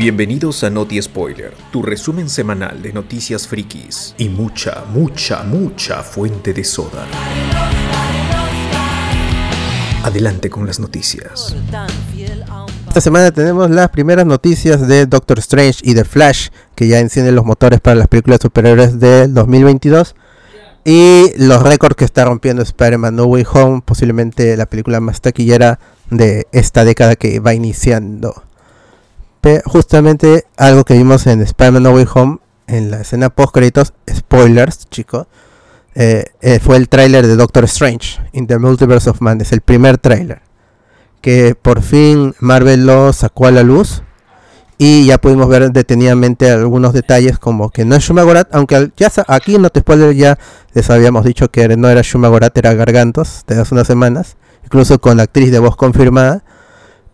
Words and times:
Bienvenidos 0.00 0.64
a 0.64 0.70
Noti 0.70 1.02
Spoiler, 1.02 1.52
tu 1.70 1.82
resumen 1.82 2.30
semanal 2.30 2.80
de 2.80 2.90
noticias 2.90 3.46
frikis 3.46 4.14
y 4.16 4.30
mucha, 4.30 4.86
mucha, 4.90 5.42
mucha 5.42 6.02
fuente 6.02 6.54
de 6.54 6.64
soda. 6.64 7.04
Adelante 10.02 10.48
con 10.48 10.66
las 10.66 10.80
noticias. 10.80 11.54
Esta 12.88 13.00
semana 13.02 13.30
tenemos 13.30 13.68
las 13.68 13.90
primeras 13.90 14.24
noticias 14.24 14.88
de 14.88 15.04
Doctor 15.04 15.38
Strange 15.40 15.80
y 15.82 15.94
The 15.94 16.04
Flash, 16.04 16.48
que 16.74 16.88
ya 16.88 16.98
encienden 16.98 17.34
los 17.34 17.44
motores 17.44 17.80
para 17.80 17.96
las 17.96 18.08
películas 18.08 18.38
superiores 18.40 19.00
del 19.00 19.34
2022. 19.34 20.14
Y 20.86 21.26
los 21.36 21.62
récords 21.62 21.94
que 21.96 22.06
está 22.06 22.24
rompiendo 22.24 22.62
Spider-Man 22.62 23.16
No 23.16 23.24
Way 23.24 23.44
Home, 23.52 23.82
posiblemente 23.84 24.56
la 24.56 24.64
película 24.64 24.98
más 25.00 25.20
taquillera 25.20 25.78
de 26.08 26.46
esta 26.52 26.86
década 26.86 27.16
que 27.16 27.38
va 27.38 27.52
iniciando. 27.52 28.44
Justamente 29.64 30.44
algo 30.56 30.84
que 30.84 30.94
vimos 30.94 31.26
en 31.26 31.40
Spider-Man 31.40 31.82
No 31.82 31.92
Way 31.92 32.06
Home, 32.14 32.38
en 32.66 32.90
la 32.90 33.00
escena 33.00 33.30
post 33.30 33.52
créditos, 33.54 33.94
spoilers, 34.08 34.86
chicos, 34.90 35.26
eh, 35.94 36.26
eh, 36.40 36.60
fue 36.60 36.76
el 36.76 36.88
tráiler 36.88 37.26
de 37.26 37.36
Doctor 37.36 37.64
Strange, 37.64 38.20
In 38.32 38.46
the 38.46 38.58
Multiverse 38.58 39.10
of 39.10 39.20
Madness, 39.20 39.52
el 39.52 39.60
primer 39.60 39.98
tráiler. 39.98 40.42
Que 41.20 41.54
por 41.54 41.82
fin 41.82 42.34
Marvel 42.38 42.86
lo 42.86 43.12
sacó 43.12 43.46
a 43.46 43.50
la 43.50 43.62
luz. 43.62 44.02
Y 44.78 45.04
ya 45.04 45.18
pudimos 45.18 45.46
ver 45.48 45.70
detenidamente 45.72 46.50
algunos 46.50 46.94
detalles 46.94 47.38
como 47.38 47.68
que 47.68 47.84
no 47.84 47.96
es 47.96 48.02
Shumagorat, 48.02 48.48
aunque 48.54 48.90
ya 48.96 49.12
aquí 49.28 49.58
no 49.58 49.68
te 49.68 49.80
spoiler 49.80 50.14
ya 50.14 50.38
les 50.72 50.88
habíamos 50.88 51.26
dicho 51.26 51.50
que 51.50 51.76
no 51.76 51.90
era 51.90 52.00
Shumagorat, 52.00 52.56
era 52.56 52.72
Gargantos, 52.72 53.44
de 53.46 53.60
hace 53.60 53.74
unas 53.74 53.86
semanas, 53.86 54.38
incluso 54.64 54.98
con 54.98 55.18
la 55.18 55.24
actriz 55.24 55.50
de 55.50 55.58
voz 55.58 55.76
confirmada. 55.76 56.44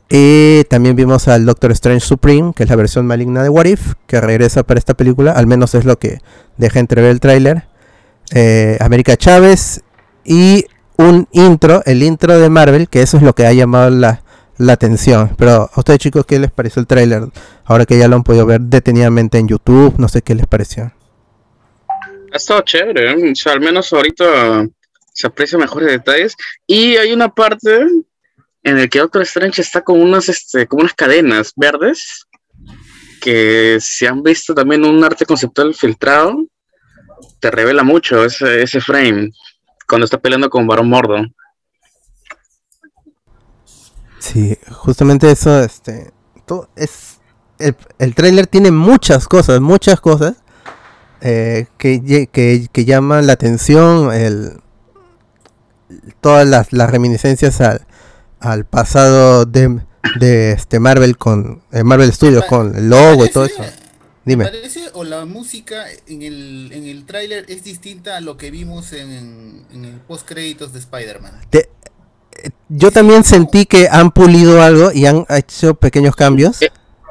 Y 0.08 0.62
también 0.64 0.94
vimos 0.94 1.26
al 1.26 1.46
Doctor 1.46 1.72
Strange 1.72 2.06
Supreme, 2.06 2.52
que 2.54 2.62
es 2.62 2.70
la 2.70 2.76
versión 2.76 3.06
maligna 3.06 3.42
de 3.42 3.48
What 3.48 3.64
If, 3.64 3.94
que 4.06 4.20
regresa 4.20 4.62
para 4.62 4.78
esta 4.78 4.94
película, 4.94 5.32
al 5.32 5.46
menos 5.46 5.74
es 5.74 5.84
lo 5.84 5.98
que 5.98 6.18
deja 6.56 6.78
entrever 6.78 7.10
el 7.10 7.20
tráiler. 7.20 7.64
Eh, 8.32 8.77
América 8.80 9.16
Chávez 9.16 9.82
y 10.24 10.66
un 10.96 11.28
intro, 11.32 11.82
el 11.86 12.02
intro 12.02 12.38
de 12.38 12.48
Marvel, 12.48 12.88
que 12.88 13.02
eso 13.02 13.16
es 13.16 13.22
lo 13.22 13.34
que 13.34 13.46
ha 13.46 13.52
llamado 13.52 13.90
la, 13.90 14.22
atención. 14.68 15.34
Pero 15.36 15.68
a 15.72 15.80
ustedes 15.80 15.98
chicos, 15.98 16.24
¿qué 16.24 16.38
les 16.38 16.52
pareció 16.52 16.80
el 16.80 16.86
tráiler? 16.86 17.24
Ahora 17.64 17.84
que 17.84 17.98
ya 17.98 18.06
lo 18.06 18.16
han 18.16 18.22
podido 18.22 18.46
ver 18.46 18.60
detenidamente 18.60 19.38
en 19.38 19.48
YouTube, 19.48 19.94
no 19.98 20.08
sé 20.08 20.22
qué 20.22 20.34
les 20.34 20.46
pareció. 20.46 20.92
Ha 22.32 22.36
estado 22.36 22.60
chévere, 22.62 23.12
¿eh? 23.12 23.34
al 23.46 23.60
menos 23.60 23.92
ahorita 23.92 24.66
se 25.12 25.27
aprecian 25.27 25.60
mejores 25.60 25.90
detalles. 25.90 26.36
Y 26.66 26.96
hay 26.96 27.12
una 27.12 27.28
parte 27.28 27.86
en 28.67 28.78
el 28.78 28.91
que 28.91 28.98
Doctor 28.98 29.22
Strange 29.22 29.62
está 29.62 29.83
con 29.83 30.03
unas, 30.03 30.28
este, 30.28 30.67
como 30.67 30.81
unas 30.81 30.95
cadenas 30.95 31.53
verdes 31.55 32.27
que 33.20 33.78
se 33.81 34.08
han 34.08 34.25
visto 34.25 34.56
también 34.56 34.84
un 34.84 35.05
arte 35.05 35.25
conceptual 35.25 35.73
filtrado, 35.73 36.36
te 37.39 37.48
revela 37.53 37.84
mucho 37.84 38.25
ese, 38.25 38.64
ese 38.64 38.81
frame 38.81 39.31
cuando 39.86 40.05
está 40.05 40.19
peleando 40.19 40.50
con 40.50 40.67
Barón 40.67 40.89
Mordo. 40.89 41.14
Sí, 44.19 44.58
justamente 44.73 45.30
eso, 45.30 45.62
este, 45.62 46.11
todo 46.45 46.69
es, 46.75 47.20
el, 47.61 47.77
el 48.01 48.17
tráiler 48.17 48.48
tiene 48.48 48.73
muchas 48.73 49.28
cosas, 49.28 49.61
muchas 49.61 50.01
cosas 50.01 50.42
eh, 51.20 51.69
que, 51.78 52.28
que, 52.33 52.84
llaman 52.84 53.28
la 53.28 53.34
atención, 53.34 54.12
el, 54.12 54.61
todas 56.20 56.48
las, 56.48 56.73
las 56.73 56.91
reminiscencias 56.91 57.61
al, 57.61 57.86
al 58.41 58.64
pasado 58.64 59.45
de, 59.45 59.80
de 60.19 60.52
este 60.52 60.79
Marvel 60.80 61.17
con 61.17 61.63
eh, 61.73 61.83
Marvel 61.83 62.13
Studios 62.13 62.45
con 62.45 62.77
el 62.77 62.89
logo 62.89 63.27
y 63.27 63.30
todo 63.30 63.45
eso. 63.45 63.63
Dime. 64.24 64.45
¿Parece 64.45 64.80
o 64.95 65.05
la 65.05 65.24
música 65.24 65.85
en 66.08 66.23
el, 66.23 66.70
en 66.73 66.86
el 66.86 67.05
tráiler 67.05 67.45
es 67.48 67.63
distinta 67.63 68.17
a 68.17 68.20
lo 68.20 68.36
que 68.36 68.51
vimos 68.51 68.92
en, 68.92 69.64
en 69.73 69.85
el 69.85 70.01
post 70.01 70.27
créditos 70.27 70.73
de 70.73 70.80
Spider-Man? 70.80 71.33
Eh, 71.52 71.69
yo 72.69 72.91
también 72.91 73.23
sentí 73.23 73.67
que 73.67 73.89
han 73.89 74.11
pulido 74.11 74.63
algo 74.63 74.91
y 74.92 75.07
han 75.07 75.25
hecho 75.29 75.75
pequeños 75.75 76.17
cambios. 76.17 76.61
Eh, 76.61 76.70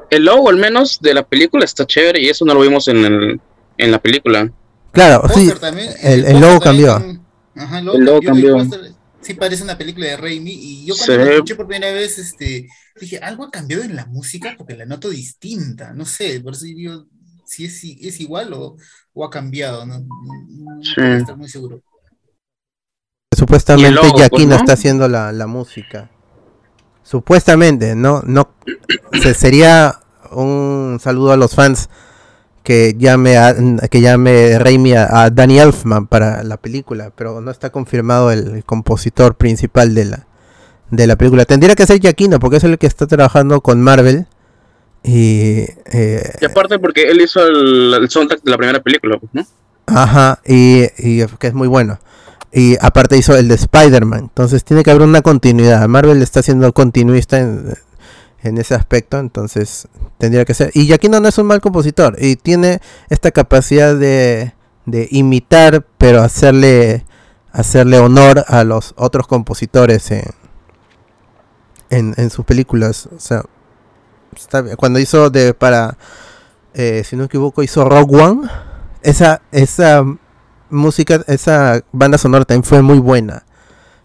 el 0.10 0.26
logo 0.26 0.50
al 0.50 0.58
menos 0.58 1.00
de 1.00 1.14
la 1.14 1.24
película 1.24 1.64
está 1.64 1.86
chévere 1.86 2.22
y 2.22 2.30
eso 2.30 2.44
no 2.44 2.54
lo 2.54 2.60
vimos 2.60 2.88
en, 2.90 3.06
el, 3.06 3.42
en 3.78 3.92
la 3.92 4.00
película. 4.00 4.52
Claro, 4.92 5.28
sí, 5.34 5.52
el, 6.02 6.26
el, 6.26 6.40
logo 6.40 6.60
cambió. 6.60 6.96
Ajá, 7.56 7.80
el 7.80 7.86
logo, 7.86 8.20
cambió 8.22 8.58
sí 9.26 9.34
parece 9.34 9.64
una 9.64 9.78
película 9.78 10.06
de 10.06 10.18
Raimi 10.18 10.52
y 10.52 10.86
yo 10.86 10.96
cuando 10.96 11.26
lo 11.26 11.32
escuché 11.32 11.56
por 11.56 11.68
primera 11.68 11.92
vez 11.92 12.20
este 12.20 12.68
dije 13.00 13.18
algo 13.18 13.46
ha 13.46 13.52
cambiado 13.52 13.84
en 13.84 13.96
la 13.96 14.06
música 14.06 14.54
porque 14.56 14.78
la 14.78 14.86
noto 14.86 15.10
distinta 15.10 15.94
no 15.94 16.06
sé 16.06 16.40
por 16.42 16.54
eso 16.54 16.66
digo 16.66 17.08
si 17.46 17.66
es, 17.66 17.84
es 17.84 18.20
igual 18.20 18.54
o, 18.54 18.76
o, 19.14 19.26
ha 19.26 19.30
cambiado 19.30 19.86
no, 19.86 20.00
no, 20.00 20.82
estar 21.18 21.38
muy 21.38 21.48
seguro. 21.48 21.82
Supuestamente 23.36 24.00
Yaquino 24.18 24.56
está 24.56 24.74
haciendo 24.74 25.08
la, 25.08 25.32
la, 25.32 25.46
música. 25.46 26.10
Supuestamente 27.04 27.96
no 27.96 28.24
no 28.26 28.56
se, 29.22 29.34
sería 29.34 30.00
un 30.32 31.00
saludo 31.00 31.34
a 31.34 31.38
los 31.38 31.54
fans 31.54 31.90
que 32.66 32.96
llame 32.98 33.38
a, 33.38 33.56
que 33.90 34.02
llame 34.02 34.58
Raimi 34.58 34.94
a, 34.94 35.30
Danny 35.30 35.60
Elfman 35.60 36.08
para 36.08 36.44
la 36.44 36.58
película, 36.58 37.12
pero 37.16 37.40
no 37.40 37.52
está 37.52 37.70
confirmado 37.70 38.32
el, 38.32 38.64
compositor 38.66 39.36
principal 39.36 39.94
de 39.94 40.06
la 40.06 40.28
de 40.90 41.08
la 41.08 41.16
película. 41.16 41.46
Tendría 41.46 41.76
que 41.76 41.86
ser 41.86 42.00
Giacchino 42.00 42.40
porque 42.40 42.58
es 42.58 42.64
el 42.64 42.78
que 42.78 42.88
está 42.88 43.06
trabajando 43.06 43.62
con 43.62 43.82
Marvel 43.82 44.26
y 45.04 45.66
eh, 45.94 46.34
y 46.42 46.46
aparte 46.46 46.80
porque 46.80 47.04
él 47.04 47.22
hizo 47.22 47.46
el, 47.46 48.10
soundtrack 48.10 48.42
de 48.42 48.52
la 48.52 48.58
primera 48.58 48.82
película, 48.82 49.20
¿no? 49.32 49.46
Ajá, 49.86 50.40
y, 50.44 50.86
y 50.98 51.24
que 51.40 51.48
es 51.48 51.54
muy 51.54 51.68
bueno. 51.68 52.00
Y 52.52 52.78
aparte 52.82 53.18
hizo 53.18 53.36
el 53.36 53.48
de 53.48 53.56
Spider-Man. 53.56 54.22
Entonces 54.22 54.64
tiene 54.64 54.82
que 54.82 54.90
haber 54.90 55.04
una 55.04 55.22
continuidad. 55.22 55.88
Marvel 55.88 56.22
está 56.24 56.42
siendo 56.42 56.72
continuista 56.74 57.38
en, 57.38 57.76
en 58.46 58.58
ese 58.58 58.76
aspecto, 58.76 59.20
entonces 59.20 59.88
tendría 60.18 60.46
que 60.46 60.54
ser. 60.54 60.72
Y 60.74 60.86
Giacchino 60.86 61.20
no 61.20 61.28
es 61.28 61.38
un 61.38 61.48
mal 61.48 61.62
compositor 61.62 62.16
y 62.20 62.36
tiene 62.36 62.80
esta 63.10 63.32
capacidad 63.32 63.96
de, 63.96 64.54
de 64.86 65.08
imitar, 65.12 65.86
pero 65.98 66.22
hacerle 66.22 67.06
hacerle 67.56 68.00
honor 68.00 68.44
a 68.50 68.66
los 68.66 68.94
otros 68.98 69.28
compositores 69.28 70.12
en, 70.12 70.26
en, 71.90 72.30
sus 72.30 72.44
películas. 72.44 73.08
O 73.16 73.20
sea, 73.20 73.44
cuando 74.76 75.00
hizo 75.00 75.30
de 75.30 75.54
para, 75.54 75.98
eh, 76.74 77.04
si 77.06 77.16
no 77.16 77.22
me 77.22 77.28
equivoco, 77.28 77.64
hizo 77.64 77.86
Rogue 77.86 78.22
One. 78.22 78.50
Esa, 79.02 79.42
esa 79.54 80.04
música, 80.70 81.24
esa 81.28 81.82
banda 81.94 82.18
sonora 82.18 82.44
también 82.44 82.66
fue 82.66 82.82
muy 82.82 83.00
buena. 83.00 83.46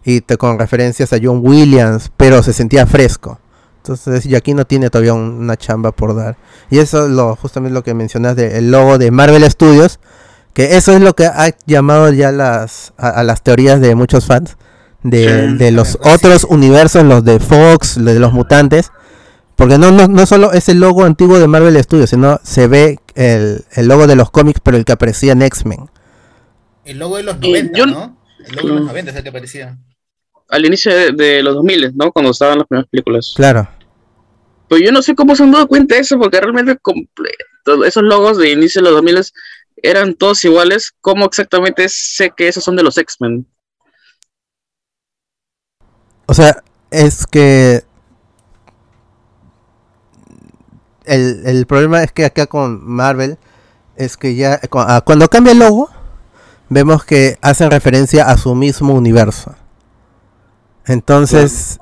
Y 0.05 0.21
con 0.21 0.59
referencias 0.59 1.13
a 1.13 1.19
John 1.21 1.41
Williams, 1.43 2.13
pero 2.17 2.45
se 2.45 2.53
sentía 2.53 2.87
fresco. 2.87 3.40
Entonces, 3.83 4.27
y 4.27 4.35
aquí 4.35 4.53
no 4.53 4.67
tiene 4.67 4.91
todavía 4.91 5.15
una 5.15 5.57
chamba 5.57 5.91
por 5.91 6.15
dar. 6.15 6.37
Y 6.71 6.79
eso 6.79 7.07
es 7.07 7.11
lo, 7.13 7.35
justamente 7.35 7.73
lo 7.73 7.83
que 7.83 7.95
mencionas 7.95 8.37
del 8.37 8.71
logo 8.71 8.99
de 8.99 9.11
Marvel 9.11 9.51
Studios, 9.51 10.01
que 10.53 10.77
eso 10.77 10.93
es 10.93 11.01
lo 11.01 11.15
que 11.15 11.25
ha 11.25 11.55
llamado 11.67 12.13
ya 12.13 12.31
las, 12.31 12.93
a, 12.99 13.23
las 13.23 13.43
teorías 13.43 13.81
de 13.81 13.95
muchos 13.95 14.27
fans 14.27 14.59
de, 15.03 15.71
los 15.73 15.99
otros 16.03 16.45
universos, 16.45 17.05
los 17.05 17.25
de 17.25 17.41
Fox, 17.41 17.97
los 17.97 18.13
de 18.13 18.21
los 18.21 18.35
mutantes. 18.35 18.93
Porque 19.57 19.79
no, 19.79 19.91
no, 19.91 20.09
no 20.09 20.27
solo 20.27 20.53
es 20.53 20.69
el 20.69 20.81
logo 20.81 21.05
antiguo 21.05 21.39
de 21.39 21.47
Marvel 21.47 21.83
Studios, 21.83 22.11
sino 22.11 22.39
se 22.43 22.67
ve 22.67 22.99
el, 23.15 23.65
el 23.73 23.89
logo 23.89 24.07
de 24.07 24.17
los 24.17 24.31
cómics, 24.31 24.61
pero 24.63 24.77
el 24.77 24.85
que 24.85 24.93
aparecía 24.93 25.33
en 25.33 25.41
X-Men. 25.43 25.91
El 26.85 26.99
logo 26.99 27.17
de 27.17 27.23
los 27.23 27.41
90, 27.41 27.87
¿no? 27.87 28.19
El 28.47 28.57
logo 28.57 28.69
de 28.69 28.75
los 28.75 28.87
90 28.87 29.11
es 29.11 29.17
el 29.17 29.23
que 29.23 29.29
aparecía 29.31 29.79
al 30.51 30.67
inicio 30.67 31.13
de, 31.13 31.43
los 31.43 31.55
2000, 31.55 31.97
¿no? 31.97 32.13
Cuando 32.13 32.33
estaban 32.33 32.59
las 32.59 32.67
primeras 32.67 32.89
películas. 32.91 33.33
Claro. 33.37 33.69
Pues 34.69 34.83
yo 34.85 34.93
no 34.93 35.03
sé 35.03 35.15
cómo 35.15 35.35
se 35.35 35.43
han 35.43 35.53
dado 35.53 35.69
cuenta 35.69 35.95
de 35.95 36.03
eso, 36.03 36.19
porque 36.19 36.41
realmente 36.41 36.79
esos 37.87 38.03
logos 38.03 38.39
de 38.39 38.51
inicio 38.51 38.83
de 38.83 38.91
los 38.91 38.97
2000 38.97 39.33
eran 39.83 40.15
todos 40.15 40.45
iguales. 40.45 40.93
¿Cómo 41.01 41.25
exactamente 41.27 41.89
sé 41.89 42.33
que 42.37 42.49
esos 42.49 42.65
son 42.65 42.77
de 42.77 42.83
los 42.83 42.99
X-Men? 42.99 43.47
O 46.27 46.35
sea, 46.35 46.63
es 46.91 47.27
que 47.27 47.83
el, 51.05 51.43
el, 51.45 51.67
problema 51.67 52.03
es 52.05 52.13
que 52.13 52.25
acá 52.25 52.47
con 52.47 52.85
Marvel 52.85 53.39
es 53.97 54.17
que 54.17 54.37
ya 54.37 54.61
ah, 54.73 55.03
cuando 55.05 55.29
cambia 55.29 55.53
el 55.53 55.59
logo 55.59 55.91
vemos 56.69 57.05
que 57.05 57.37
hacen 57.43 57.71
referencia 57.71 58.27
a 58.27 58.37
su 58.37 58.55
mismo 58.55 58.95
universo. 58.95 59.57
Entonces, 60.91 61.79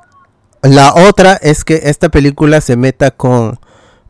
la 0.61 0.93
otra 0.95 1.33
es 1.33 1.65
que 1.65 1.81
esta 1.85 2.11
película 2.11 2.61
se 2.61 2.77
meta 2.77 3.11
con 3.11 3.59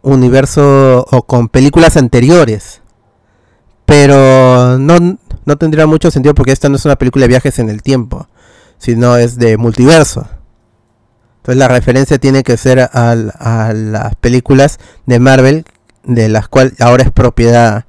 universo 0.02 1.06
o 1.08 1.22
con 1.22 1.48
películas 1.48 1.96
anteriores. 1.96 2.82
Pero 3.86 4.76
no, 4.76 5.18
no 5.44 5.56
tendría 5.56 5.86
mucho 5.86 6.10
sentido 6.10 6.34
porque 6.34 6.50
esta 6.50 6.68
no 6.68 6.74
es 6.74 6.84
una 6.84 6.96
película 6.96 7.22
de 7.22 7.28
viajes 7.28 7.60
en 7.60 7.70
el 7.70 7.80
tiempo, 7.80 8.26
sino 8.78 9.16
es 9.16 9.36
de 9.36 9.56
multiverso. 9.56 10.26
Entonces 11.36 11.58
la 11.60 11.68
referencia 11.68 12.18
tiene 12.18 12.42
que 12.42 12.56
ser 12.56 12.80
a, 12.80 13.14
las 13.14 14.16
películas 14.16 14.80
de 15.06 15.20
Marvel, 15.20 15.64
de 16.02 16.28
las 16.28 16.48
cuales 16.48 16.72
ahora 16.80 17.04
es 17.04 17.12
propiedad 17.12 17.84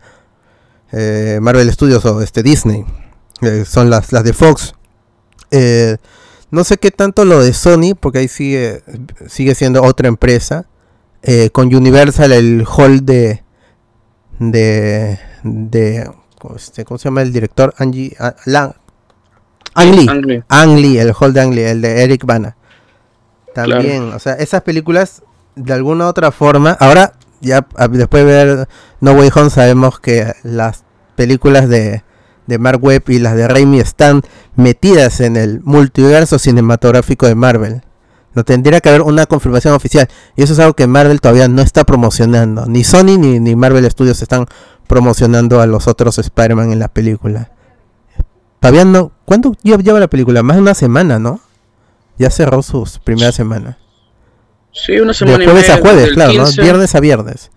eh, 0.91 1.39
Marvel 1.41 1.71
Studios 1.73 2.05
o 2.05 2.21
este 2.21 2.43
Disney. 2.43 2.85
Eh, 3.41 3.65
son 3.65 3.89
las, 3.89 4.13
las 4.13 4.23
de 4.23 4.33
Fox. 4.33 4.75
Eh, 5.49 5.97
no 6.51 6.63
sé 6.63 6.77
qué 6.77 6.91
tanto 6.91 7.25
lo 7.25 7.41
de 7.41 7.53
Sony, 7.53 7.95
porque 7.99 8.19
ahí 8.19 8.27
sigue, 8.27 8.83
sigue 9.27 9.55
siendo 9.55 9.83
otra 9.83 10.07
empresa. 10.07 10.67
con 11.51 11.73
Universal, 11.73 12.31
el 12.31 12.65
hall 12.65 13.05
de. 13.05 13.43
de. 14.39 15.19
de 15.43 16.09
este, 16.55 16.85
¿Cómo 16.85 16.97
se 16.97 17.05
llama 17.05 17.21
el 17.21 17.33
director? 17.33 17.73
Angie. 17.77 18.15
Lang, 18.45 18.73
Ang 19.75 20.75
Lee. 20.77 20.97
el 20.97 21.13
hall 21.13 21.33
de 21.33 21.41
Ang 21.41 21.53
Lee, 21.53 21.63
el 21.63 21.81
de 21.81 22.03
Eric 22.03 22.25
Bana. 22.25 22.55
También, 23.53 24.13
o 24.13 24.19
sea, 24.19 24.33
esas 24.33 24.61
películas 24.61 25.23
de 25.55 25.73
alguna 25.73 26.07
otra 26.07 26.31
forma. 26.31 26.71
Ahora, 26.79 27.13
ya 27.41 27.65
después 27.91 28.25
de 28.25 28.31
ver 28.31 28.67
No 29.01 29.13
Way 29.13 29.29
Home, 29.35 29.49
sabemos 29.49 29.99
que 29.99 30.33
las 30.43 30.83
películas 31.15 31.67
de, 31.69 32.03
de 32.49 32.57
Mark 32.57 32.83
Webb 32.83 33.03
y 33.09 33.19
las 33.19 33.35
de 33.35 33.47
Raimi 33.47 33.79
están 33.79 34.21
metidas 34.55 35.21
en 35.21 35.37
el 35.37 35.61
multiverso 35.61 36.37
cinematográfico 36.37 37.27
de 37.27 37.35
Marvel. 37.35 37.81
No 38.33 38.43
tendría 38.43 38.81
que 38.81 38.89
haber 38.89 39.03
una 39.03 39.25
confirmación 39.25 39.73
oficial. 39.73 40.07
Y 40.35 40.43
eso 40.43 40.53
es 40.53 40.59
algo 40.59 40.73
que 40.73 40.87
Marvel 40.87 41.21
todavía 41.21 41.47
no 41.47 41.61
está 41.61 41.83
promocionando. 41.83 42.65
Ni 42.65 42.83
Sony 42.83 43.17
ni, 43.17 43.39
ni 43.39 43.55
Marvel 43.55 43.89
Studios 43.89 44.21
están 44.21 44.45
promocionando 44.87 45.61
a 45.61 45.65
los 45.65 45.87
otros 45.87 46.17
Spider-Man 46.17 46.71
en 46.71 46.79
la 46.79 46.89
película. 46.89 47.51
Todavía 48.59 48.85
no. 48.85 49.11
¿Cuánto 49.25 49.53
lleva 49.63 49.99
la 49.99 50.07
película? 50.07 50.43
Más 50.43 50.57
de 50.57 50.61
una 50.61 50.73
semana, 50.73 51.19
¿no? 51.19 51.39
Ya 52.17 52.29
cerró 52.29 52.61
sus 52.61 52.99
primeras 52.99 53.35
semanas. 53.35 53.77
Sí, 54.71 54.99
una 54.99 55.13
semana 55.13 55.37
de 55.37 55.45
jueves 55.45 55.69
a 55.69 55.77
jueves, 55.77 56.11
claro, 56.11 56.33
¿no? 56.33 56.45
Viernes 56.61 56.93
a 56.93 56.99
viernes. 56.99 57.51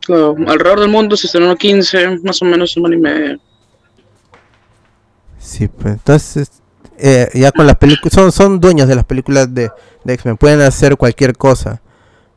Claro, 0.00 0.36
alrededor 0.46 0.80
del 0.80 0.90
mundo 0.90 1.16
se 1.16 1.26
estrenó 1.26 1.56
15, 1.56 2.18
más 2.22 2.42
o 2.42 2.44
menos 2.44 2.72
semana 2.72 2.94
y 2.94 2.98
media. 2.98 3.38
Sí, 5.44 5.68
pues 5.68 5.94
entonces 5.94 6.50
eh, 6.96 7.28
ya 7.34 7.52
con 7.52 7.66
las 7.66 7.76
películas 7.76 8.14
son 8.14 8.32
son 8.32 8.60
dueños 8.60 8.88
de 8.88 8.94
las 8.94 9.04
películas 9.04 9.52
de, 9.52 9.70
de 10.02 10.14
X-Men, 10.14 10.38
pueden 10.38 10.62
hacer 10.62 10.96
cualquier 10.96 11.36
cosa. 11.36 11.82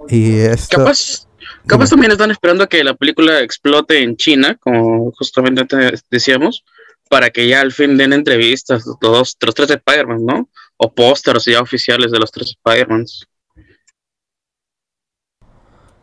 Y 0.10 0.40
esto, 0.40 0.78
capaz 0.78 1.26
capaz 1.66 1.90
también 1.90 2.12
están 2.12 2.32
esperando 2.32 2.68
que 2.68 2.84
la 2.84 2.96
película 2.96 3.40
explote 3.40 4.04
en 4.04 4.18
China, 4.18 4.58
como 4.60 5.12
justamente 5.14 5.66
decíamos, 6.12 6.66
para 7.10 7.30
que 7.30 7.48
ya 7.48 7.62
al 7.62 7.72
fin 7.72 7.98
den 7.98 8.12
entrevistas 8.12 8.84
los, 9.00 9.38
los 9.40 9.56
tres 9.56 9.70
Spider-Man, 9.70 10.26
¿no? 10.26 10.50
O 10.76 10.94
pósters 10.94 11.46
ya 11.46 11.62
oficiales 11.62 12.12
de 12.12 12.20
los 12.20 12.30
tres 12.30 12.58
Spider-Man. 12.58 13.06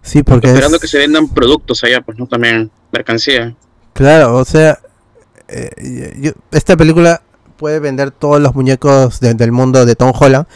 Sí, 0.01 0.23
porque. 0.23 0.49
Esperando 0.49 0.79
que 0.79 0.89
se 0.89 0.99
vendan 0.99 1.29
productos 1.29 1.85
allá, 1.85 2.01
pues, 2.01 2.19
¿no? 2.19 2.27
También 2.27 2.71
mercancía. 2.91 3.55
Claro, 3.93 4.37
o 4.37 4.45
sea, 4.45 4.79
eh, 5.49 6.32
esta 6.52 6.76
película 6.76 7.23
puede 7.56 7.79
vender 7.81 8.11
todos 8.11 8.41
los 8.41 8.55
muñecos 8.55 9.20
del 9.20 9.52
mundo 9.52 9.87
de 9.87 9.94
Tom 9.94 10.12
Holland, 10.19 10.46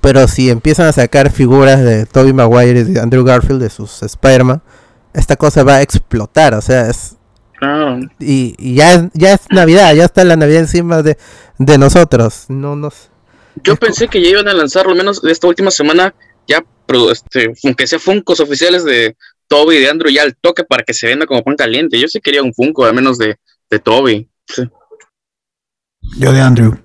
pero 0.00 0.26
si 0.28 0.50
empiezan 0.50 0.86
a 0.86 0.92
sacar 0.92 1.30
figuras 1.30 1.82
de 1.82 2.06
Tobey 2.06 2.32
Maguire 2.32 2.80
y 2.80 2.84
de 2.84 3.00
Andrew 3.00 3.24
Garfield, 3.24 3.60
de 3.60 3.70
sus 3.70 4.02
Spider-Man, 4.02 4.62
esta 5.12 5.36
cosa 5.36 5.62
va 5.62 5.76
a 5.76 5.82
explotar, 5.82 6.54
o 6.54 6.60
sea, 6.60 6.88
es. 6.88 7.16
Y, 8.18 8.74
ya, 8.74 8.94
es, 8.94 9.02
ya 9.12 9.34
es 9.34 9.40
Navidad, 9.50 9.94
ya 9.94 10.04
está 10.04 10.24
la 10.24 10.36
Navidad 10.36 10.60
encima 10.60 11.02
de, 11.02 11.18
de 11.58 11.78
nosotros. 11.78 12.46
No 12.48 12.74
nos. 12.74 13.10
Yo 13.62 13.76
pensé 13.76 14.08
que 14.08 14.22
ya 14.22 14.30
iban 14.30 14.48
a 14.48 14.54
lanzar, 14.54 14.86
al 14.86 14.94
menos 14.94 15.22
esta 15.24 15.46
última 15.46 15.70
semana, 15.70 16.14
ya 16.48 16.64
este, 17.10 17.52
aunque 17.64 17.86
sea 17.86 17.98
Funcos 17.98 18.40
oficiales 18.40 18.84
de 18.84 19.16
Toby 19.48 19.76
y 19.76 19.80
de 19.80 19.90
Andrew 19.90 20.10
ya 20.10 20.22
al 20.22 20.36
toque 20.36 20.64
para 20.64 20.82
que 20.82 20.94
se 20.94 21.06
venda 21.06 21.26
como 21.26 21.42
pan 21.42 21.56
caliente. 21.56 21.98
Yo 21.98 22.08
sí 22.08 22.20
quería 22.20 22.42
un 22.42 22.54
Funko, 22.54 22.84
al 22.84 22.94
menos 22.94 23.18
de, 23.18 23.36
de 23.68 23.78
Toby. 23.78 24.28
Yo 26.18 26.32
de 26.32 26.40
Andrew. 26.40 26.76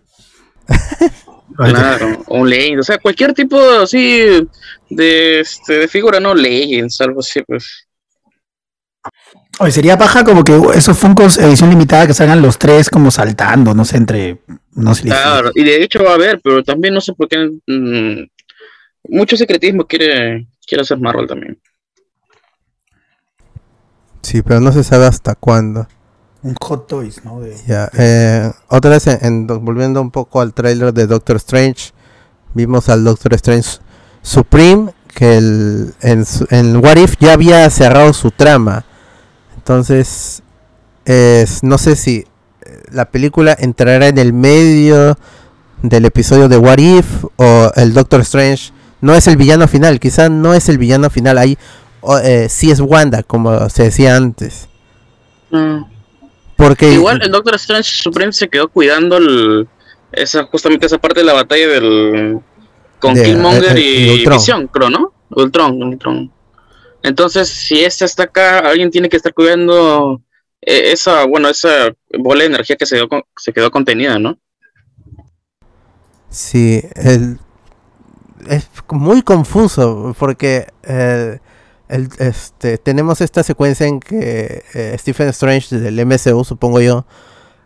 claro, 1.55 2.23
un 2.27 2.49
Legends, 2.49 2.79
o 2.81 2.83
sea, 2.83 2.97
cualquier 2.97 3.33
tipo 3.33 3.57
así 3.81 4.47
de, 4.89 5.39
este, 5.39 5.73
de 5.79 5.87
figura, 5.87 6.19
no 6.19 6.33
Legends, 6.33 6.99
algo 7.01 7.19
así, 7.19 7.41
pues. 7.43 7.87
Oye, 9.59 9.71
sería 9.71 9.97
paja 9.97 10.23
como 10.23 10.43
que 10.43 10.59
esos 10.73 10.97
Funkos 10.97 11.37
edición 11.37 11.69
limitada 11.69 12.07
que 12.07 12.13
salgan 12.13 12.41
los 12.41 12.57
tres 12.57 12.89
como 12.89 13.11
saltando, 13.11 13.73
no 13.73 13.85
sé, 13.85 13.97
entre... 13.97 14.41
No 14.73 14.93
sé 14.93 15.03
claro, 15.03 15.51
y 15.55 15.63
de 15.63 15.83
hecho 15.83 16.03
va 16.03 16.11
a 16.11 16.15
haber, 16.15 16.41
pero 16.41 16.61
también 16.61 16.93
no 16.93 16.99
sé 16.99 17.13
por 17.13 17.29
qué 17.29 17.49
mm, 17.65 18.27
mucho 19.07 19.37
secretismo 19.37 19.87
quiere, 19.87 20.47
quiere 20.67 20.81
hacer 20.81 20.99
Marvel 20.99 21.27
también. 21.27 21.57
Sí, 24.21 24.41
pero 24.41 24.59
no 24.59 24.73
se 24.73 24.83
sabe 24.83 25.05
hasta 25.05 25.35
cuándo. 25.35 25.87
Un 26.45 26.53
Hot 26.61 26.85
Toys, 26.85 27.25
¿no? 27.25 27.41
ya, 27.65 27.89
eh, 27.97 28.51
otra 28.67 28.91
vez, 28.91 29.07
en, 29.07 29.47
volviendo 29.47 29.99
un 29.99 30.11
poco 30.11 30.41
al 30.41 30.53
trailer 30.53 30.93
de 30.93 31.07
Doctor 31.07 31.37
Strange, 31.37 31.91
vimos 32.53 32.87
al 32.87 33.03
Doctor 33.03 33.33
Strange 33.33 33.79
Supreme, 34.21 34.93
que 35.07 35.37
el, 35.37 35.95
en, 36.01 36.23
en 36.51 36.77
What 36.77 36.97
If 36.97 37.15
ya 37.19 37.33
había 37.33 37.67
cerrado 37.71 38.13
su 38.13 38.29
trama. 38.29 38.85
Entonces, 39.55 40.43
es, 41.05 41.63
no 41.63 41.79
sé 41.79 41.95
si 41.95 42.25
eh, 42.61 42.83
la 42.91 43.05
película 43.05 43.57
entrará 43.57 44.07
en 44.07 44.19
el 44.19 44.31
medio 44.31 45.17
del 45.81 46.05
episodio 46.05 46.47
de 46.47 46.59
What 46.59 46.77
If 46.77 47.25
o 47.37 47.71
el 47.75 47.95
Doctor 47.95 48.21
Strange 48.21 48.71
no 49.01 49.15
es 49.15 49.25
el 49.25 49.35
villano 49.35 49.67
final, 49.67 49.99
quizá 49.99 50.29
no 50.29 50.53
es 50.53 50.69
el 50.69 50.77
villano 50.77 51.09
final, 51.09 51.39
ahí 51.39 51.57
eh, 52.23 52.45
sí 52.51 52.69
es 52.69 52.81
Wanda, 52.81 53.23
como 53.23 53.67
se 53.69 53.85
decía 53.85 54.15
antes. 54.15 54.69
Mm. 55.49 55.94
Porque 56.55 56.93
igual 56.93 57.21
el 57.21 57.31
Doctor 57.31 57.55
Strange 57.55 57.89
Supreme 58.01 58.31
se 58.31 58.47
quedó 58.47 58.69
cuidando 58.69 59.19
esa 60.11 60.43
justamente 60.45 60.85
esa 60.85 60.97
parte 60.97 61.19
de 61.19 61.25
la 61.25 61.33
batalla 61.33 61.67
del 61.67 62.39
con 62.99 63.13
Killmonger 63.13 63.77
eh, 63.77 63.81
eh, 63.81 64.15
y 64.23 64.29
Vision, 64.29 64.67
creo, 64.67 64.89
¿no? 64.89 65.13
Ultron, 65.31 65.81
Ultron. 65.83 66.31
Entonces, 67.03 67.49
si 67.49 67.83
este 67.83 68.05
está 68.05 68.23
acá, 68.23 68.59
alguien 68.59 68.89
tiene 68.89 69.09
que 69.09 69.17
estar 69.17 69.33
cuidando 69.33 70.21
esa, 70.61 71.25
bueno, 71.25 71.49
esa 71.49 71.93
bola 72.17 72.41
de 72.41 72.47
energía 72.47 72.75
que 72.75 72.85
se, 72.85 72.99
se 73.37 73.53
quedó 73.53 73.69
contenida, 73.69 74.17
¿no? 74.17 74.39
Sí, 76.29 76.81
el, 76.95 77.37
es 78.49 78.67
muy 78.91 79.21
confuso 79.21 80.15
porque 80.17 80.67
eh, 80.83 81.39
este, 81.87 82.77
tenemos 82.77 83.21
esta 83.21 83.43
secuencia 83.43 83.85
en 83.87 83.99
que 83.99 84.63
eh, 84.73 84.95
Stephen 84.99 85.29
Strange 85.29 85.77
del 85.77 86.05
MCU, 86.05 86.43
supongo 86.43 86.81
yo, 86.81 87.05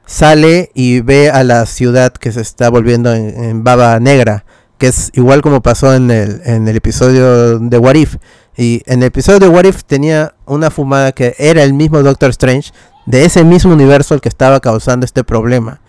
sale 0.06 0.72
y 0.74 1.02
ve 1.02 1.30
a 1.30 1.44
la 1.44 1.66
ciudad 1.66 2.12
que 2.14 2.32
se 2.32 2.42
está 2.42 2.70
volviendo 2.70 3.14
en, 3.14 3.64
baba 3.64 4.00
negra, 4.00 4.46
que 4.78 4.88
es 4.88 5.12
igual 5.14 5.42
como 5.42 5.62
pasó 5.62 5.94
en 5.94 6.12
el, 6.12 6.42
en 6.46 6.68
el 6.68 6.76
episodio 6.76 7.60
de 7.60 7.78
What 7.78 7.96
If. 7.96 8.16
Y 8.58 8.82
en 8.88 9.02
el 9.02 9.08
episodio 9.08 9.40
de 9.40 9.48
What 9.48 9.66
If 9.66 9.84
tenía 9.84 10.34
una 10.46 10.70
fumada 10.70 11.12
que 11.14 11.36
era 11.38 11.64
el 11.64 11.74
mismo 11.74 12.02
Doctor 12.04 12.32
Strange 12.32 12.72
de 13.06 13.24
ese 13.26 13.44
mismo 13.44 13.74
universo 13.74 14.16
el 14.16 14.22
que 14.22 14.30
estaba 14.30 14.60
causando 14.60 15.06
este 15.06 15.24
problema. 15.24 15.80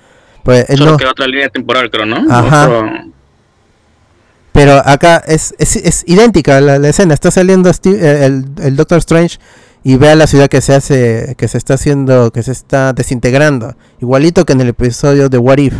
Pues, 0.44 0.66
Solo 0.76 0.96
que 0.96 1.06
otra 1.06 1.26
línea 1.26 1.48
temporal, 1.48 1.90
creo, 1.90 2.06
¿no? 2.06 2.24
Ajá. 2.32 3.04
Pero 4.52 4.82
acá 4.84 5.22
es, 5.26 5.54
es, 5.58 6.04
idéntica 6.06 6.60
la, 6.60 6.76
escena. 6.88 7.14
Está 7.14 7.30
saliendo 7.30 7.70
eh, 7.70 8.42
el, 8.58 8.76
Doctor 8.76 8.98
Strange 8.98 9.38
y 9.84 9.96
ve 9.96 10.10
a 10.10 10.16
la 10.16 10.26
ciudad 10.26 10.48
que 10.48 10.60
se 10.60 10.74
hace, 10.74 11.34
que 11.38 11.48
se 11.48 11.58
está 11.58 11.74
haciendo, 11.74 12.32
que 12.32 12.42
se 12.42 12.52
está 12.52 12.92
desintegrando. 12.92 13.76
Igualito 14.00 14.44
que 14.44 14.52
en 14.52 14.60
el 14.60 14.68
episodio 14.68 15.28
de 15.28 15.38
What 15.38 15.58
If. 15.58 15.74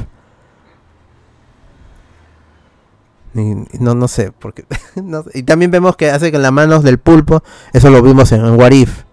no, 3.35 3.95
no 3.95 4.09
sé, 4.09 4.33
porque 4.33 4.65
y 5.35 5.43
también 5.45 5.71
vemos 5.71 5.97
que 5.97 6.11
hace 6.11 6.33
con 6.33 6.43
las 6.43 6.53
manos 6.53 6.83
del 6.83 6.99
pulpo, 6.99 7.43
eso 7.73 7.91
lo 7.91 8.03
vimos 8.03 8.33
en, 8.33 8.45
What 8.45 8.73
If. 8.73 9.05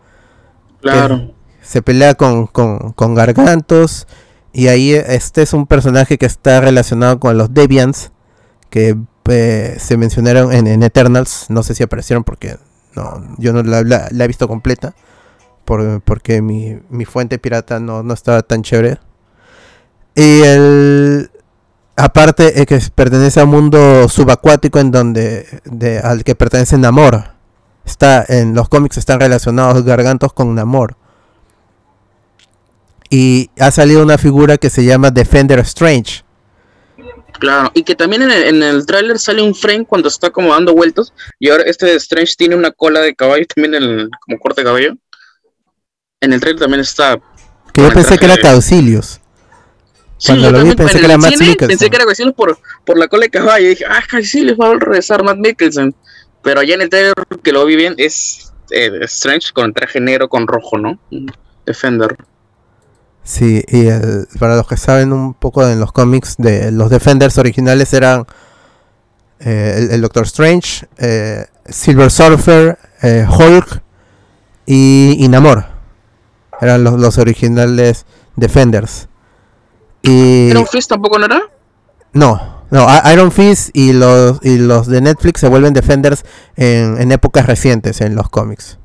Claro. 0.81 1.33
Se 1.61 1.81
pelea 1.81 2.15
con, 2.15 2.47
con, 2.47 2.93
con 2.93 3.15
Gargantos 3.15 4.07
y 4.53 4.69
ahí 4.69 4.93
este 4.93 5.41
es 5.41 5.53
un 5.53 5.67
personaje 5.67 6.17
que 6.17 6.25
está 6.25 6.61
relacionado 6.61 7.19
con 7.19 7.37
los 7.37 7.53
Deviants, 7.53 8.11
que 8.69 8.95
eh, 9.29 9.77
se 9.79 9.97
mencionaron 9.97 10.53
en, 10.53 10.83
Eternals. 10.83 11.45
No 11.49 11.63
sé 11.63 11.75
si 11.75 11.83
aparecieron 11.83 12.23
porque 12.23 12.57
no, 12.95 13.23
yo 13.37 13.53
no 13.53 13.63
la, 13.63 14.07
he 14.11 14.27
visto 14.27 14.47
completa. 14.47 14.93
Por, 15.65 16.01
porque 16.01 16.41
mi, 16.41 17.05
fuente 17.05 17.39
pirata 17.39 17.79
no, 17.79 18.03
no 18.03 18.13
estaba 18.13 18.41
tan 18.41 18.63
chévere. 18.63 18.99
Y 20.15 20.41
el. 20.41 21.31
Aparte, 21.95 22.61
es 22.61 22.65
que 22.67 22.79
pertenece 22.93 23.39
a 23.39 23.43
un 23.43 23.49
mundo 23.49 24.07
subacuático 24.09 24.79
en 24.79 24.91
donde. 24.91 25.61
De, 25.65 25.99
al 25.99 26.23
que 26.23 26.35
pertenece 26.35 26.77
Namor. 26.77 27.31
Está, 27.85 28.25
en 28.27 28.53
los 28.53 28.67
cómics 28.69 28.97
están 28.97 29.19
relacionados 29.19 29.83
gargantos 29.83 30.33
con 30.33 30.53
Namor. 30.55 30.97
Y 33.09 33.49
ha 33.59 33.71
salido 33.71 34.03
una 34.03 34.17
figura 34.17 34.57
que 34.57 34.69
se 34.69 34.83
llama 34.83 35.11
Defender 35.11 35.59
Strange 35.59 36.26
Claro, 37.39 37.71
y 37.73 37.83
que 37.83 37.95
también 37.95 38.23
en 38.23 38.31
el, 38.31 38.43
en 38.43 38.63
el 38.63 38.85
tráiler 38.85 39.19
sale 39.19 39.41
un 39.41 39.53
frame 39.53 39.85
cuando 39.85 40.07
está 40.07 40.29
como 40.29 40.53
dando 40.53 40.73
vueltas, 40.73 41.13
y 41.39 41.49
ahora 41.49 41.63
este 41.63 41.95
Strange 41.95 42.33
tiene 42.37 42.55
una 42.55 42.71
cola 42.71 43.01
de 43.01 43.15
caballo, 43.15 43.45
también 43.55 43.75
el, 43.75 44.09
como 44.21 44.39
corte 44.39 44.61
de 44.61 44.65
cabello. 44.65 44.93
En 46.19 46.33
el 46.33 46.39
trailer 46.39 46.59
también 46.59 46.81
está... 46.81 47.19
Que 47.73 47.81
yo 47.81 47.89
pensé 47.91 48.17
que 48.17 48.25
era 48.25 48.37
Caucilius. 48.37 49.19
Cuando 50.25 50.51
lo 50.51 50.63
vi 50.63 50.73
pensé 50.73 50.99
que 50.99 51.05
era 51.05 51.17
Matt. 51.17 51.35
Pensé 51.59 51.89
que 51.91 51.95
era 51.95 52.05
Caucilius 52.05 52.33
por, 52.33 52.57
por 52.83 52.97
la 52.97 53.07
cola 53.07 53.23
de 53.23 53.29
caballo, 53.29 53.67
y 53.67 53.69
dije, 53.69 53.85
ah, 53.87 54.01
Caucilius 54.07 54.57
va 54.59 54.71
a 54.71 54.73
regresar 54.73 55.23
Matt 55.23 55.37
Mikkelsen. 55.37 55.93
Pero 56.41 56.61
allá 56.61 56.75
en 56.75 56.81
el 56.81 56.89
trailer 56.89 57.13
que 57.43 57.51
lo 57.51 57.65
vi 57.65 57.75
bien 57.75 57.93
es 57.97 58.51
eh, 58.71 58.89
Strange 59.01 59.51
con 59.53 59.65
el 59.65 59.73
traje 59.73 59.99
negro 59.99 60.27
con 60.27 60.47
rojo, 60.47 60.77
¿no? 60.77 60.99
Defender. 61.65 62.17
Sí, 63.27 63.61
y 63.67 63.89
para 64.39 64.55
los 64.55 64.65
que 64.69 64.77
saben 64.77 65.11
un 65.11 65.33
poco 65.33 65.67
en 65.67 65.81
los 65.81 65.91
cómics, 65.91 66.35
de 66.37 66.71
los 66.71 66.89
Defenders 66.89 67.37
originales 67.37 67.91
eran 67.93 68.25
eh, 69.41 69.89
el, 69.91 69.99
Doctor 69.99 70.23
Strange, 70.23 70.87
eh, 70.97 71.45
Silver 71.65 72.09
Surfer, 72.09 72.79
Hulk 73.03 73.83
y, 74.65 75.27
Namor. 75.29 75.65
Eran 76.61 76.85
los, 76.85 77.17
originales 77.17 78.05
Defenders. 78.37 79.09
Y... 80.01 80.47
¿Iron 80.47 80.65
Fist 80.65 80.89
tampoco 80.89 81.19
no 81.19 81.25
era? 81.25 81.41
No, 82.13 82.63
no, 82.71 82.87
Iron 83.11 83.33
Fist 83.33 83.71
y 83.73 83.91
los, 83.91 84.39
y 84.41 84.57
los 84.57 84.87
de 84.87 85.01
Netflix 85.01 85.41
se 85.41 85.49
vuelven 85.49 85.73
Defenders 85.73 86.23
en, 86.55 87.11
épocas 87.11 87.45
recientes 87.45 87.99
en 87.99 88.15
los 88.15 88.29
cómics. 88.29 88.79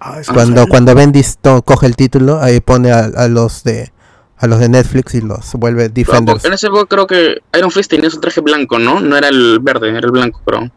Ah, 0.00 0.20
cuando, 0.32 0.66
cuando 0.66 0.94
Bendis 0.94 1.38
coge 1.64 1.86
el 1.86 1.94
título, 1.94 2.40
ahí 2.40 2.60
pone 2.60 2.90
a, 2.90 3.28
los 3.28 3.62
de 3.64 3.92
a 4.38 4.46
los 4.46 4.58
de 4.58 4.70
Netflix 4.70 5.14
y 5.14 5.20
los 5.20 5.52
vuelve 5.52 5.90
Defenders. 5.90 6.44
en 6.46 6.54
ese 6.54 6.68
juego 6.68 6.86
creo 6.86 7.06
que 7.06 7.42
Iron 7.58 7.70
Fist 7.70 7.90
tenía 7.90 8.08
su 8.08 8.18
traje 8.18 8.40
blanco, 8.40 8.78
¿no? 8.78 9.00
No 9.00 9.16
era 9.18 9.28
el 9.28 9.58
verde, 9.60 9.90
era 9.90 9.98
el 9.98 10.10
blanco, 10.10 10.40
pero... 10.46 10.70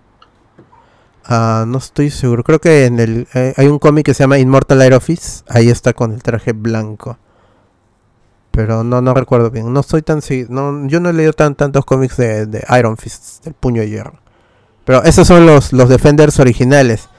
Ah, 1.24 1.64
no 1.66 1.78
estoy 1.78 2.10
seguro. 2.10 2.44
Creo 2.44 2.60
que 2.60 2.86
en 2.86 3.00
el 3.00 3.28
eh, 3.34 3.54
hay 3.56 3.68
un 3.68 3.80
cómic 3.80 4.06
que 4.06 4.14
se 4.14 4.24
llama 4.24 4.40
Immortal 4.40 4.86
Iron 4.86 5.00
Fist. 5.00 5.50
Ahí 5.50 5.70
está 5.70 5.94
con 5.94 6.12
el 6.12 6.22
traje 6.22 6.52
blanco 6.52 7.18
pero 8.54 8.84
no 8.84 9.02
no 9.02 9.16
recuerdo 9.16 9.50
bien. 9.50 9.74
No 9.74 9.82
soy 9.82 10.04
tan 10.04 10.22
no 10.50 10.88
yo 10.88 11.00
no 11.00 11.10
he 11.10 11.14
leído 11.14 11.34
tan 11.34 11.56
tantos 11.56 11.86
cómics 11.86 12.18
de, 12.18 12.64
Iron 12.78 12.98
Fist, 12.98 13.44
del 13.44 13.56
puño 13.56 13.82
de 13.82 13.90
hierro. 13.90 14.20
Pero 14.86 15.04
esos 15.04 15.28
son 15.28 15.48
los 15.48 15.74
los 15.74 15.90
Defenders 15.90 16.40
originales. 16.40 17.10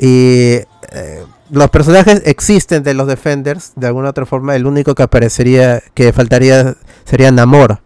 Y 0.00 0.56
eh, 0.92 1.24
los 1.50 1.70
personajes 1.70 2.22
existen 2.24 2.82
de 2.82 2.94
los 2.94 3.06
Defenders 3.06 3.72
de 3.76 3.86
alguna 3.86 4.10
otra 4.10 4.26
forma. 4.26 4.56
El 4.56 4.66
único 4.66 4.94
que 4.94 5.02
aparecería 5.02 5.82
que 5.94 6.12
faltaría 6.12 6.76
sería 7.04 7.30
Namor. 7.30 7.80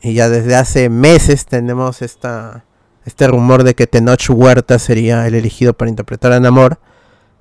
Y 0.00 0.14
ya 0.14 0.28
desde 0.28 0.54
hace 0.54 0.88
meses 0.88 1.46
tenemos 1.46 2.02
esta 2.02 2.64
este 3.04 3.28
rumor 3.28 3.62
de 3.62 3.74
que 3.74 3.86
Tenoch 3.86 4.30
Huerta 4.30 4.78
sería 4.78 5.26
el 5.26 5.34
elegido 5.34 5.74
para 5.74 5.88
interpretar 5.88 6.32
a 6.32 6.40
Namor. 6.40 6.78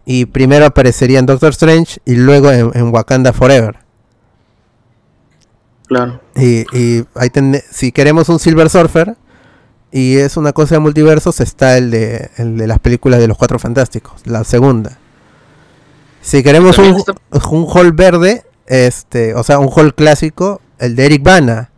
Y 0.06 0.26
primero 0.26 0.66
aparecería 0.66 1.20
en 1.20 1.26
Doctor 1.26 1.50
Strange 1.50 2.00
y 2.06 2.16
luego 2.16 2.52
en 2.52 2.94
Wakanda 2.94 3.34
Forever. 3.34 3.80
Claro. 5.88 6.22
Y, 6.36 6.66
y 6.78 7.06
ahí 7.16 7.32
si 7.72 7.92
queremos 7.92 8.30
un 8.30 8.40
Silver 8.40 8.70
Surfer 8.70 9.16
y 9.96 10.18
es 10.18 10.36
una 10.36 10.52
cosa 10.52 10.76
de 10.76 10.80
multiversos, 10.80 11.40
está 11.40 11.78
el 11.78 11.90
de, 11.90 12.30
el 12.36 12.58
de 12.58 12.68
las 12.68 12.80
películas 12.80 13.22
de 13.22 13.30
los 13.30 13.38
Cuatro 13.38 13.60
Fantásticos, 13.60 14.28
la 14.28 14.44
segunda. 14.44 14.98
Si 16.20 16.44
queremos 16.44 16.78
un, 16.80 17.02
un 17.32 17.66
hall 17.74 17.94
verde, 17.94 18.44
este, 18.66 19.34
o 19.36 19.44
sea, 19.44 19.58
un 19.58 19.70
hall 19.74 19.96
clásico, 19.96 20.60
el 20.80 20.98
de 20.98 21.06
Eric 21.06 21.24
Bana. 21.24 21.72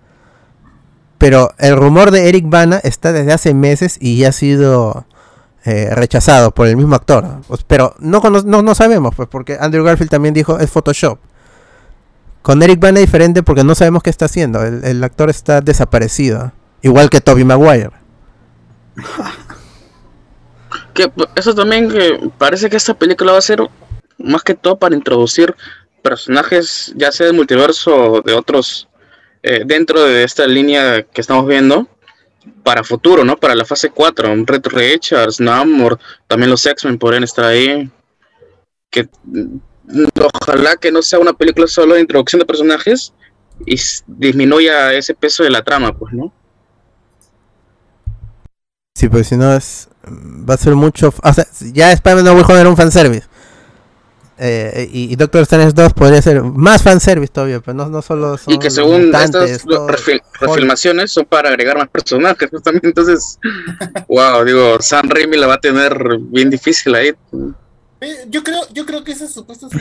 Pero 1.20 1.54
el 1.60 1.78
rumor 1.78 2.10
de 2.10 2.28
Eric 2.28 2.46
Bana 2.48 2.80
está 2.84 3.12
desde 3.12 3.34
hace 3.34 3.54
meses 3.54 3.98
y 4.00 4.18
ya 4.18 4.30
ha 4.30 4.32
sido 4.32 5.06
eh, 5.64 5.94
rechazado 5.94 6.50
por 6.56 6.66
el 6.66 6.76
mismo 6.76 6.96
actor. 6.96 7.42
Pues, 7.48 7.64
pero 7.68 7.94
no, 8.00 8.20
no, 8.20 8.64
no 8.64 8.74
sabemos, 8.74 9.14
pues, 9.14 9.30
porque 9.30 9.58
Andrew 9.60 9.84
Garfield 9.84 10.10
también 10.10 10.34
dijo 10.34 10.58
es 10.58 10.72
Photoshop. 10.72 11.20
Con 12.42 12.64
Eric 12.64 12.80
Bana 12.80 13.00
es 13.00 13.06
diferente 13.06 13.44
porque 13.44 13.64
no 13.64 13.76
sabemos 13.76 14.02
qué 14.02 14.10
está 14.10 14.26
haciendo. 14.26 14.64
El, 14.64 15.04
actor 15.04 15.30
está 15.30 15.62
desaparecido. 15.62 16.52
Igual 16.82 17.12
que 17.12 17.22
Toby 17.22 17.44
Maguire. 17.44 17.92
Que 20.94 21.12
eso 21.36 21.54
también 21.54 21.90
que 21.90 22.30
parece 22.38 22.70
que 22.70 22.78
esta 22.78 22.94
película 22.94 23.34
va 23.34 23.38
a 23.38 23.42
ser 23.42 23.60
más 24.18 24.44
que 24.44 24.56
todo 24.56 24.78
para 24.78 24.96
introducir 24.96 25.56
personajes 26.02 26.94
ya 26.96 27.12
sea 27.12 27.28
del 27.28 27.36
multiverso 27.36 27.96
o 27.96 28.22
de 28.22 28.34
otros 28.34 28.88
eh, 29.44 29.64
dentro 29.66 30.04
de 30.04 30.24
esta 30.24 30.48
línea 30.48 31.04
que 31.04 31.22
estamos 31.22 31.48
viendo 31.48 31.88
para 32.64 32.84
futuro, 32.84 33.24
¿no? 33.24 33.38
Para 33.38 33.56
la 33.56 33.66
fase 33.66 33.90
4, 33.90 34.36
Red 34.46 34.68
Richards, 34.68 35.40
Namor, 35.40 36.00
también 36.28 36.50
los 36.50 36.66
X-Men 36.66 36.98
podrían 36.98 37.24
estar 37.24 37.46
ahí. 37.46 37.90
Que 38.90 39.08
ojalá 40.44 40.76
que 40.78 40.92
no 40.92 41.02
sea 41.02 41.20
una 41.20 41.34
película 41.34 41.68
solo 41.68 41.96
de 41.96 42.02
introducción 42.02 42.40
de 42.40 42.46
personajes 42.46 43.14
y 43.66 43.76
disminuya 44.08 44.94
ese 44.94 45.14
peso 45.14 45.44
de 45.44 45.50
la 45.50 45.64
trama, 45.64 45.98
pues, 45.98 46.14
¿no? 46.14 46.34
Sí, 48.98 49.10
pues 49.10 49.28
si 49.28 49.38
no 49.38 49.54
es 49.54 49.90
va 50.10 50.56
a 50.56 50.58
ser 50.58 50.74
mucho, 50.74 51.14
o 51.22 51.34
sea, 51.34 51.46
ya 51.72 51.92
Spider-Man 51.92 52.26
No 52.26 52.34
Way 52.34 52.44
Home 52.48 52.60
era 52.62 52.70
un 52.70 52.76
fanservice. 52.76 53.28
Eh, 54.40 54.90
y, 54.92 55.16
Doctor 55.16 55.44
Strange 55.44 55.74
2 55.74 55.94
podría 55.94 56.20
ser 56.20 56.42
más 56.42 56.82
fanservice 56.82 57.32
todavía, 57.32 57.60
pero 57.60 57.76
no, 57.76 57.90
no 57.90 58.02
solo 58.02 58.40
son 58.40 58.56
Y 58.56 58.58
que 58.58 58.72
según 58.72 59.14
estas 59.14 59.66
refilmaciones 60.42 61.12
son 61.12 61.26
para 61.26 61.50
agregar 61.50 61.78
más 61.78 61.90
personajes, 61.90 62.50
justamente. 62.50 62.88
Entonces, 62.88 63.38
wow, 64.08 64.44
digo, 64.44 64.82
Sam 64.82 65.10
Raimi 65.10 65.38
la 65.38 65.46
va 65.46 65.54
a 65.56 65.60
tener 65.60 66.18
bien 66.20 66.50
difícil 66.50 66.96
ahí. 66.96 67.14
Eh, 68.00 68.26
yo 68.30 68.44
creo, 68.44 68.62
yo 68.74 68.86
creo 68.86 69.04
que 69.04 69.12
esas 69.12 69.34
supuestas 69.34 69.72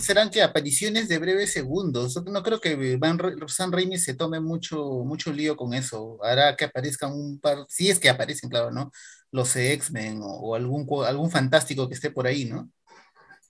serán 0.00 0.30
que 0.30 0.42
apariciones 0.42 1.08
de 1.08 1.18
breves 1.18 1.52
segundos. 1.52 2.14
No 2.24 2.42
creo 2.42 2.60
que 2.60 2.96
Van, 2.96 3.18
Sam 3.48 3.72
Raimi 3.72 3.98
se 3.98 4.14
tome 4.14 4.38
mucho, 4.40 5.02
mucho 5.04 5.32
lío 5.32 5.56
con 5.56 5.74
eso. 5.74 6.18
Hará 6.22 6.54
que 6.56 6.66
aparezcan 6.66 7.12
un 7.12 7.40
par, 7.40 7.66
si 7.68 7.90
es 7.90 7.98
que 7.98 8.08
aparecen, 8.08 8.48
claro, 8.48 8.70
¿no? 8.70 8.92
Los 9.32 9.56
X-Men 9.56 10.20
o, 10.22 10.54
algún, 10.54 10.86
algún 11.04 11.30
fantástico 11.30 11.88
que 11.88 11.94
esté 11.94 12.10
por 12.10 12.26
ahí, 12.26 12.44
¿no? 12.44 12.70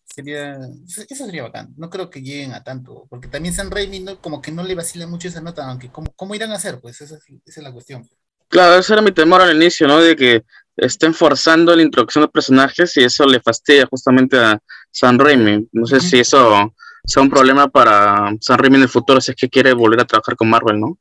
Sería, 0.06 0.58
eso 0.86 1.26
sería 1.26 1.42
bacán. 1.42 1.74
No 1.76 1.90
creo 1.90 2.08
que 2.08 2.22
lleguen 2.22 2.52
a 2.52 2.62
tanto, 2.62 3.06
porque 3.10 3.28
también 3.28 3.54
Sam 3.54 3.70
Raimi 3.70 4.16
como 4.22 4.40
que 4.40 4.52
no 4.52 4.62
le 4.62 4.74
vacila 4.74 5.06
mucho 5.06 5.28
esa 5.28 5.42
nota, 5.42 5.68
aunque 5.68 5.90
¿cómo, 5.90 6.12
cómo 6.16 6.34
irán 6.34 6.52
a 6.52 6.56
hacer? 6.56 6.80
Pues 6.80 7.00
esa, 7.00 7.16
esa 7.16 7.60
es 7.60 7.62
la 7.62 7.72
cuestión. 7.72 8.08
Claro, 8.48 8.78
ese 8.78 8.92
era 8.92 9.02
mi 9.02 9.12
temor 9.12 9.42
al 9.42 9.54
inicio, 9.54 9.86
¿no? 9.86 10.00
De 10.00 10.14
que 10.14 10.44
estén 10.76 11.14
forzando 11.14 11.74
la 11.74 11.82
introducción 11.82 12.24
de 12.24 12.28
personajes 12.28 12.96
y 12.96 13.04
eso 13.04 13.26
le 13.26 13.40
fastidia 13.40 13.86
justamente 13.86 14.38
a 14.38 14.58
San 14.90 15.18
Raimi. 15.18 15.68
No 15.72 15.86
sé 15.86 16.00
si 16.00 16.18
eso 16.18 16.74
sea 17.04 17.22
un 17.22 17.30
problema 17.30 17.68
para 17.68 18.34
San 18.40 18.58
Raimi 18.58 18.76
en 18.76 18.82
el 18.82 18.88
futuro 18.88 19.20
si 19.20 19.32
es 19.32 19.36
que 19.36 19.48
quiere 19.48 19.72
volver 19.72 20.00
a 20.00 20.04
trabajar 20.04 20.36
con 20.36 20.48
Marvel, 20.48 20.80
¿no? 20.80 20.98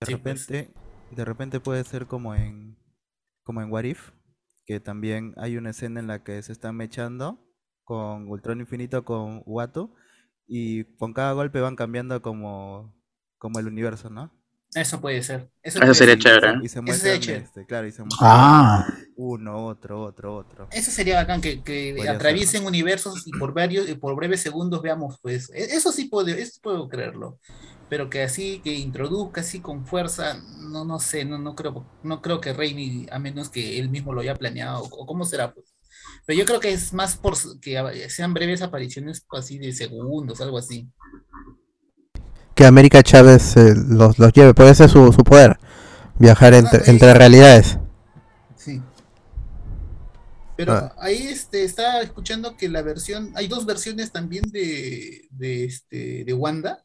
De 0.00 0.06
pues. 0.06 0.10
repente, 0.10 0.72
de 1.10 1.24
repente 1.24 1.60
puede 1.60 1.84
ser 1.84 2.06
como 2.06 2.34
en 2.34 2.76
como 3.44 3.60
en 3.60 3.72
What 3.72 3.84
If, 3.84 4.10
que 4.66 4.78
también 4.78 5.34
hay 5.36 5.56
una 5.56 5.70
escena 5.70 6.00
en 6.00 6.06
la 6.06 6.22
que 6.22 6.40
se 6.42 6.52
están 6.52 6.76
mechando 6.76 7.40
con 7.84 8.28
Ultron 8.28 8.60
Infinito 8.60 9.04
con 9.04 9.42
Watu 9.44 9.94
y 10.46 10.84
con 10.96 11.12
cada 11.12 11.32
golpe 11.32 11.60
van 11.60 11.76
cambiando 11.76 12.22
como 12.22 12.94
como 13.38 13.58
el 13.58 13.66
universo, 13.66 14.08
¿no? 14.08 14.32
Eso 14.74 15.00
puede 15.00 15.22
ser. 15.22 15.50
Eso, 15.62 15.94
sería 15.94 16.18
chévere. 16.18 16.54
Y 16.62 16.68
se 16.68 16.80
muestra 16.80 17.12
este, 17.12 17.66
claro, 17.66 17.86
y 17.86 17.92
se 17.92 18.02
muestra 18.02 18.26
ah. 18.26 18.86
uno, 19.16 19.66
otro, 19.66 20.02
otro, 20.02 20.34
otro. 20.34 20.68
Eso 20.70 20.90
sería 20.90 21.16
bacán, 21.16 21.42
que, 21.42 21.62
que 21.62 22.08
atraviesen 22.08 22.64
universos 22.64 23.26
y 23.26 23.32
por 23.32 23.52
varios, 23.52 23.88
y 23.88 23.94
por 23.94 24.16
breves 24.16 24.40
segundos 24.40 24.80
veamos, 24.80 25.18
pues, 25.20 25.50
e, 25.50 25.76
eso 25.76 25.92
sí 25.92 26.06
puedo, 26.06 26.28
eso 26.28 26.58
puedo 26.62 26.88
creerlo. 26.88 27.38
Pero 27.90 28.08
que 28.08 28.22
así, 28.22 28.62
que 28.64 28.72
introduzca 28.72 29.42
así 29.42 29.60
con 29.60 29.86
fuerza, 29.86 30.40
no, 30.60 30.86
no 30.86 30.98
sé, 30.98 31.26
no, 31.26 31.36
no 31.36 31.54
creo, 31.54 31.86
no 32.02 32.22
creo 32.22 32.40
que 32.40 32.54
Raimi, 32.54 33.06
a 33.12 33.18
menos 33.18 33.50
que 33.50 33.78
él 33.78 33.90
mismo 33.90 34.14
lo 34.14 34.22
haya 34.22 34.36
planeado, 34.36 34.84
o 34.84 35.06
cómo 35.06 35.26
será, 35.26 35.52
pues. 35.52 35.74
Pero 36.24 36.38
yo 36.38 36.46
creo 36.46 36.60
que 36.60 36.72
es 36.72 36.94
más 36.94 37.16
por 37.16 37.34
que 37.60 38.08
sean 38.08 38.32
breves 38.32 38.62
apariciones 38.62 39.26
así 39.32 39.58
de 39.58 39.72
segundos, 39.72 40.40
algo 40.40 40.56
así 40.56 40.88
que 42.54 42.64
América 42.66 43.02
Chávez 43.02 43.56
eh, 43.56 43.74
los, 43.74 44.18
los 44.18 44.32
lleve. 44.32 44.54
Puede 44.54 44.74
ser 44.74 44.88
su, 44.88 45.12
su 45.12 45.22
poder, 45.24 45.58
viajar 46.18 46.54
entre, 46.54 46.90
entre 46.90 47.14
realidades. 47.14 47.78
Sí. 48.56 48.80
Pero 50.56 50.72
ah. 50.72 50.94
ahí 50.98 51.28
este, 51.28 51.64
está 51.64 52.00
escuchando 52.02 52.56
que 52.56 52.68
la 52.68 52.82
versión, 52.82 53.32
hay 53.34 53.48
dos 53.48 53.66
versiones 53.66 54.12
también 54.12 54.44
de, 54.50 55.28
de, 55.30 55.64
este, 55.64 56.24
de 56.24 56.32
Wanda. 56.34 56.84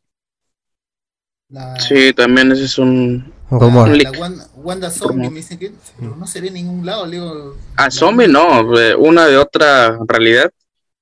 sí, 1.80 2.14
también 2.14 2.52
ese 2.52 2.66
es 2.66 2.78
un 2.78 3.34
rumor. 3.50 3.90
La, 3.90 4.12
Wanda, 4.56 4.90
Zombie, 4.90 5.30
me 5.30 5.38
dicen 5.38 5.60
que 5.60 5.74
no 6.00 6.28
se 6.28 6.42
ve 6.42 6.48
en 6.48 6.56
ningún 6.56 6.86
lado. 6.86 7.56
ah, 7.76 7.92
Zombie 7.92 8.28
no, 8.28 8.62
una 8.98 9.26
de 9.26 9.38
otra 9.38 10.00
realidad 10.08 10.52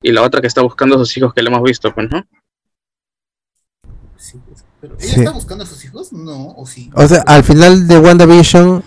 y 0.01 0.11
la 0.11 0.21
otra 0.21 0.41
que 0.41 0.47
está 0.47 0.61
buscando 0.61 0.95
a 0.95 0.99
sus 0.99 1.17
hijos 1.17 1.33
que 1.33 1.41
le 1.41 1.49
hemos 1.49 1.63
visto, 1.63 1.93
pues, 1.93 2.09
¿no? 2.11 2.23
Sí, 4.25 4.39
pero 4.81 4.97
¿Ella 4.99 5.15
está 5.17 5.31
buscando 5.31 5.63
a 5.63 5.67
sus 5.67 5.83
hijos? 5.85 6.11
No, 6.11 6.55
o 6.57 6.65
sí. 6.65 6.89
O 6.95 7.07
sea, 7.07 7.21
al 7.27 7.43
final 7.43 7.87
de 7.87 7.99
WandaVision, 7.99 8.83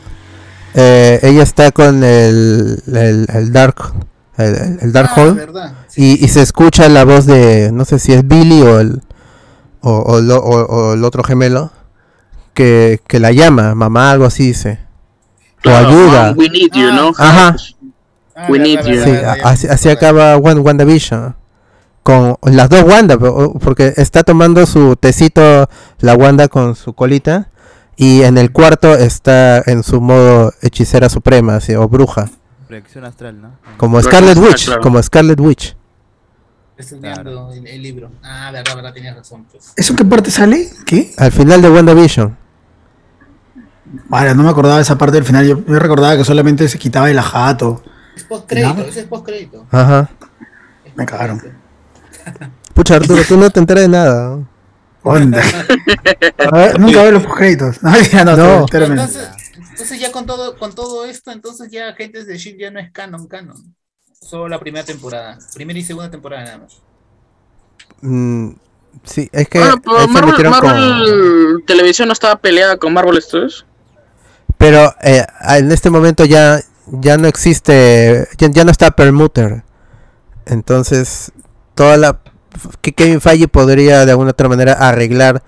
eh, 0.75 1.21
ella 1.23 1.43
está 1.43 1.71
con 1.71 2.03
el, 2.03 2.83
el, 2.87 3.27
el 3.33 3.53
Dark 3.53 3.95
el, 4.39 4.79
el 4.81 4.93
Dark 4.93 5.11
ah, 5.17 5.73
y, 5.97 6.25
y, 6.25 6.29
se 6.29 6.43
escucha 6.43 6.89
la 6.89 7.05
voz 7.05 7.27
de, 7.27 7.71
no 7.73 7.85
sé 7.85 7.99
si 7.99 8.13
es 8.13 8.27
Billy 8.27 8.63
o 8.63 8.79
el, 8.79 9.03
o, 9.81 9.91
o, 9.91 10.17
o, 10.17 10.95
el 10.95 11.05
otro 11.05 11.25
gemelo, 11.25 11.73
que, 12.55 13.01
que, 13.07 13.19
la 13.19 13.33
llama, 13.33 13.75
mamá, 13.75 14.13
algo 14.13 14.25
así 14.25 14.47
dice. 14.47 14.79
O 15.65 15.71
ayuda. 15.71 16.35
We 16.37 16.49
need 16.49 16.71
you, 16.73 16.93
¿no? 16.93 17.11
Ajá. 17.19 17.57
Ah, 18.37 18.47
we 18.49 18.61
need 18.61 18.81
you. 18.85 19.03
Sí, 19.03 19.11
así, 19.43 19.67
así 19.67 19.89
acaba 19.89 20.37
WandaVision. 20.37 21.35
Con 22.09 22.39
las 22.43 22.71
dos 22.71 22.85
Wanda, 22.85 23.19
porque 23.19 23.93
está 23.99 24.23
tomando 24.23 24.65
su 24.65 24.97
tecito 24.97 25.69
la 25.99 26.15
Wanda 26.15 26.49
con 26.49 26.75
su 26.75 26.95
colita. 26.95 27.51
Y 27.97 28.23
en 28.23 28.39
el 28.39 28.51
cuarto 28.51 28.95
está 28.95 29.63
en 29.67 29.83
su 29.83 30.01
modo 30.01 30.55
hechicera 30.63 31.11
suprema, 31.11 31.59
o 31.77 31.87
bruja. 31.87 32.31
Proyección 32.67 33.05
astral, 33.05 33.43
¿no? 33.43 33.51
Como 33.77 34.01
Scarlet 34.01 34.39
Witch, 34.39 34.79
como 34.79 35.03
Scarlet 35.03 35.39
Witch. 35.39 35.77
Estoy 36.79 36.99
viendo 36.99 37.53
el, 37.53 37.83
libro. 37.83 38.11
Ah, 38.23 38.53
verdad, 38.55 38.75
verdad, 38.75 38.95
tenías 38.95 39.15
razón. 39.15 39.45
Pues. 39.53 39.75
¿Eso 39.77 39.95
qué 39.95 40.07
parte 40.07 40.31
sale? 40.31 40.67
¿Qué? 40.87 41.13
Al 41.19 41.31
final 41.31 41.61
de 41.61 41.69
WandaVision. 41.69 42.39
Vale, 44.09 44.35
no 44.35 44.45
me 44.45 44.49
acordaba 44.49 44.77
de 44.77 44.83
esa 44.83 44.97
parte 44.97 45.17
del 45.17 45.25
final. 45.25 45.47
Yo, 45.47 45.59
me 45.67 45.79
recordaba 45.79 46.17
que 46.17 46.25
solamente 46.25 46.67
se 46.69 46.79
quitaba 46.79 47.11
el 47.11 47.19
ajato. 47.19 47.83
Es 48.17 48.25
post-crédito, 48.25 48.81
ese 48.81 49.01
es 49.01 49.07
post-crédito. 49.07 49.67
Ajá. 49.71 50.09
me 50.97 51.05
cagaron. 51.05 51.58
Pucha, 52.75 52.97
Arturo, 52.97 53.23
tú 53.27 53.37
no 53.37 53.51
te 53.51 53.61
enteras 53.61 53.85
de 53.85 53.89
nada. 53.89 54.39
Onda. 55.03 55.43
nunca 56.79 57.03
veo 57.03 57.13
los 57.13 57.25
post-créditos. 57.25 57.79
No, 57.83 58.25
no, 58.25 58.37
no. 58.37 58.67
Entonces, 58.71 59.29
entonces 59.71 60.01
ya 60.01 60.13
con 60.13 60.27
todo, 60.27 60.57
con 60.59 60.75
todo 60.75 61.05
esto, 61.05 61.31
entonces 61.31 61.71
ya 61.71 61.89
Agentes 61.89 62.27
de 62.27 62.37
Shield 62.37 62.61
ya 62.61 62.71
no 62.71 62.81
es 62.81 62.91
canon, 62.93 63.27
canon. 63.27 63.75
Solo 64.21 64.49
la 64.49 64.59
primera 64.59 64.85
temporada. 64.85 65.39
Primera 65.55 65.79
y 65.79 65.85
segunda 65.85 66.11
temporada 66.11 66.45
nada 66.45 66.59
más. 66.59 66.83
Mm, 68.01 68.51
sí, 69.05 69.29
es 69.33 69.49
que 69.49 69.59
bueno, 69.59 70.51
Marvel, 70.51 71.63
Televisión 71.67 72.09
no 72.09 72.13
estaba 72.13 72.37
peleada 72.37 72.77
con 72.77 72.93
Marvel 72.93 73.21
Studios. 73.23 73.65
Pero 74.59 74.93
eh, 75.03 75.25
en 75.51 75.71
este 75.71 75.89
momento 75.89 76.25
ya, 76.25 76.61
ya 76.87 77.17
no 77.17 77.29
existe, 77.29 78.29
ya, 78.37 78.65
no 78.65 78.71
está 78.71 78.91
Permuter. 78.91 79.63
Entonces, 80.47 81.33
toda 81.79 81.97
la 81.97 82.19
que 82.81 82.93
Kevin 82.93 83.21
Feige 83.21 83.47
podría 83.47 84.05
de 84.05 84.11
alguna 84.11 84.33
otra 84.33 84.49
manera 84.49 84.73
arreglar 84.73 85.45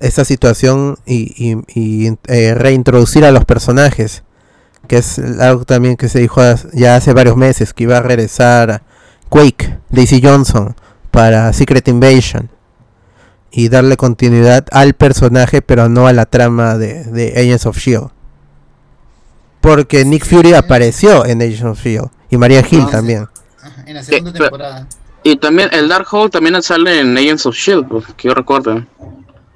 esa 0.00 0.24
situación 0.24 0.98
y, 1.06 1.56
eh, 1.76 2.54
reintroducir 2.56 3.24
a 3.24 3.30
los 3.30 3.44
personajes. 3.44 4.24
Que 4.88 4.96
es 4.96 5.20
algo 5.20 5.64
también 5.64 5.96
que 5.96 6.08
se 6.08 6.18
dijo 6.18 6.42
ya 6.72 6.96
hace 6.96 7.12
varios 7.12 7.36
meses, 7.36 7.72
que 7.72 7.84
iba 7.84 7.98
a 7.98 8.02
regresar 8.02 8.82
Quake, 9.28 9.78
Daisy 9.88 10.20
Johnson, 10.20 10.74
para 11.12 11.52
Secret 11.52 11.86
Invasion. 11.86 12.50
Y 13.52 13.68
darle 13.68 13.96
continuidad 13.96 14.66
al 14.72 14.94
personaje, 14.94 15.62
pero 15.62 15.88
no 15.88 16.08
a 16.08 16.12
la 16.12 16.26
trama 16.26 16.76
de, 16.76 17.04
de 17.04 17.34
Agents 17.36 17.66
of 17.66 17.78
Shield. 17.78 18.08
Porque 19.60 20.04
Nick 20.04 20.26
Fury 20.26 20.54
apareció 20.54 21.24
en 21.24 21.40
Agents 21.40 21.62
of 21.62 21.80
Shield. 21.80 22.08
Y 22.30 22.36
Maria 22.36 22.64
Hill 22.68 22.86
también. 22.90 23.28
En 23.86 23.94
la 23.94 24.02
segunda 24.02 24.32
temporada. 24.32 24.88
Y 25.24 25.36
también 25.36 25.68
el 25.72 25.88
Dark 25.88 26.06
Hole 26.10 26.30
también 26.30 26.60
sale 26.62 27.00
en 27.00 27.16
Agents 27.16 27.46
of 27.46 27.54
Shield, 27.54 27.88
pues, 27.88 28.06
que 28.16 28.28
yo 28.28 28.34
recuerdo. 28.34 28.84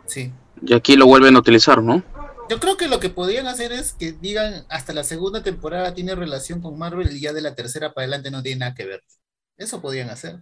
Sí. 0.06 0.32
Y 0.62 0.74
aquí 0.74 0.96
lo 0.96 1.06
vuelven 1.06 1.36
a 1.36 1.40
utilizar, 1.40 1.82
¿no? 1.82 2.02
Yo 2.48 2.60
creo 2.60 2.76
que 2.76 2.86
lo 2.86 3.00
que 3.00 3.10
podrían 3.10 3.48
hacer 3.48 3.72
es 3.72 3.92
que 3.92 4.12
digan 4.12 4.64
hasta 4.68 4.92
la 4.92 5.02
segunda 5.02 5.42
temporada 5.42 5.94
tiene 5.94 6.14
relación 6.14 6.60
con 6.60 6.78
Marvel 6.78 7.10
y 7.10 7.20
ya 7.20 7.32
de 7.32 7.40
la 7.40 7.56
tercera 7.56 7.92
para 7.92 8.04
adelante 8.04 8.30
no 8.30 8.42
tiene 8.42 8.60
nada 8.60 8.74
que 8.74 8.86
ver. 8.86 9.02
Eso 9.56 9.80
podrían 9.80 10.10
hacer. 10.10 10.36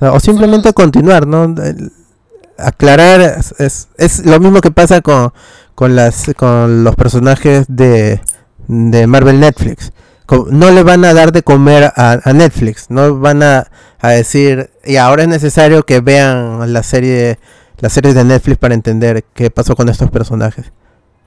O 0.00 0.18
simplemente 0.18 0.72
continuar, 0.72 1.26
¿no? 1.26 1.54
aclarar 2.58 3.20
es, 3.58 3.88
es, 3.96 4.26
lo 4.26 4.40
mismo 4.40 4.60
que 4.60 4.72
pasa 4.72 5.00
con, 5.00 5.32
con, 5.76 5.94
las, 5.94 6.32
con 6.36 6.82
los 6.82 6.96
personajes 6.96 7.66
de, 7.68 8.20
de 8.66 9.06
Marvel 9.06 9.38
Netflix. 9.38 9.92
No 10.50 10.70
le 10.70 10.82
van 10.82 11.04
a 11.04 11.14
dar 11.14 11.32
de 11.32 11.42
comer 11.42 11.92
a, 11.96 12.32
Netflix, 12.34 12.90
no 12.90 13.18
van 13.18 13.42
a, 13.42 13.68
a 13.98 14.10
decir, 14.10 14.70
y 14.84 14.96
ahora 14.96 15.22
es 15.22 15.28
necesario 15.28 15.84
que 15.84 16.00
vean 16.00 16.72
la 16.72 16.82
serie 16.82 17.38
las 17.80 17.92
series 17.92 18.14
de 18.14 18.24
Netflix 18.24 18.58
para 18.58 18.74
entender 18.74 19.24
qué 19.34 19.50
pasó 19.50 19.76
con 19.76 19.88
estos 19.88 20.10
personajes. 20.10 20.72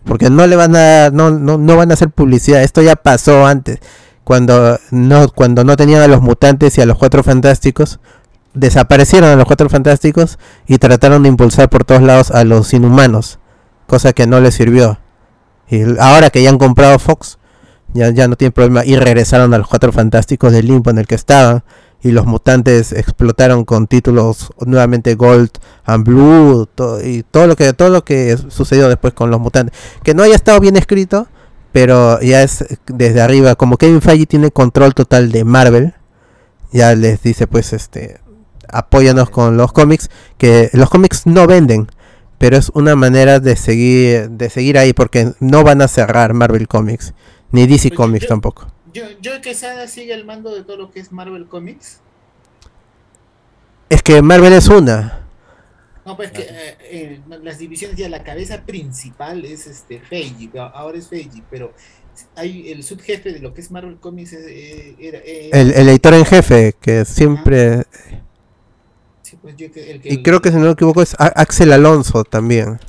Porque 0.04 0.30
no 0.30 0.48
le 0.48 0.56
van 0.56 0.76
a 0.76 1.10
no, 1.12 1.32
no, 1.32 1.58
no 1.58 1.78
van 1.78 1.92
a 1.92 1.94
hacer 1.94 2.10
publicidad, 2.10 2.64
esto 2.64 2.82
ya 2.82 2.96
pasó 2.96 3.46
antes. 3.46 3.80
Cuando 4.24 4.80
no, 4.92 5.30
cuando 5.30 5.64
no 5.64 5.76
tenían 5.76 6.02
a 6.02 6.08
los 6.08 6.22
mutantes 6.22 6.78
y 6.78 6.82
a 6.82 6.86
los 6.86 6.98
cuatro 6.98 7.24
fantásticos, 7.24 8.00
desaparecieron 8.54 9.30
a 9.30 9.36
los 9.36 9.46
cuatro 9.46 9.70
fantásticos 9.70 10.38
y 10.68 10.78
trataron 10.78 11.24
de 11.24 11.30
impulsar 11.30 11.70
por 11.70 11.86
todos 11.86 12.02
lados 12.02 12.32
a 12.32 12.44
los 12.44 12.74
inhumanos, 12.74 13.40
cosa 13.88 14.14
que 14.14 14.28
no 14.28 14.40
les 14.40 14.56
sirvió. 14.56 15.00
Y 15.70 15.84
ahora 16.00 16.30
que 16.30 16.44
ya 16.44 16.50
han 16.50 16.58
comprado 16.58 17.00
Fox, 17.00 17.38
ya, 17.94 18.10
ya 18.12 18.28
no 18.28 18.36
tienen 18.36 18.54
problema. 18.54 18.86
Y 18.86 18.96
regresaron 18.96 19.54
a 19.54 19.58
los 19.58 19.68
cuatro 19.68 19.92
fantásticos 19.92 20.52
del 20.52 20.68
limbo 20.68 20.92
en 20.92 20.98
el 20.98 21.08
que 21.08 21.16
estaban. 21.16 21.64
Y 22.04 22.12
los 22.12 22.26
mutantes 22.26 22.94
explotaron 22.94 23.64
con 23.64 23.86
títulos 23.86 24.52
nuevamente 24.66 25.14
Gold 25.14 25.52
and 25.86 26.04
Blue 26.04 26.68
y 27.04 27.22
todo 27.22 27.46
lo 27.46 27.56
que 27.56 27.74
todo 27.74 27.90
lo 27.90 28.04
que 28.04 28.38
sucedió 28.50 28.90
después 28.90 29.14
con 29.14 29.30
los 29.30 29.40
mutantes. 29.40 29.78
Que 30.04 30.16
no 30.16 30.24
haya 30.24 30.36
estado 30.36 30.60
bien 30.60 30.78
escrito 30.78 31.28
pero 31.72 32.20
ya 32.20 32.42
es 32.42 32.66
desde 32.88 33.22
arriba. 33.22 33.56
Como 33.56 33.78
Kevin 33.78 34.02
Feige 34.02 34.26
tiene 34.26 34.50
control 34.50 34.96
total 34.96 35.32
de 35.32 35.44
Marvel 35.46 35.94
ya 36.72 36.96
les 36.96 37.22
dice 37.22 37.48
pues 37.48 37.74
este 37.74 38.20
apóyanos 38.70 39.30
con 39.30 39.58
los 39.58 39.74
cómics 39.74 40.10
que 40.38 40.70
los 40.74 40.90
cómics 40.90 41.26
no 41.26 41.46
venden 41.48 41.88
pero 42.38 42.58
es 42.58 42.70
una 42.74 42.96
manera 42.96 43.40
de 43.40 43.56
seguir 43.56 44.30
de 44.32 44.50
seguir 44.50 44.78
ahí 44.78 44.94
porque 44.94 45.34
no 45.40 45.64
van 45.64 45.82
a 45.82 45.88
cerrar 45.88 46.34
Marvel 46.34 46.68
Comics 46.68 47.14
ni 47.52 47.68
DC 47.68 47.90
pues 47.90 47.98
Comics 47.98 48.28
tampoco 48.28 48.68
yo, 48.94 49.04
yo 49.22 49.42
Quesada 49.42 49.88
sigue 49.88 50.14
el 50.14 50.26
mando 50.26 50.54
de 50.54 50.64
todo 50.64 50.78
lo 50.78 50.92
que 50.92 51.00
es 51.00 51.12
Marvel 51.12 51.48
Comics. 51.48 52.00
Es 53.90 54.02
que 54.04 54.22
Marvel 54.22 54.54
es 54.54 54.68
una. 54.68 55.28
No, 56.06 56.16
pues 56.16 56.32
que 56.32 56.42
eh, 56.42 56.78
eh, 56.82 57.22
las 57.44 57.60
divisiones 57.60 57.98
ya 57.98 58.10
la 58.10 58.24
cabeza 58.24 58.66
principal 58.66 59.46
es 59.46 59.68
este 59.68 60.00
Feige, 60.00 60.50
ahora 60.56 60.98
es 60.98 61.08
Feige, 61.08 61.44
pero 61.50 61.74
hay 62.36 62.72
el 62.72 62.84
subjefe 62.84 63.32
de 63.32 63.40
lo 63.40 63.54
que 63.54 63.62
es 63.62 63.70
Marvel 63.70 63.98
Comics 63.98 64.34
eh, 64.34 64.96
era, 65.00 65.20
el, 65.20 65.90
editor 65.90 66.14
en 66.16 66.26
jefe 66.26 66.76
que 66.82 67.06
siempre 67.06 67.84
sí, 69.22 69.38
pues 69.42 69.56
yo, 69.56 69.68
el 69.68 70.02
que, 70.02 70.14
y 70.14 70.24
creo 70.24 70.42
que 70.42 70.50
si 70.50 70.56
no 70.56 70.66
me 70.66 70.72
equivoco 70.72 71.02
es 71.02 71.16
Axel 71.20 71.72
Alonso 71.72 72.24
también 72.24 72.80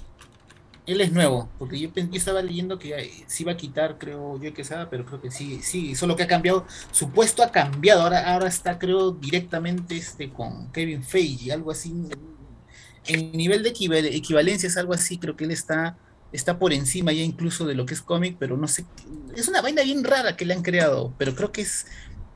él 0.93 1.01
es 1.01 1.13
nuevo, 1.13 1.49
porque 1.59 1.79
yo, 1.79 1.91
estaba 2.13 2.43
leyendo 2.43 2.79
que 2.79 3.25
se 3.27 3.43
iba 3.43 3.53
a 3.53 3.57
quitar, 3.57 3.99
creo 3.99 4.41
yo 4.41 4.55
que 4.55 4.65
pero 4.91 5.05
creo 5.05 5.21
que 5.21 5.31
sí, 5.31 5.61
sí, 5.63 5.95
solo 5.95 6.17
que 6.17 6.23
ha 6.23 6.27
cambiado, 6.27 6.67
su 6.91 7.11
puesto 7.11 7.43
ha 7.43 7.51
cambiado, 7.51 8.03
ahora, 8.03 8.47
está 8.47 8.79
creo 8.79 9.13
directamente 9.13 9.97
este 9.97 10.31
con 10.31 10.71
Kevin 10.73 11.03
Feige, 11.03 11.53
algo 11.53 11.71
así, 11.71 11.93
en 13.07 13.33
nivel 13.33 13.63
de 13.63 13.71
equivalencia 13.71 14.67
es 14.67 14.77
algo 14.77 14.95
así, 14.95 15.19
creo 15.19 15.37
que 15.37 15.45
él 15.45 15.51
está, 15.51 15.99
está 16.33 16.59
por 16.59 16.73
encima 16.73 17.13
ya 17.13 17.23
incluso 17.23 17.67
de 17.67 17.75
lo 17.75 17.87
que 17.87 17.95
es 17.95 18.03
cómic, 18.03 18.37
pero 18.39 18.57
no 18.57 18.69
sé, 18.69 18.87
es 19.37 19.49
una 19.49 19.63
vaina 19.63 19.83
bien 19.83 20.05
rara 20.05 20.37
que 20.37 20.47
le 20.47 20.55
han 20.55 20.63
creado, 20.63 21.15
pero 21.19 21.35
creo 21.35 21.53
que 21.53 21.63
es, 21.63 21.87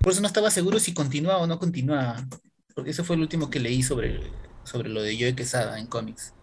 por 0.00 0.12
eso 0.12 0.20
no 0.20 0.26
estaba 0.26 0.50
seguro 0.50 0.78
si 0.78 0.94
continúa 0.94 1.38
o 1.38 1.46
no 1.46 1.58
continúa, 1.58 2.26
porque 2.74 2.90
eso 2.90 3.04
fue 3.04 3.16
el 3.16 3.22
último 3.22 3.50
que 3.50 3.60
leí 3.60 3.82
sobre, 3.82 4.30
sobre 4.64 4.88
lo 4.88 5.02
de 5.02 5.16
Joe 5.18 5.34
Quesada 5.34 5.78
en 5.78 5.86
cómics. 5.86 6.35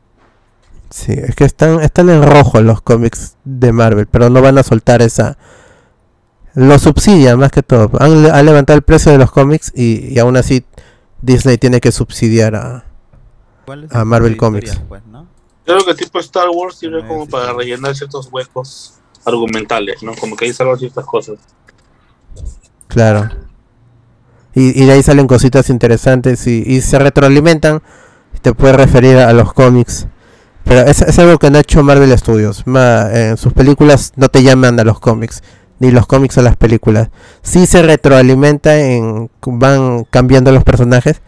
Sí, 0.94 1.12
es 1.12 1.36
que 1.36 1.44
están, 1.44 1.82
están 1.82 2.08
en 2.10 2.22
rojo 2.22 2.62
los 2.62 2.80
cómics 2.84 3.36
de 3.46 3.74
Marvel, 3.74 4.06
pero 4.06 4.30
no 4.30 4.44
van 4.44 4.60
a 4.60 4.64
soltar 4.64 5.02
esa... 5.02 5.40
Lo 6.54 6.78
subsidian 6.78 7.40
más 7.40 7.52
que 7.52 7.64
todo. 7.64 7.90
Han, 8.00 8.46
levantado 8.46 8.78
el 8.78 8.84
precio 8.84 9.12
de 9.12 9.18
los 9.18 9.32
cómics 9.32 9.72
y, 9.76 10.20
aún 10.20 10.38
así 10.38 10.64
Disney 11.20 11.58
tiene 11.58 11.82
que 11.82 11.92
subsidiar 11.92 12.54
a, 12.54 12.86
a 13.90 14.06
Marvel 14.06 14.38
Comics. 14.38 14.80
Pues, 14.88 15.02
Creo 15.66 15.84
que 15.84 15.96
tipo 15.96 16.20
Star 16.20 16.50
Wars 16.54 16.76
sirve 16.76 17.08
como 17.08 17.28
para 17.28 17.54
rellenar 17.54 17.96
ciertos 17.96 18.30
huecos 18.32 19.00
argumentales, 19.26 20.04
¿no? 20.04 20.14
Como 20.14 20.36
que 20.36 20.46
ahí 20.46 20.54
salen 20.54 20.78
ciertas 20.78 21.06
cosas. 21.06 21.40
Claro. 22.88 23.32
Y, 24.54 24.80
y 24.80 24.86
de 24.86 24.92
ahí 24.92 25.02
salen 25.02 25.26
cositas 25.26 25.72
interesantes 25.72 26.46
y, 26.46 26.62
y 26.68 26.82
se 26.82 27.00
retroalimentan. 27.00 27.82
Y 28.36 28.40
te 28.42 28.54
puedes 28.54 28.76
referir 28.76 29.18
a 29.18 29.34
los 29.34 29.54
cómics 29.54 30.06
pero 30.64 30.82
es, 30.82 31.20
algo 31.20 31.38
que 31.40 31.52
no 31.52 31.58
ha 31.58 31.62
hecho 31.62 31.84
Marvel 31.84 32.18
Studios. 32.18 32.64
en 32.66 33.38
sus 33.38 33.54
películas 33.54 34.14
no 34.16 34.30
te 34.30 34.44
llaman 34.44 34.80
a 34.80 34.84
los 34.84 35.00
cómics, 35.00 35.44
ni 35.80 35.92
los 35.92 36.08
cómics 36.08 36.38
a 36.38 36.42
las 36.42 36.56
películas. 36.56 37.10
Sí 37.42 37.66
se 37.66 37.82
retroalimenta 37.82 38.80
en 38.80 39.30
van 39.46 40.06
cambiando 40.06 40.52
los 40.52 40.64
personajes, 40.64 41.22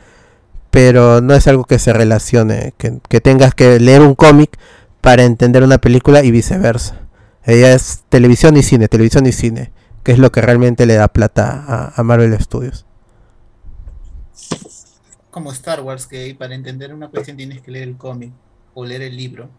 pero 0.72 1.22
no 1.22 1.34
es 1.34 1.48
algo 1.48 1.66
que 1.66 1.80
se 1.80 1.94
relacione, 1.94 2.74
que, 2.78 3.00
que 3.10 3.22
tengas 3.22 3.54
que 3.54 3.80
leer 3.80 4.02
un 4.02 4.16
cómic 4.16 4.58
para 5.02 5.24
entender 5.24 5.64
una 5.64 5.80
película 5.80 6.24
y 6.24 6.32
viceversa. 6.32 7.02
Ella 7.44 7.74
es 7.74 8.04
televisión 8.10 8.58
y 8.58 8.64
cine, 8.64 8.88
televisión 8.88 9.26
y 9.28 9.32
cine, 9.32 9.72
que 10.04 10.14
es 10.14 10.18
lo 10.18 10.32
que 10.32 10.42
realmente 10.42 10.86
le 10.86 10.96
da 10.96 11.10
plata 11.10 11.64
a, 11.68 11.94
a 11.96 12.04
Marvel 12.04 12.40
Studios. 12.42 12.86
Como 15.30 15.52
Star 15.52 15.82
Wars, 15.82 16.08
que 16.08 16.34
para 16.40 16.56
entender 16.56 16.94
una 16.94 17.10
cuestión 17.10 17.36
tienes 17.36 17.62
que 17.62 17.72
leer 17.72 17.90
el 17.90 17.98
cómic 17.98 18.32
o 18.76 18.86
leer 18.86 19.02
el 19.02 19.18
libro. 19.18 19.50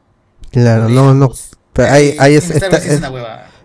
Claro, 0.53 0.89
no, 0.89 1.13
no. 1.13 1.33
Pero 1.73 1.93
ahí, 1.93 2.15
ahí 2.19 2.35
es, 2.35 2.51
está, 2.51 2.77
es, 2.77 3.03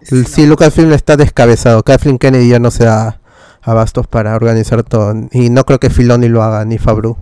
es 0.02 0.28
sí, 0.28 0.48
Lucasfilm 0.48 0.92
está 0.94 1.16
descabezado. 1.16 1.84
Kathleen 1.84 2.18
Kennedy 2.18 2.50
ya 2.50 2.60
no 2.60 2.72
se 2.72 2.86
da 2.86 3.22
abastos 3.62 4.08
para 4.08 4.36
organizar 4.36 4.84
todo. 4.84 5.14
Y 5.32 5.50
no 5.50 5.64
creo 5.64 5.80
que 5.80 5.90
Filoni 5.90 6.28
lo 6.28 6.42
haga, 6.42 6.66
ni 6.66 6.78
Fabru. 6.78 7.18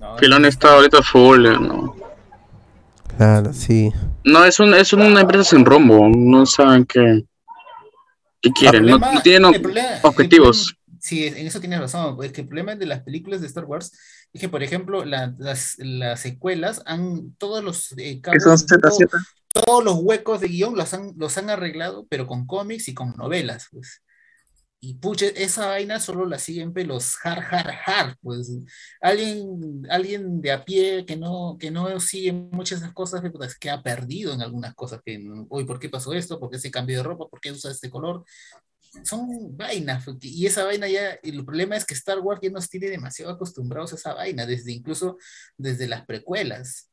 No, 0.00 0.16
Filoni 0.16 0.48
está 0.48 0.74
ahorita 0.74 1.02
full, 1.02 1.42
¿no? 1.42 1.94
Claro, 3.16 3.52
sí. 3.52 3.92
No, 4.24 4.44
es, 4.44 4.58
un, 4.58 4.74
es 4.74 4.92
una 4.92 5.20
empresa 5.20 5.44
sin 5.44 5.64
rumbo. 5.64 6.08
No 6.08 6.46
saben 6.46 6.84
qué, 6.86 7.24
qué 8.40 8.50
quieren. 8.50 8.82
Problema, 8.82 9.06
no, 9.06 9.14
no, 9.14 9.22
tienen 9.22 9.62
problema, 9.62 9.88
objetivos. 10.02 10.74
Problema, 10.74 11.00
sí, 11.00 11.26
en 11.26 11.46
eso 11.46 11.60
tienes 11.60 11.80
razón. 11.80 12.16
Es 12.22 12.32
que 12.32 12.40
el 12.40 12.48
problema 12.48 12.74
de 12.74 12.86
las 12.86 13.02
películas 13.02 13.40
de 13.40 13.46
Star 13.46 13.64
Wars 13.64 13.92
es 14.34 14.40
que, 14.40 14.48
por 14.48 14.64
ejemplo, 14.64 15.04
la, 15.04 15.32
las, 15.38 15.76
las, 15.78 16.20
secuelas 16.20 16.82
han. 16.86 17.34
Todos 17.36 17.62
los. 17.62 17.94
Eh, 17.96 18.20
cabos, 18.20 18.66
todo, 18.66 18.80
todos 19.52 19.84
los 19.84 19.98
huecos 20.02 20.40
de 20.40 20.48
guion 20.48 20.76
los 20.76 20.92
han, 20.92 21.12
los 21.16 21.38
han 21.38 21.50
arreglado, 21.50 22.04
pero 22.10 22.26
con 22.26 22.44
cómics 22.44 22.88
y 22.88 22.94
con 22.94 23.14
novelas. 23.16 23.68
Pues. 23.70 24.02
Y 24.80 24.94
puche, 24.96 25.42
esa 25.42 25.68
vaina 25.68 25.98
solo 25.98 26.26
la 26.26 26.38
siguen 26.38 26.74
los 26.86 27.16
hard, 27.24 27.42
hard, 27.50 27.70
hard. 27.86 28.16
Pues 28.20 28.50
alguien, 29.00 29.86
alguien 29.88 30.42
de 30.42 30.52
a 30.52 30.64
pie 30.64 31.06
que 31.06 31.16
no, 31.16 31.56
que 31.58 31.70
no 31.70 31.98
sigue 32.00 32.32
muchas 32.32 32.80
de 32.80 32.86
esas 32.86 32.94
cosas, 32.94 33.22
pues, 33.32 33.56
queda 33.56 33.82
perdido 33.82 34.34
en 34.34 34.42
algunas 34.42 34.74
cosas. 34.74 35.00
Que, 35.02 35.24
hoy, 35.48 35.64
¿por 35.64 35.78
qué 35.78 35.88
pasó 35.88 36.12
esto? 36.12 36.38
¿Por 36.38 36.50
qué 36.50 36.58
se 36.58 36.70
cambió 36.70 36.98
de 36.98 37.04
ropa? 37.04 37.28
¿Por 37.28 37.40
qué 37.40 37.52
usa 37.52 37.70
este 37.70 37.88
color? 37.88 38.24
Son 39.02 39.56
vainas. 39.56 40.04
Y 40.20 40.46
esa 40.46 40.64
vaina 40.64 40.88
ya, 40.88 41.18
y 41.22 41.30
el 41.30 41.44
problema 41.44 41.76
es 41.76 41.84
que 41.84 41.94
Star 41.94 42.20
Wars 42.20 42.40
ya 42.42 42.50
nos 42.50 42.68
tiene 42.68 42.88
demasiado 42.88 43.32
acostumbrados 43.32 43.92
a 43.92 43.96
esa 43.96 44.14
vaina, 44.14 44.46
desde 44.46 44.72
incluso 44.72 45.18
desde 45.56 45.88
las 45.88 46.04
precuelas. 46.06 46.88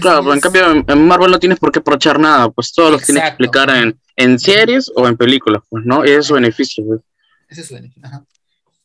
claro, 0.00 0.20
pero 0.22 0.34
en 0.34 0.40
cambio 0.40 0.84
en 0.88 1.06
Marvel 1.06 1.30
no 1.30 1.38
tienes 1.38 1.58
por 1.58 1.70
qué 1.72 1.80
aprovechar 1.80 2.18
nada, 2.18 2.48
pues 2.50 2.72
todo 2.72 2.92
lo 2.92 2.98
tienes 2.98 3.22
que 3.22 3.28
explicar 3.28 3.70
en, 3.70 3.98
en 4.16 4.38
series 4.38 4.90
o 4.94 5.06
en 5.06 5.16
películas, 5.16 5.62
pues, 5.68 5.84
¿no? 5.84 6.04
Ese 6.04 6.16
es 6.18 6.26
su 6.26 6.34
beneficio, 6.34 6.84
pues. 6.86 7.00
Ese 7.48 7.60
es 7.60 7.66
su 7.68 7.74
beneficio, 7.74 8.02
ajá. 8.06 8.24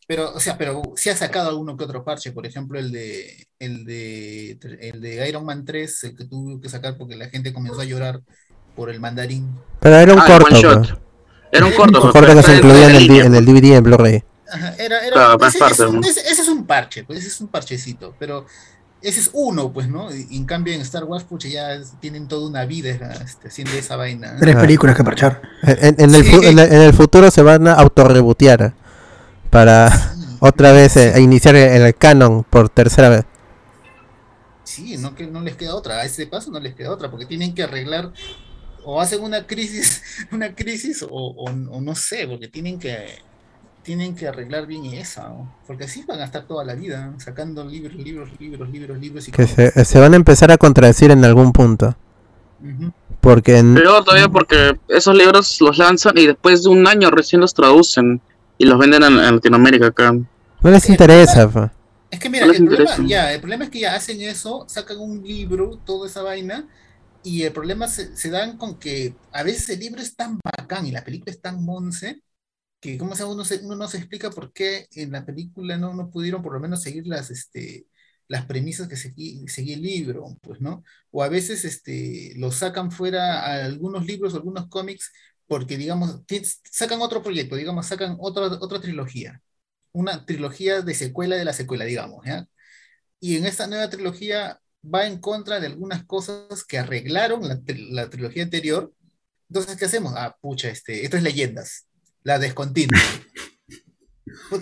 Pero, 0.07 0.33
o 0.33 0.39
sea, 0.39 0.57
pero 0.57 0.81
sí 0.95 1.09
ha 1.11 1.15
sacado 1.15 1.49
alguno 1.49 1.77
que 1.77 1.83
otro 1.83 2.03
parche, 2.03 2.31
por 2.31 2.43
ejemplo, 2.47 2.79
el 2.79 2.91
de, 2.91 3.47
el 3.59 3.85
de, 3.85 4.57
el 4.81 4.99
de 5.01 5.29
Iron 5.29 5.45
Man 5.45 5.63
3, 5.63 6.03
el 6.05 6.15
que 6.17 6.25
tuvo 6.25 6.59
que 6.59 6.67
sacar 6.67 6.97
porque 6.97 7.15
la 7.15 7.29
gente 7.29 7.53
comenzó 7.53 7.79
a 7.81 7.85
llorar 7.85 8.19
por 8.75 8.89
el 8.89 8.99
mandarín. 8.99 9.47
Pero 9.79 9.95
era 9.95 10.13
un 10.13 10.19
Ah, 10.19 10.25
corto. 10.25 10.99
Era 11.51 11.65
un 11.65 11.71
corto, 11.73 11.97
Un 11.97 12.11
pues, 12.11 12.13
corto 12.13 12.35
que 12.35 12.43
se 12.43 12.55
incluía 12.57 12.89
en 12.89 12.95
el, 12.95 13.09
en 13.21 13.35
el 13.35 13.45
DVD 13.45 13.63
y 13.65 13.73
en 13.73 13.83
Blu-ray. 13.83 14.23
Ajá, 14.51 14.73
era, 14.79 14.99
era, 14.99 15.11
Claro, 15.13 15.37
más 15.39 15.49
ese, 15.49 15.59
parte, 15.59 15.73
ese 15.75 15.83
es 15.83 15.89
un- 15.89 15.95
¿no? 16.01 16.07
ese- 16.07 16.21
ese 16.21 16.41
es 16.41 16.47
un 16.47 16.65
parche, 16.65 17.03
pues 17.03 17.19
ese 17.19 17.27
es 17.27 17.41
un 17.41 17.47
parchecito, 17.47 18.15
pero 18.19 18.45
ese 19.01 19.19
es 19.21 19.29
uno, 19.33 19.71
pues, 19.71 19.87
¿no? 19.87 20.13
Y, 20.13 20.27
y 20.31 20.37
en 20.37 20.45
cambio 20.45 20.73
en 20.73 20.81
Star 20.81 21.03
Wars, 21.05 21.23
pucha, 21.23 21.47
ya 21.47 21.73
es- 21.73 21.93
tienen 21.99 22.27
toda 22.27 22.47
una 22.47 22.65
vida 22.65 22.89
este, 22.89 23.47
haciendo 23.47 23.73
esa 23.73 23.95
vaina. 23.95 24.35
Tres 24.39 24.55
Ah. 24.55 24.61
películas 24.61 24.95
que 24.95 25.03
parchar. 25.03 25.41
En, 25.63 25.95
en 25.99 26.15
el, 26.15 26.23
Sí. 26.23 26.31
fu- 26.31 26.41
en, 26.43 26.57
el, 26.59 26.71
en 26.73 26.81
el 26.81 26.93
futuro 26.93 27.29
se 27.31 27.41
van 27.43 27.67
a 27.67 27.73
autorrebotear 27.73 28.73
para 29.49 29.91
otra 30.39 30.71
vez 30.71 30.97
eh, 30.97 31.13
a 31.15 31.19
iniciar 31.19 31.55
el, 31.55 31.81
el 31.83 31.95
canon 31.95 32.43
por 32.43 32.69
tercera 32.69 33.09
vez. 33.09 33.25
Sí, 34.63 34.97
no, 34.97 35.15
que 35.15 35.25
no 35.27 35.41
les 35.41 35.55
queda 35.55 35.73
otra, 35.75 35.95
a 35.97 36.03
ese 36.05 36.27
paso 36.27 36.51
no 36.51 36.59
les 36.59 36.75
queda 36.75 36.91
otra, 36.91 37.09
porque 37.09 37.25
tienen 37.25 37.55
que 37.55 37.63
arreglar, 37.63 38.11
o 38.83 38.99
hacen 39.01 39.21
una 39.23 39.45
crisis, 39.45 40.01
una 40.31 40.53
crisis, 40.55 41.03
o, 41.03 41.07
o- 41.09 41.45
o 41.45 41.81
no 41.81 41.95
sé, 41.95 42.27
porque 42.27 42.47
tienen 42.47 42.79
que, 42.79 43.07
tienen 43.83 44.15
que 44.15 44.27
arreglar 44.27 44.67
bien 44.67 44.85
esa, 44.85 45.29
¿no? 45.29 45.55
porque 45.65 45.85
así 45.85 46.03
van 46.07 46.19
a 46.21 46.25
estar 46.25 46.45
toda 46.45 46.63
la 46.63 46.75
vida, 46.75 47.07
¿no? 47.07 47.19
sacando 47.19 47.63
libros, 47.65 47.95
libros, 47.95 48.29
libros, 48.39 48.69
libros, 48.69 48.99
libros 48.99 49.27
y 49.27 49.31
Que 49.31 49.43
cosas. 49.43 49.73
se, 49.73 49.85
se 49.85 49.99
van 49.99 50.13
a 50.13 50.17
empezar 50.17 50.51
a 50.51 50.57
contradecir 50.57 51.11
en 51.11 51.23
algún 51.25 51.51
punto. 51.51 51.95
Ujú. 52.61 52.91
Porque 53.21 53.57
en, 53.57 53.73
Peor 53.75 54.03
todavía 54.03 54.29
porque 54.29 54.77
esos 54.89 55.15
libros 55.15 55.59
los 55.61 55.77
lanzan 55.77 56.17
y 56.17 56.27
después 56.27 56.63
de 56.63 56.69
un 56.69 56.87
año 56.87 57.09
recién 57.11 57.41
los 57.41 57.53
traducen 57.53 58.21
y 58.57 58.65
los 58.65 58.77
venden 58.77 59.03
en, 59.03 59.13
en 59.19 59.35
Latinoamérica 59.35 59.87
acá. 59.87 60.11
no 60.13 60.69
les 60.71 60.89
interesa. 60.89 61.49
pa. 61.49 61.71
Es 62.11 62.19
que 62.19 62.29
mira, 62.29 62.45
No 62.47 62.53
el 62.53 62.65
problema, 62.65 62.97
ya, 63.07 63.33
el 63.33 63.39
problema 63.39 63.63
es 63.65 63.69
que 63.69 63.79
ya 63.81 63.95
hacen 63.95 64.19
eso, 64.21 64.65
sacan 64.67 64.99
un 64.99 65.21
libro, 65.23 65.79
toda 65.85 66.07
esa 66.07 66.21
vaina, 66.23 66.65
y 67.23 67.43
el 67.43 67.53
problema 67.53 67.87
se, 67.87 68.15
se 68.15 68.29
dan 68.29 68.57
con 68.57 68.79
que 68.79 69.15
a 69.31 69.43
veces 69.43 69.69
el 69.69 69.79
libro 69.79 70.01
es 70.01 70.15
tan 70.15 70.39
bacán 70.43 70.85
y 70.85 70.91
la 70.91 71.03
película 71.03 71.31
es 71.31 71.41
tan 71.41 71.63
monce, 71.63 72.23
que 72.79 72.97
como 72.97 73.15
se 73.15 73.25
uno, 73.25 73.45
se, 73.45 73.59
uno 73.65 73.75
no 73.75 73.87
se 73.87 73.97
explica 73.97 74.29
por 74.31 74.53
qué 74.53 74.87
en 74.93 75.11
la 75.11 75.25
película 75.25 75.77
no, 75.77 75.93
no 75.93 76.09
pudieron 76.11 76.41
por 76.43 76.53
lo 76.53 76.59
menos 76.59 76.81
seguir 76.81 77.07
las, 77.07 77.31
este, 77.31 77.87
las 78.27 78.45
premisas 78.45 78.87
que 78.87 78.95
seguía 78.97 79.75
el 79.75 79.81
libro, 79.81 80.25
pues, 80.41 80.61
¿no? 80.61 80.83
O 81.11 81.23
a 81.23 81.29
veces 81.29 81.65
este, 81.65 82.33
lo 82.37 82.51
sacan 82.51 82.91
fuera 82.91 83.41
a 83.41 83.65
algunos 83.65 84.05
libros 84.05 84.35
algunos 84.35 84.67
cómics 84.69 85.11
porque, 85.47 85.77
digamos, 85.77 86.21
sacan 86.71 87.01
otro 87.01 87.23
proyecto, 87.23 87.55
digamos, 87.55 87.87
sacan 87.87 88.17
otra, 88.19 88.45
otra 88.61 88.79
trilogía 88.81 89.41
una 89.91 90.25
trilogía 90.25 90.81
de 90.81 90.93
secuela 90.93 91.35
de 91.35 91.45
la 91.45 91.53
secuela, 91.53 91.85
digamos, 91.85 92.25
¿ya? 92.25 92.47
Y 93.19 93.37
en 93.37 93.45
esta 93.45 93.67
nueva 93.67 93.89
trilogía 93.89 94.61
va 94.83 95.05
en 95.07 95.19
contra 95.19 95.59
de 95.59 95.67
algunas 95.67 96.05
cosas 96.05 96.63
que 96.63 96.77
arreglaron 96.77 97.47
la, 97.47 97.59
la 97.89 98.09
trilogía 98.09 98.43
anterior. 98.43 98.93
Entonces, 99.49 99.77
¿qué 99.77 99.85
hacemos? 99.85 100.13
Ah, 100.15 100.37
pucha, 100.39 100.69
este, 100.69 101.03
esto 101.03 101.17
es 101.17 101.23
leyendas, 101.23 101.87
la 102.23 102.39
descontinua. 102.39 102.99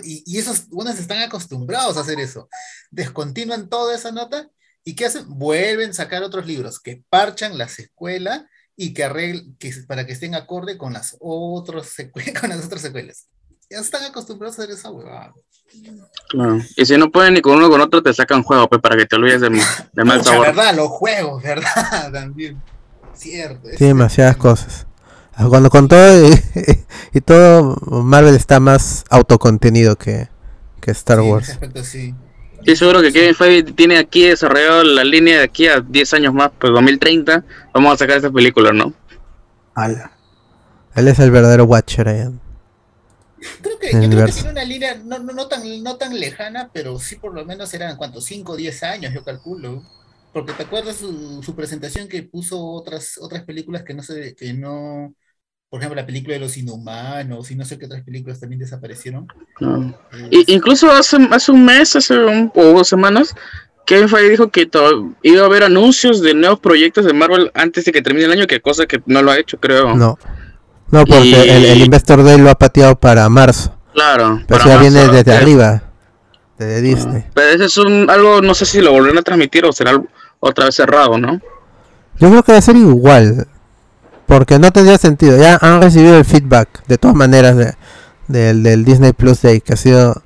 Y, 0.02 0.24
y 0.26 0.38
esos 0.38 0.64
unos 0.70 0.98
están 0.98 1.18
acostumbrados 1.18 1.96
a 1.96 2.00
hacer 2.00 2.18
eso. 2.20 2.48
Descontinúan 2.90 3.68
toda 3.68 3.94
esa 3.94 4.12
nota 4.12 4.50
y 4.84 4.94
¿qué 4.94 5.04
hacen? 5.04 5.28
Vuelven 5.28 5.90
a 5.90 5.94
sacar 5.94 6.22
otros 6.22 6.46
libros 6.46 6.80
que 6.80 7.04
parchan 7.10 7.58
la 7.58 7.68
secuela 7.68 8.48
y 8.74 8.94
que 8.94 9.04
arreglen 9.04 9.56
que, 9.58 9.72
para 9.86 10.06
que 10.06 10.12
estén 10.12 10.34
acorde 10.34 10.78
con 10.78 10.94
las, 10.94 11.16
otros 11.20 11.94
con 12.40 12.48
las 12.48 12.64
otras 12.64 12.80
secuelas. 12.80 13.28
Ya 13.70 13.78
están 13.80 14.02
acostumbrados 14.04 14.58
a 14.58 14.62
hacer 14.62 14.74
esa 14.74 14.90
huevada. 14.90 15.34
Claro. 16.30 16.58
Y 16.76 16.86
si 16.86 16.96
no 16.96 17.10
pueden 17.10 17.34
ni 17.34 17.40
con 17.42 17.56
uno 17.56 17.68
con 17.68 17.80
otro, 17.80 18.02
te 18.02 18.14
sacan 18.14 18.42
juego, 18.42 18.68
pues 18.68 18.80
para 18.80 18.96
que 18.96 19.04
te 19.06 19.16
olvides 19.16 19.40
de, 19.42 19.50
de 19.92 20.04
mal 20.04 20.24
sabor. 20.24 20.46
verdad, 20.46 20.74
los 20.74 20.88
juegos, 20.88 21.42
verdad, 21.42 22.10
también. 22.12 22.60
Cierto. 23.14 23.68
Tiene 23.76 23.88
demasiadas 23.88 24.36
cosas. 24.36 24.86
Ah, 25.34 25.46
Cuando 25.48 25.68
con 25.70 25.86
todo 25.88 26.28
y, 26.28 26.32
y 27.12 27.20
todo, 27.20 27.76
Marvel 28.02 28.34
está 28.34 28.58
más 28.60 29.04
autocontenido 29.10 29.96
que, 29.96 30.28
que 30.80 30.90
Star 30.92 31.18
Sí, 31.18 31.24
Wars. 31.30 31.48
aspecto 31.50 31.84
sí. 31.84 32.14
Estoy 32.58 32.76
seguro 32.76 33.02
que 33.02 33.12
Kevin 33.12 33.34
Feige 33.34 33.72
tiene 33.72 33.98
aquí 33.98 34.26
desarrollado 34.26 34.82
la 34.84 35.04
línea 35.04 35.38
de 35.38 35.44
aquí 35.44 35.68
a 35.68 35.80
10 35.80 36.14
años 36.14 36.34
más, 36.34 36.50
pues 36.58 36.72
2030, 36.72 37.44
vamos 37.72 37.94
a 37.94 37.96
sacar 37.98 38.16
esa 38.18 38.30
película, 38.30 38.72
¿no? 38.72 38.92
Ala. 39.74 40.10
Él 40.94 41.06
es 41.08 41.18
el 41.20 41.30
verdadero 41.30 41.64
Watcher 41.64 42.08
ahí. 42.08 42.28
Creo 43.62 43.78
que, 43.78 43.92
yo 43.92 44.10
creo 44.10 44.26
que 44.26 44.32
tiene 44.32 44.50
una 44.50 44.64
línea 44.64 44.94
no, 44.96 45.18
no, 45.18 45.32
no, 45.32 45.46
tan, 45.48 45.82
no 45.82 45.96
tan 45.96 46.18
lejana, 46.18 46.70
pero 46.72 46.98
sí 46.98 47.16
por 47.16 47.34
lo 47.34 47.44
menos 47.44 47.72
eran, 47.74 47.96
¿cuántos? 47.96 48.24
5 48.24 48.52
o 48.52 48.56
10 48.56 48.82
años, 48.82 49.12
yo 49.12 49.24
calculo. 49.24 49.82
Porque 50.32 50.52
te 50.52 50.64
acuerdas 50.64 50.96
su, 50.96 51.42
su 51.42 51.54
presentación 51.54 52.06
que 52.06 52.22
puso 52.22 52.62
otras, 52.62 53.18
otras 53.18 53.44
películas 53.44 53.82
que 53.82 53.94
no 53.94 54.02
sé, 54.02 54.34
que 54.36 54.52
no, 54.52 55.14
por 55.70 55.80
ejemplo, 55.80 55.96
la 56.00 56.06
película 56.06 56.34
de 56.34 56.40
los 56.40 56.56
inhumanos 56.56 57.50
y 57.50 57.56
no 57.56 57.64
sé 57.64 57.78
qué 57.78 57.86
otras 57.86 58.02
películas 58.02 58.38
también 58.38 58.60
desaparecieron. 58.60 59.26
Claro. 59.54 59.98
Y, 60.30 60.52
incluso 60.52 60.90
hace, 60.90 61.16
hace 61.30 61.50
un 61.52 61.64
mes, 61.64 61.96
hace 61.96 62.18
un, 62.18 62.52
o 62.54 62.62
dos 62.64 62.88
semanas, 62.88 63.34
Kevin 63.86 64.08
Feige 64.08 64.30
dijo 64.30 64.50
que 64.50 64.66
to- 64.66 65.14
iba 65.22 65.42
a 65.42 65.46
haber 65.46 65.62
anuncios 65.62 66.20
de 66.20 66.34
nuevos 66.34 66.60
proyectos 66.60 67.06
de 67.06 67.14
Marvel 67.14 67.50
antes 67.54 67.86
de 67.86 67.92
que 67.92 68.02
termine 68.02 68.26
el 68.26 68.32
año, 68.32 68.46
que 68.46 68.60
cosa 68.60 68.86
que 68.86 69.02
no 69.06 69.22
lo 69.22 69.30
ha 69.30 69.38
hecho, 69.38 69.58
creo. 69.58 69.94
No. 69.94 70.18
No, 70.90 71.04
porque 71.04 71.24
Y- 71.26 71.34
el, 71.34 71.64
el 71.64 71.82
Investor 71.82 72.22
Day 72.24 72.38
lo 72.38 72.50
ha 72.50 72.54
pateado 72.54 72.96
para 72.98 73.28
marzo. 73.28 73.74
Claro. 73.92 74.40
Pero 74.46 74.64
ya 74.64 74.78
viene 74.78 75.00
desde 75.08 75.24
que- 75.24 75.32
arriba. 75.32 75.82
Desde 76.58 76.80
Disney. 76.82 77.24
Pero 77.34 77.48
ese 77.50 77.64
es 77.66 77.76
un, 77.76 78.10
algo, 78.10 78.40
no 78.42 78.52
sé 78.54 78.64
si 78.66 78.80
lo 78.80 78.90
volverán 78.92 79.18
a 79.18 79.22
transmitir 79.22 79.64
o 79.64 79.72
será 79.72 80.00
otra 80.40 80.64
vez 80.66 80.74
cerrado, 80.74 81.16
¿no? 81.18 81.40
Yo 82.18 82.30
creo 82.30 82.42
que 82.42 82.52
va 82.52 82.58
a 82.58 82.62
ser 82.62 82.76
igual. 82.76 83.46
Porque 84.26 84.58
no 84.58 84.70
tendría 84.72 84.98
sentido. 84.98 85.36
Ya 85.38 85.56
han 85.60 85.80
recibido 85.80 86.16
el 86.18 86.24
feedback, 86.24 86.84
de 86.86 86.98
todas 86.98 87.16
maneras, 87.16 87.56
de- 87.56 87.74
del, 88.26 88.62
del 88.62 88.84
Disney 88.84 89.12
Plus 89.12 89.40
Day, 89.42 89.60
que 89.60 89.72
ha 89.74 89.76
sido 89.76 90.22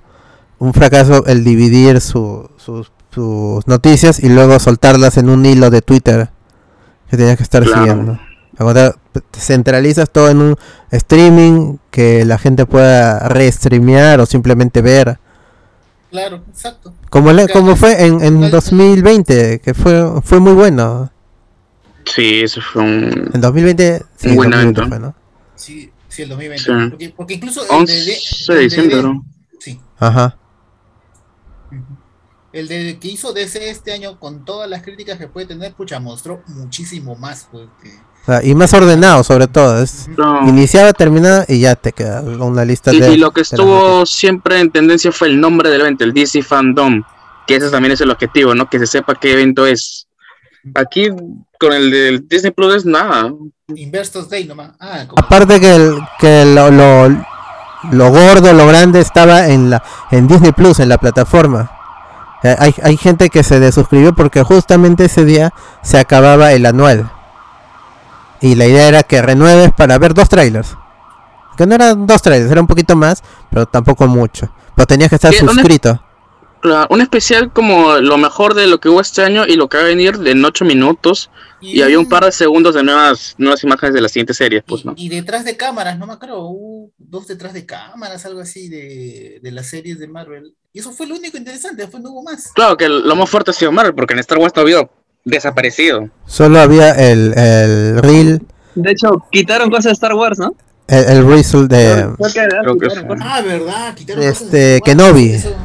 un 0.58 0.72
fracaso 0.72 1.24
el 1.26 1.44
dividir 1.44 2.00
su- 2.00 2.50
sus, 2.56 2.90
sus 3.10 3.66
noticias 3.68 4.18
y 4.20 4.28
luego 4.28 4.58
soltarlas 4.58 5.18
en 5.18 5.28
un 5.28 5.44
hilo 5.44 5.70
de 5.70 5.82
Twitter 5.82 6.30
que 7.10 7.16
tenías 7.16 7.36
que 7.36 7.42
estar 7.42 7.62
Claro. 7.62 7.78
siguiendo. 7.78 8.18
Centralizas 9.32 10.10
todo 10.10 10.30
en 10.30 10.38
un 10.40 10.56
streaming 10.90 11.76
que 11.90 12.24
la 12.24 12.38
gente 12.38 12.64
pueda 12.66 13.28
restreamear 13.28 14.20
o 14.20 14.26
simplemente 14.26 14.80
ver. 14.82 15.18
Claro, 16.10 16.42
exacto. 16.48 16.92
Como, 17.10 17.32
le, 17.32 17.48
como 17.48 17.74
fue 17.76 18.04
en, 18.06 18.22
en 18.22 18.50
2020, 18.50 19.60
que 19.60 19.74
fue, 19.74 20.20
fue 20.22 20.40
muy 20.40 20.52
bueno. 20.52 21.10
Sí, 22.04 22.40
eso 22.42 22.60
fue 22.60 22.82
un. 22.82 23.30
En 23.32 23.40
2020, 23.40 24.02
sí, 24.16 24.28
Un 24.28 24.36
buen 24.36 24.50
2020 24.50 24.80
evento. 24.80 24.88
fue, 24.88 24.98
¿no? 24.98 25.14
Sí, 25.54 25.92
sí, 26.08 26.22
el 26.22 26.28
2020. 26.30 26.64
Sí. 26.64 26.90
Porque, 26.90 27.14
porque 27.16 27.34
incluso 27.34 27.62
el 27.64 27.70
11 27.70 27.92
de, 27.92 28.04
de 28.04 28.14
el 28.64 28.68
diciembre. 28.70 29.20
Sí. 29.60 29.80
Ajá. 29.98 30.36
El 32.52 32.68
de 32.68 32.98
que 32.98 33.08
hizo 33.08 33.32
DC 33.32 33.70
este 33.70 33.92
año 33.92 34.18
con 34.20 34.44
todas 34.44 34.68
las 34.68 34.82
críticas 34.82 35.16
que 35.18 35.26
puede 35.28 35.46
tener, 35.46 35.72
pucha, 35.74 35.98
mostró 36.00 36.42
muchísimo 36.48 37.14
más. 37.16 37.48
Pues, 37.50 37.68
que- 37.82 37.98
O 38.22 38.24
sea, 38.24 38.44
y 38.44 38.54
más 38.54 38.72
ordenado, 38.72 39.24
sobre 39.24 39.48
todo. 39.48 39.82
Es 39.82 40.08
No. 40.16 40.48
iniciaba, 40.48 40.92
terminaba 40.92 41.44
y 41.48 41.60
ya 41.60 41.74
te 41.74 41.92
queda 41.92 42.20
una 42.22 42.64
lista 42.64 42.92
Y, 42.92 43.00
de. 43.00 43.12
y 43.14 43.16
lo 43.16 43.32
que 43.32 43.40
estuvo 43.40 44.06
siempre 44.06 44.60
en 44.60 44.70
tendencia 44.70 45.10
fue 45.10 45.28
el 45.28 45.40
nombre 45.40 45.70
del 45.70 45.80
evento, 45.80 46.04
el 46.04 46.12
DC 46.12 46.42
Fandom, 46.42 47.02
que 47.46 47.56
ese 47.56 47.68
también 47.70 47.92
es 47.92 48.00
el 48.00 48.10
objetivo, 48.10 48.54
¿no? 48.54 48.68
Que 48.70 48.78
se 48.78 48.86
sepa 48.86 49.16
qué 49.16 49.32
evento 49.32 49.66
es. 49.66 50.06
Aquí 50.76 51.08
con 51.58 51.72
el 51.72 51.90
del 51.90 52.28
Disney 52.28 52.52
Plus 52.52 52.76
es 52.76 52.84
nada. 52.86 53.32
Investors 53.74 54.28
Day 54.30 54.44
nomás. 54.44 54.70
Ah, 54.78 55.04
como- 55.08 55.20
Aparte 55.20 55.58
que, 55.60 55.74
el, 55.74 55.98
que 56.20 56.44
lo, 56.44 56.70
lo, 56.70 57.08
lo 57.90 58.10
gordo, 58.10 58.52
lo 58.52 58.66
grande 58.68 59.00
estaba 59.00 59.48
en 59.48 59.70
la 59.70 59.82
en 60.12 60.28
Disney 60.28 60.52
Plus, 60.52 60.78
en 60.78 60.88
la 60.88 60.98
plataforma. 60.98 61.72
Eh, 62.44 62.54
Hay, 62.58 62.74
hay 62.84 62.96
gente 62.96 63.28
que 63.30 63.42
se 63.42 63.58
desuscribió 63.58 64.14
porque 64.14 64.44
justamente 64.44 65.06
ese 65.06 65.24
día 65.24 65.52
se 65.82 65.98
acababa 65.98 66.52
el 66.52 66.66
anual. 66.66 67.10
Y 68.42 68.56
la 68.56 68.66
idea 68.66 68.88
era 68.88 69.02
que 69.04 69.22
renueves 69.22 69.72
para 69.72 69.98
ver 69.98 70.14
dos 70.14 70.28
trailers. 70.28 70.76
Que 71.56 71.66
no 71.66 71.76
eran 71.76 72.06
dos 72.06 72.20
trailers, 72.20 72.50
era 72.50 72.60
un 72.60 72.66
poquito 72.66 72.96
más, 72.96 73.22
pero 73.50 73.66
tampoco 73.66 74.06
mucho. 74.08 74.52
Pero 74.74 74.86
tenías 74.86 75.08
que 75.08 75.14
estar 75.14 75.32
suscrito. 75.32 76.02
Claro, 76.60 76.86
un 76.90 77.00
especial 77.00 77.52
como 77.52 77.98
lo 77.98 78.18
mejor 78.18 78.54
de 78.54 78.68
lo 78.68 78.78
que 78.78 78.88
hubo 78.88 79.00
este 79.00 79.22
año 79.22 79.44
y 79.46 79.56
lo 79.56 79.68
que 79.68 79.78
va 79.78 79.82
a 79.82 79.86
venir 79.86 80.18
de 80.18 80.30
en 80.30 80.44
8 80.44 80.64
minutos. 80.64 81.30
Y 81.60 81.82
había 81.82 81.98
un 81.98 82.08
par 82.08 82.24
de 82.24 82.32
segundos 82.32 82.74
de 82.74 82.82
nuevas, 82.82 83.34
nuevas 83.38 83.62
imágenes 83.62 83.94
de 83.94 84.00
la 84.00 84.08
siguiente 84.08 84.34
serie, 84.34 84.62
pues, 84.62 84.84
¿no? 84.84 84.94
y, 84.96 85.06
y 85.06 85.08
detrás 85.08 85.44
de 85.44 85.56
cámaras, 85.56 85.96
no 85.96 86.06
me 86.06 86.14
acuerdo, 86.14 86.40
hubo 86.46 86.90
dos 86.98 87.28
detrás 87.28 87.52
de 87.52 87.64
cámaras, 87.66 88.26
algo 88.26 88.40
así 88.40 88.68
de, 88.68 89.38
de 89.40 89.52
las 89.52 89.68
series 89.68 90.00
de 90.00 90.08
Marvel. 90.08 90.56
Y 90.72 90.80
eso 90.80 90.90
fue 90.90 91.06
lo 91.06 91.14
único 91.14 91.36
interesante, 91.36 91.82
después 91.82 92.02
no 92.02 92.10
hubo 92.10 92.22
más. 92.22 92.52
Claro 92.52 92.76
que 92.76 92.88
lo 92.88 93.14
más 93.14 93.30
fuerte 93.30 93.52
ha 93.52 93.54
sido 93.54 93.70
Marvel, 93.70 93.94
porque 93.94 94.14
en 94.14 94.20
Star 94.20 94.38
Wars 94.38 94.52
todavía 94.52 94.80
ha 94.80 94.90
desaparecido. 95.24 96.08
Solo 96.26 96.60
había 96.60 96.90
el, 96.92 97.32
el 97.36 97.98
reel, 98.02 98.42
De 98.74 98.90
hecho, 98.92 99.24
quitaron 99.30 99.70
cosas 99.70 99.84
de 99.86 99.92
Star 99.92 100.14
Wars, 100.14 100.38
¿no? 100.38 100.54
el, 100.88 101.04
el 101.04 101.26
result 101.26 101.70
de... 101.70 102.08
Creo 102.18 102.76
que, 102.76 102.90
sí. 102.90 102.96
Ah, 103.20 103.40
¿verdad? 103.44 103.94
Quitaron 103.94 104.22
Este, 104.24 104.40
cosas 104.40 104.50
de- 104.52 104.80
Kenobi. 104.84 105.30
Eso- 105.30 105.56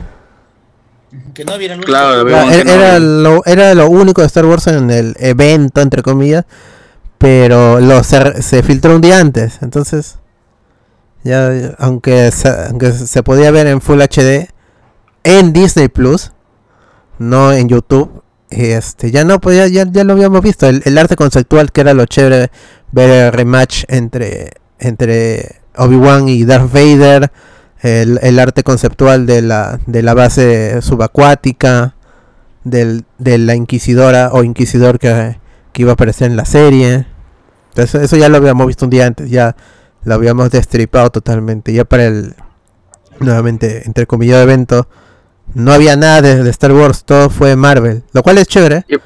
Kenobi 1.33 1.65
era 1.65 1.77
Claro, 1.77 2.27
era 2.27 2.99
lo, 2.99 3.43
era 3.45 3.73
lo 3.73 3.89
único 3.89 4.21
de 4.21 4.27
Star 4.27 4.45
Wars 4.45 4.67
en 4.67 4.89
el 4.91 5.15
evento, 5.19 5.81
entre 5.81 6.01
comillas, 6.03 6.45
pero 7.17 7.79
lo 7.79 8.03
se, 8.03 8.41
se 8.41 8.61
filtró 8.63 8.95
un 8.95 9.01
día 9.01 9.19
antes, 9.19 9.59
entonces 9.61 10.17
ya 11.23 11.49
aunque 11.79 12.31
se, 12.31 12.49
aunque 12.69 12.91
se 12.91 13.23
podía 13.23 13.51
ver 13.51 13.67
en 13.67 13.81
Full 13.81 14.01
HD 14.01 14.47
en 15.23 15.53
Disney 15.53 15.87
Plus, 15.87 16.31
no 17.19 17.51
en 17.53 17.69
YouTube, 17.69 18.16
este 18.49 19.11
ya 19.11 19.23
no 19.23 19.39
pues 19.39 19.57
ya, 19.57 19.67
ya, 19.67 19.91
ya 19.91 20.03
lo 20.03 20.13
habíamos 20.13 20.41
visto, 20.41 20.67
el, 20.67 20.81
el 20.85 20.97
arte 20.97 21.15
conceptual 21.15 21.71
que 21.71 21.81
era 21.81 21.93
lo 21.93 22.05
chévere 22.05 22.49
ver 22.91 23.09
el 23.09 23.31
rematch 23.33 23.83
entre 23.87 24.51
entre 24.79 25.61
Obi-Wan 25.77 26.27
y 26.27 26.43
Darth 26.43 26.71
Vader, 26.71 27.31
el, 27.81 28.19
el 28.21 28.39
arte 28.39 28.63
conceptual 28.63 29.25
de 29.25 29.41
la, 29.41 29.79
de 29.85 30.03
la 30.03 30.13
base 30.13 30.81
subacuática, 30.81 31.95
del, 32.63 33.05
de 33.17 33.37
la 33.37 33.55
inquisidora 33.55 34.31
o 34.33 34.43
inquisidor 34.43 34.99
que, 34.99 35.37
que 35.73 35.81
iba 35.83 35.91
a 35.91 35.93
aparecer 35.93 36.29
en 36.29 36.37
la 36.37 36.45
serie. 36.45 37.05
Entonces, 37.69 38.01
eso 38.01 38.17
ya 38.17 38.29
lo 38.29 38.37
habíamos 38.37 38.67
visto 38.67 38.85
un 38.85 38.91
día 38.91 39.05
antes, 39.05 39.29
ya 39.29 39.55
lo 40.03 40.15
habíamos 40.15 40.49
destripado 40.49 41.11
totalmente. 41.11 41.73
Ya 41.73 41.85
para 41.85 42.05
el, 42.05 42.35
nuevamente, 43.19 43.83
entre 43.85 44.07
comillas, 44.07 44.41
evento, 44.41 44.89
no 45.53 45.71
había 45.71 45.95
nada 45.95 46.21
de, 46.21 46.43
de 46.43 46.49
Star 46.49 46.71
Wars, 46.71 47.03
todo 47.05 47.29
fue 47.29 47.55
Marvel, 47.55 48.03
lo 48.13 48.23
cual 48.23 48.37
es 48.37 48.47
chévere. 48.47 48.85
Yep. 48.87 49.01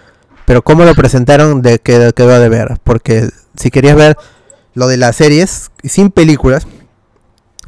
Pero 0.45 0.61
cómo 0.63 0.83
lo 0.83 0.93
presentaron 0.95 1.61
de 1.61 1.79
quedó, 1.79 2.11
quedó 2.13 2.39
de 2.39 2.49
ver, 2.49 2.79
porque 2.83 3.29
si 3.55 3.71
querías 3.71 3.95
ver 3.95 4.17
lo 4.73 4.87
de 4.87 4.97
las 4.97 5.15
series 5.15 5.71
sin 5.83 6.09
películas, 6.11 6.65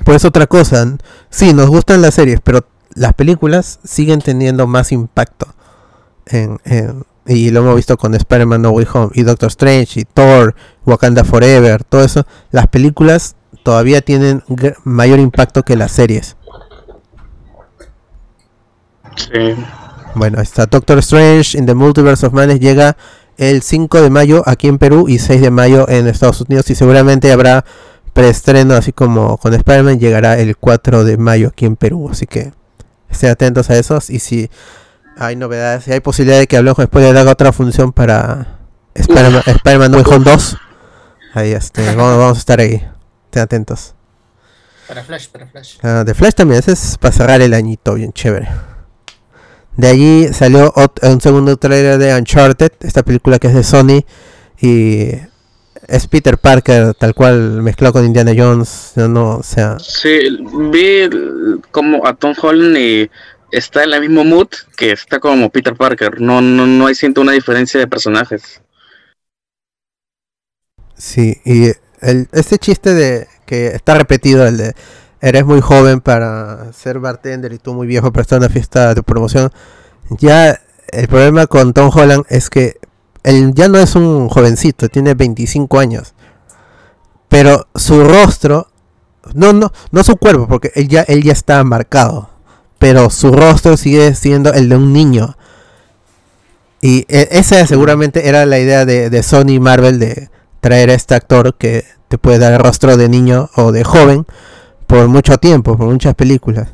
pues 0.04 0.26
otra 0.26 0.48
cosa. 0.48 0.86
Sí, 1.30 1.54
nos 1.54 1.70
gustan 1.70 2.02
las 2.02 2.16
series, 2.16 2.40
pero 2.44 2.66
las 2.96 3.14
películas 3.14 3.80
siguen 3.84 4.22
teniendo 4.22 4.68
más 4.68 4.92
impacto. 4.92 5.48
En, 6.26 6.60
en- 6.66 7.06
y 7.26 7.52
lo 7.52 7.62
hemos 7.62 7.78
visto 7.78 7.96
con 7.96 8.14
Spider-Man 8.16 8.62
No 8.64 8.72
Way 8.72 8.88
Home 8.94 9.10
y 9.14 9.24
Doctor 9.24 9.48
Strange 9.48 10.02
y 10.02 10.04
Thor, 10.04 10.56
Wakanda 10.86 11.24
Forever, 11.24 11.86
todo 11.86 12.04
eso. 12.04 12.26
Las 12.52 12.68
películas 12.68 13.38
todavía 13.64 14.02
tienen 14.02 14.44
mayor 14.84 15.20
impacto 15.20 15.64
que 15.64 15.78
las 15.78 15.94
series. 15.94 16.36
Sí. 19.16 19.56
Bueno, 20.16 20.42
está 20.42 20.66
Doctor 20.68 21.00
Strange 21.00 21.58
in 21.58 21.66
the 21.66 21.74
Multiverse 21.74 22.26
of 22.26 22.34
Madness 22.34 22.60
llega 22.60 22.96
el 23.38 23.62
5 23.64 24.02
de 24.02 24.10
mayo 24.10 24.44
aquí 24.46 24.68
en 24.68 24.78
Perú 24.78 25.08
y 25.10 25.20
6 25.20 25.42
de 25.42 25.50
mayo 25.50 25.90
en 25.90 26.08
Estados 26.08 26.42
Unidos 26.42 26.70
y 26.70 26.76
seguramente 26.76 27.32
habrá 27.32 27.66
preestreno 28.14 28.76
así 28.76 28.94
como 28.94 29.38
con 29.38 29.54
Spider-Man 29.54 30.00
llegará 30.00 30.38
el 30.38 30.56
4 30.56 31.04
de 31.04 31.18
mayo 31.18 31.50
aquí 31.50 31.66
en 31.66 31.76
Perú, 31.76 32.10
así 32.12 32.28
que 32.28 32.54
estén 33.10 33.32
atentos 33.32 33.70
a 33.70 33.78
esos 33.78 34.10
y 34.10 34.20
si 34.20 34.50
hay 35.18 35.36
novedades, 35.36 35.86
si 35.86 35.92
hay 35.92 36.00
posibilidad 36.00 36.40
de 36.40 36.48
que 36.48 36.58
hablemos 36.58 36.78
después 36.78 37.04
de 37.04 37.20
haga 37.20 37.32
otra 37.32 37.52
función 37.52 37.92
para 37.92 38.60
Spider-Man 38.94 39.92
No 39.92 39.98
Way 39.98 40.06
Home 40.08 40.26
2, 40.26 40.58
ahí 41.34 41.52
este, 41.52 41.84
vamos, 41.96 42.18
vamos 42.18 42.38
a 42.38 42.40
estar 42.40 42.60
ahí, 42.60 42.88
estén 43.26 43.42
atentos. 43.42 43.96
Para 44.88 45.04
Flash, 45.04 45.30
para 45.30 45.48
Flash. 45.48 45.78
Ah, 45.82 46.04
de 46.06 46.14
Flash 46.14 46.34
también, 46.34 46.60
ese 46.60 46.74
es 46.74 46.98
para 47.00 47.14
cerrar 47.14 47.42
el 47.42 47.54
añito 47.54 47.96
bien 47.96 48.14
chévere. 48.14 48.73
De 49.76 49.88
allí 49.88 50.28
salió 50.34 50.74
un 51.02 51.22
segundo 51.22 51.58
trailer 51.58 51.98
de 51.98 52.16
Uncharted, 52.16 52.72
esta 52.82 53.04
película 53.04 53.40
que 53.40 53.48
es 53.48 53.56
de 53.56 53.64
Sony 53.64 54.06
y 54.62 55.10
es 55.88 56.08
Peter 56.08 56.38
Parker 56.38 56.94
tal 56.94 57.14
cual 57.14 57.62
mezclado 57.62 57.94
con 57.94 58.06
Indiana 58.06 58.34
Jones, 58.38 58.94
no, 58.96 59.08
no, 59.08 59.38
o 59.38 59.44
sea, 59.44 59.78
Sí, 59.80 60.38
vi 60.70 61.10
como 61.72 62.06
a 62.06 62.14
Tom 62.14 62.34
Holland 62.40 62.78
y 62.78 63.10
está 63.52 63.84
en 63.84 63.94
el 63.94 64.02
mismo 64.02 64.24
mood 64.24 64.48
que 64.78 64.92
está 64.92 65.20
como 65.20 65.50
Peter 65.50 65.76
Parker. 65.76 66.22
No, 66.22 66.42
no, 66.42 66.66
no 66.66 66.88
hay 66.88 66.96
siento 66.96 67.22
una 67.22 67.34
diferencia 67.34 67.80
de 67.80 67.88
personajes. 67.88 68.62
sí, 70.96 71.38
y 71.46 71.66
el, 72.02 72.28
este 72.32 72.58
chiste 72.58 72.94
de 72.94 73.28
que 73.46 73.68
está 73.68 73.98
repetido, 73.98 74.48
el 74.48 74.58
de 74.58 74.76
eres 75.24 75.46
muy 75.46 75.62
joven 75.62 76.02
para 76.02 76.74
ser 76.74 77.00
bartender 77.00 77.54
y 77.54 77.58
tú 77.58 77.74
muy 77.74 77.88
viejo 77.88 78.12
para 78.12 78.24
estar 78.24 78.38
en 78.38 78.44
una 78.44 78.54
fiesta 78.54 78.94
de 78.94 79.04
promoción, 79.04 79.52
ya 80.10 80.60
el 80.90 81.08
problema 81.08 81.48
con 81.48 81.72
Tom 81.72 81.90
Holland 81.94 82.26
es 82.28 82.50
que 82.50 82.78
él 83.24 83.54
ya 83.56 83.70
no 83.70 83.78
es 83.78 83.96
un 83.96 84.28
jovencito, 84.28 84.90
tiene 84.90 85.14
25 85.14 85.80
años. 85.80 86.14
Pero 87.30 87.68
su 87.74 88.04
rostro, 88.04 88.68
no, 89.34 89.54
no, 89.54 89.72
no 89.92 90.04
su 90.04 90.18
cuerpo, 90.18 90.46
porque 90.50 90.74
él 90.76 90.90
ya, 90.90 91.04
él 91.04 91.24
ya 91.24 91.32
está 91.32 91.64
marcado. 91.64 92.30
Pero 92.78 93.10
su 93.10 93.32
rostro 93.32 93.78
sigue 93.78 94.14
siendo 94.16 94.52
el 94.52 94.68
de 94.68 94.76
un 94.76 94.92
niño. 94.92 95.38
Y 96.82 97.06
e- 97.08 97.30
esa 97.32 97.66
seguramente 97.66 98.28
era 98.28 98.46
la 98.46 98.60
idea 98.60 98.86
de, 98.86 99.10
de 99.10 99.24
Sony 99.24 99.62
Marvel 99.62 100.00
de 100.00 100.30
traer 100.60 100.90
a 100.90 100.96
este 100.96 101.16
actor 101.16 101.56
que 101.56 101.86
te 102.10 102.18
puede 102.18 102.40
dar 102.40 102.52
el 102.52 102.60
rostro 102.60 102.98
de 102.98 103.08
niño 103.08 103.50
o 103.56 103.72
de 103.72 103.86
joven 103.86 104.26
por 104.88 105.08
mucho 105.08 105.38
tiempo, 105.38 105.78
por 105.78 105.88
muchas 105.88 106.14
películas. 106.16 106.70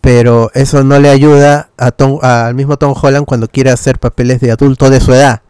Pero 0.00 0.50
eso 0.54 0.82
no 0.82 0.98
le 0.98 1.10
ayuda 1.10 1.70
a 1.76 1.90
Tom- 1.90 2.18
al 2.22 2.54
mismo 2.54 2.76
Tom 2.78 2.94
Holland 3.00 3.26
cuando 3.26 3.48
quiere 3.48 3.70
hacer 3.70 3.98
papeles 3.98 4.40
de 4.40 4.50
adulto 4.50 4.88
de 4.88 5.00
su 5.00 5.12
edad. 5.12 5.42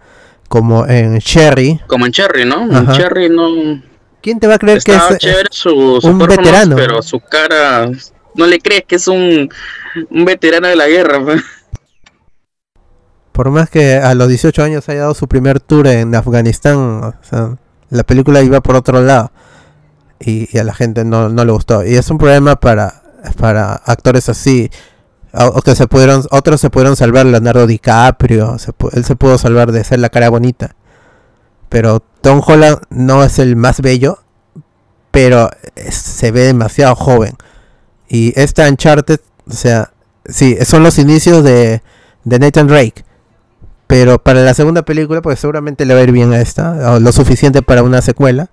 Como 0.48 0.86
en 0.86 1.18
Sherry. 1.18 1.80
Como 1.86 2.06
en 2.06 2.12
Cherry, 2.12 2.44
¿no? 2.44 2.62
En. 2.62 2.88
Cherry 2.88 3.28
no. 3.28 3.80
¿Quién 4.20 4.40
te 4.40 4.46
va 4.48 4.54
a 4.56 4.58
creer 4.58 4.82
que 4.82 4.92
es, 4.92 5.18
chévere 5.18 5.48
su, 5.52 5.98
su 6.00 6.08
un 6.08 6.18
veterano? 6.18 6.74
pero 6.76 7.00
su 7.02 7.20
cara. 7.20 7.88
No 8.34 8.46
le 8.46 8.58
crees 8.58 8.84
que 8.86 8.96
es 8.96 9.06
un, 9.08 9.48
un 10.10 10.24
veterano 10.24 10.66
de 10.68 10.76
la 10.76 10.88
guerra. 10.88 11.22
pues. 11.24 11.42
por 13.32 13.50
más 13.50 13.70
que 13.70 13.94
a 13.94 14.14
los 14.14 14.28
18 14.28 14.62
años 14.62 14.88
haya 14.88 15.00
dado 15.02 15.14
su 15.14 15.26
primer 15.28 15.60
tour 15.60 15.86
en 15.86 16.14
Afganistán, 16.14 16.76
o 16.76 17.14
sea, 17.22 17.56
la 17.88 18.02
película 18.02 18.42
iba 18.42 18.60
por 18.60 18.76
otro 18.76 19.00
lado 19.00 19.30
y, 20.20 20.56
a 20.58 20.64
la 20.64 20.74
gente 20.74 21.04
no, 21.04 21.28
no 21.28 21.44
le 21.44 21.52
gustó. 21.52 21.84
Y 21.84 21.96
es 21.96 22.10
un 22.10 22.18
problema 22.18 22.56
para, 22.56 23.02
para 23.38 23.72
actores 23.72 24.28
así, 24.28 24.70
o, 25.32 25.60
se 25.74 25.86
pudieron, 25.86 26.24
otros 26.30 26.60
se 26.60 26.70
pudieron 26.70 26.96
salvar, 26.96 27.26
Leonardo 27.26 27.66
DiCaprio, 27.66 28.56
él 28.92 29.04
se 29.04 29.16
pudo 29.16 29.38
salvar 29.38 29.72
de 29.72 29.84
ser 29.84 30.00
la 30.00 30.08
cara 30.08 30.28
bonita. 30.28 30.74
Pero 31.68 32.02
Tom 32.20 32.42
Holland 32.44 32.78
no 32.90 33.22
es 33.22 33.38
el 33.38 33.54
más 33.56 33.80
bello, 33.80 34.18
pero 35.10 35.50
se 35.90 36.32
ve 36.32 36.42
demasiado 36.42 36.96
joven. 36.96 37.36
Y 38.08 38.32
esta 38.38 38.68
Uncharted, 38.68 39.20
o 39.48 39.52
sea, 39.52 39.92
sí, 40.26 40.56
son 40.64 40.82
los 40.82 40.98
inicios 40.98 41.44
de, 41.44 41.80
de 42.24 42.38
Nathan 42.38 42.66
Drake. 42.66 43.04
Pero 43.86 44.20
para 44.22 44.42
la 44.42 44.54
segunda 44.54 44.82
película, 44.82 45.22
pues 45.22 45.38
seguramente 45.38 45.84
le 45.84 45.94
va 45.94 46.00
a 46.00 46.02
ir 46.04 46.12
bien 46.12 46.32
a 46.32 46.40
esta, 46.40 46.98
lo 46.98 47.12
suficiente 47.12 47.62
para 47.62 47.82
una 47.82 48.02
secuela. 48.02 48.50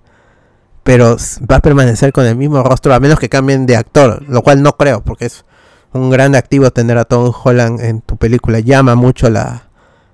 Pero 0.88 1.18
va 1.50 1.56
a 1.56 1.60
permanecer 1.60 2.14
con 2.14 2.24
el 2.24 2.34
mismo 2.34 2.62
rostro, 2.62 2.94
a 2.94 2.98
menos 2.98 3.18
que 3.18 3.28
cambien 3.28 3.66
de 3.66 3.76
actor, 3.76 4.24
lo 4.26 4.40
cual 4.40 4.62
no 4.62 4.72
creo, 4.72 5.02
porque 5.04 5.26
es 5.26 5.44
un 5.92 6.08
gran 6.08 6.34
activo 6.34 6.70
tener 6.70 6.96
a 6.96 7.04
Tom 7.04 7.30
Holland 7.44 7.78
en 7.82 8.00
tu 8.00 8.16
película. 8.16 8.60
Llama 8.60 8.94
mucho 8.94 9.28
la, 9.28 9.64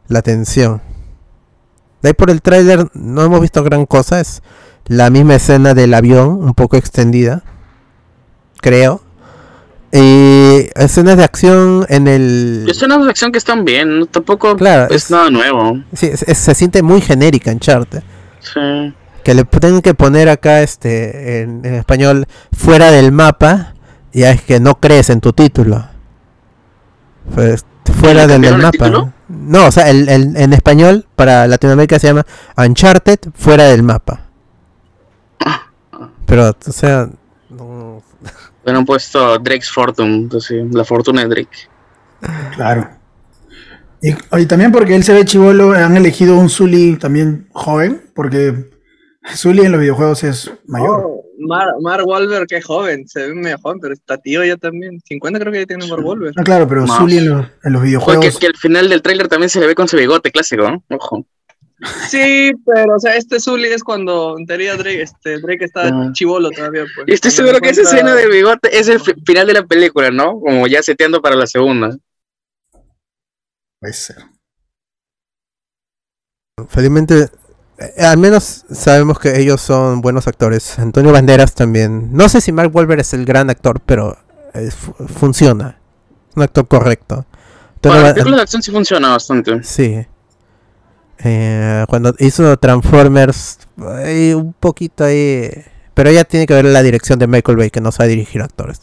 la 0.09 0.19
atención. 0.19 0.83
De 2.03 2.09
ahí 2.09 2.13
por 2.15 2.29
el 2.29 2.43
tráiler 2.43 2.89
no 2.93 3.23
hemos 3.23 3.41
visto 3.41 3.63
gran 3.63 3.87
cosa, 3.87 4.19
es 4.19 4.43
la 4.87 5.11
misma 5.11 5.37
escena 5.37 5.75
del 5.75 5.95
avión, 5.95 6.27
un 6.43 6.55
poco 6.55 6.77
extendida, 6.77 7.45
creo. 8.61 9.01
Y 9.93 10.71
escenas 10.75 11.17
de 11.19 11.23
acción 11.23 11.87
en 11.89 12.09
el... 12.09 12.67
Escenas 12.69 13.05
de 13.05 13.11
acción 13.11 13.31
que 13.31 13.39
están 13.39 13.65
bien, 13.65 14.09
tampoco 14.11 14.57
Claro, 14.57 14.93
es, 14.93 15.05
es- 15.05 15.11
nada 15.13 15.31
nuevo. 15.31 15.79
Sí, 15.93 16.07
es- 16.13 16.25
es- 16.25 16.39
se 16.39 16.53
siente 16.57 16.83
muy 16.83 17.01
genérica 17.01 17.53
en 17.53 17.61
Charter. 17.61 18.03
Sí. 18.41 18.93
Que 19.25 19.35
le 19.35 19.45
tengan 19.45 19.81
que 19.83 19.95
poner 19.95 20.29
acá 20.29 20.63
este 20.63 21.41
en, 21.41 21.65
en 21.65 21.75
español 21.75 22.27
fuera 22.53 22.91
del 22.91 23.11
mapa, 23.11 23.75
ya 24.13 24.31
es 24.31 24.43
que 24.43 24.61
no 24.61 24.79
crees 24.81 25.09
en 25.11 25.21
tu 25.21 25.33
título. 25.33 25.85
Pues, 27.35 27.65
fuera 28.01 28.27
¿Le 28.27 28.39
del, 28.39 28.57
mapa. 28.59 28.71
título? 28.71 29.13
No, 29.29 29.67
o 29.67 29.73
sea, 29.73 29.89
el, 29.89 30.09
el- 30.11 30.37
en 30.37 30.53
español 30.53 31.07
para 31.17 31.47
Latinoamérica 31.47 31.99
se 31.99 32.09
llama 32.09 32.27
Uncharted 32.57 33.19
fuera 33.35 33.65
del 33.65 33.83
mapa. 33.83 34.21
Pero, 36.27 36.51
o 36.51 36.73
sea, 36.73 37.09
no- 37.51 38.03
Hubieran 38.63 38.85
puesto 38.87 39.39
Drake's 39.39 39.71
Fortune, 39.71 40.15
entonces, 40.17 40.65
la 40.73 40.85
fortuna 40.85 41.23
de 41.23 41.29
Drake. 41.29 41.69
Claro. 42.57 42.89
Y, 44.01 44.15
y 44.41 44.47
también 44.47 44.73
porque 44.73 44.95
él 44.95 45.05
se 45.05 45.13
ve 45.13 45.25
chivolo, 45.25 45.73
han 45.73 45.97
elegido 45.97 46.37
un 46.39 46.49
Zully 46.49 46.97
también 46.97 47.49
joven, 47.53 48.03
porque 48.15 48.71
Zully 49.37 49.63
en 49.65 49.73
los 49.73 49.81
videojuegos 49.81 50.23
es 50.25 50.51
mayor. 50.67 51.03
Oh, 51.07 51.25
Mar, 51.39 51.69
Mark 51.81 52.07
Wahlberg, 52.07 52.47
qué 52.47 52.61
joven, 52.63 53.09
se 53.09 53.27
ve 53.29 53.35
medio 53.35 53.59
joven, 53.59 53.79
pero 53.81 53.95
está 53.95 54.19
tío 54.19 54.45
ya 54.45 54.57
también. 54.57 55.01
50 55.01 55.39
creo 55.41 55.53
que 55.53 55.61
ya 55.61 55.67
tiene 55.67 55.87
Mark 55.89 56.05
Wahlberg. 56.05 56.35
No, 56.37 56.45
claro, 56.45 56.69
pero 56.69 56.87
Más. 56.87 56.99
Zully 56.99 57.19
en 57.19 57.29
los, 57.31 57.47
en 57.65 57.73
los 57.73 57.81
Oye, 57.83 57.89
videojuegos. 57.89 58.35
que, 58.35 58.39
que 58.41 58.47
al 58.49 58.57
final 58.57 58.89
del 58.89 59.03
tráiler 59.03 59.29
también 59.29 59.49
se 59.51 59.61
le 59.61 59.67
ve 59.67 59.75
con 59.75 59.89
su 59.89 59.97
bigote 59.97 60.31
clásico, 60.31 60.71
¿no? 60.71 60.85
Ojo. 60.91 61.27
Sí, 62.09 62.53
pero 62.65 62.95
o 62.97 63.01
sea, 63.01 63.17
este 63.17 63.41
Zully 63.41 63.67
es 63.69 63.83
cuando 63.83 64.37
en 64.39 64.47
teoría 64.47 64.77
Drake, 64.77 65.03
este, 65.03 65.39
Drake 65.41 65.65
está 65.65 65.89
Ah. 65.89 66.11
chivolo 66.13 66.51
todavía. 66.51 66.85
Pues. 66.95 67.09
Y 67.09 67.13
estoy 67.15 67.31
seguro 67.31 67.59
que 67.61 67.71
esa 67.71 67.81
encuentra- 67.83 67.99
escena 67.99 68.15
del 68.15 68.31
bigote 68.31 68.79
es 68.79 68.89
el 68.89 69.01
fi- 69.01 69.15
final 69.27 69.47
de 69.47 69.53
la 69.55 69.67
película, 69.67 70.11
¿no? 70.11 70.39
Como 70.39 70.67
ya 70.67 70.83
seteando 70.83 71.21
para 71.21 71.35
la 71.37 71.47
segunda. 71.47 71.97
Puede 73.81 73.93
ser. 73.95 74.17
felizmente, 76.69 77.29
al 77.99 78.19
menos 78.19 78.65
sabemos 78.71 79.19
que 79.19 79.41
ellos 79.41 79.61
son 79.61 80.01
buenos 80.01 80.27
actores. 80.29 80.79
Antonio 80.79 81.13
Banderas 81.13 81.55
también. 81.55 82.11
No 82.13 82.29
sé 82.29 82.41
si 82.41 82.53
Mark 82.53 82.71
Wahlberg 82.75 83.01
es 83.01 83.13
el 83.15 83.25
gran 83.25 83.51
actor, 83.51 83.81
pero 83.85 84.17
eh, 84.55 84.71
fu- 84.71 84.95
funciona. 85.09 85.79
Es 86.31 86.37
un 86.37 86.43
actor 86.43 86.67
correcto. 86.69 87.27
Ba- 87.83 87.99
la 87.99 88.15
película 88.15 88.37
de 88.37 88.43
acción 88.43 88.63
sí 88.63 88.71
funciona 88.71 89.11
bastante. 89.11 89.63
Sí. 89.65 90.07
Eh, 91.19 91.85
cuando 91.89 92.15
hizo 92.19 92.57
Transformers, 92.59 93.59
hay 94.05 94.33
un 94.35 94.53
poquito 94.53 95.05
ahí. 95.05 95.51
Pero 95.95 96.11
ya 96.11 96.25
tiene 96.25 96.47
que 96.47 96.55
ver 96.55 96.65
la 96.65 96.83
dirección 96.83 97.19
de 97.19 97.27
Michael 97.27 97.57
Bay, 97.57 97.71
que 97.71 97.81
no 97.81 97.93
sabe 97.93 98.11
dirigir 98.11 98.43
actores. 98.43 98.81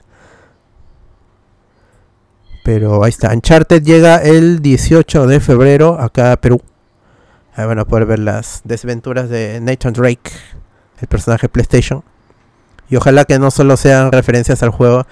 Pero 2.63 3.03
ahí 3.03 3.09
está. 3.09 3.33
Uncharted 3.33 3.81
llega 3.83 4.17
el 4.17 4.61
18 4.61 5.25
de 5.27 5.39
febrero 5.39 5.99
acá 5.99 6.33
a 6.33 6.37
Perú. 6.37 6.61
Ahí 7.53 7.65
van 7.65 7.79
a 7.79 7.85
poder 7.85 8.05
ver 8.05 8.19
las 8.19 8.61
desventuras 8.63 9.29
de 9.29 9.59
Nathan 9.61 9.93
Drake, 9.93 10.31
el 11.01 11.07
personaje 11.07 11.49
PlayStation. 11.49 12.03
Y 12.89 12.95
ojalá 12.95 13.25
que 13.25 13.39
no 13.39 13.51
solo 13.51 13.77
sean 13.77 14.11
referencias 14.11 14.63
al 14.63 14.69
juego, 14.69 15.05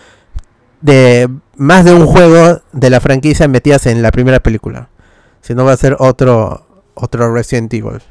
de 0.82 1.30
más 1.56 1.86
de 1.86 1.94
un 1.94 2.06
juego 2.06 2.62
de 2.72 2.90
la 2.90 3.02
franquicia 3.02 3.48
metidas 3.48 3.86
en 3.86 4.02
la 4.02 4.12
primera 4.12 4.40
película. 4.40 4.90
Si 5.42 5.54
no 5.54 5.66
va 5.66 5.74
a 5.74 5.78
ser 5.78 5.96
otro 6.00 6.66
otro 6.94 7.34
Resident 7.34 7.74
Evil. 7.74 8.02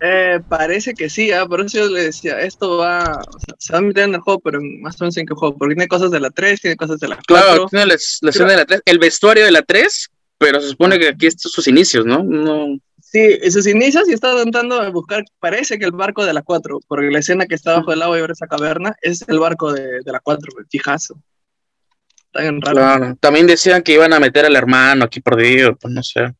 Eh, 0.00 0.40
parece 0.48 0.94
que 0.94 1.08
sí, 1.08 1.30
ah, 1.30 1.46
por 1.46 1.60
eso 1.60 1.78
yo 1.78 1.88
le 1.88 2.04
decía, 2.04 2.40
esto 2.40 2.78
va, 2.78 3.22
o 3.24 3.38
sea, 3.38 3.54
se 3.56 3.72
va 3.72 3.78
a 3.78 3.82
meter 3.82 4.08
en 4.08 4.14
el 4.16 4.20
juego, 4.20 4.40
pero 4.40 4.60
más 4.80 5.00
o 5.00 5.04
menos 5.04 5.16
en 5.16 5.26
qué 5.26 5.34
juego, 5.34 5.56
porque 5.56 5.76
tiene 5.76 5.86
cosas 5.86 6.10
de 6.10 6.18
la 6.18 6.30
3, 6.30 6.60
tiene 6.60 6.76
cosas 6.76 6.98
de 6.98 7.06
la 7.06 7.14
4. 7.16 7.26
Claro, 7.28 7.66
tiene 7.66 7.86
la, 7.86 7.94
la 8.22 8.30
escena 8.30 8.50
de 8.50 8.56
la 8.56 8.64
3, 8.64 8.82
el 8.84 8.98
vestuario 8.98 9.44
de 9.44 9.52
la 9.52 9.62
3, 9.62 10.10
pero 10.38 10.60
se 10.60 10.70
supone 10.70 10.98
que 10.98 11.08
aquí 11.08 11.28
estos 11.28 11.52
sus 11.52 11.68
inicios, 11.68 12.04
¿no? 12.04 12.24
No. 12.24 12.78
Sí, 13.12 13.38
en 13.42 13.52
sus 13.52 13.66
inicios 13.66 14.08
y 14.08 14.14
está 14.14 14.32
intentando 14.32 14.90
buscar, 14.90 15.22
parece 15.38 15.78
que 15.78 15.84
el 15.84 15.92
barco 15.92 16.24
de 16.24 16.32
la 16.32 16.40
4, 16.40 16.80
porque 16.88 17.10
la 17.10 17.18
escena 17.18 17.44
que 17.44 17.54
está 17.54 17.74
bajo 17.74 17.92
el 17.92 18.00
agua 18.00 18.16
y 18.16 18.20
abre 18.20 18.32
esa 18.32 18.46
caverna 18.46 18.96
es 19.02 19.22
el 19.28 19.38
barco 19.38 19.70
de, 19.70 20.00
de 20.02 20.12
la 20.12 20.18
4, 20.18 20.50
el 20.58 20.66
fijazo. 20.66 21.20
Está 22.16 22.40
bien 22.40 22.62
raro. 22.62 22.76
Claro. 22.78 23.16
También 23.20 23.46
decían 23.46 23.82
que 23.82 23.92
iban 23.92 24.14
a 24.14 24.18
meter 24.18 24.46
al 24.46 24.56
hermano 24.56 25.04
aquí 25.04 25.20
perdido, 25.20 25.76
pues 25.76 25.92
no 25.92 26.02
sé. 26.02 26.32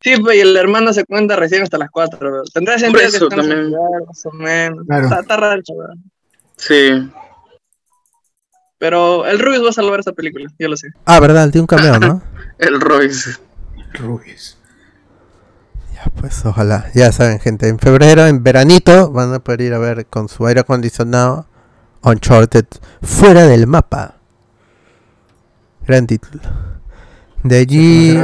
Sí, 0.00 0.14
pues 0.20 0.36
y 0.36 0.40
el 0.40 0.56
hermano 0.56 0.92
se 0.92 1.04
cuenta 1.04 1.34
recién 1.34 1.64
hasta 1.64 1.78
las 1.78 1.90
4. 1.90 2.44
Tendrá 2.52 2.78
sentido 2.78 3.00
que 3.00 3.16
eso 3.16 3.24
estén 3.24 3.40
en 3.40 3.48
también. 3.48 3.70
lugar, 3.72 4.02
más 4.06 4.26
o 4.26 4.30
menos. 4.30 4.86
Claro. 4.86 5.04
Está, 5.06 5.20
está 5.20 5.36
raro, 5.36 5.62
chaval. 5.62 5.98
Sí. 6.56 7.10
Pero 8.78 9.26
el 9.26 9.40
Rubius 9.40 9.64
va 9.64 9.70
a 9.70 9.72
salvar 9.72 9.98
esta 9.98 10.12
película, 10.12 10.46
yo 10.60 10.68
lo 10.68 10.76
sé. 10.76 10.90
Ah, 11.06 11.18
verdad, 11.18 11.50
tiene 11.50 11.62
un 11.62 11.66
cameo, 11.66 11.98
¿no? 11.98 12.22
El 12.58 12.80
Royce. 12.80 13.32
Rubius. 13.94 14.58
Pues 16.10 16.44
ojalá. 16.44 16.90
Ya 16.94 17.12
saben, 17.12 17.40
gente, 17.40 17.68
en 17.68 17.78
febrero, 17.78 18.26
en 18.26 18.42
veranito, 18.42 19.10
van 19.10 19.32
a 19.34 19.38
poder 19.38 19.60
ir 19.62 19.74
a 19.74 19.78
ver 19.78 20.06
con 20.06 20.28
su 20.28 20.46
aire 20.46 20.60
acondicionado 20.60 21.46
Uncharted 22.02 22.66
fuera 23.02 23.46
del 23.46 23.66
mapa. 23.66 24.16
Gran 25.86 26.06
título. 26.06 26.42
De 27.42 27.58
allí, 27.58 28.14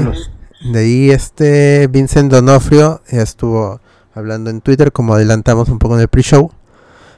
de 0.73 0.79
allí 0.79 1.11
este 1.11 1.87
Vincent 1.89 2.33
Donofrio 2.33 3.03
ya 3.11 3.23
estuvo 3.23 3.81
hablando 4.15 4.51
en 4.51 4.61
Twitter, 4.61 4.93
como 4.93 5.15
adelantamos 5.15 5.69
un 5.69 5.79
poco 5.79 5.95
en 5.95 6.01
el 6.01 6.09
pre-show. 6.09 6.51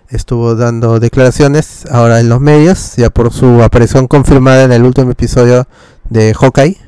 Estuvo 0.08 0.54
dando 0.54 1.00
declaraciones 1.00 1.86
ahora 1.90 2.20
en 2.20 2.28
los 2.28 2.40
medios, 2.40 2.96
ya 2.96 3.08
por 3.08 3.32
su 3.32 3.62
aparición 3.62 4.08
confirmada 4.08 4.64
en 4.64 4.72
el 4.72 4.84
último 4.84 5.10
episodio 5.10 5.66
de 6.10 6.34
Hawkeye. 6.34 6.78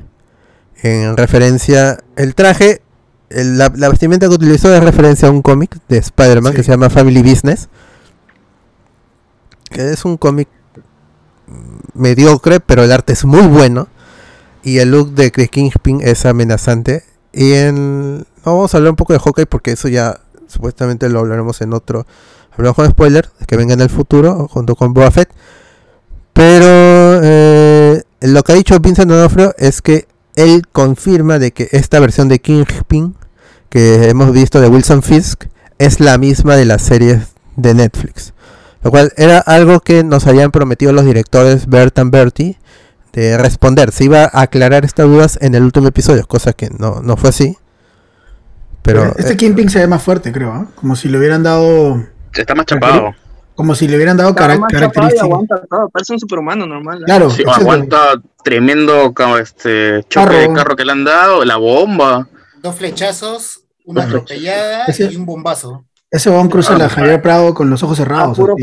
En 0.83 1.17
referencia, 1.17 1.97
el 2.15 2.35
traje, 2.35 2.81
el- 3.29 3.57
la, 3.57 3.71
la 3.75 3.89
vestimenta 3.89 4.27
que 4.27 4.33
utilizó 4.35 4.73
es 4.73 4.83
referencia 4.83 5.27
a 5.27 5.31
un 5.31 5.41
cómic 5.41 5.77
de 5.87 5.97
Spider-Man 5.97 6.53
que 6.53 6.63
se 6.63 6.71
llama 6.71 6.89
Family 6.89 7.21
Business. 7.21 7.69
Que 9.69 9.91
es 9.91 10.05
un 10.05 10.17
cómic 10.17 10.47
mediocre, 11.93 12.59
pero 12.59 12.83
el 12.83 12.91
arte 12.91 13.13
es 13.13 13.25
muy 13.25 13.41
bueno. 13.47 13.87
Y 14.63 14.79
el 14.79 14.91
look 14.91 15.13
de 15.13 15.29
The 15.29 15.47
Kingpin 15.47 16.01
es 16.01 16.25
amenazante. 16.25 17.03
Y 17.33 17.53
en. 17.53 18.19
no, 18.19 18.25
vamos 18.45 18.73
a 18.73 18.77
hablar 18.77 18.91
un 18.91 18.95
poco 18.95 19.13
de 19.13 19.19
Hawkeye 19.19 19.45
porque 19.45 19.71
eso 19.71 19.87
ya 19.87 20.19
supuestamente 20.47 21.09
lo 21.09 21.19
hablaremos 21.19 21.61
en 21.61 21.73
otro. 21.73 22.05
Hablamos 22.51 22.75
con 22.75 22.89
spoiler, 22.89 23.29
que 23.47 23.57
venga 23.57 23.73
en 23.73 23.81
el 23.81 23.89
futuro, 23.89 24.47
junto 24.47 24.75
con 24.75 24.93
Boba 24.93 25.11
Fett. 25.11 25.29
Pero 26.33 27.19
eh, 27.23 28.01
lo 28.21 28.43
que 28.43 28.51
ha 28.53 28.55
dicho 28.55 28.79
Vincent 28.79 29.09
D'Onofrio 29.09 29.53
es 29.57 29.81
que 29.81 30.07
él 30.35 30.63
confirma 30.71 31.39
de 31.39 31.51
que 31.51 31.69
esta 31.71 31.99
versión 31.99 32.27
de 32.27 32.39
Kingpin 32.39 33.15
que 33.69 34.09
hemos 34.09 34.31
visto 34.31 34.61
de 34.61 34.67
Wilson 34.67 35.03
Fisk 35.03 35.45
es 35.79 35.99
la 35.99 36.17
misma 36.17 36.55
de 36.55 36.65
las 36.65 36.81
series 36.81 37.33
de 37.55 37.73
Netflix. 37.73 38.33
Lo 38.83 38.91
cual 38.91 39.11
era 39.17 39.39
algo 39.39 39.79
que 39.79 40.03
nos 40.03 40.27
habían 40.27 40.51
prometido 40.51 40.93
los 40.93 41.05
directores 41.05 41.67
Bert 41.67 41.97
and 41.99 42.11
Bertie 42.11 42.57
de 43.13 43.37
responder. 43.37 43.91
Se 43.91 44.05
iba 44.05 44.29
a 44.31 44.41
aclarar 44.41 44.85
estas 44.85 45.07
dudas 45.07 45.39
en 45.41 45.55
el 45.55 45.63
último 45.63 45.87
episodio, 45.87 46.25
cosa 46.27 46.53
que 46.53 46.69
no, 46.69 47.01
no 47.01 47.17
fue 47.17 47.29
así. 47.29 47.57
Pero 48.81 49.15
este 49.17 49.33
eh, 49.33 49.37
Kingpin 49.37 49.69
se 49.69 49.79
ve 49.79 49.87
más 49.87 50.03
fuerte, 50.03 50.31
creo, 50.31 50.51
¿ah? 50.51 50.67
Como 50.75 50.95
si 50.95 51.09
le 51.09 51.17
hubieran 51.17 51.41
dado. 51.41 52.05
Está 52.33 52.53
más 52.53 52.67
chapado. 52.67 53.15
Como 53.55 53.73
si 53.73 53.87
le 53.87 53.95
hubieran 53.95 54.17
dado 54.17 54.31
y 54.31 54.35
características. 54.35 55.21
aguanta 55.21 55.61
todo, 55.69 55.89
parece 55.89 56.13
un 56.13 56.19
superhumano 56.19 56.65
normal. 56.65 56.99
¿eh? 57.01 57.05
Claro, 57.05 57.29
Sí, 57.29 57.43
aguanta 57.47 58.21
tremendo 58.43 59.13
este 59.39 60.03
choque 60.09 60.27
Carro. 60.27 60.37
de 60.39 60.53
carro 60.53 60.75
que 60.75 60.83
le 60.85 60.91
han 60.91 61.03
dado, 61.05 61.43
la 61.45 61.55
bomba. 61.57 62.27
Dos 62.61 62.75
flechazos, 62.75 63.61
una 63.85 64.01
Bueno. 64.01 64.17
atropellada 64.17 64.85
y 64.97 65.15
un 65.15 65.25
bombazo. 65.25 65.85
Ese 66.11 66.29
bon 66.29 66.47
cruza 66.49 66.75
Ah, 66.75 66.77
la 66.77 66.89
Javier 66.89 67.21
Prado 67.21 67.53
con 67.53 67.69
los 67.69 67.81
ojos 67.83 67.99
A 67.99 68.03
cerrados. 68.03 68.37
puro 68.37 68.55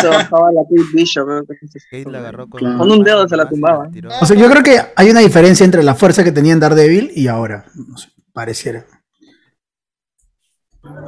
se 0.00 0.08
bajaba 0.08 0.50
la 0.52 0.62
Kate 0.62 0.90
Bishop. 0.94 1.28
¿no? 1.28 1.42
Kate 1.44 2.10
la 2.10 2.18
agarró 2.18 2.48
con, 2.48 2.60
Con 2.78 2.90
un 2.90 3.04
dedo 3.04 3.28
se 3.28 3.36
la 3.36 3.48
tumbaba. 3.48 3.88
tiró. 3.90 4.10
O 4.20 4.26
sea, 4.26 4.36
yo 4.36 4.48
creo 4.50 4.62
que 4.62 4.80
hay 4.96 5.10
una 5.10 5.20
diferencia 5.20 5.64
entre 5.64 5.82
la 5.84 5.94
fuerza 5.94 6.24
que 6.24 6.32
tenía 6.32 6.52
en 6.52 6.60
Daredevil 6.60 7.12
y 7.14 7.28
ahora. 7.28 7.66
No 7.74 7.96
sé, 7.96 8.08
pareciera. 8.32 8.84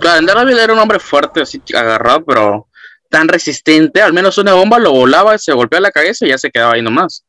Claro, 0.00 0.18
en 0.20 0.26
Daredevil 0.26 0.58
era 0.58 0.72
un 0.72 0.78
hombre 0.78 0.98
fuerte, 1.00 1.40
así 1.42 1.60
agarrado, 1.76 2.24
pero 2.24 2.67
tan 3.08 3.28
resistente. 3.28 4.00
Al 4.00 4.12
menos 4.12 4.38
una 4.38 4.54
bomba 4.54 4.78
lo 4.78 4.92
volaba, 4.92 5.38
se 5.38 5.52
golpeaba 5.52 5.82
la 5.82 5.90
cabeza 5.90 6.26
y 6.26 6.30
ya 6.30 6.38
se 6.38 6.50
quedaba 6.50 6.74
ahí 6.74 6.82
nomás. 6.82 7.24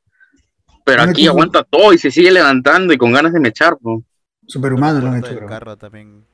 Pero 0.86 1.04
aquí 1.04 1.28
aguanta 1.28 1.64
todo 1.64 1.94
y 1.94 1.98
se 1.98 2.10
sigue 2.10 2.32
levantando 2.32 2.94
y 2.94 2.98
con 2.98 3.12
ganas 3.12 3.34
de 3.34 3.40
mechar, 3.40 3.78
po. 3.78 4.04
Superhumano 4.48 5.00
lo 5.00 5.08
han 5.08 5.24
hecho, 5.24 5.36
bro. 5.36 5.48
carro 5.48 5.78
también. 5.78 6.26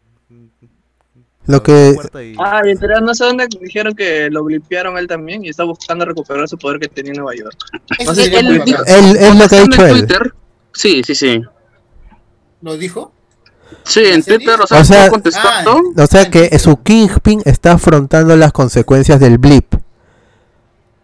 Lo 1.47 1.61
que 1.61 1.95
Y... 2.23 2.35
Ah, 2.39 2.61
y 2.65 2.71
entonces 2.71 3.01
no 3.01 3.13
sé 3.13 3.25
dónde 3.25 3.47
dijeron 3.61 3.93
que 3.93 4.29
lo 4.31 4.43
blipearon 4.43 4.97
él 4.97 5.07
también 5.07 5.45
y 5.45 5.49
está 5.49 5.63
buscando 5.63 6.05
recuperar 6.05 6.47
su 6.47 6.57
poder 6.57 6.79
que 6.79 6.87
tenía 6.87 7.11
en 7.11 7.17
Nueva 7.17 7.35
York. 7.35 7.57
No 8.05 8.15
sé, 8.15 8.23
sería 8.23 8.39
él 8.39 8.47
él, 8.47 8.57
lo 8.57 8.65
que 8.65 9.55
ha 9.55 9.61
En 9.61 9.69
dicho 9.69 9.85
él. 9.85 9.91
Twitter. 9.91 10.33
Sí, 10.73 11.03
sí, 11.03 11.13
sí. 11.13 11.41
¿Lo 12.61 12.77
dijo? 12.77 13.13
Sí, 13.83 14.01
en. 14.05 14.23
Twitter, 14.23 14.59
o 14.61 14.67
sea, 14.67 14.79
O 14.81 14.83
sea- 14.83 14.97
estuvo 15.05 15.11
contestando. 15.13 15.81
O 15.97 16.07
sea 16.07 16.29
que 16.29 16.57
su 16.59 16.81
Kingpin 16.81 17.41
está 17.45 17.73
afrontando 17.73 18.35
las 18.35 18.51
consecuencias 18.51 19.19
del 19.19 19.37
blip. 19.37 19.75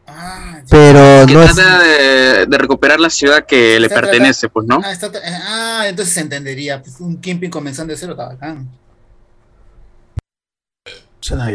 Ah. 0.08 0.62
Pero 0.70 1.26
que 1.28 1.34
no 1.34 1.44
es. 1.44 1.56
de, 1.56 2.46
de 2.48 2.58
recuperar 2.58 3.00
la 3.00 3.10
ciudad 3.10 3.46
que 3.46 3.80
le 3.80 3.88
Está 3.88 4.02
pertenece, 4.02 4.50
pues, 4.50 4.66
¿no? 4.68 4.80
Ah, 4.84 4.92
está- 4.92 5.12
ah, 5.48 5.84
entonces 5.88 6.14
se 6.14 6.22
entendería. 6.22 6.82
Pues 6.82 7.00
un 7.00 7.18
Kimping 7.20 7.50
comenzando 7.52 7.92
de 7.94 7.98
cero 7.98 8.14
está 8.14 8.30
bacán. 8.30 8.68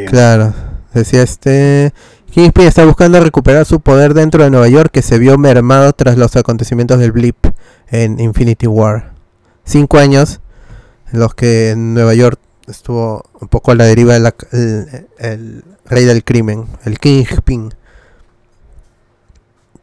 Claro. 0.08 0.54
Decía 0.94 1.22
este. 1.22 1.92
Kingpin 2.30 2.66
está 2.66 2.84
buscando 2.84 3.18
recuperar 3.20 3.64
su 3.64 3.80
poder 3.80 4.12
dentro 4.12 4.44
de 4.44 4.50
Nueva 4.50 4.68
York 4.68 4.90
que 4.92 5.00
se 5.02 5.18
vio 5.18 5.38
mermado 5.38 5.92
tras 5.94 6.18
los 6.18 6.36
acontecimientos 6.36 6.98
del 6.98 7.12
blip 7.12 7.36
en 7.88 8.20
Infinity 8.20 8.66
War. 8.66 9.12
Cinco 9.64 9.98
años 9.98 10.40
en 11.12 11.20
los 11.20 11.34
que 11.34 11.70
en 11.70 11.94
Nueva 11.94 12.14
York 12.14 12.38
estuvo 12.68 13.22
un 13.40 13.48
poco 13.48 13.70
a 13.72 13.74
la 13.74 13.84
deriva 13.84 14.14
de 14.14 14.20
la- 14.20 14.34
el, 14.52 15.06
el 15.18 15.64
rey 15.84 16.04
del 16.04 16.24
crimen, 16.24 16.66
el 16.84 16.98
Kingpin. 16.98 17.72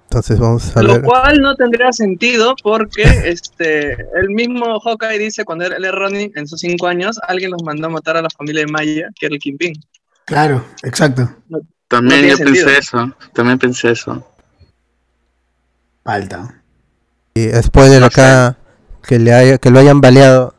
Entonces 0.04 0.38
vamos 0.38 0.76
a 0.78 0.84
Lo 0.84 0.94
ver. 0.94 1.02
cual 1.04 1.42
no 1.42 1.56
tendría 1.56 1.92
sentido 1.92 2.56
porque 2.62 3.02
este 3.26 3.94
el 4.16 4.30
mismo 4.30 4.80
Hawkeye 4.80 5.18
dice 5.18 5.44
cuando 5.44 5.66
él 5.66 5.84
es 5.84 5.92
Ronnie 5.92 6.32
en 6.36 6.48
sus 6.48 6.60
cinco 6.60 6.88
años, 6.88 7.20
alguien 7.28 7.52
los 7.52 7.64
mandó 7.64 7.88
a 7.88 7.90
matar 7.90 8.18
a 8.18 8.22
la 8.22 8.30
familia 8.30 8.62
de 8.66 8.72
Maya, 8.72 9.08
que 9.20 9.26
era 9.26 9.36
el 9.36 9.42
Kingpin. 9.42 9.74
Claro, 10.26 10.64
exacto. 10.84 11.30
También 11.88 12.26
yo 12.28 12.38
pensé 12.38 12.78
eso. 12.78 13.14
También 13.34 13.58
pensé 13.60 13.92
eso. 13.92 14.26
Falta. 16.04 16.62
Y 17.34 17.50
spoiler 17.62 18.02
No 18.02 18.08
acá 18.08 18.58
que 19.08 19.20
le 19.20 19.34
haya, 19.34 19.58
que 19.58 19.70
lo 19.72 19.80
hayan 19.80 20.00
baleado. 20.02 20.54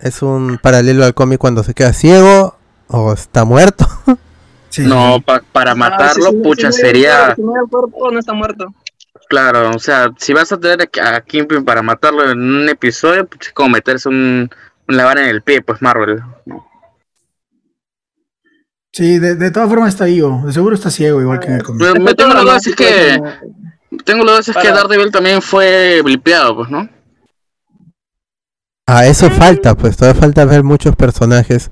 Es 0.00 0.22
un 0.22 0.58
paralelo 0.62 1.04
al 1.04 1.14
cómic 1.14 1.38
cuando 1.38 1.62
se 1.62 1.74
queda 1.74 1.92
ciego 1.92 2.56
o 2.88 3.12
está 3.12 3.44
muerto. 3.44 3.86
Sí. 4.70 4.82
No, 4.82 5.20
pa- 5.24 5.40
para 5.52 5.70
Ah, 5.70 5.74
matarlo, 5.76 6.30
si- 6.30 6.36
pucha, 6.38 6.72
sería. 6.72 7.32
Si 7.36 7.42
no 7.42 7.52
el 7.62 7.70
cuerpo, 7.70 8.10
no 8.10 8.18
está 8.18 8.32
muerto. 8.32 8.74
Claro, 9.28 9.70
o 9.70 9.78
sea, 9.78 10.10
si 10.18 10.32
vas 10.32 10.50
a 10.50 10.58
tener 10.58 10.90
a 11.00 11.20
Kingpin 11.20 11.64
para 11.64 11.80
matarlo 11.80 12.28
en 12.28 12.40
un 12.40 12.68
episodio, 12.68 13.24
pues 13.24 13.46
es 13.46 13.52
como 13.52 13.68
meterse 13.68 14.08
un, 14.08 14.50
un 14.88 14.96
lavar 14.96 15.18
en 15.18 15.26
el 15.26 15.42
pie, 15.42 15.62
pues 15.62 15.80
Marvel. 15.80 16.20
Sí, 18.92 19.20
de, 19.20 19.36
de 19.36 19.50
todas 19.52 19.68
formas 19.68 19.90
está 19.90 20.06
vivo. 20.06 20.42
De 20.44 20.52
seguro 20.52 20.74
está 20.74 20.90
ciego, 20.90 21.20
igual 21.20 21.38
que 21.38 21.46
en 21.46 21.54
el 21.54 21.62
cómic. 21.62 21.80
Pero 21.80 21.94
me 22.00 22.10
Está 22.10 22.24
tengo 22.24 22.34
la 22.34 22.40
duda 22.42 22.56
es 22.56 22.74
que. 22.76 23.22
Tengo 24.04 24.24
la 24.24 24.32
duda 24.32 24.40
es 24.40 24.56
que 24.56 24.68
Daredevil 24.72 25.12
también 25.12 25.40
fue 25.40 26.00
blipeado, 26.02 26.56
pues, 26.56 26.68
¿no? 26.70 26.88
A 28.86 29.06
eso 29.06 29.30
falta, 29.30 29.74
pues 29.74 29.96
todavía 29.96 30.20
falta 30.20 30.44
ver 30.44 30.62
muchos 30.62 30.94
personajes. 30.94 31.70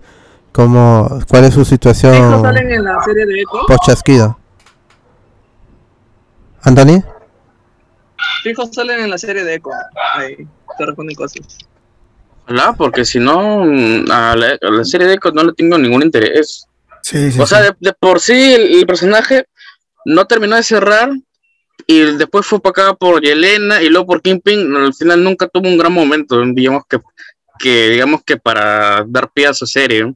Como, 0.51 1.21
cuál 1.29 1.45
es 1.45 1.55
su 1.55 1.65
situación 1.65 2.43
salen 2.43 2.73
en 2.73 2.85
la 2.85 3.03
serie 3.05 3.27
de 3.27 3.41
Echo. 3.41 3.67
post 3.67 3.85
chasquido. 3.87 4.39
Anthony, 6.63 7.03
Fijo 8.43 8.67
salen 8.73 9.01
en 9.01 9.11
la 9.11 9.19
serie 9.19 9.45
de 9.45 9.55
Echo. 9.55 9.71
Ahí, 10.15 10.37
te 10.79 10.87
responden 10.87 11.15
cosas. 11.15 11.41
Ojalá, 12.45 12.73
porque 12.73 13.05
si 13.05 13.19
no, 13.19 13.63
a 13.63 14.37
la, 14.37 14.59
a 14.61 14.71
la 14.71 14.85
serie 14.85 15.07
de 15.07 15.15
Echo 15.15 15.31
no 15.33 15.45
le 15.45 15.53
tengo 15.53 15.77
ningún 15.79 16.03
interés. 16.03 16.67
Sí, 17.03 17.31
sí. 17.31 17.41
O 17.41 17.47
sea, 17.47 17.59
sí. 17.59 17.65
de, 17.65 17.91
de 17.91 17.93
por 17.95 18.21
sí 18.21 18.55
el, 18.55 18.75
el 18.75 18.87
personaje 18.87 19.47
no 20.05 20.27
terminó 20.27 20.57
de 20.57 20.63
cerrar 20.63 21.11
y 21.87 22.01
después 22.17 22.47
fue 22.47 22.61
para 22.61 22.89
acá 22.89 22.95
por 22.95 23.21
Yelena 23.23 23.83
y 23.83 23.89
luego 23.89 24.07
por 24.07 24.23
Kingpin. 24.23 24.75
Al 24.77 24.95
final 24.95 25.23
nunca 25.25 25.49
tuvo 25.49 25.69
un 25.69 25.77
gran 25.79 25.93
momento, 25.93 26.41
digamos 26.55 26.85
que, 26.89 26.99
que 27.59 27.91
digamos 27.91 28.23
que 28.25 28.37
para 28.37 29.05
dar 29.07 29.31
pie 29.33 29.47
a 29.49 29.55
su 29.55 29.67
serie. 29.67 30.15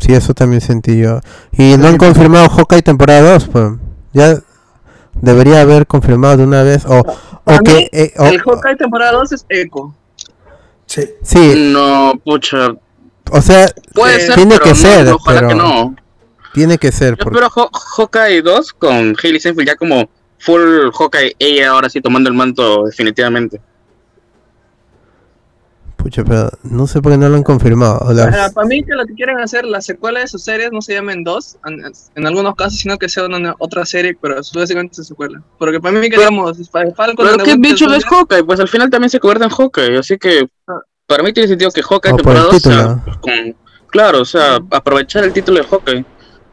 sí, 0.00 0.12
eso 0.12 0.34
también 0.34 0.60
sentí 0.60 0.98
yo. 1.00 1.20
Y 1.52 1.76
no 1.76 1.88
han 1.88 1.96
confirmado 1.98 2.48
Hawkeye 2.48 2.82
temporada 2.82 3.32
2, 3.34 3.48
pues. 3.48 3.72
Ya 4.12 4.38
debería 5.14 5.62
haber 5.62 5.86
confirmado 5.86 6.36
de 6.36 6.44
una 6.44 6.62
vez. 6.62 6.84
O, 6.86 7.00
o 7.00 7.58
que. 7.64 7.72
mí, 7.74 7.88
eh, 7.92 8.12
o- 8.18 8.26
el 8.26 8.40
Hawkeye 8.40 8.76
temporada 8.76 9.12
2 9.12 9.32
es 9.32 9.46
Echo. 9.48 9.94
Sí. 10.86 11.02
sí, 11.22 11.70
No, 11.72 12.12
pucha, 12.24 12.68
o 13.32 13.42
sea, 13.42 13.66
puede 13.92 14.16
Eh, 14.18 14.20
ser, 14.20 14.34
tiene 14.36 14.52
pero 14.52 14.64
que 14.64 14.70
no, 14.70 14.76
ser, 14.76 15.08
ojalá 15.08 15.38
pero- 15.40 15.48
que 15.48 15.54
no. 15.56 15.96
Tiene 16.56 16.78
que 16.78 16.90
ser. 16.90 17.10
Yo 17.16 17.24
porque- 17.24 17.38
espero 17.38 17.50
Haw- 17.50 17.70
Hawkeye 17.96 18.42
2 18.42 18.72
con 18.72 19.14
Hailey 19.22 19.38
Steinfeld 19.40 19.68
ya 19.68 19.76
como 19.76 20.08
full 20.38 20.90
Hawkeye, 20.92 21.36
ella 21.38 21.70
ahora 21.70 21.88
sí 21.88 22.00
tomando 22.00 22.28
el 22.30 22.34
manto 22.36 22.84
definitivamente. 22.84 23.60
Pucha, 25.96 26.22
pero 26.24 26.50
no 26.62 26.86
sé 26.86 27.02
por 27.02 27.10
qué 27.12 27.18
no 27.18 27.28
lo 27.28 27.34
han 27.36 27.42
confirmado. 27.42 27.98
Para 28.54 28.68
mí 28.68 28.84
que 28.84 28.94
lo 28.94 29.04
que 29.06 29.14
quieren 29.14 29.40
hacer, 29.40 29.64
la 29.64 29.80
secuela 29.80 30.20
de 30.20 30.28
sus 30.28 30.42
series 30.44 30.70
no 30.70 30.80
se 30.80 30.94
llamen 30.94 31.24
dos, 31.24 31.56
en, 31.66 31.82
en 32.14 32.26
algunos 32.26 32.54
casos, 32.54 32.78
sino 32.78 32.96
que 32.96 33.08
sea 33.08 33.24
una 33.26 33.54
otra 33.58 33.84
serie, 33.84 34.16
pero 34.20 34.36
básicamente 34.54 35.00
es 35.00 35.08
secuela. 35.08 35.42
Porque 35.58 35.80
para 35.80 35.98
mí 35.98 36.02
que 36.08 36.16
Pero- 36.16 36.30
digamos, 36.30 36.70
Fa- 36.70 36.84
Falcon 36.94 37.26
Pero 37.26 37.44
qué 37.44 37.56
bicho 37.58 37.92
es 37.92 38.04
Hawkeye, 38.04 38.44
pues 38.44 38.60
al 38.60 38.68
final 38.68 38.88
también 38.88 39.10
se 39.10 39.18
convierte 39.18 39.44
en 39.46 39.50
Hawkeye, 39.50 39.98
así 39.98 40.16
que 40.16 40.46
Ah. 40.68 40.78
para 41.08 41.22
mí 41.24 41.32
tiene 41.32 41.48
sentido 41.48 41.70
que 41.72 41.82
Hawkeye 41.82 42.12
O 42.12 42.16
el 42.16 42.22
temporada 42.22 42.46
2 42.52 42.62
sea 42.62 42.94
título. 42.98 43.20
con- 43.20 43.56
claro, 43.88 44.20
o 44.20 44.24
sea, 44.24 44.58
aprovechar 44.70 45.24
el 45.24 45.32
título 45.32 45.58
de 45.60 45.66
Hawkeye. 45.66 46.04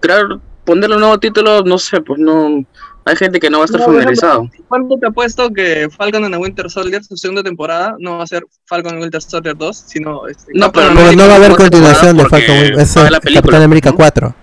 Crear, 0.04 0.26
ponerle 0.66 0.96
un 0.96 1.02
nuevo 1.02 1.18
título, 1.18 1.64
no 1.64 1.78
sé, 1.78 2.02
pues 2.02 2.20
no 2.20 2.66
hay 3.06 3.16
gente 3.16 3.40
que 3.40 3.50
no 3.50 3.60
va 3.60 3.64
a 3.64 3.66
estar 3.66 3.80
No, 3.80 3.86
familiarizado. 3.88 4.50
¿Cuánto 4.68 4.98
te 4.98 5.08
apuesto 5.08 5.50
que 5.54 5.88
Falcon 5.96 6.26
and 6.26 6.34
the 6.34 6.40
Winter 6.42 6.70
Soldier, 6.70 7.02
su 7.04 7.16
segunda 7.16 7.42
temporada, 7.42 7.96
no 8.00 8.18
va 8.18 8.24
a 8.26 8.28
ser 8.28 8.44
Falcon 8.66 8.96
and 8.96 9.02
Winter 9.02 9.22
Soldier 9.22 9.56
2, 9.58 9.84
sino 9.88 10.28
este, 10.28 10.52
No, 10.56 10.72
pero 10.74 10.90
pero 10.94 11.14
no 11.14 11.28
va 11.28 11.34
a 11.34 11.36
haber 11.38 11.56
continuación 11.56 12.18
de 12.18 12.26
Falcon. 12.26 12.56
Es 12.80 12.96
la 12.98 13.20
película, 13.22 13.42
Capitán 13.42 13.62
América 13.62 13.90
¿no? 13.92 13.96
4. 13.96 14.36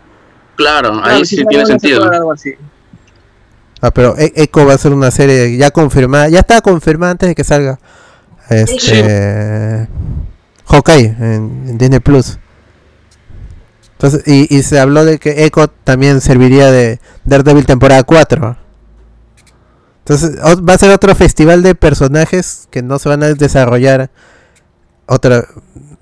Claro, 0.57 1.01
ahí 1.05 1.25
si 1.27 1.37
sí 1.37 1.43
no, 1.45 1.49
tiene 1.51 1.67
sentido. 1.67 2.05
puede 2.05 2.17
algo 2.17 2.33
así. 2.33 2.55
Ah, 3.83 3.91
pero 3.91 4.15
E- 4.17 4.33
Echo 4.37 4.65
va 4.67 4.75
a 4.75 4.79
ser 4.79 4.93
una 4.93 5.11
serie 5.11 5.57
ya 5.59 5.71
confirmada. 5.71 6.29
Ya 6.29 6.41
está 6.41 6.61
confirmada 6.63 7.13
antes 7.13 7.29
de 7.29 7.35
que 7.35 7.45
salga. 7.45 7.79
Este. 8.51 9.89
Hawkeye 10.67 11.07
en, 11.19 11.65
en 11.69 11.79
Disney 11.79 12.01
Plus. 12.01 12.39
Entonces, 14.03 14.23
y, 14.27 14.55
y 14.57 14.63
se 14.63 14.79
habló 14.81 15.05
de 15.05 15.19
que 15.19 15.45
Echo 15.45 15.69
también 15.69 16.21
serviría 16.23 16.71
de 16.71 17.01
Daredevil 17.27 17.67
temporada 17.67 18.03
4. 18.03 18.57
Entonces, 19.99 20.39
o- 20.43 20.65
va 20.65 20.75
a 20.75 20.79
ser 20.79 20.91
otro 20.91 21.15
festival 21.15 21.63
de 21.63 21.75
personajes 21.75 22.67
que 22.71 22.83
no 22.83 22.99
se 22.99 23.09
van 23.11 23.23
a 23.23 23.29
desarrollar. 23.35 24.11
Otra. 25.07 25.45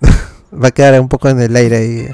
va 0.52 0.68
a 0.68 0.70
quedar 0.70 1.00
un 1.00 1.08
poco 1.08 1.28
en 1.28 1.40
el 1.40 1.54
aire 1.56 1.76
ahí. 1.76 2.08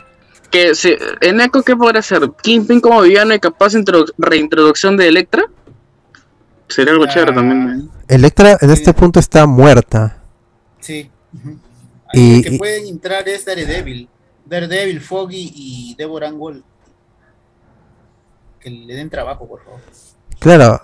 Que 0.51 0.74
si, 0.74 0.95
en 1.20 1.41
Echo, 1.41 1.62
¿qué 1.62 1.76
podría 1.76 2.01
ser? 2.01 2.30
Kingpin 2.43 2.80
como 2.80 3.03
villano 3.03 3.35
y 3.35 3.41
capaz 3.41 3.74
introdu- 3.74 4.12
reintroducción 4.16 4.97
de 4.97 5.09
Electra. 5.09 5.45
Sería 6.68 6.93
algo 6.93 7.05
Ah, 7.05 7.09
chévere 7.12 7.32
también. 7.35 7.91
Electra 8.09 8.53
en 8.61 8.68
Sí. 8.68 8.72
este 8.74 8.95
punto 8.95 9.20
está 9.20 9.47
muerta. 9.47 10.16
Sí. 10.80 11.11
ujú. 11.35 11.59
Y- 12.14 12.18
Ahí 12.20 12.35
el 12.37 12.43
que 12.45 12.55
y- 12.55 12.59
pueden 12.59 12.87
entrar 12.87 13.28
es 13.28 13.45
Daredevil. 13.45 14.09
Daredevil, 14.47 15.01
Foggy 15.01 15.53
y 15.55 15.95
Deborah 15.97 16.28
Angle. 16.28 16.62
Que 18.61 18.70
le 18.70 18.95
den 18.95 19.11
trabajo, 19.11 19.47
por 19.47 19.62
favor. 19.62 19.80
Claro. 20.38 20.80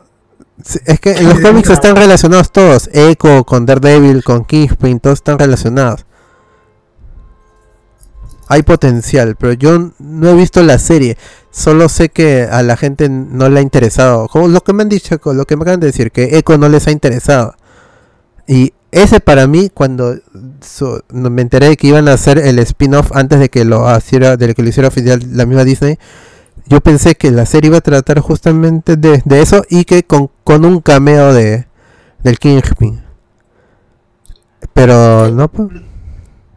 Es 0.85 1.01
que 1.01 1.13
en 1.13 1.29
los 1.29 1.41
cómics 1.43 1.71
están 1.71 1.97
relacionados 1.97 2.53
todos. 2.53 2.91
Echo 2.93 3.45
con 3.45 3.67
Daredevil, 3.67 4.23
con 4.23 4.45
Kingpin, 4.45 5.01
todos 5.01 5.19
están 5.19 5.39
relacionados. 5.39 6.07
Hay 8.49 8.63
potencial, 8.63 9.37
pero 9.37 9.53
yo 9.53 9.93
no 9.99 10.31
he 10.31 10.35
visto 10.35 10.63
la 10.63 10.79
serie. 10.79 11.17
Solo 11.51 11.89
sé 11.89 12.09
que 12.09 12.49
a 12.51 12.63
la 12.63 12.77
gente 12.77 13.09
no 13.09 13.49
le 13.49 13.61
ha 13.61 13.63
interesado. 13.63 14.27
Como 14.29 14.49
lo 14.49 14.61
que 14.63 14.73
me 14.73 14.83
han 14.83 14.89
dicho, 14.89 15.21
lo 15.25 15.45
que 15.45 15.57
me 15.57 15.63
acaban 15.63 15.81
de 15.81 15.87
decir, 15.87 16.11
que 16.11 16.37
Echo 16.37 16.59
no 16.59 16.69
les 16.69 16.87
ha 16.89 16.91
interesado. 16.91 17.55
Y 18.49 18.75
ese 18.93 19.21
para 19.21 19.47
mí, 19.47 19.71
cuando 19.73 20.17
so- 20.63 21.03
me 21.11 21.43
enteré 21.43 21.69
de 21.71 21.77
que 21.77 21.89
iban 21.89 22.09
a 22.09 22.15
hacer 22.15 22.39
el 22.39 22.59
spin-off 22.61 23.13
antes 23.15 23.39
de 23.41 23.49
que 23.49 23.65
lo 23.65 23.87
hiciera, 23.97 24.37
de 24.37 24.55
que 24.55 24.63
lo 24.63 24.69
hiciera 24.69 24.89
oficial 24.89 25.21
la 25.33 25.47
misma 25.47 25.65
Disney, 25.65 25.99
yo 26.67 26.81
pensé 26.81 27.15
que 27.17 27.31
la 27.33 27.47
serie 27.47 27.69
iba 27.69 27.79
a 27.79 27.83
tratar 27.83 28.21
justamente 28.21 28.97
de, 28.97 29.23
de 29.25 29.43
eso 29.43 29.65
y 29.71 29.85
que 29.85 30.05
con, 30.05 30.31
con 30.45 30.65
un 30.65 30.81
cameo 30.81 31.35
de 31.35 31.67
del 32.25 32.39
Kingpin. 32.39 33.03
Pero 34.75 35.31
no, 35.31 35.49
pues, 35.51 35.69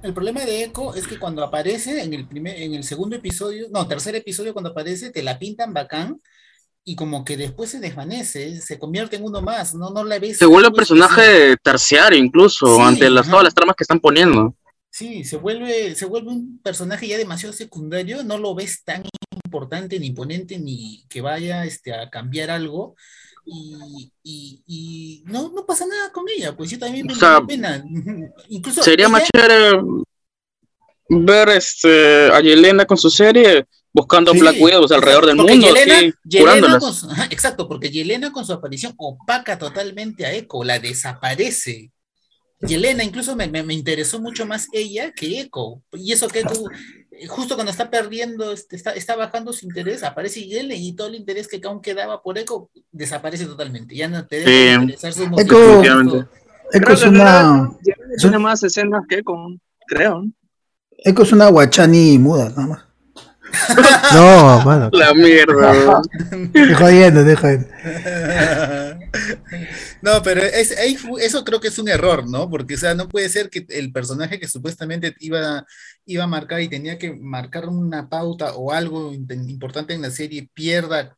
El 0.01 0.13
problema 0.13 0.43
de 0.45 0.63
Echo 0.65 0.93
es 0.95 1.07
que 1.07 1.17
cuando 1.17 1.43
aparece 1.43 2.01
en 2.03 2.13
el 2.13 2.27
primer, 2.27 2.57
en 2.61 2.73
el 2.73 2.83
segundo 2.83 3.15
episodio, 3.15 3.67
no, 3.71 3.87
tercer 3.87 4.15
episodio, 4.15 4.51
cuando 4.53 4.71
aparece, 4.71 5.11
te 5.11 5.23
la 5.23 5.39
pintan 5.39 5.73
bacán, 5.73 6.21
y 6.85 6.95
como 6.95 7.23
que 7.23 7.37
después 7.37 7.69
se 7.69 7.79
desvanece, 7.79 8.59
se 8.59 8.77
convierte 8.77 9.15
en 9.15 9.23
uno 9.23 9.41
más, 9.41 9.73
no, 9.73 9.89
no 9.89 10.03
la 10.03 10.19
ves. 10.19 10.37
Se 10.37 10.45
vuelve 10.45 10.67
un 10.67 10.75
personaje 10.75 11.55
terciario 11.63 12.19
incluso, 12.19 12.81
ante 12.83 13.09
las, 13.09 13.29
todas 13.29 13.45
las 13.45 13.53
tramas 13.53 13.75
que 13.75 13.83
están 13.83 13.99
poniendo. 13.99 14.55
Sí, 14.89 15.23
se 15.23 15.37
vuelve, 15.37 15.95
se 15.95 16.05
vuelve 16.05 16.29
un 16.29 16.59
personaje 16.59 17.07
ya 17.07 17.17
demasiado 17.17 17.53
secundario, 17.53 18.23
no 18.23 18.37
lo 18.37 18.53
ves 18.53 18.83
tan 18.83 19.03
importante, 19.45 19.99
ni 19.99 20.07
imponente, 20.07 20.59
ni 20.59 21.05
que 21.09 21.21
vaya 21.21 21.65
este, 21.65 21.93
a 21.93 22.09
cambiar 22.09 22.51
algo. 22.51 22.95
Y, 23.45 24.11
y, 24.23 25.23
no, 25.25 25.51
no 25.53 25.65
pasa 25.65 25.85
nada 25.85 26.11
con 26.11 26.25
ella, 26.29 26.55
pues 26.55 26.69
yo 26.69 26.79
también 26.79 27.07
me 27.07 27.15
da 27.15 27.45
pena. 27.45 27.83
Incluso 28.49 28.83
sería 28.83 29.09
más 29.09 29.23
chévere 29.23 29.81
ver 31.09 31.49
este, 31.49 32.31
a 32.31 32.39
Yelena 32.39 32.85
con 32.85 32.97
su 32.97 33.09
serie 33.09 33.65
buscando 33.93 34.33
Black 34.33 34.57
Widows 34.59 34.91
alrededor 34.91 35.27
del 35.27 35.35
mundo, 35.35 35.53
Yelena, 35.53 36.79
exacto, 37.29 37.67
porque 37.67 37.91
Yelena 37.91 38.31
con 38.31 38.45
su 38.45 38.53
aparición 38.53 38.93
opaca 38.97 39.57
totalmente 39.57 40.25
a 40.25 40.33
Echo, 40.33 40.63
la 40.63 40.79
desaparece. 40.79 41.91
Yelena 42.61 43.03
incluso 43.03 43.35
me, 43.35 43.47
me, 43.47 43.73
interesó 43.73 44.21
mucho 44.21 44.45
más 44.45 44.67
ella 44.71 45.11
que 45.11 45.41
Echo. 45.41 45.81
Y 45.91 46.13
eso 46.13 46.27
que 46.27 46.39
Echo, 46.39 46.63
justo 47.27 47.55
cuando 47.55 47.71
está 47.71 47.89
perdiendo, 47.89 48.53
este, 48.53 48.75
está, 48.75 48.91
está 48.91 49.15
bajando 49.15 49.53
su 49.53 49.65
interés, 49.65 50.03
aparece 50.03 50.45
Yelena 50.45 50.75
y 50.75 50.93
todo 50.93 51.09
el 51.09 51.15
interés 51.15 51.47
que 51.47 51.61
aún 51.63 51.81
quedaba 51.81 52.21
por 52.23 52.37
Echo 52.37 52.69
desaparece 52.91 53.45
totalmente. 53.45 53.95
Ya 53.95 54.07
no 54.07 54.25
te 54.25 54.37
debe 54.37 54.73
interesar 54.81 55.13
su 55.13 55.23
Echo, 55.37 55.83
Echo 56.71 56.93
es 56.93 57.03
una... 57.03 57.69
Tiene 58.17 58.39
más 58.39 58.63
escenas 58.63 59.03
que 59.07 59.19
Echo, 59.19 59.35
creo. 59.87 60.23
Echo 60.97 61.23
es 61.23 61.31
una 61.33 61.49
guachani 61.49 62.17
muda, 62.17 62.49
nada 62.49 62.67
más. 62.67 62.92
No, 64.13 64.61
mano. 64.63 64.89
La 64.91 65.13
mierda. 65.13 66.01
Te 66.51 66.73
jodiendo, 66.75 67.23
jodiendo. 67.35 67.67
No, 70.01 70.21
pero 70.23 70.41
es, 70.41 70.71
eso 70.71 71.43
creo 71.43 71.59
que 71.59 71.69
es 71.69 71.79
un 71.79 71.87
error, 71.87 72.27
¿no? 72.27 72.49
Porque, 72.49 72.75
o 72.75 72.77
sea, 72.77 72.93
no 72.93 73.07
puede 73.07 73.29
ser 73.29 73.49
que 73.49 73.65
el 73.69 73.91
personaje 73.91 74.39
que 74.39 74.47
supuestamente 74.47 75.15
iba, 75.19 75.65
iba 76.05 76.23
a 76.23 76.27
marcar 76.27 76.61
y 76.61 76.67
tenía 76.67 76.97
que 76.97 77.13
marcar 77.13 77.67
una 77.67 78.09
pauta 78.09 78.53
o 78.55 78.71
algo 78.71 79.13
importante 79.13 79.93
en 79.93 80.01
la 80.01 80.11
serie 80.11 80.49
pierda, 80.53 81.15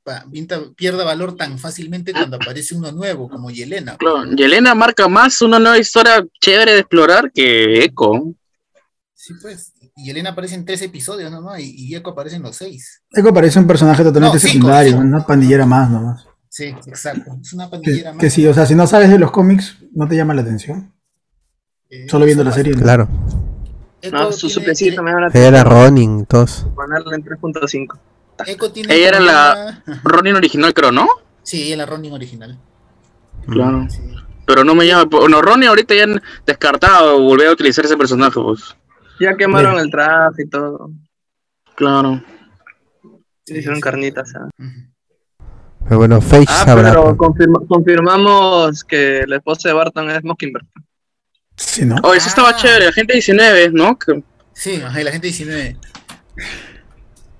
pierda 0.75 1.03
valor 1.03 1.35
tan 1.35 1.57
fácilmente 1.57 2.13
cuando 2.13 2.37
aparece 2.37 2.75
uno 2.75 2.91
nuevo, 2.91 3.29
como 3.29 3.49
Yelena. 3.49 3.97
Claro, 3.97 4.25
Yelena 4.35 4.75
marca 4.75 5.07
más 5.07 5.41
una 5.41 5.59
nueva 5.59 5.79
historia 5.79 6.25
chévere 6.39 6.73
de 6.73 6.79
explorar 6.79 7.31
que 7.31 7.83
Echo. 7.83 8.35
Sí, 9.13 9.33
pues 9.41 9.73
y 9.97 10.09
Elena 10.09 10.31
aparece 10.31 10.55
en 10.55 10.65
tres 10.65 10.81
episodios 10.81 11.31
nomás, 11.31 11.59
y, 11.61 11.73
y 11.75 11.95
Echo 11.95 12.09
aparece 12.09 12.35
en 12.35 12.43
los 12.43 12.55
seis. 12.55 13.01
Echo 13.11 13.29
aparece 13.29 13.59
un 13.59 13.67
personaje 13.67 14.03
totalmente 14.03 14.39
secundario, 14.39 14.97
una 14.97 15.25
pandillera 15.25 15.65
más 15.65 15.89
nomás. 15.89 16.27
Sí, 16.49 16.65
exacto. 16.65 17.37
Es 17.41 17.53
una 17.53 17.69
pandillera 17.69 18.11
más. 18.11 18.19
Que 18.19 18.29
sí, 18.29 18.45
o 18.45 18.53
sea, 18.53 18.65
si 18.65 18.75
no 18.75 18.87
sabes 18.87 19.09
de 19.09 19.19
los 19.19 19.31
cómics, 19.31 19.77
no 19.93 20.07
te 20.07 20.15
llama 20.15 20.33
la 20.33 20.41
atención. 20.41 20.93
Eh, 21.89 22.07
Solo 22.09 22.25
viendo 22.25 22.43
la 22.43 22.51
serie. 22.51 22.73
Claro. 22.73 23.07
no, 24.11 24.31
su 24.33 24.49
suplecito 24.49 25.01
me 25.01 25.11
Era 25.33 25.63
Ronin, 25.63 26.25
todos. 26.25 26.65
Ponerla 26.75 27.15
en 27.15 27.23
3.5. 27.23 27.97
Ella 28.89 29.07
era 29.07 29.19
la 29.21 29.83
Ronin 30.03 30.35
original, 30.35 30.73
creo, 30.73 30.91
¿no? 30.91 31.07
Sí, 31.43 31.63
ella 31.63 31.75
era 31.75 31.85
la 31.85 31.91
Ronin 31.91 32.11
original. 32.11 32.59
Claro. 33.47 33.87
Pero 34.45 34.63
no 34.63 34.75
me 34.75 34.85
llama. 34.85 35.05
Bueno, 35.05 35.41
Ronin 35.41 35.69
ahorita 35.69 35.95
ya 35.95 36.03
han 36.03 36.21
descartado 36.45 37.21
volver 37.21 37.47
a 37.47 37.51
utilizar 37.51 37.85
ese 37.85 37.95
personaje, 37.95 38.39
pues. 38.41 38.75
Ya 39.19 39.35
quemaron 39.35 39.79
el 39.79 39.89
traje 39.89 40.43
y 40.43 40.49
todo. 40.49 40.91
Claro. 41.75 42.23
Hicieron 43.45 43.79
carnitas. 43.79 44.33
Pero 45.83 45.97
bueno, 45.97 46.19
Face 46.19 46.45
ah, 46.49 46.73
Pero 46.75 47.15
confirmamos 47.67 48.83
que 48.83 49.23
la 49.27 49.37
esposa 49.37 49.69
de 49.69 49.75
Barton 49.75 50.09
es 50.09 50.23
Mockingbird. 50.23 50.65
Sí, 51.55 51.85
¿no? 51.85 51.95
Oh, 52.03 52.13
eso 52.13 52.27
estaba 52.27 52.49
ah. 52.49 52.55
chévere, 52.55 52.85
la 52.85 52.91
gente 52.91 53.13
19, 53.13 53.71
¿no? 53.71 53.97
Sí, 54.53 54.77
la 54.77 55.11
gente 55.11 55.27
19. 55.27 55.77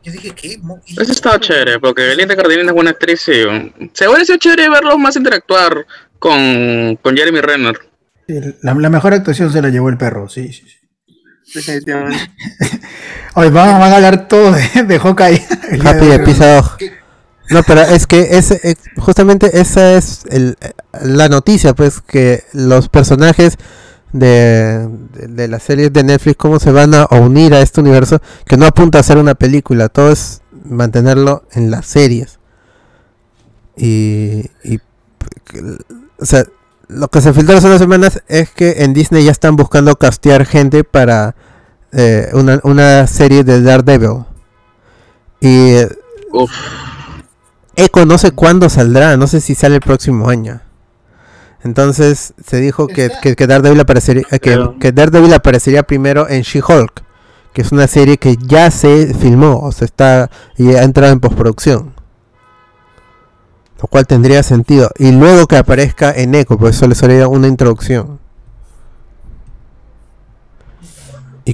Yo 0.04 0.12
dije, 0.12 0.32
¿qué? 0.36 0.60
Eso 0.86 1.12
estaba 1.12 1.40
chévere, 1.40 1.80
porque 1.80 2.04
Belinda 2.04 2.36
Cardinina 2.36 2.70
es 2.70 2.76
buena 2.76 2.92
actriz 2.92 3.28
y 3.28 3.90
se 3.94 4.08
hubiera 4.08 4.24
sido 4.24 4.38
chévere 4.38 4.70
verlos 4.70 5.00
más 5.00 5.16
interactuar 5.16 5.88
con, 6.20 6.96
con 7.02 7.18
Jeremy 7.18 7.42
Renner. 7.42 7.80
la, 8.28 8.76
la, 8.76 8.90
mejor 8.90 9.14
actuación 9.14 9.52
se 9.52 9.62
la 9.64 9.70
llevó 9.70 9.90
el 9.90 9.98
perro, 9.98 10.30
sí, 10.30 10.54
sí, 10.54 10.64
sí. 10.68 10.85
Definitivamente. 11.54 12.32
Hoy 13.36 13.50
van, 13.50 13.70
a 13.70 13.96
hablar 13.96 14.28
todo 14.28 14.52
de, 14.52 14.84
de 14.84 15.00
Hawkeye. 15.00 15.46
Happy 15.84 16.12
episodio. 16.12 16.64
No, 17.50 17.62
pero 17.64 17.82
es 17.82 18.08
que 18.08 18.38
es, 18.38 18.54
justamente 18.98 19.60
esa 19.60 19.93
es 19.93 20.24
el, 20.30 20.58
la 21.02 21.30
noticia, 21.30 21.76
pues, 21.76 22.02
que 22.02 22.43
los 22.54 22.89
personajes 22.89 23.58
de, 24.14 24.89
de, 25.14 25.48
las 25.48 25.62
series 25.62 25.93
de 25.93 26.04
Netflix, 26.04 26.38
cómo 26.38 26.60
se 26.60 26.72
van 26.72 26.96
a 26.96 27.06
unir 27.12 27.54
a 27.54 27.62
este 27.62 27.82
universo, 27.82 28.22
que 28.46 28.58
no 28.58 28.66
apunta 28.66 29.00
a 29.00 29.04
ser 29.04 29.18
una 29.18 29.36
película, 29.36 29.89
todo 29.89 30.12
es 30.12 30.41
mantenerlo 30.64 31.43
en 31.52 31.70
las 31.70 31.86
series. 31.86 32.39
Y, 33.78 34.50
y 34.64 34.80
o 36.18 36.26
sea, 36.26 36.46
lo 36.88 37.08
que 37.08 37.22
se 37.22 37.34
filtró 37.34 37.58
hace 37.58 37.68
unas 37.68 37.80
semanas 37.80 38.24
es 38.28 38.50
que 38.50 38.84
en 38.84 38.94
Disney 38.94 39.24
ya 39.24 39.32
están 39.32 39.56
buscando 39.56 39.96
castear 39.96 40.46
gente 40.46 40.84
para 40.84 41.36
eh, 41.92 42.30
una, 42.34 43.08
serie 43.08 43.44
de 43.44 43.62
Daredevil. 43.62 44.26
Y 45.42 45.76
Echo 47.76 48.06
no 48.06 48.18
sé 48.18 48.32
cuándo 48.32 48.70
saldrá, 48.70 49.18
no 49.18 49.28
sé 49.28 49.42
si 49.42 49.56
sale 49.56 49.76
el 49.76 49.82
próximo 49.82 50.30
año. 50.30 50.62
Entonces 51.64 52.34
se 52.46 52.58
dijo 52.58 52.88
que, 52.88 53.10
que, 53.22 53.48
Daredevil 53.48 53.80
aparecería, 53.80 54.24
que, 54.24 54.92
Daredevil 54.92 55.34
aparecería 55.34 55.84
primero 55.84 56.30
en 56.30 56.44
She-Hulk, 56.44 57.04
que 57.54 57.62
es 57.64 57.72
una 57.72 57.88
serie 57.88 58.18
que 58.18 58.38
ya 58.38 58.70
se 58.70 59.14
filmó, 59.16 59.60
o 59.60 59.72
sea, 59.72 59.86
está 59.86 60.30
y 60.58 60.76
ha 60.76 60.84
entrado 60.84 61.12
en 61.12 61.20
postproducción 61.20 61.95
lo 63.82 63.88
cual 63.88 64.08
tendría 64.08 64.44
sentido. 64.44 64.90
Y 64.98 65.12
luego 65.12 65.48
que 65.48 65.58
aparezca 65.58 66.12
en 66.12 66.36
Echo, 66.36 66.58
pues 66.58 66.76
eso 66.76 66.88
le 66.88 66.96
sería 66.96 67.28
una 67.28 67.48
introducción. 67.48 68.20
¿Y 71.48 71.54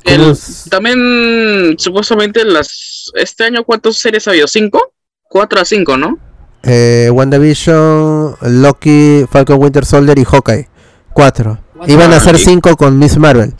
también, 0.69 1.75
supuestamente, 1.77 2.45
las 2.45 3.11
este 3.15 3.43
año, 3.43 3.63
¿cuántas 3.65 3.97
series 3.97 4.25
ha 4.27 4.31
habido? 4.31 4.47
¿Cinco? 4.47 4.93
Cuatro 5.23 5.59
a 5.59 5.65
cinco, 5.65 5.97
¿no? 5.97 6.17
Eh, 6.63 7.09
WandaVision, 7.11 8.35
Loki, 8.41 9.25
Falcon 9.29 9.61
Winter 9.61 9.85
Soldier 9.85 10.17
y 10.17 10.23
Hawkeye. 10.23 10.69
Cuatro. 11.13 11.59
Iban 11.87 12.13
a 12.13 12.19
ser 12.19 12.37
cinco 12.37 12.77
con 12.77 12.97
Miss 12.99 13.17
Marvel. 13.17 13.53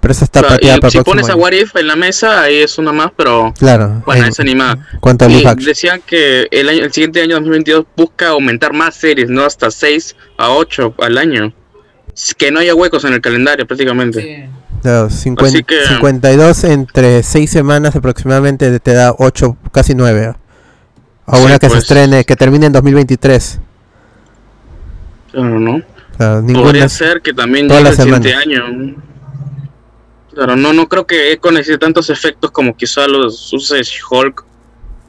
Pero 0.00 0.12
esa 0.12 0.24
está 0.24 0.42
pateada 0.42 0.78
para 0.78 0.90
Si 0.90 1.00
pones 1.00 1.28
a 1.28 1.34
What 1.34 1.52
If 1.52 1.74
en 1.76 1.86
la 1.88 1.96
mesa, 1.96 2.42
ahí 2.42 2.58
es 2.58 2.78
una 2.78 2.92
más, 2.92 3.10
pero. 3.16 3.52
Claro. 3.58 4.02
Bueno, 4.06 4.26
es 4.26 4.38
animada. 4.38 4.86
Cuanto 5.00 5.28
y 5.28 5.44
decían 5.64 6.00
que 6.06 6.46
el, 6.50 6.68
año, 6.68 6.84
el 6.84 6.92
siguiente 6.92 7.20
año 7.20 7.34
2022 7.36 7.86
busca 7.96 8.28
aumentar 8.28 8.72
más 8.72 8.94
series, 8.94 9.28
¿no? 9.28 9.44
Hasta 9.44 9.70
6 9.70 10.14
a 10.36 10.50
8 10.50 10.94
al 10.98 11.18
año. 11.18 11.52
Que 12.36 12.50
no 12.50 12.60
haya 12.60 12.74
huecos 12.74 13.04
en 13.04 13.14
el 13.14 13.20
calendario, 13.20 13.66
prácticamente. 13.66 14.22
Sí. 14.22 14.68
52 15.08 16.64
entre 16.64 17.22
6 17.22 17.50
semanas 17.50 17.96
aproximadamente 17.96 18.78
te 18.80 18.92
da 18.92 19.14
8, 19.18 19.56
casi 19.72 19.94
9. 19.94 20.34
A 21.26 21.38
una 21.38 21.58
que 21.58 21.66
se 21.66 21.72
pues. 21.72 21.82
estrene, 21.82 22.24
que 22.24 22.36
termine 22.36 22.66
en 22.66 22.72
2023. 22.72 23.60
Claro, 25.32 25.60
¿no? 25.60 25.82
Podría 26.16 26.88
ser 26.88 27.20
que 27.20 27.32
también 27.32 27.68
llegue 27.68 27.88
el 27.88 27.96
siguiente 27.96 28.34
año. 28.34 28.94
Claro, 30.38 30.54
no, 30.54 30.72
no 30.72 30.88
creo 30.88 31.04
que 31.04 31.32
Echo 31.32 31.50
necesite 31.50 31.78
tantos 31.78 32.10
efectos 32.10 32.52
como 32.52 32.76
quizá 32.76 33.08
los 33.08 33.52
uses 33.52 33.92
Hulk 34.08 34.44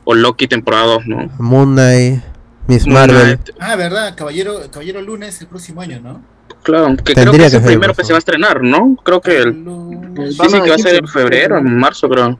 o 0.03 0.15
Loki 0.15 0.47
temporada 0.47 0.85
2, 0.85 1.05
¿no? 1.05 1.29
Moon 1.37 1.73
Knight, 1.73 2.23
Miss 2.65 2.87
Marvel. 2.87 3.37
Ah, 3.59 3.75
verdad, 3.75 4.15
Caballero, 4.15 4.59
Caballero 4.71 5.03
Lunes 5.03 5.39
el 5.39 5.45
próximo 5.45 5.81
año, 5.81 5.99
¿no? 5.99 6.23
Claro, 6.63 6.97
que 6.97 7.13
creo 7.13 7.31
que 7.31 7.45
es 7.45 7.53
el 7.53 7.61
primero 7.61 7.93
que 7.93 8.03
se 8.03 8.11
va 8.11 8.17
a 8.17 8.25
estrenar, 8.25 8.63
¿no? 8.63 8.97
Creo 9.03 9.21
que 9.21 9.37
el, 9.37 9.53
sí, 10.31 10.61
que 10.63 10.69
va 10.69 10.75
a 10.75 10.79
ser 10.79 10.95
en 10.95 11.07
febrero, 11.07 11.59
en 11.59 11.77
marzo, 11.77 12.09
creo. 12.09 12.29
O 12.29 12.39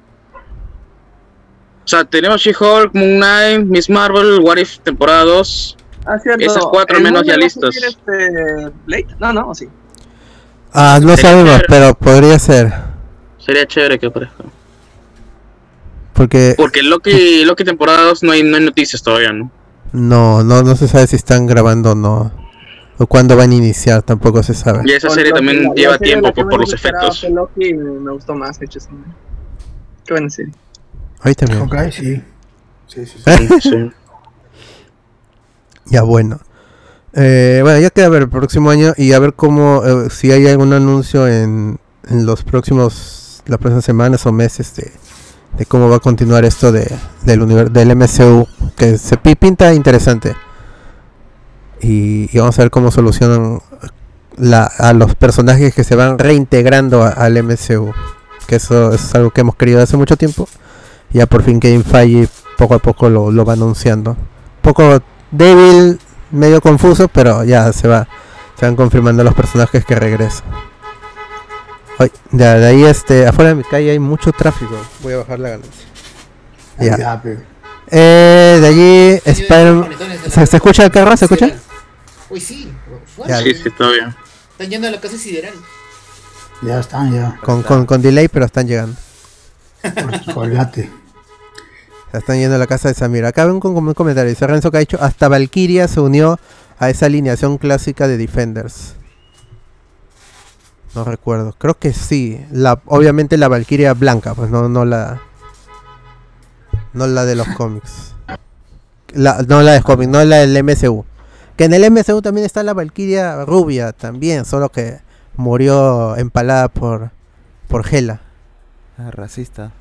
sea, 1.86 2.04
tenemos 2.06 2.42
She-Hulk, 2.42 2.96
Moon 2.96 3.18
Knight, 3.18 3.66
Miss 3.68 3.88
Marvel, 3.88 4.40
What 4.40 4.58
If 4.58 4.80
temporada 4.80 5.26
2. 5.26 5.78
Ah, 6.08 6.18
cierto. 6.18 6.44
Esas 6.44 6.66
cuatro 6.66 7.00
menos 7.00 7.22
ya 7.24 7.38
listas. 7.38 7.76
Este... 7.78 8.72
No, 9.20 9.32
no, 9.32 9.54
sí. 9.54 9.70
Ah, 10.74 11.00
no 11.02 11.18
sabemos, 11.18 11.62
pero 11.68 11.94
podría 11.96 12.38
ser. 12.38 12.72
Sería 13.38 13.66
chévere 13.66 13.98
que 13.98 14.08
aparezca. 14.08 14.44
Porque. 16.14 16.54
Porque 16.58 16.84
Loki, 16.84 17.44
Loki 17.46 17.64
temporada 17.64 18.04
2 18.04 18.24
no 18.24 18.32
hay, 18.32 18.44
no 18.44 18.58
hay 18.58 18.64
noticias 18.64 19.02
todavía, 19.02 19.32
¿no? 19.32 19.52
No, 19.92 20.44
no, 20.44 20.62
no 20.62 20.76
se 20.76 20.88
sabe 20.88 21.08
si 21.08 21.16
están 21.16 21.48
grabando 21.48 21.92
o 21.92 21.96
no. 21.96 22.32
O 23.00 23.08
cuándo 23.08 23.38
van 23.38 23.52
a 23.52 23.56
iniciar, 23.56 24.04
tampoco 24.04 24.44
se 24.44 24.54
sabe. 24.54 24.84
Y 24.86 24.92
esa 24.92 25.10
serie 25.10 25.32
también 25.32 25.74
lleva 25.74 25.98
tiempo 25.98 26.34
por, 26.34 26.60
los 26.60 26.74
efectos. 26.74 27.26
Loki 27.30 27.74
me 27.74 28.12
gustó 28.12 28.36
más, 28.36 28.62
hecho 28.62 28.80
Qué 30.06 30.14
buena 30.14 30.30
serie. 30.30 30.54
Ahí 31.22 31.34
también. 31.34 31.62
Ok, 31.62 31.76
sí. 31.92 32.22
Sí, 32.88 33.06
sí, 33.06 33.20
sí. 33.26 33.62
sí. 33.62 33.92
Ya 35.86 36.04
bueno. 36.04 36.40
Eh, 37.14 37.60
bueno, 37.64 37.80
ya 37.80 37.90
queda 37.90 38.10
ver 38.10 38.24
el 38.24 38.30
próximo 38.30 38.70
año 38.70 38.94
y 38.98 39.14
a 39.14 39.20
ver 39.20 39.34
cómo, 39.34 39.82
eh, 39.86 40.10
si 40.12 40.32
hay 40.32 40.48
algún 40.48 40.74
anuncio 40.74 41.28
en, 41.28 41.80
los 42.10 42.44
próximos, 42.44 43.42
las 43.48 43.58
próximas 43.60 43.86
semanas 43.86 44.26
o 44.26 44.32
meses 44.32 44.76
de, 44.76 45.66
cómo 45.68 45.90
va 45.90 45.98
a 45.98 46.00
continuar 46.00 46.46
esto 46.46 46.72
de, 46.72 46.92
del, 47.24 47.42
univer- 47.42 47.70
del 47.72 47.96
MCU, 47.96 48.48
que 48.76 48.98
se 48.98 49.18
pi- 49.18 49.36
pinta 49.36 49.74
interesante. 49.74 50.36
Y, 51.82 52.36
vamos 52.38 52.58
a 52.60 52.64
ver 52.64 52.72
cómo 52.72 52.92
solucionan 52.92 53.60
la, 54.38 54.66
a 54.66 54.94
los 54.94 55.16
personajes 55.16 55.74
que 55.74 55.84
se 55.84 55.96
van 55.96 56.20
reintegrando 56.20 57.04
al 57.04 57.42
MCU. 57.44 57.94
Que 58.48 58.56
eso 58.58 58.94
es 58.94 59.14
algo 59.16 59.30
que 59.32 59.42
hemos 59.42 59.56
querido 59.56 59.82
hace 59.82 59.96
mucho 59.96 60.18
tiempo. 60.18 60.48
Ya 61.12 61.26
por 61.26 61.44
fin 61.44 61.60
Kevin 61.60 61.84
Feige 61.84 62.28
poco 62.58 62.76
a 62.76 62.80
poco 62.80 63.10
lo, 63.10 63.32
lo 63.32 63.46
va 63.46 63.54
anunciando. 63.54 64.18
poco 64.62 65.00
débil, 65.32 66.00
medio 66.32 66.62
confuso, 66.62 67.08
pero 67.08 67.44
ya 67.44 67.72
se 67.74 67.88
va. 67.88 68.08
Se 68.60 68.66
van 68.66 68.76
confirmando 68.76 69.24
los 69.24 69.34
personajes 69.34 69.86
que 69.86 69.96
regresan. 69.96 70.44
Ay, 71.98 72.12
de, 72.32 72.46
de 72.46 72.68
ahí 72.68 72.84
este, 72.84 73.26
afuera 73.28 73.50
de 73.50 73.56
mi 73.56 73.64
calle 73.64 73.92
hay 73.92 74.00
mucho 74.00 74.32
tráfico. 74.32 74.76
Voy 75.02 75.14
a 75.14 75.18
bajar 75.18 75.40
la 75.40 75.50
ganancia. 75.50 75.86
Ya. 76.80 77.22
Eh, 77.92 78.58
de 78.62 78.68
allí 78.68 79.22
Spider- 79.26 79.98
¿Se, 80.30 80.46
se 80.46 80.58
escucha 80.58 80.86
el 80.86 80.92
carro? 80.92 81.16
¿Se 81.18 81.26
escucha? 81.26 81.50
Uy, 82.30 82.40
sí, 82.40 82.72
fuerte. 83.16 83.34
Ya. 83.34 83.40
Sí, 83.42 83.54
sí, 83.56 83.70
bien. 83.80 84.16
Están 84.52 84.70
yendo 84.70 84.88
a 84.88 84.92
la 84.92 85.00
casa 85.02 85.18
sideral. 85.18 85.54
Ya 86.62 86.80
están, 86.80 87.14
ya. 87.14 87.40
Con, 87.42 87.64
con, 87.64 87.86
con 87.86 88.02
delay, 88.02 88.28
pero 88.28 88.46
están 88.46 88.68
llegando. 88.68 88.96
Col- 89.82 90.34
Colgate. 90.34 90.90
Están 92.14 92.40
yendo 92.40 92.56
a 92.56 92.60
la 92.60 92.68
casa 92.68 92.88
de 92.88 92.96
Samir. 92.96 93.26
Acá 93.26 93.46
ven 93.46 93.60
con 93.60 93.76
un 93.76 93.94
comentario. 93.94 94.30
Dice 94.30 94.48
Renzo 94.48 94.72
que 94.72 94.78
ha 94.78 94.80
dicho 94.80 94.98
hasta 95.00 95.28
Valkyria 95.28 95.88
se 95.88 96.00
unió 96.00 96.40
a 96.80 96.90
esa 96.90 97.06
alineación 97.06 97.58
clásica 97.58 98.08
de 98.08 98.18
Defenders. 98.18 98.96
No 100.96 101.04
recuerdo. 101.04 101.54
Creo 101.58 101.78
que 101.78 101.94
sí. 101.94 102.44
Obviamente 102.86 103.38
la 103.38 103.48
Valkyria 103.48 103.94
blanca, 103.94 104.34
pues 104.34 104.50
no, 104.50 104.70
no 104.70 104.86
la. 104.86 105.22
No 106.94 107.06
la 107.06 107.26
de 107.26 107.36
los 107.36 107.48
cómics. 107.50 108.16
La, 109.14 109.44
no 109.48 109.62
la 109.62 109.74
de 109.74 109.82
cómics, 109.84 110.10
no 110.12 110.24
la 110.24 110.38
del 110.38 110.64
MCU. 110.64 111.06
Que 111.56 111.66
en 111.66 111.74
el 111.74 111.92
MCU 111.92 112.22
también 112.22 112.46
está 112.46 112.64
la 112.64 112.74
Valkyria 112.74 113.46
rubia 113.46 113.92
también, 113.92 114.46
solo 114.46 114.70
que 114.70 115.00
murió 115.36 116.16
empalada 116.18 116.70
por 116.70 117.12
por 117.68 117.86
Hela. 117.88 118.22
Ah, 118.98 119.12
racista. 119.12 119.72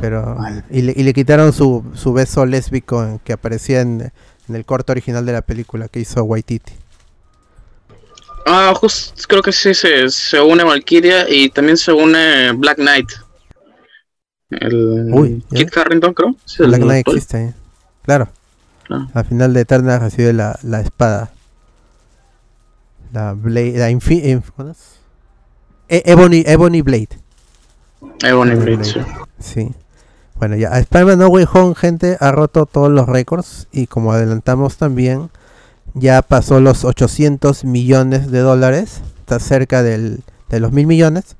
Pero 0.00 0.34
Mal. 0.36 0.64
y 0.70 0.82
le, 0.82 0.92
y 0.96 1.02
le 1.02 1.12
quitaron 1.14 1.52
su, 1.52 1.84
su 1.94 2.12
beso 2.12 2.44
lésbico 2.46 3.02
en- 3.02 3.18
que 3.20 3.32
aparecía 3.32 3.80
en, 3.80 4.12
en 4.48 4.54
el 4.54 4.64
corto 4.64 4.92
original 4.92 5.24
de 5.26 5.32
la 5.32 5.42
película 5.42 5.88
que 5.88 6.00
hizo 6.00 6.22
Waititi. 6.24 6.72
Ah, 8.46 8.72
justo 8.74 9.12
creo 9.28 9.42
que 9.42 9.52
sí 9.52 9.74
se, 9.74 10.08
se 10.08 10.40
une 10.40 10.64
Valkyria 10.64 11.28
y 11.28 11.50
también 11.50 11.76
se 11.76 11.92
une 11.92 12.52
Black 12.52 12.76
Knight. 12.78 13.08
El 14.50 15.10
Uy. 15.12 15.42
Kit 15.54 15.76
Harrington, 15.76 16.14
creo. 16.14 16.34
Sí, 16.46 16.62
Black 16.64 16.80
Knight 16.82 17.06
existe, 17.08 17.38
¿eh? 17.44 17.54
claro. 18.02 18.28
Claro. 18.84 19.06
Al 19.12 19.24
final 19.26 19.52
de 19.52 19.60
Eterna 19.60 19.98
recibe 19.98 20.32
la, 20.32 20.58
la 20.62 20.80
espada. 20.80 21.30
La 23.12 23.34
Blade, 23.34 23.74
la 23.76 23.90
Infi- 23.90 24.22
Inf- 24.24 24.50
¿cómo 24.56 24.70
es? 24.70 24.78
E- 25.88 26.02
Ebony, 26.06 26.42
Ebony 26.46 26.80
Blade. 26.80 27.08
Ebony 28.22 28.54
Blade, 28.54 28.84
sí. 29.38 29.72
Bueno, 30.38 30.56
ya 30.56 30.68
Spider-Man 30.78 31.18
No 31.18 31.28
Way 31.28 31.46
Home, 31.52 31.74
gente, 31.74 32.16
ha 32.20 32.30
roto 32.30 32.66
todos 32.66 32.90
los 32.90 33.08
récords 33.08 33.66
y 33.72 33.88
como 33.88 34.12
adelantamos 34.12 34.76
también, 34.76 35.30
ya 35.94 36.22
pasó 36.22 36.60
los 36.60 36.84
800 36.84 37.64
millones 37.64 38.30
de 38.30 38.38
dólares, 38.38 39.00
está 39.20 39.40
cerca 39.40 39.82
del, 39.82 40.22
de 40.48 40.60
los 40.60 40.72
mil 40.72 40.86
millones. 40.86 41.36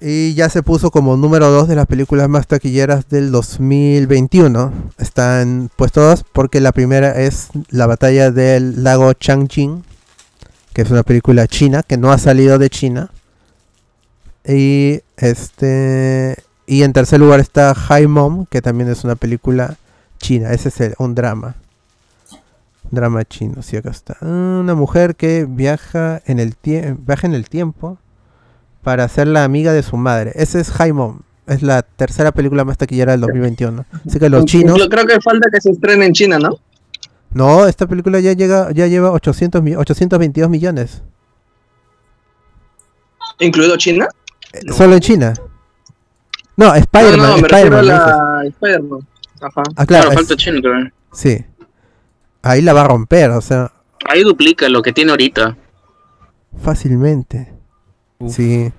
Y 0.00 0.34
ya 0.34 0.50
se 0.50 0.62
puso 0.62 0.90
como 0.90 1.16
número 1.16 1.50
2 1.50 1.66
de 1.66 1.76
las 1.76 1.86
películas 1.86 2.28
más 2.28 2.46
taquilleras 2.46 3.08
del 3.08 3.30
2021. 3.30 4.72
Está 4.98 5.40
en 5.40 5.70
puesto 5.74 6.02
2 6.02 6.24
porque 6.30 6.60
la 6.60 6.72
primera 6.72 7.18
es 7.18 7.48
La 7.70 7.86
batalla 7.86 8.30
del 8.30 8.84
lago 8.84 9.12
Changjin, 9.14 9.82
que 10.74 10.82
es 10.82 10.90
una 10.90 11.04
película 11.04 11.46
china 11.46 11.82
que 11.82 11.96
no 11.96 12.12
ha 12.12 12.18
salido 12.18 12.58
de 12.58 12.68
China. 12.68 13.10
Y 14.46 15.00
este 15.16 16.36
y 16.66 16.82
en 16.82 16.92
tercer 16.92 17.20
lugar 17.20 17.40
está 17.40 17.74
High 17.74 18.06
Mom, 18.06 18.46
que 18.46 18.62
también 18.62 18.88
es 18.90 19.04
una 19.04 19.16
película 19.16 19.76
china. 20.18 20.50
Ese 20.52 20.68
es 20.68 20.80
el- 20.80 20.94
un 20.98 21.14
drama. 21.14 21.56
Drama 22.90 23.24
chino, 23.24 23.62
sí, 23.62 23.76
acá 23.76 23.90
está. 23.90 24.16
Una 24.20 24.74
mujer 24.74 25.16
que 25.16 25.46
viaja 25.48 26.20
en 26.26 26.38
el 26.38 26.54
tie- 26.56 26.96
viaja 26.98 27.26
en 27.26 27.34
el 27.34 27.48
tiempo 27.48 27.98
para 28.82 29.08
ser 29.08 29.26
la 29.28 29.44
amiga 29.44 29.72
de 29.72 29.82
su 29.82 29.96
madre. 29.96 30.32
Ese 30.34 30.60
es 30.60 30.70
High 30.70 30.92
Mom. 30.92 31.20
Es 31.46 31.62
la 31.62 31.82
tercera 31.82 32.32
película 32.32 32.64
más 32.64 32.78
taquillera 32.78 33.12
del 33.12 33.22
2021. 33.22 33.84
Así 34.06 34.18
que 34.18 34.28
los 34.30 34.44
chinos. 34.46 34.78
Yo 34.78 34.88
creo 34.88 35.06
que 35.06 35.20
falta 35.20 35.48
que 35.52 35.60
se 35.60 35.70
estrene 35.70 36.06
en 36.06 36.12
China, 36.12 36.38
¿no? 36.38 36.58
No, 37.32 37.66
esta 37.66 37.86
película 37.86 38.20
ya 38.20 38.32
llega 38.32 38.70
ya 38.72 38.86
lleva 38.86 39.10
800 39.10 39.62
mi- 39.62 39.74
822 39.74 40.48
millones. 40.48 41.02
¿Incluido 43.40 43.76
China? 43.76 44.08
Solo 44.72 44.94
en 44.94 45.00
China. 45.00 45.34
No, 46.56 46.66
No, 46.68 46.74
Spider-Man. 46.74 47.30
no, 47.30 47.36
me 47.38 47.48
la 47.82 48.42
Spider-Man. 48.46 49.06
Ajá. 49.40 49.62
Ah, 49.76 49.84
Claro, 49.86 49.86
claro. 49.86 50.08
es- 50.10 50.14
falta 50.14 50.36
chino, 50.36 50.60
creo. 50.60 50.90
sí. 51.12 51.44
Ahí 52.42 52.60
la 52.60 52.72
va 52.74 52.82
a 52.82 52.88
romper, 52.88 53.30
o 53.30 53.40
sea, 53.40 53.72
Ahí 54.06 54.22
duplica 54.22 54.68
lo 54.68 54.82
que 54.82 54.92
tiene 54.92 55.10
ahorita. 55.12 55.56
fácilmente. 56.62 57.52
Uf. 58.18 58.34
Sí. 58.36 58.70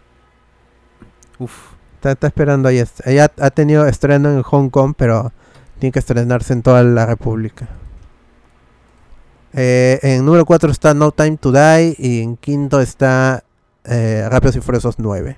Uf. 1.40 1.52
Está, 1.96 2.12
está 2.12 2.28
esperando 2.28 2.70
ahí. 2.70 2.82
Ella 3.06 3.32
ha 3.40 3.50
tenido 3.50 3.86
estreno 3.88 4.30
en 4.32 4.44
Hong 4.44 4.70
Kong, 4.70 4.94
pero 4.96 5.32
tiene 5.80 5.92
que 5.92 6.00
estrenarse 6.00 6.54
en 6.54 6.62
toda 6.62 6.84
la 6.84 7.06
República. 7.08 7.68
Eh, 9.54 10.00
en 10.04 10.26
número 10.26 10.46
4 10.46 10.70
está 10.72 10.94
No 10.94 11.12
Time 11.12 11.38
to 11.38 11.52
Die 11.52 11.96
y 11.98 12.22
en 12.22 12.38
quinto 12.38 12.80
está 12.82 13.44
eh, 13.86 14.28
Rápidos 14.30 14.56
y 14.58 14.62
Furiosos 14.62 14.96
9. 15.00 15.38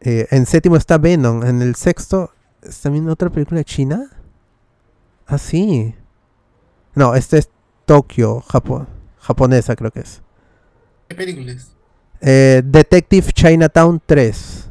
Eh, 0.00 0.26
en 0.30 0.46
séptimo 0.46 0.76
está 0.76 0.98
Venom. 0.98 1.44
En 1.44 1.62
el 1.62 1.74
sexto 1.74 2.32
es 2.62 2.80
también 2.80 3.08
otra 3.08 3.30
película 3.30 3.64
china. 3.64 4.10
Ah, 5.26 5.38
sí. 5.38 5.94
No, 6.94 7.14
este 7.14 7.38
es 7.38 7.50
Tokio, 7.84 8.40
Japón. 8.40 8.88
Japonesa 9.18 9.76
creo 9.76 9.90
que 9.90 10.00
es. 10.00 10.22
¿Qué 11.08 11.14
películas? 11.14 11.72
Eh, 12.20 12.62
Detective 12.64 13.32
Chinatown 13.32 14.00
3. 14.04 14.70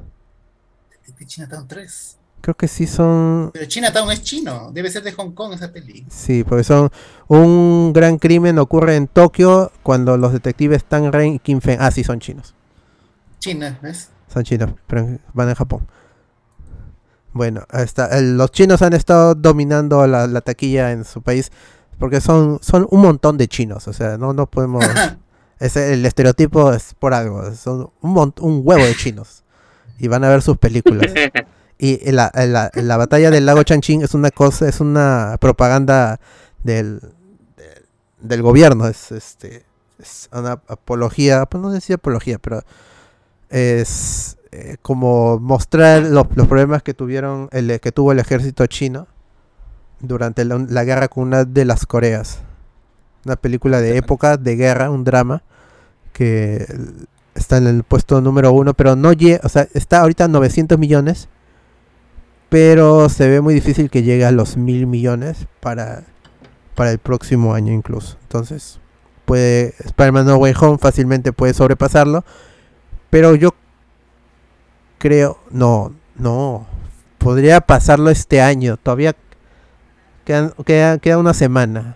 De 1.17 1.25
Chinatown 1.25 1.67
3. 1.67 2.17
Creo 2.41 2.55
que 2.55 2.67
sí 2.67 2.87
son. 2.87 3.49
Pero 3.53 3.65
Chinatown 3.65 4.11
es 4.11 4.21
chino. 4.21 4.71
Debe 4.71 4.89
ser 4.89 5.03
de 5.03 5.11
Hong 5.11 5.31
Kong 5.31 5.53
esa 5.53 5.71
peli. 5.71 6.05
Sí, 6.09 6.43
porque 6.43 6.63
son. 6.63 6.89
Un 7.27 7.91
gran 7.93 8.17
crimen 8.17 8.59
ocurre 8.59 8.95
en 8.95 9.07
Tokio 9.07 9.71
cuando 9.83 10.17
los 10.17 10.31
detectives 10.31 10.85
Tang 10.85 11.11
Ren 11.11 11.33
y 11.33 11.39
Kim 11.39 11.59
Feng. 11.59 11.77
Ah, 11.81 11.91
sí, 11.91 12.03
son 12.03 12.19
chinos. 12.19 12.53
China, 13.39 13.79
¿ves? 13.81 14.09
Son 14.27 14.43
chinos, 14.43 14.71
pero 14.87 15.19
van 15.33 15.49
en 15.49 15.55
Japón. 15.55 15.87
Bueno, 17.33 17.65
está. 17.73 18.07
El- 18.17 18.37
los 18.37 18.51
chinos 18.51 18.81
han 18.81 18.93
estado 18.93 19.35
dominando 19.35 20.05
la, 20.07 20.27
la 20.27 20.41
taquilla 20.41 20.91
en 20.91 21.05
su 21.05 21.21
país 21.21 21.51
porque 21.99 22.21
son, 22.21 22.59
son 22.61 22.87
un 22.89 23.01
montón 23.01 23.37
de 23.37 23.47
chinos. 23.47 23.87
O 23.87 23.93
sea, 23.93 24.17
no, 24.17 24.33
no 24.33 24.47
podemos. 24.47 24.83
ese, 25.59 25.93
el 25.93 26.05
estereotipo 26.05 26.73
es 26.73 26.93
por 26.93 27.13
algo. 27.13 27.53
Son 27.55 27.89
un, 28.01 28.33
un 28.41 28.61
huevo 28.63 28.83
de 28.83 28.95
chinos. 28.95 29.43
Y 29.99 30.07
van 30.07 30.23
a 30.23 30.29
ver 30.29 30.41
sus 30.41 30.57
películas. 30.57 31.11
Y 31.79 32.11
la, 32.11 32.31
la, 32.33 32.71
la 32.73 32.97
batalla 32.97 33.29
del 33.29 33.45
lago 33.45 33.61
Changjin 33.61 34.01
es 34.01 34.15
una 34.15 34.31
cosa, 34.31 34.67
es 34.67 34.79
una 34.79 35.37
propaganda 35.39 36.19
del, 36.63 36.99
del, 37.55 37.85
del 38.19 38.41
gobierno, 38.41 38.87
es 38.87 39.11
este 39.11 39.63
es 39.99 40.27
una 40.31 40.53
apología, 40.53 41.45
pues 41.45 41.61
no 41.61 41.71
sé 41.71 41.79
si 41.81 41.93
apología, 41.93 42.39
pero 42.39 42.63
es 43.49 44.37
eh, 44.51 44.77
como 44.81 45.39
mostrar 45.39 46.03
los, 46.03 46.27
los 46.35 46.47
problemas 46.47 46.83
que 46.83 46.93
tuvieron 46.93 47.49
el 47.51 47.79
que 47.79 47.91
tuvo 47.91 48.11
el 48.11 48.19
ejército 48.19 48.65
chino 48.67 49.07
durante 49.99 50.45
la, 50.45 50.57
la 50.69 50.83
guerra 50.83 51.07
con 51.07 51.23
una 51.23 51.43
de 51.43 51.65
las 51.65 51.85
Coreas. 51.85 52.39
Una 53.25 53.35
película 53.35 53.81
de 53.81 53.97
época, 53.97 54.37
de 54.37 54.55
guerra, 54.55 54.89
un 54.89 55.03
drama 55.03 55.43
que 56.13 56.65
está 57.35 57.57
en 57.57 57.67
el 57.67 57.83
puesto 57.83 58.21
número 58.21 58.51
uno, 58.51 58.73
pero 58.73 58.95
no 58.95 59.13
llega, 59.13 59.41
o 59.43 59.49
sea, 59.49 59.67
está 59.73 60.01
ahorita 60.01 60.25
a 60.25 60.27
900 60.27 60.79
millones 60.79 61.29
pero 62.49 63.09
se 63.09 63.27
ve 63.27 63.41
muy 63.41 63.53
difícil 63.53 63.89
que 63.89 64.03
llegue 64.03 64.25
a 64.25 64.31
los 64.31 64.57
mil 64.57 64.87
millones 64.87 65.47
para, 65.59 66.03
para 66.75 66.91
el 66.91 66.99
próximo 66.99 67.53
año 67.53 67.73
incluso. 67.73 68.17
Entonces, 68.23 68.79
puede 69.25 69.73
Spider-Man 69.79 70.25
No 70.25 70.37
Way 70.37 70.53
Home 70.59 70.77
fácilmente 70.77 71.33
puede 71.33 71.53
sobrepasarlo, 71.53 72.23
pero 73.09 73.35
yo 73.35 73.53
creo, 74.97 75.39
no, 75.51 75.93
no, 76.15 76.65
podría 77.17 77.61
pasarlo 77.61 78.09
este 78.09 78.41
año. 78.41 78.77
Todavía 78.77 79.15
Queda, 80.25 80.51
queda, 80.65 80.97
queda 80.97 81.17
una 81.19 81.33
semana. 81.33 81.95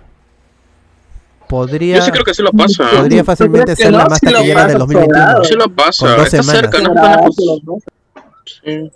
Podría, 1.49 1.97
Yo 1.97 2.01
sí 2.05 2.12
creo 2.12 2.24
que 2.24 2.34
sí 2.34 2.41
lo 2.41 2.53
pasa. 2.53 2.84
¿eh? 2.86 2.97
podría 2.97 3.26
fácilmente 3.26 3.76
ser 3.76 3.91
la 3.91 4.05
más 4.07 4.24
lo 4.24 4.32
taquillera 4.32 4.68
del 4.68 4.78
2021. 4.78 5.43
Sí 5.43 5.53
lo 5.55 5.76
pasa. 5.76 6.16
Está 6.24 6.41
semanas. 6.41 6.62
cerca, 6.62 6.82
¿no? 6.82 7.78
Sí. 8.45 8.91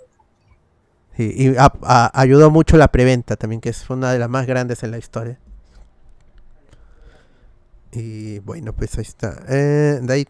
Sí, 1.18 1.34
y 1.36 1.56
a- 1.58 1.70
a- 1.82 2.18
ayudó 2.18 2.50
mucho 2.50 2.78
la 2.78 2.88
preventa 2.88 3.36
también, 3.36 3.60
que 3.60 3.68
es 3.68 3.90
una 3.90 4.10
de 4.10 4.18
las 4.18 4.30
más 4.30 4.46
grandes 4.46 4.82
en 4.82 4.90
la 4.90 4.96
historia. 4.96 5.38
Y 7.92 8.38
bueno, 8.40 8.72
pues 8.72 8.96
ahí 8.98 9.02
está. 9.04 9.38
Eh, 9.48 9.98
de 10.02 10.12
ahí 10.14 10.26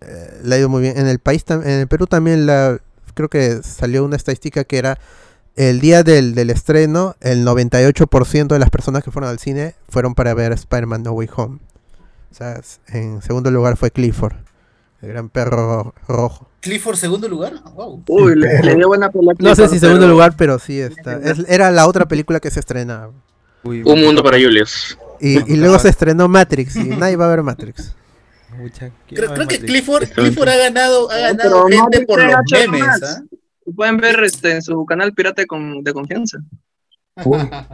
eh, 0.00 0.40
le 0.44 0.54
ha 0.54 0.58
ido 0.58 0.68
muy 0.68 0.82
bien. 0.82 0.98
En 0.98 1.06
el 1.08 1.18
país, 1.18 1.44
en 1.48 1.62
el 1.66 1.86
Perú 1.88 2.06
también 2.06 2.46
la, 2.46 2.78
creo 3.14 3.28
que 3.28 3.60
salió 3.62 4.04
una 4.04 4.16
estadística 4.16 4.64
que 4.64 4.78
era 4.78 4.98
el 5.56 5.80
día 5.80 6.02
del, 6.04 6.34
del 6.34 6.50
estreno, 6.50 7.16
el 7.20 7.44
98% 7.44 8.46
de 8.46 8.58
las 8.58 8.70
personas 8.70 9.02
que 9.02 9.10
fueron 9.10 9.28
al 9.30 9.38
cine 9.40 9.74
fueron 9.88 10.14
para 10.14 10.32
ver 10.34 10.52
Spider-Man 10.52 11.02
No 11.02 11.12
Way 11.12 11.28
Home. 11.36 11.58
O 12.30 12.34
sea, 12.34 12.60
en 12.88 13.22
segundo 13.22 13.50
lugar 13.50 13.76
fue 13.76 13.90
Clifford, 13.90 14.34
el 15.02 15.08
gran 15.08 15.28
perro 15.30 15.94
rojo. 16.06 16.48
Clifford, 16.60 16.96
segundo 16.96 17.28
lugar. 17.28 17.54
Wow. 17.74 18.04
Uy, 18.08 18.36
le, 18.36 18.62
le 18.62 18.74
dio 18.76 18.86
buena 18.88 19.10
pelota. 19.10 19.36
No 19.40 19.54
sé 19.54 19.68
si 19.68 19.78
segundo 19.78 20.00
pero- 20.02 20.12
lugar, 20.12 20.34
pero 20.36 20.58
sí 20.58 20.78
está. 20.80 21.16
Es- 21.16 21.44
era 21.48 21.70
la 21.70 21.86
otra 21.88 22.06
película 22.06 22.38
que 22.40 22.50
se 22.50 22.60
estrenaba. 22.60 23.10
Uy, 23.64 23.82
Un 23.84 24.00
mundo 24.02 24.22
para 24.22 24.36
Julius. 24.38 24.96
Y, 25.20 25.52
y 25.52 25.56
luego 25.56 25.78
se 25.80 25.88
estrenó 25.88 26.28
Matrix 26.28 26.76
y 26.76 26.84
nadie 26.90 27.16
va 27.16 27.24
a 27.26 27.28
ver 27.30 27.42
Matrix. 27.42 27.94
Mucha- 28.58 28.90
¿quién 29.06 29.20
Creo, 29.20 29.34
creo 29.34 29.48
que? 29.48 29.58
Clifford. 29.60 30.08
Clifford 30.10 30.48
ha 30.48 30.56
ganado, 30.56 31.10
ha 31.10 31.14
No, 31.16 31.22
ganado 31.22 31.38
pero 31.42 31.62
gente 31.66 31.80
Matrix 31.82 32.06
por 32.06 32.22
los 32.22 32.34
memes. 32.52 33.00
Lo 33.66 33.72
Pueden 33.74 33.96
ver 33.98 34.24
este, 34.24 34.52
en 34.52 34.62
su 34.62 34.84
canal 34.86 35.12
pirata 35.12 35.42
de, 35.42 35.46
con- 35.46 35.82
de 35.84 35.92
confianza. 35.92 36.38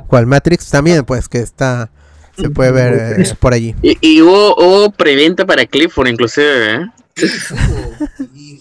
¿Cuál 0.09 0.27
Matrix? 0.27 0.69
También, 0.71 1.05
pues 1.05 1.29
que 1.29 1.39
está. 1.39 1.91
Se 2.37 2.51
puede 2.51 2.73
ver 2.73 3.21
eh, 3.21 3.35
por 3.39 3.53
allí. 3.55 3.75
Y, 3.81 3.97
y 4.01 4.21
hubo, 4.23 4.57
hubo 4.57 4.91
preventa 4.91 5.47
para 5.47 5.65
Clifford, 5.67 6.09
inclusive. 6.09 6.75
¿eh? 6.75 6.87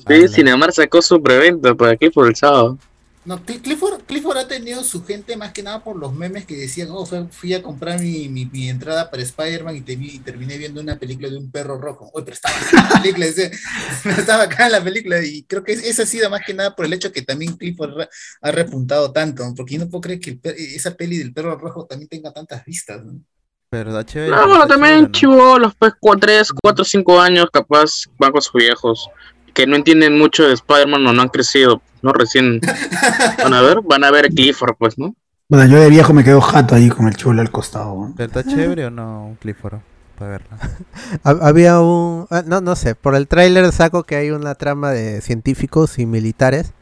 Sí, 0.08 0.28
Cinemar 0.28 0.72
sacó 0.74 1.02
su 1.02 1.22
preventa 1.22 1.74
para 1.74 1.96
Clifford 1.96 2.28
el 2.28 2.36
sábado. 2.36 2.78
No, 3.26 3.40
Cl- 3.46 3.62
Clifford, 3.62 4.02
Clifford 4.04 4.38
ha 4.38 4.48
tenido 4.50 4.84
su 4.84 5.06
gente 5.06 5.38
más 5.38 5.54
que 5.54 5.64
nada 5.64 5.82
por 5.82 5.96
los 5.96 6.14
memes 6.14 6.46
que 6.46 6.58
decían, 6.58 6.90
oh, 6.92 7.06
fui 7.32 7.54
a 7.54 7.64
comprar 7.64 8.00
mi, 8.02 8.28
mi, 8.28 8.46
mi 8.48 8.68
entrada 8.70 9.10
para 9.10 9.24
Spider-Man 9.24 9.78
y, 9.78 9.82
te 9.82 9.96
vi- 9.96 10.16
y 10.16 10.20
terminé 10.20 10.58
viendo 10.58 10.82
una 10.82 11.00
película 11.00 11.30
de 11.30 11.38
un 11.38 11.50
perro 11.50 11.78
rojo. 11.80 12.10
Oye, 12.14 12.26
pero 12.26 12.36
estaba 12.36 12.54
acá 12.58 12.68
en 12.82 12.84
la 12.90 13.02
película, 13.02 13.26
estaba 14.18 14.44
acá 14.44 14.66
en 14.66 14.72
la 14.74 14.84
película 14.84 15.24
y 15.24 15.44
creo 15.44 15.64
que 15.64 15.72
es- 15.72 15.84
eso 15.84 16.04
ha 16.04 16.06
sido 16.06 16.30
más 16.30 16.42
que 16.46 16.54
nada 16.54 16.76
por 16.76 16.86
el 16.86 16.92
hecho 16.94 17.12
que 17.14 17.22
también 17.22 17.56
Clifford 17.56 18.08
ha 18.42 18.52
repuntado 18.52 19.12
tanto, 19.14 19.44
porque 19.56 19.76
yo 19.76 19.80
no 19.86 19.90
puedo 19.90 20.02
creer 20.02 20.20
que 20.20 20.40
esa 20.76 20.94
peli 20.96 21.18
del 21.18 21.34
perro 21.34 21.58
rojo 21.58 21.86
también 21.86 22.10
tenga 22.10 22.34
tantas 22.34 22.66
vistas. 22.66 23.04
¿no? 23.06 23.22
Pero 23.70 23.90
está 23.92 24.06
chévere. 24.06 24.32
No, 24.36 24.48
bueno, 24.50 24.68
también 24.68 24.96
chévere, 24.96 25.08
¿no? 25.08 25.12
chivolos, 25.12 25.74
pues 25.80 25.94
3, 26.20 26.50
4, 26.62 26.84
5 26.84 27.20
años, 27.22 27.48
capaz 27.52 28.04
van 28.20 28.32
con 28.34 28.42
sus 28.42 28.54
viejos, 28.54 29.08
que 29.54 29.68
no 29.68 29.76
entienden 29.76 30.18
mucho 30.18 30.44
de 30.44 30.54
Spider-Man 30.54 31.06
o 31.08 31.14
no 31.14 31.22
han 31.22 31.30
crecido, 31.30 31.82
¿no? 32.02 32.12
Recién 32.14 32.60
van 33.44 33.54
a 33.54 33.62
ver, 33.62 33.80
van 33.84 34.04
a 34.04 34.12
ver 34.12 34.30
Clifford, 34.30 34.76
pues, 34.78 34.98
¿no? 34.98 35.16
Bueno, 35.50 35.66
yo 35.72 35.80
de 35.80 35.90
viejo 35.90 36.14
me 36.14 36.24
quedo 36.24 36.42
jato 36.42 36.74
ahí 36.76 36.90
con 36.90 37.08
el 37.08 37.16
chulo 37.16 37.42
al 37.42 37.52
costado. 37.52 37.94
¿no? 37.96 38.14
¿Pero 38.18 38.28
está 38.28 38.44
chévere 38.44 38.86
o 38.86 38.90
no, 38.90 39.36
Clifford? 39.42 39.80
Para 40.18 40.32
verla. 40.32 40.58
Ha- 41.24 41.48
Había 41.48 41.80
un. 41.82 42.28
ah, 42.32 42.44
No, 42.46 42.62
no 42.62 42.76
sé. 42.76 42.96
Por 42.96 43.16
el 43.16 43.28
tráiler 43.28 43.72
saco 43.72 44.04
que 44.04 44.16
hay 44.16 44.32
una 44.32 44.56
trama 44.56 44.92
de 44.92 45.22
científicos 45.22 46.00
y 46.00 46.06
militares. 46.06 46.74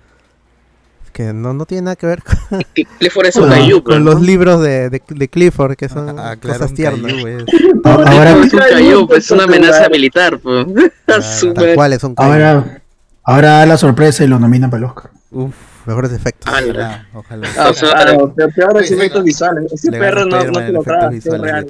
Que 1.14 1.34
no, 1.34 1.54
no 1.54 1.66
tiene 1.66 1.84
nada 1.84 1.96
que 1.98 2.08
ver 2.08 2.24
con, 2.24 2.36
Cl- 2.62 2.88
Clifford 3.00 3.26
es 3.28 3.36
un 3.36 3.42
con- 3.44 3.52
Caillou, 3.52 3.84
con 3.84 4.04
los 4.06 4.22
libros 4.22 4.62
de, 4.62 4.90
de, 4.90 5.02
de 5.08 5.28
Clifford, 5.28 5.76
que 5.76 5.90
son 5.90 6.18
Ah, 6.18 6.36
claro, 6.40 6.60
cosas 6.60 6.74
tiernas. 6.74 7.12
Ahora, 7.84 8.32
Es 8.32 8.54
un 8.54 8.60
Caillou, 8.60 9.08
pues, 9.08 9.26
es 9.26 9.32
una 9.32 9.44
amenaza 9.44 9.90
militar, 9.90 10.40
pues. 10.40 10.66
Claro. 11.06 11.76
Cual 11.76 11.94
es 11.94 12.04
un 12.06 12.16
caillou. 12.16 12.32
ahora, 12.34 12.82
ahora 13.24 13.50
da 13.60 13.66
la 13.66 13.78
sorpresa 13.78 14.24
y 14.24 14.28
lo 14.28 14.40
nominan 14.40 14.70
para 14.70 14.80
el 14.80 14.86
Oscar. 14.86 15.12
Uf, 15.32 15.54
Mejores 15.86 16.12
efectos. 16.14 16.54
Ala. 16.54 17.08
ojalá, 17.14 17.48
ojalá. 17.48 17.48
Ah, 17.58 17.70
o 17.70 17.74
sea, 17.74 17.90
Claro, 17.92 18.34
peor, 18.34 18.54
peores 18.54 18.88
Sí, 18.88 18.94
efectos 18.94 19.24
visuales. 19.26 19.74
Ese 19.74 19.92
perro 19.92 20.26
no, 20.26 20.42
no 20.44 20.60
en 20.62 20.74
lo 20.74 20.84
traga, 20.84 21.10
es 21.14 21.24
de 21.26 21.38
real. 21.38 21.68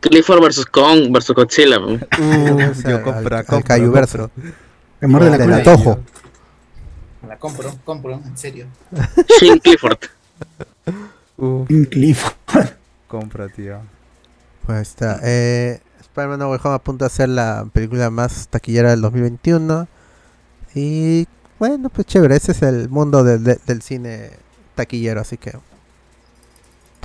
Clifford 0.00 0.42
versus 0.42 0.66
Kong 0.66 1.10
versus 1.10 1.34
Godzilla, 1.34 1.78
pues. 1.80 2.02
O 2.02 2.74
sea, 2.74 2.90
Yo 2.90 3.02
compro, 3.02 3.36
al- 3.38 3.46
compro, 3.46 3.72
la 5.46 5.56
antojo. 5.56 5.90
La 5.90 6.13
compro, 7.44 7.74
compro, 7.84 8.12
en 8.24 8.38
serio. 8.38 8.66
Shin 9.38 9.58
Clifford. 9.58 9.98
Uf, 11.36 11.70
Un 11.70 11.84
Clifford. 11.90 12.34
compra, 13.06 13.48
tío. 13.50 13.80
Pues 14.64 14.80
está. 14.88 15.20
Eh, 15.22 15.80
Spider-Man 16.00 16.38
No 16.38 16.48
Way 16.50 16.60
Home 16.64 16.74
apunta 16.76 17.04
a 17.06 17.08
ser 17.10 17.28
la 17.28 17.66
película 17.72 18.08
más 18.08 18.48
taquillera 18.48 18.90
del 18.90 19.02
2021. 19.02 19.86
Y 20.74 21.26
bueno, 21.58 21.90
pues 21.90 22.06
chévere. 22.06 22.36
Ese 22.36 22.52
es 22.52 22.62
el 22.62 22.88
mundo 22.88 23.22
del- 23.24 23.44
de- 23.44 23.60
del 23.66 23.82
cine 23.82 24.30
taquillero. 24.74 25.20
Así 25.20 25.36
que 25.36 25.52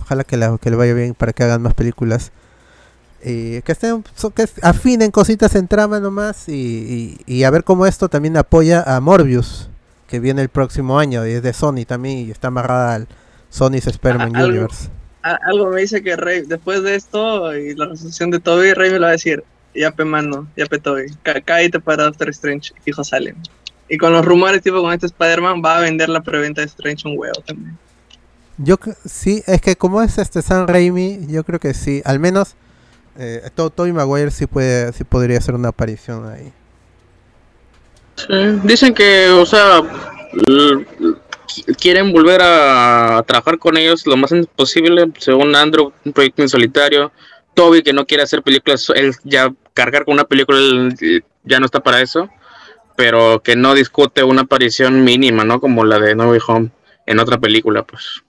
ojalá 0.01 0.23
que, 0.23 0.37
la- 0.37 0.57
que 0.57 0.69
le 0.69 0.77
vaya 0.77 0.93
bien 0.93 1.15
para 1.15 1.33
que 1.33 1.43
hagan 1.43 1.61
más 1.61 1.73
películas. 1.73 2.31
Y 3.21 3.61
que 3.63 3.73
estén 3.73 4.01
que 4.33 4.47
afinen 4.61 5.11
cositas 5.11 5.53
en 5.55 5.67
trama 5.67 5.99
nomás. 5.99 6.47
Y, 6.47 7.17
y- 7.27 7.35
y 7.39 7.43
a 7.43 7.49
ver 7.49 7.65
cómo 7.65 7.85
esto 7.85 8.07
también 8.07 8.37
apoya 8.37 8.81
a 8.83 9.01
Morbius. 9.01 9.69
Que 10.09 10.19
viene 10.19 10.41
el 10.41 10.49
próximo 10.49 10.99
año. 10.99 11.25
Y 11.27 11.31
es 11.31 11.43
de 11.43 11.53
Sony 11.53 11.85
también. 11.87 12.17
Y 12.27 12.31
está 12.31 12.47
amarrada 12.49 12.95
al 12.95 13.07
Sony's 13.49 13.87
Spider-Man 13.87 14.35
Ah, 14.35 14.45
Universe. 14.45 14.89
Algo 15.21 15.69
me 15.69 15.81
dice 15.81 16.01
que 16.01 16.15
Rey, 16.15 16.43
después 16.47 16.81
de 16.83 16.95
esto 16.95 17.55
y 17.55 17.75
la 17.75 17.87
resolución 17.87 18.31
de 18.31 18.39
Toby, 18.39 18.73
Rey 18.73 18.89
me 18.91 18.97
lo 18.99 19.03
va 19.03 19.09
a 19.09 19.11
decir. 19.11 19.43
Ya 19.75 19.91
pe 19.91 20.03
mano, 20.03 20.47
ya 20.57 20.65
pe 20.65 20.79
Toby. 20.79 21.03
Cállate 21.45 21.79
para 21.79 22.03
Doctor 22.05 22.29
Strange. 22.29 22.73
Fijo 22.83 23.03
salen. 23.03 23.35
Y 23.87 23.97
con 23.97 24.13
los 24.13 24.25
rumores, 24.25 24.61
tipo 24.61 24.81
con 24.81 24.93
este 24.93 25.05
Spider-Man, 25.07 25.61
va 25.63 25.77
a 25.77 25.81
vender 25.81 26.09
la 26.09 26.21
preventa 26.21 26.61
de 26.61 26.67
Strange 26.67 27.07
un 27.07 27.17
huevo 27.17 27.41
también. 27.45 27.77
Yo 28.57 28.77
sí, 29.05 29.41
es 29.47 29.61
que 29.61 29.75
como 29.77 30.01
es 30.01 30.17
este 30.17 30.41
San 30.41 30.67
Raimi, 30.67 31.27
yo 31.27 31.43
creo 31.43 31.59
que 31.59 31.73
sí, 31.73 32.01
al 32.03 32.19
menos 32.19 32.55
eh, 33.17 33.49
To- 33.55 33.69
Tobey 33.69 33.93
Maguire 33.93 34.31
sí 34.31 34.47
puede, 34.47 34.91
sí 34.93 35.03
podría 35.05 35.37
hacer 35.37 35.55
una 35.55 35.69
aparición 35.69 36.27
ahí. 36.27 36.51
Dicen 38.63 38.93
que, 38.93 39.29
o 39.29 39.45
sea, 39.45 39.81
quieren 41.79 42.11
volver 42.11 42.41
a 42.43 43.23
trabajar 43.25 43.57
con 43.57 43.77
ellos 43.77 44.05
lo 44.05 44.17
más 44.17 44.31
posible, 44.55 45.11
según 45.17 45.55
Andrew, 45.55 45.91
un 46.05 46.13
proyecto 46.13 46.41
en 46.41 46.49
solitario. 46.49 47.11
Toby, 47.53 47.81
que 47.81 47.93
no 47.93 48.05
quiere 48.05 48.23
hacer 48.23 48.41
películas, 48.43 48.89
él 48.95 49.13
ya 49.23 49.51
cargar 49.73 50.05
con 50.05 50.13
una 50.13 50.23
película, 50.23 50.59
eh, 51.01 51.21
ya 51.43 51.59
no 51.59 51.65
está 51.65 51.81
para 51.81 52.01
eso, 52.01 52.29
pero 52.95 53.41
que 53.43 53.55
no 53.55 53.73
discute 53.73 54.23
una 54.23 54.41
aparición 54.43 55.03
mínima, 55.03 55.43
¿no? 55.43 55.59
Como 55.59 55.83
la 55.83 55.99
de 55.99 56.15
No 56.15 56.29
Way 56.29 56.39
Home 56.47 56.69
en 57.05 57.19
otra 57.19 57.37
película, 57.37 57.83
pues. 57.83 58.21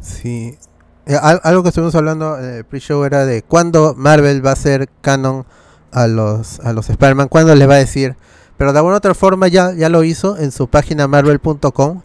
Sí. 0.00 0.58
Eh, 1.06 1.16
al- 1.20 1.40
algo 1.44 1.62
que 1.62 1.68
estuvimos 1.68 1.94
hablando 1.94 2.38
en 2.38 2.56
el 2.56 2.64
pre-show 2.64 3.04
era 3.04 3.24
de 3.24 3.42
cuándo 3.42 3.94
Marvel 3.96 4.44
va 4.44 4.50
a 4.50 4.54
hacer 4.54 4.88
canon 5.00 5.46
a 5.92 6.06
los, 6.06 6.60
a 6.60 6.72
los 6.72 6.90
Spider-Man, 6.90 7.28
cuándo 7.28 7.54
les 7.54 7.68
va 7.68 7.74
a 7.74 7.78
decir. 7.78 8.16
Pero 8.56 8.72
de 8.72 8.78
alguna 8.78 8.96
otra 8.96 9.14
forma 9.14 9.48
ya, 9.48 9.72
ya 9.74 9.88
lo 9.88 10.04
hizo 10.04 10.36
en 10.38 10.52
su 10.52 10.68
página 10.68 11.08
marvel.com. 11.08 12.02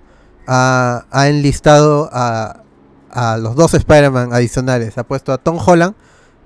Ha, 0.48 1.06
ha 1.12 1.28
enlistado 1.28 2.10
a, 2.12 2.64
a 3.12 3.38
los 3.38 3.56
dos 3.56 3.74
Spider-Man 3.76 4.34
adicionales. 4.34 4.98
Ha 4.98 5.04
puesto 5.04 5.32
a 5.32 5.38
Tom 5.38 5.60
Holland, 5.64 5.94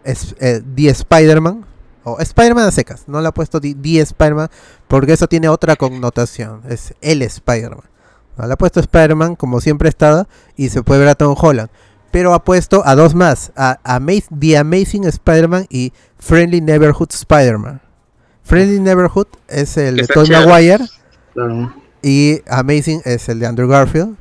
es, 0.04 0.36
eh, 0.40 0.62
The 0.76 0.90
Spider-Man, 0.90 1.66
o 2.04 2.20
Spider-Man 2.20 2.68
a 2.68 2.72
secas. 2.72 3.04
No 3.08 3.22
le 3.22 3.30
ha 3.30 3.32
puesto 3.34 3.62
The, 3.62 3.76
The 3.76 4.02
Spider-Man 4.02 4.50
porque 4.90 5.14
eso 5.14 5.28
tiene 5.28 5.48
otra 5.48 5.78
connotación. 5.78 6.62
Es 6.68 6.94
el 7.02 7.22
Spider-Man. 7.22 7.90
Le 8.46 8.52
ha 8.52 8.58
puesto 8.58 8.80
Spider-Man 8.82 9.36
como 9.36 9.62
siempre 9.62 9.88
ha 9.88 9.90
estado 9.90 10.28
y 10.58 10.68
se 10.70 10.84
puede 10.84 11.00
ver 11.00 11.10
a 11.10 11.16
Tom 11.16 11.36
Holland. 11.40 11.70
Pero 12.12 12.34
ha 12.34 12.44
puesto 12.44 12.84
a 12.86 12.96
dos 12.96 13.16
más, 13.16 13.52
a, 13.56 13.80
Ama- 13.84 14.12
The 14.38 14.58
Amazing 14.58 15.06
Spider-Man 15.06 15.66
y 15.70 15.94
Friendly 16.20 16.60
Neighborhood 16.62 17.10
Spider-Man. 17.12 17.82
Friendly 18.44 18.80
Neighborhood 18.80 19.28
es 19.48 19.78
el 19.78 19.98
de 19.98 20.08
Tobey. 20.08 20.30
Maguire 20.32 20.86
Claro. 21.34 21.74
y 22.02 22.42
Amazing 22.48 23.02
es 23.06 23.28
el 23.30 23.40
de 23.40 23.48
Andrew 23.48 23.68
Garfield. 23.68 24.16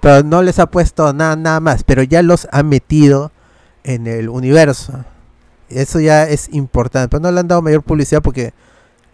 Pero 0.00 0.22
no 0.22 0.42
les 0.42 0.58
ha 0.58 0.66
puesto 0.66 1.12
nada, 1.14 1.34
nada 1.36 1.60
más, 1.60 1.82
pero 1.84 2.02
ya 2.02 2.22
los 2.22 2.46
ha 2.52 2.62
metido 2.62 3.32
en 3.84 4.06
el 4.06 4.28
universo. 4.28 5.04
Eso 5.70 5.98
ya 6.00 6.24
es 6.24 6.48
importante, 6.52 7.08
pero 7.08 7.22
no 7.22 7.32
le 7.32 7.40
han 7.40 7.48
dado 7.48 7.62
mayor 7.62 7.82
publicidad 7.82 8.20
porque 8.22 8.52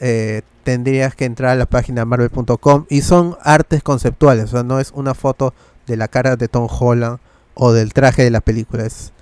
eh, 0.01 0.43
tendrías 0.65 1.15
que 1.15 1.27
entrar 1.27 1.51
a 1.53 1.55
la 1.55 1.67
página 1.67 2.05
marvel.com 2.05 2.87
y 2.89 3.03
son 3.03 3.37
artes 3.43 3.83
conceptuales, 3.85 4.47
o 4.47 4.49
sea, 4.49 4.63
no 4.65 4.81
es 4.81 4.91
una 4.95 5.15
foto 5.15 5.55
de 5.87 5.97
la 5.97 6.09
cara 6.09 6.35
de 6.37 6.49
Tom 6.49 6.67
Holland 6.69 7.19
o 7.55 7.73
del 7.73 7.93
traje 7.93 8.25
de 8.25 8.31
la 8.31 8.41
película, 8.41 8.85
es, 8.85 9.13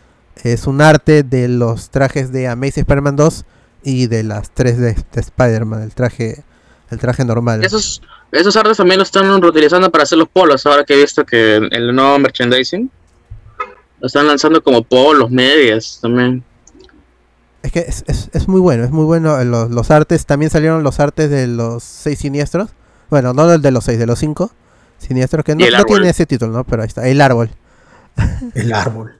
es 0.42 0.66
un 0.66 0.80
arte 0.80 1.22
de 1.22 1.48
los 1.48 1.90
trajes 1.90 2.32
de 2.32 2.48
Amazing 2.48 2.82
Spider-Man 2.82 3.16
2 3.16 3.44
y 3.82 4.06
de 4.06 4.22
las 4.22 4.50
tres 4.50 4.78
de, 4.78 4.94
de 4.94 5.20
Spider-Man, 5.20 5.82
el 5.82 5.94
traje, 5.94 6.42
el 6.90 6.98
traje 6.98 7.24
normal. 7.24 7.64
Esos, 7.64 8.02
esos 8.32 8.56
artes 8.56 8.76
también 8.76 8.98
lo 8.98 9.04
están 9.04 9.40
reutilizando 9.40 9.90
para 9.90 10.04
hacer 10.04 10.18
los 10.18 10.28
polos, 10.28 10.66
ahora 10.66 10.84
que 10.84 10.94
he 10.94 10.96
visto 10.98 11.24
que 11.24 11.56
el 11.56 11.94
nuevo 11.94 12.18
merchandising. 12.18 12.90
Lo 14.00 14.06
están 14.06 14.26
lanzando 14.26 14.62
como 14.62 14.82
polos, 14.82 15.30
medias 15.30 15.98
también. 16.00 16.44
Es 17.62 17.72
que 17.72 17.80
es, 17.80 18.04
es, 18.06 18.30
es 18.32 18.46
muy 18.46 18.60
bueno, 18.60 18.84
es 18.84 18.90
muy 18.90 19.04
bueno 19.04 19.42
los, 19.44 19.70
los, 19.70 19.90
artes. 19.90 20.24
También 20.24 20.50
salieron 20.50 20.84
los 20.84 21.00
artes 21.00 21.28
de 21.30 21.48
los 21.48 21.82
seis 21.82 22.20
siniestros. 22.20 22.70
Bueno, 23.10 23.32
no 23.32 23.52
el 23.52 23.60
de 23.60 23.72
los 23.72 23.84
seis, 23.84 23.98
de 23.98 24.06
los 24.06 24.20
cinco 24.20 24.52
siniestros, 24.98 25.44
que 25.44 25.54
no, 25.54 25.64
no 25.68 25.84
tiene 25.84 26.10
ese 26.10 26.26
título, 26.26 26.52
¿no? 26.52 26.64
Pero 26.64 26.82
ahí 26.82 26.88
está, 26.88 27.08
el 27.08 27.20
árbol. 27.20 27.50
el 28.54 28.72
árbol. 28.72 29.14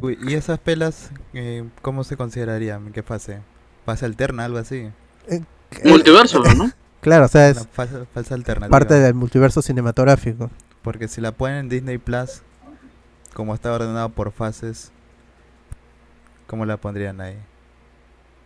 Uy, 0.00 0.18
¿y 0.26 0.34
esas 0.34 0.58
pelas 0.58 1.10
eh, 1.34 1.64
cómo 1.82 2.04
se 2.04 2.16
considerarían? 2.16 2.86
¿En 2.86 2.92
qué 2.92 3.02
fase? 3.02 3.40
¿Fase 3.88 4.04
alterna, 4.04 4.44
algo 4.44 4.58
así? 4.58 4.90
Eh, 5.28 5.40
multiverso, 5.82 6.42
¿no? 6.42 6.70
Claro, 7.00 7.24
o 7.24 7.28
sea, 7.28 7.48
es 7.48 7.66
falsa, 7.72 8.04
falsa 8.12 8.34
alternativa. 8.34 8.76
parte 8.76 8.92
del 8.92 9.14
multiverso 9.14 9.62
cinematográfico. 9.62 10.50
Porque 10.82 11.08
si 11.08 11.22
la 11.22 11.32
ponen 11.32 11.56
en 11.56 11.68
Disney 11.70 11.96
Plus, 11.96 12.42
como 13.32 13.54
está 13.54 13.72
ordenado 13.72 14.10
por 14.10 14.30
fases, 14.30 14.92
¿cómo 16.46 16.66
la 16.66 16.76
pondrían 16.76 17.18
ahí? 17.22 17.38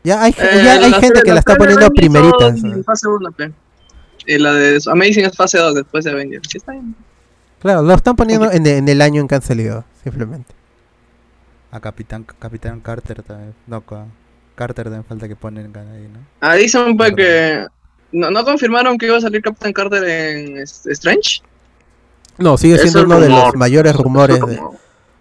Ya 0.04 0.22
hay, 0.22 0.32
eh, 0.38 0.62
ya 0.62 0.74
hay 0.74 0.92
gente 0.92 1.22
que 1.24 1.32
la 1.32 1.40
está 1.40 1.56
poniendo 1.56 1.90
primerita. 1.90 2.54
Fase 2.86 3.08
1, 3.08 3.30
y 4.24 4.38
la 4.38 4.52
de 4.52 4.80
Amazing 4.92 5.24
es 5.24 5.36
fase 5.36 5.58
2 5.58 5.74
después 5.74 6.04
de 6.04 6.12
Avengers. 6.12 6.46
Sí, 6.48 6.58
está 6.58 6.70
bien. 6.70 6.94
Claro, 7.58 7.82
lo 7.82 7.94
están 7.94 8.14
poniendo 8.14 8.48
en, 8.48 8.64
en, 8.64 8.88
el 8.88 9.02
año 9.02 9.20
en 9.20 9.26
que 9.26 9.34
han 9.34 9.42
salido, 9.42 9.84
simplemente. 10.04 10.54
A 11.72 11.80
Capitán, 11.80 12.24
Capitán 12.38 12.78
Carter 12.78 13.24
también. 13.24 13.54
No, 13.66 13.82
Carter 14.54 14.84
también 14.84 15.04
falta 15.04 15.28
que 15.28 15.36
ponen 15.36 15.72
ahí, 15.76 16.08
¿no? 16.12 16.20
Ah, 16.40 16.54
dicen 16.54 16.96
pues 16.96 17.12
que. 17.14 17.66
¿No, 18.12 18.30
¿No 18.30 18.44
confirmaron 18.44 18.98
que 18.98 19.06
iba 19.06 19.16
a 19.16 19.20
salir 19.20 19.40
Capitán 19.40 19.72
Carter 19.72 20.04
en 20.04 20.58
Strange? 20.58 21.42
No, 22.38 22.56
sigue 22.58 22.78
siendo 22.78 23.04
uno 23.04 23.20
de 23.20 23.28
los 23.28 23.54
mayores 23.54 23.94
rumores 23.96 24.38
de, 24.40 24.60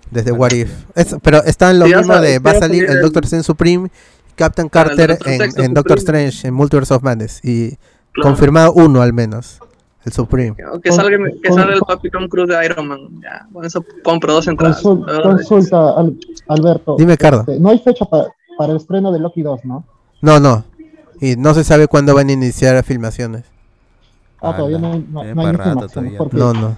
desde 0.09 0.31
What 0.31 0.51
If. 0.51 0.71
Es, 0.95 1.15
pero 1.21 1.43
está 1.43 1.71
en 1.71 1.79
lo 1.79 1.85
mismo 1.85 2.19
de. 2.19 2.39
Va 2.39 2.51
a 2.51 2.59
salir 2.59 2.89
el 2.89 3.01
Doctor 3.01 3.23
Strange 3.23 3.45
Supreme, 3.45 3.89
Captain 4.35 4.69
Carter 4.69 5.17
en, 5.25 5.41
en 5.55 5.73
Doctor 5.73 5.97
Strange, 5.99 6.47
en 6.47 6.53
Multiverse 6.53 6.93
of 6.93 7.03
Madness. 7.03 7.43
Y 7.43 7.77
confirmado 8.21 8.73
uno 8.73 9.01
al 9.01 9.13
menos. 9.13 9.59
El 10.03 10.13
Supreme. 10.13 10.55
Que 10.81 10.91
salga, 10.91 11.15
que 11.43 11.53
salga 11.53 11.75
el 11.75 11.79
Papi 11.81 12.09
Tom 12.09 12.27
Cruise 12.27 12.49
de 12.49 12.65
Iron 12.65 12.87
Man. 12.87 13.21
Ya, 13.21 13.47
con 13.53 13.63
eso 13.63 13.85
compro 14.03 14.33
dos 14.33 14.47
entradas. 14.47 14.81
consulta, 14.81 15.93
Alberto. 16.47 16.95
Dime, 16.97 17.17
Cardo. 17.17 17.41
Este, 17.41 17.59
no 17.59 17.69
hay 17.69 17.77
fecha 17.77 18.05
para, 18.05 18.25
para 18.57 18.71
el 18.71 18.77
estreno 18.77 19.11
de 19.11 19.19
Loki 19.19 19.41
2, 19.41 19.65
¿no? 19.65 19.83
No, 20.21 20.39
no. 20.39 20.63
Y 21.19 21.35
no 21.35 21.53
se 21.53 21.63
sabe 21.63 21.87
cuándo 21.87 22.15
van 22.15 22.29
a 22.29 22.33
iniciar 22.33 22.81
filmaciones. 22.83 23.43
Ah, 24.41 24.55
todavía 24.55 24.79
no, 24.79 24.93
hay, 24.93 25.05
no, 25.09 25.23
no 25.35 25.41
hay 25.41 25.87
todavía. 25.87 26.17
Porque, 26.17 26.37
no, 26.37 26.53
no. 26.53 26.75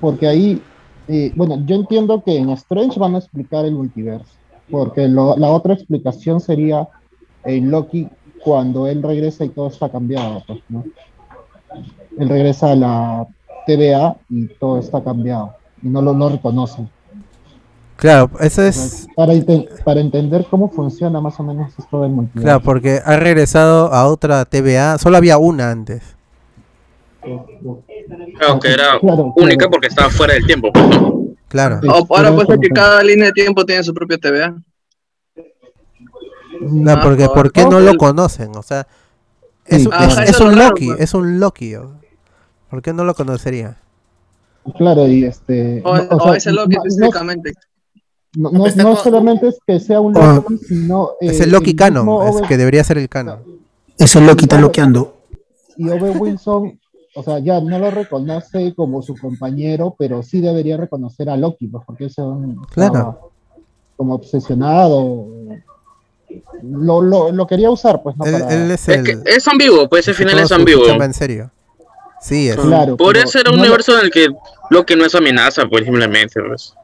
Porque 0.00 0.28
ahí, 0.28 0.62
eh, 1.08 1.32
bueno, 1.34 1.60
yo 1.66 1.74
entiendo 1.74 2.22
que 2.22 2.36
en 2.36 2.50
Strange 2.50 2.98
van 2.98 3.16
a 3.16 3.18
explicar 3.18 3.64
el 3.64 3.74
multiverso. 3.74 4.30
Porque 4.70 5.08
lo, 5.08 5.36
la 5.36 5.48
otra 5.48 5.74
explicación 5.74 6.40
sería 6.40 6.88
en 7.44 7.70
Loki 7.70 8.08
cuando 8.44 8.86
él 8.86 9.02
regresa 9.02 9.44
y 9.44 9.48
todo 9.48 9.68
está 9.68 9.88
cambiado, 9.88 10.42
pues, 10.46 10.60
¿no? 10.68 10.84
Él 12.18 12.28
regresa 12.28 12.72
a 12.72 12.76
la 12.76 13.26
TVA 13.66 14.16
y 14.28 14.46
todo 14.46 14.78
está 14.78 15.02
cambiado 15.02 15.54
y 15.82 15.88
no 15.88 16.02
lo 16.02 16.12
no 16.12 16.28
reconocen. 16.28 16.88
Claro, 18.00 18.30
eso 18.40 18.62
es... 18.62 19.08
Para, 19.14 19.34
para 19.84 20.00
entender 20.00 20.46
cómo 20.50 20.70
funciona 20.70 21.20
más 21.20 21.38
o 21.38 21.42
menos 21.42 21.70
esto 21.78 22.00
del 22.00 22.10
multiverso. 22.12 22.42
Claro, 22.42 22.60
porque 22.62 23.02
ha 23.04 23.16
regresado 23.16 23.92
a 23.92 24.06
otra 24.06 24.46
TVA, 24.46 24.96
solo 24.96 25.18
había 25.18 25.36
una 25.36 25.70
antes. 25.70 26.16
Claro, 28.38 28.58
que 28.58 28.72
era 28.72 28.98
única 29.36 29.68
porque 29.68 29.88
estaba 29.88 30.08
fuera 30.08 30.32
del 30.32 30.46
tiempo. 30.46 30.72
Pues, 30.72 30.88
claro. 31.48 31.80
ahora 32.08 32.34
puede 32.34 32.46
ser 32.46 32.58
que 32.58 32.70
cada 32.70 33.02
línea 33.02 33.26
de 33.26 33.32
tiempo 33.32 33.66
tiene 33.66 33.84
su 33.84 33.92
propia 33.92 34.16
TVA. 34.16 34.54
No, 36.62 37.00
porque 37.02 37.28
¿por 37.28 37.52
qué 37.52 37.66
no 37.66 37.80
lo 37.80 37.96
conocen? 37.96 38.56
O 38.56 38.62
sea, 38.62 38.86
es, 39.66 39.86
es, 40.26 40.40
un 40.40 40.56
Loki, 40.56 40.90
es 40.98 41.12
un 41.12 41.38
Loki. 41.38 41.74
¿Por 42.70 42.80
qué 42.80 42.94
no 42.94 43.04
lo 43.04 43.14
conocería? 43.14 43.76
Claro, 44.76 45.06
y 45.06 45.24
este. 45.24 45.82
O, 45.84 45.96
no, 45.96 46.34
ese 46.34 46.50
Loki 46.52 46.76
específicamente. 46.76 47.52
No, 48.34 48.50
no, 48.50 48.64
no, 48.76 48.96
solamente 48.96 49.48
es 49.48 49.58
que 49.66 49.80
sea 49.80 50.00
un 50.00 50.12
Loki, 50.12 50.58
sino. 50.58 51.10
es 51.20 51.40
el 51.40 51.50
Loki 51.50 51.74
canon, 51.74 52.28
es 52.28 52.42
que 52.42 52.56
debería 52.56 52.84
ser 52.84 52.98
el 52.98 53.08
canon. 53.08 53.40
Es 53.98 54.14
el 54.14 54.26
Loki 54.26 54.44
está 54.44 54.60
loqueando. 54.60 55.16
Y 55.76 55.88
Ove 55.88 56.10
Wilson, 56.10 56.78
o 57.14 57.22
sea, 57.22 57.38
ya 57.40 57.60
no 57.60 57.78
lo 57.78 57.90
reconoce 57.90 58.72
como 58.74 59.02
su 59.02 59.16
compañero, 59.16 59.96
pero 59.98 60.22
sí 60.22 60.40
debería 60.40 60.76
reconocer 60.76 61.28
a 61.28 61.36
Loki, 61.36 61.66
pues, 61.66 61.84
porque 61.84 62.06
es 62.06 62.18
un. 62.18 62.62
Claro. 62.72 63.32
Como 63.96 64.14
obsesionado. 64.14 65.26
Lo, 66.62 67.02
lo, 67.02 67.32
lo, 67.32 67.46
quería 67.48 67.70
usar, 67.70 68.02
pues 68.02 68.16
no 68.16 68.24
él, 68.24 68.32
para... 68.32 68.54
él 68.54 68.70
es, 68.70 68.88
el... 68.88 69.00
es, 69.00 69.02
que 69.02 69.30
es 69.30 69.48
ambiguo, 69.48 69.88
pues 69.88 70.06
ese 70.06 70.14
final 70.14 70.38
es 70.38 70.52
ambiguo. 70.52 70.86
En 70.88 71.12
serio. 71.12 71.50
Sí, 72.20 72.48
es. 72.48 72.56
Claro, 72.56 72.96
Podría 72.96 73.26
ser 73.26 73.48
un 73.48 73.56
no 73.56 73.62
universo 73.62 73.98
en 73.98 74.04
el 74.04 74.10
que 74.12 74.28
lo 74.70 74.86
que 74.86 74.94
no 74.94 75.04
es 75.04 75.14
amenaza, 75.14 75.66
pues 75.68 75.84
simplemente. 75.84 76.40
Pues. 76.46 76.74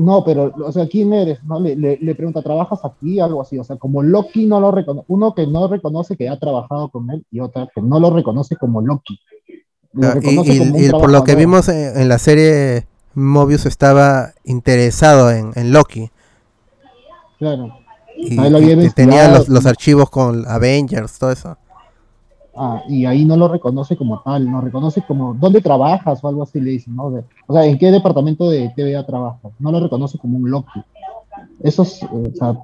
No, 0.00 0.24
pero, 0.24 0.50
o 0.64 0.72
sea, 0.72 0.88
¿quién 0.88 1.12
eres? 1.12 1.44
¿No? 1.44 1.60
Le, 1.60 1.76
le, 1.76 1.98
le, 2.00 2.14
pregunta, 2.14 2.40
¿trabajas 2.40 2.80
aquí? 2.84 3.20
Algo 3.20 3.42
así. 3.42 3.58
O 3.58 3.64
sea, 3.64 3.76
como 3.76 4.02
Loki 4.02 4.46
no 4.46 4.58
lo 4.58 4.70
reconoce, 4.70 5.04
uno 5.08 5.34
que 5.34 5.46
no 5.46 5.68
reconoce 5.68 6.16
que 6.16 6.26
ha 6.26 6.38
trabajado 6.38 6.88
con 6.88 7.10
él 7.10 7.26
y 7.30 7.40
otra 7.40 7.68
que 7.74 7.82
no 7.82 8.00
lo 8.00 8.08
reconoce 8.08 8.56
como 8.56 8.80
Loki. 8.80 9.20
Lo 9.92 10.12
reconoce 10.12 10.54
y, 10.54 10.58
como 10.58 10.78
y, 10.78 10.86
y 10.86 10.90
por 10.90 11.10
lo 11.10 11.22
que 11.22 11.34
vimos 11.34 11.68
en, 11.68 12.00
en, 12.00 12.08
la 12.08 12.18
serie, 12.18 12.86
Mobius 13.12 13.66
estaba 13.66 14.32
interesado 14.42 15.30
en, 15.30 15.50
en 15.54 15.70
Loki. 15.70 16.10
Claro. 17.38 17.74
Y, 18.16 18.40
y 18.40 18.90
tenía 18.92 19.28
los, 19.28 19.50
los, 19.50 19.66
archivos 19.66 20.08
con 20.08 20.48
Avengers, 20.48 21.18
todo 21.18 21.30
eso. 21.30 21.58
Ah, 22.56 22.82
y 22.88 23.06
ahí 23.06 23.24
no 23.24 23.36
lo 23.36 23.48
reconoce 23.48 23.96
como 23.96 24.20
tal, 24.22 24.50
no 24.50 24.60
reconoce 24.60 25.02
como 25.02 25.34
dónde 25.34 25.60
trabajas 25.60 26.22
o 26.22 26.28
algo 26.28 26.42
así 26.42 26.60
le 26.60 26.72
dicen, 26.72 26.96
¿no? 26.96 27.10
De, 27.10 27.24
o 27.46 27.54
sea, 27.54 27.64
¿en 27.64 27.78
qué 27.78 27.90
departamento 27.90 28.50
de 28.50 28.72
TVA 28.76 29.06
trabajas? 29.06 29.52
No 29.58 29.70
lo 29.70 29.80
reconoce 29.80 30.18
como 30.18 30.38
un 30.38 30.50
Loki. 30.50 30.82
Eso 31.62 31.82
es, 31.82 32.02
o 32.02 32.34
sea, 32.34 32.58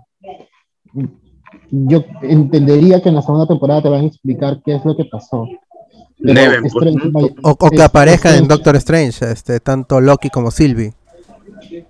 yo 1.71 2.05
entendería 2.23 3.01
que 3.01 3.09
en 3.09 3.15
la 3.15 3.23
segunda 3.23 3.47
temporada 3.47 3.83
te 3.83 3.89
van 3.89 4.05
a 4.05 4.07
explicar 4.07 4.61
qué 4.65 4.75
es 4.75 4.85
lo 4.85 4.97
que 4.97 5.05
pasó. 5.05 5.47
Deben, 6.19 6.65
Strange, 6.65 7.11
pues, 7.11 7.33
o, 7.43 7.51
o, 7.51 7.71
que 7.71 7.83
aparezcan 7.83 8.37
en 8.37 8.49
Doctor 8.49 8.77
Strange, 8.77 9.31
este, 9.31 9.61
tanto 9.61 10.01
Loki 10.01 10.31
como 10.31 10.51
Sylvie. 10.51 10.95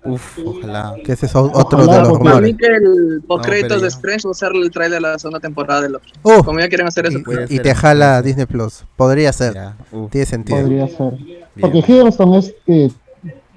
Uf, 0.03 0.39
ojalá. 0.45 0.95
Que 1.03 1.13
ese 1.13 1.25
es 1.25 1.35
otro 1.35 1.79
ojalá, 1.79 1.93
de 1.93 1.99
los 1.99 2.09
rumores. 2.09 2.33
Para 2.33 2.41
mí 2.41 2.55
que 2.55 2.65
el 2.67 3.21
post-créditos 3.27 3.77
no, 3.77 3.81
de 3.83 3.87
Strange 3.87 4.27
va 4.27 4.31
a 4.31 4.33
ser 4.33 4.51
el 4.55 4.71
trailer 4.71 5.01
de 5.01 5.01
la 5.01 5.19
segunda 5.19 5.39
temporada 5.39 5.81
de 5.81 5.89
Loki. 5.89 6.13
Uh, 6.23 6.43
Como 6.43 6.59
ya 6.59 6.67
quieren 6.67 6.87
hacer 6.87 7.05
eso. 7.05 7.19
Y, 7.49 7.55
y 7.55 7.59
te 7.59 7.73
jala 7.75 8.21
Disney 8.21 8.45
Plus. 8.45 8.85
Podría 8.95 9.31
ser. 9.33 9.53
Ya, 9.53 9.75
Tiene 10.09 10.25
sentido. 10.25 10.59
Podría 10.59 10.87
ser. 10.87 11.13
Bien. 11.13 11.45
Porque 11.59 11.79
Hiddleston 11.79 12.33
es 12.35 12.53
eh, 12.67 12.89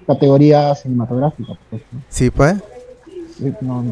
categoría 0.07 0.74
cinematográfica. 0.74 1.53
Pues, 1.70 1.83
¿no? 1.93 2.01
Sí, 2.09 2.31
pues. 2.31 2.57
Sí, 3.39 3.53
no, 3.61 3.85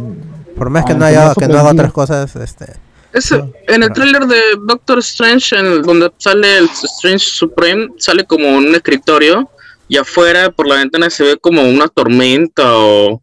Por 0.57 0.71
más 0.71 0.85
que 0.85 0.95
no 0.95 1.05
haya 1.05 1.35
que 1.35 1.49
no 1.49 1.59
haga 1.59 1.71
otras 1.71 1.93
cosas, 1.93 2.35
este. 2.37 2.75
Es, 3.13 3.33
en 3.33 3.83
el 3.83 3.91
tráiler 3.93 4.27
de 4.27 4.39
Doctor 4.67 4.99
Strange, 4.99 5.57
en 5.57 5.83
donde 5.83 6.13
sale 6.19 6.59
el 6.59 6.67
Strange 6.67 7.25
Supreme, 7.25 7.89
sale 7.97 8.25
como 8.25 8.49
un 8.55 8.75
escritorio 8.75 9.49
y 9.89 9.97
afuera 9.97 10.51
por 10.51 10.67
la 10.67 10.77
ventana 10.77 11.11
se 11.11 11.25
ve 11.25 11.37
como 11.39 11.63
una 11.63 11.89
tormenta 11.89 12.77
o, 12.77 13.23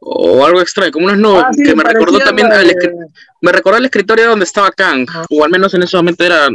o 0.00 0.44
algo 0.44 0.60
extraño, 0.60 0.90
como 0.90 1.06
unas 1.06 1.18
nubes, 1.18 1.44
ah, 1.46 1.50
sí, 1.52 1.62
que 1.62 1.74
me 1.74 1.84
recordó 1.84 2.18
también, 2.18 2.48
de... 2.48 2.56
al, 2.56 2.76
me 3.40 3.52
recordó 3.52 3.78
el 3.78 3.84
escritorio 3.84 4.28
donde 4.28 4.44
estaba 4.44 4.70
Kang, 4.72 5.06
ah. 5.10 5.24
o 5.30 5.44
al 5.44 5.50
menos 5.50 5.72
en 5.74 5.82
ese 5.84 5.96
momento 5.96 6.24
era 6.24 6.48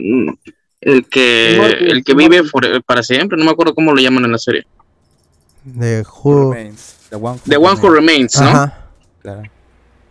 el 0.82 1.06
que, 1.10 1.56
el 1.56 2.04
que 2.04 2.14
vive 2.14 2.44
for, 2.44 2.84
para 2.84 3.02
siempre, 3.02 3.38
no 3.38 3.46
me 3.46 3.52
acuerdo 3.52 3.74
cómo 3.74 3.94
lo 3.94 4.02
llaman 4.02 4.26
en 4.26 4.32
la 4.34 4.38
serie. 4.38 4.68
The 5.80 6.04
Who, 6.04 6.54
The 7.10 7.16
One 7.16 7.40
Who, 7.40 7.50
The 7.50 7.58
one 7.58 7.80
who 7.82 7.90
Remains, 7.90 8.40
¿no? 8.40 8.48
Ajá. 8.48 8.84
Claro. 9.22 9.44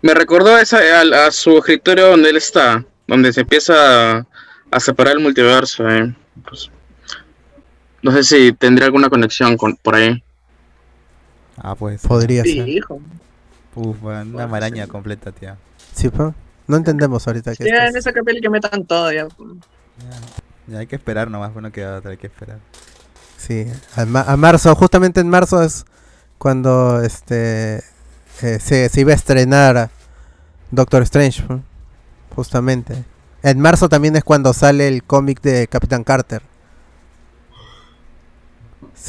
Me 0.03 0.15
recordó 0.15 0.55
a, 0.55 0.61
esa, 0.61 0.79
a, 0.79 1.27
a, 1.27 1.31
su 1.31 1.59
escritorio 1.59 2.09
donde 2.09 2.31
él 2.31 2.37
está, 2.37 2.85
donde 3.07 3.33
se 3.33 3.41
empieza 3.41 4.19
a, 4.19 4.27
a 4.71 4.81
separar 4.81 5.15
el 5.15 5.23
multiverso. 5.23 5.89
Eh. 5.89 6.15
Pues, 6.47 6.71
no 8.07 8.13
sé 8.13 8.23
si 8.23 8.53
tendría 8.53 8.87
alguna 8.87 9.11
conexión 9.11 9.57
con, 9.57 9.75
por 9.77 9.97
ahí. 9.97 10.23
Ah, 11.57 11.75
pues. 11.75 12.01
Podría 12.03 12.45
sí, 12.45 12.59
ser. 12.59 12.69
Hijo. 12.69 13.01
Uf, 13.75 13.97
una 14.03 14.47
maraña 14.47 14.87
completa, 14.87 15.33
tía. 15.33 15.57
Sí, 15.93 16.09
pero 16.09 16.35
no 16.69 16.77
entendemos 16.77 17.27
ahorita 17.27 17.57
que. 17.57 17.65
Sí, 17.65 17.69
en 17.69 17.97
esa 17.97 18.13
capilla 18.13 18.41
que 18.41 18.49
metan 18.49 18.85
todo 18.85 19.11
ya. 19.11 19.27
ya. 19.27 19.35
Ya 20.69 20.79
hay 20.79 20.87
que 20.87 20.97
esperar 20.97 21.31
nomás, 21.31 21.53
bueno 21.53 21.73
que 21.73 21.85
otra, 21.85 22.13
hay 22.13 22.17
que 22.17 22.29
esperar. 22.29 22.59
Sí, 23.37 23.67
a, 23.97 24.05
ma 24.05 24.23
a, 24.23 24.37
marzo, 24.37 24.75
justamente 24.77 25.21
en 25.21 25.29
marzo 25.29 25.63
es 25.63 25.85
cuando 26.39 27.03
este 27.03 27.79
eh, 28.43 28.59
se, 28.61 28.89
se, 28.89 29.01
iba 29.01 29.13
a 29.13 29.17
estrenar 29.17 29.91
Doctor 30.71 31.03
Strange, 31.03 31.45
¿no? 31.49 31.63
justamente. 32.35 33.05
En 33.43 33.61
marzo 33.61 33.89
también 33.89 34.15
es 34.17 34.23
cuando 34.23 34.53
sale 34.53 34.89
el 34.89 35.03
cómic 35.03 35.41
de 35.41 35.67
Capitán 35.67 36.05
Carter. 36.05 36.43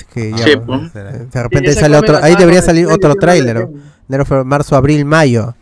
Que 0.04 0.32
ya, 0.32 0.38
Sí, 0.46 0.58
pues. 0.58 0.94
de 0.94 1.44
repente 1.44 1.70
ese 1.72 1.80
sale 1.82 1.98
otro, 1.98 2.18
ahí 2.22 2.36
debería 2.36 2.62
de 2.62 2.66
salir 2.66 2.88
otro 2.88 3.16
tráiler. 3.16 3.68
Enero, 4.10 4.26
febrero, 4.26 4.46
marzo, 4.46 4.76
abril, 4.76 5.04
mayo. 5.06 5.56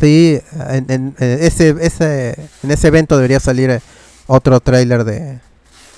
Sí, 0.00 0.40
en, 0.70 0.86
en- 0.90 1.16
en 1.18 1.42
ese, 1.42 1.74
ese, 1.80 2.34
en 2.62 2.70
ese 2.70 2.88
evento 2.88 3.16
debería 3.16 3.40
salir 3.40 3.70
eh, 3.70 3.80
otro 4.26 4.60
tráiler 4.60 5.02
de, 5.04 5.40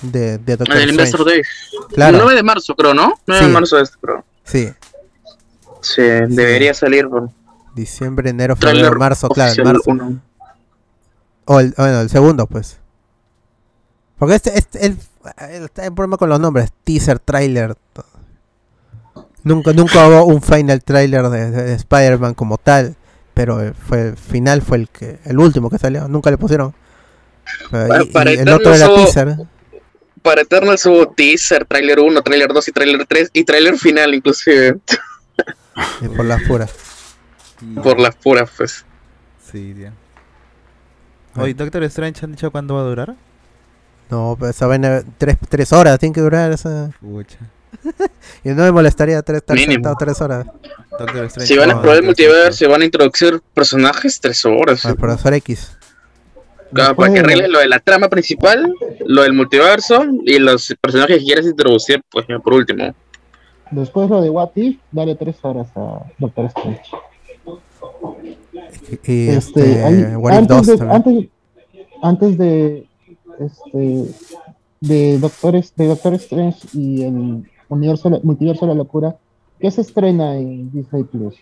de, 0.01 0.37
de 0.39 0.57
Doctor 0.57 0.75
El 0.77 0.89
Strange. 0.89 0.89
Investor 0.91 1.25
Day. 1.25 1.41
Claro. 1.93 2.17
9 2.23 2.35
de 2.35 2.43
marzo, 2.43 2.75
creo, 2.75 2.93
¿no? 2.93 3.13
9 3.27 3.41
Sí. 3.41 3.47
de 3.47 3.53
marzo 3.53 3.79
es, 3.79 3.91
creo. 3.97 4.23
Sí, 4.43 4.69
Sí, 5.81 6.01
debería 6.01 6.73
salir. 6.73 7.07
por 7.09 7.29
diciembre, 7.75 8.29
enero, 8.29 8.55
febrero, 8.55 8.79
Trailer 8.79 8.97
marzo, 8.99 9.29
claro, 9.29 9.63
marzo. 9.63 9.81
uno. 9.87 10.19
O 11.45 11.59
el, 11.59 11.73
bueno, 11.77 12.01
el 12.01 12.09
segundo, 12.09 12.45
pues. 12.47 12.77
Porque 14.17 14.35
este, 14.35 14.57
este 14.57 14.85
el, 14.85 14.91
el- 14.93 14.97
está 15.49 15.85
el 15.85 15.93
problema 15.93 16.17
con 16.17 16.29
los 16.29 16.39
nombres, 16.39 16.69
teaser, 16.83 17.19
trailer. 17.19 17.75
Nunca, 19.43 19.73
nunca 19.73 20.07
hubo 20.07 20.25
un 20.25 20.41
final 20.41 20.83
trailer 20.83 21.29
de, 21.29 21.49
de- 21.51 21.63
de 21.63 21.73
Spider-Man 21.73 22.33
como 22.35 22.57
tal, 22.57 22.95
pero 23.33 23.61
eh, 23.61 23.73
fue 23.73 24.09
el 24.09 24.17
final 24.17 24.61
fue 24.61 24.77
el 24.77 24.89
que 24.89 25.19
el 25.25 25.39
último 25.39 25.69
que 25.69 25.77
salió, 25.79 26.07
nunca 26.07 26.29
le 26.29 26.37
pusieron. 26.37 26.73
Pero 27.71 27.87
Para- 27.87 28.03
y- 28.03 28.07
y 28.07 28.11
para 28.11 28.31
el 28.31 28.49
otro 28.49 28.73
era 28.73 28.87
hubo- 28.89 28.95
teaser. 29.03 29.35
Para 30.21 30.41
Eternals 30.41 30.85
hubo 30.85 31.07
teaser, 31.07 31.65
trailer 31.65 31.99
1, 31.99 32.21
trailer 32.21 32.53
2 32.53 32.67
y 32.67 32.71
trailer 32.71 33.05
3 33.07 33.29
y 33.33 33.43
trailer 33.43 33.77
final 33.79 34.13
inclusive. 34.13 34.77
y 36.01 36.07
por 36.09 36.25
las 36.25 36.43
puras. 36.43 36.71
Por 37.81 37.99
las 37.99 38.15
puras, 38.15 38.49
pues. 38.55 38.85
Sí, 39.51 39.73
tío. 39.75 39.91
Oye, 41.35 41.53
Doctor 41.55 41.83
Strange, 41.85 42.23
¿han 42.25 42.31
dicho 42.33 42.51
cuándo 42.51 42.75
va 42.75 42.81
a 42.81 42.83
durar? 42.83 43.15
No, 44.11 44.35
pero 44.37 44.51
esa 44.51 44.67
vaina, 44.67 45.01
tres, 45.17 45.37
tres 45.49 45.71
horas 45.71 45.97
tiene 45.97 46.13
que 46.13 46.21
durar 46.21 46.51
esa. 46.51 46.91
Pucha. 46.99 47.37
Y 48.43 48.49
no 48.49 48.63
me 48.63 48.71
molestaría 48.71 49.21
tres, 49.21 49.37
estar 49.39 49.55
Mínimo. 49.55 49.73
sentado 49.73 49.95
tres 49.97 50.19
horas. 50.21 50.45
Si 51.37 51.57
van 51.57 51.71
a 51.71 51.73
no, 51.75 51.81
probar 51.81 51.99
el 51.99 52.03
multiverso, 52.03 52.51
si 52.51 52.65
van 52.65 52.81
a 52.81 52.85
introducir 52.85 53.41
personajes, 53.53 54.19
3 54.19 54.45
horas. 54.45 54.85
Al 54.85 54.95
profesor 54.95 55.33
X. 55.35 55.77
Claro, 56.73 56.95
para 56.95 57.13
que 57.13 57.19
arregles 57.19 57.49
lo 57.49 57.59
de 57.59 57.67
la 57.67 57.79
trama 57.79 58.09
principal, 58.09 58.73
lo 59.05 59.23
del 59.23 59.33
multiverso 59.33 60.05
y 60.25 60.39
los 60.39 60.73
personajes 60.81 61.19
que 61.19 61.23
quieres 61.25 61.45
introducir, 61.45 62.01
pues 62.11 62.25
por 62.43 62.53
último. 62.53 62.93
Después 63.71 64.09
lo 64.09 64.21
de 64.21 64.29
What 64.29 64.51
If, 64.55 64.77
dale 64.91 65.15
tres 65.15 65.35
horas 65.41 65.67
a 65.75 66.03
Doctor 66.17 66.45
Strange. 66.47 66.81
Y, 68.23 69.11
y 69.11 69.29
Este, 69.29 69.37
este, 69.37 69.89
If 70.11 70.25
antes, 70.31 70.47
2 70.57 70.67
de, 70.67 70.77
también. 70.77 70.95
antes, 70.95 71.29
antes 72.03 72.37
de 72.37 72.87
este 73.41 74.05
de 74.79 75.19
Doctor, 75.19 75.53
de 75.75 75.85
Doctor 75.87 76.13
Strange 76.15 76.59
y 76.73 77.03
el 77.03 77.43
universo 77.69 78.09
multiverso 78.23 78.65
de 78.65 78.71
la 78.73 78.77
locura, 78.77 79.15
¿qué 79.59 79.69
se 79.71 79.81
estrena 79.81 80.35
en 80.37 80.71
Disney 80.71 81.03
Plus? 81.03 81.35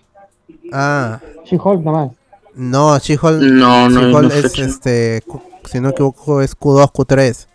Ah, 0.74 1.20
She-Hulk 1.45 1.84
nada 1.84 2.06
más. 2.08 2.12
no, 2.56 2.97
She-Hulk 3.00 3.41
No, 3.41 3.89
no, 3.89 4.02
She-Hulk 4.02 4.22
no 4.24 4.34
es 4.34 4.41
fecha. 4.52 4.66
este, 4.66 5.24
si 5.66 5.78
no 5.80 5.84
me 5.88 5.89
equivoco, 5.91 6.41
es 6.41 6.56
Q2, 6.58 6.91
Q3. 6.91 7.45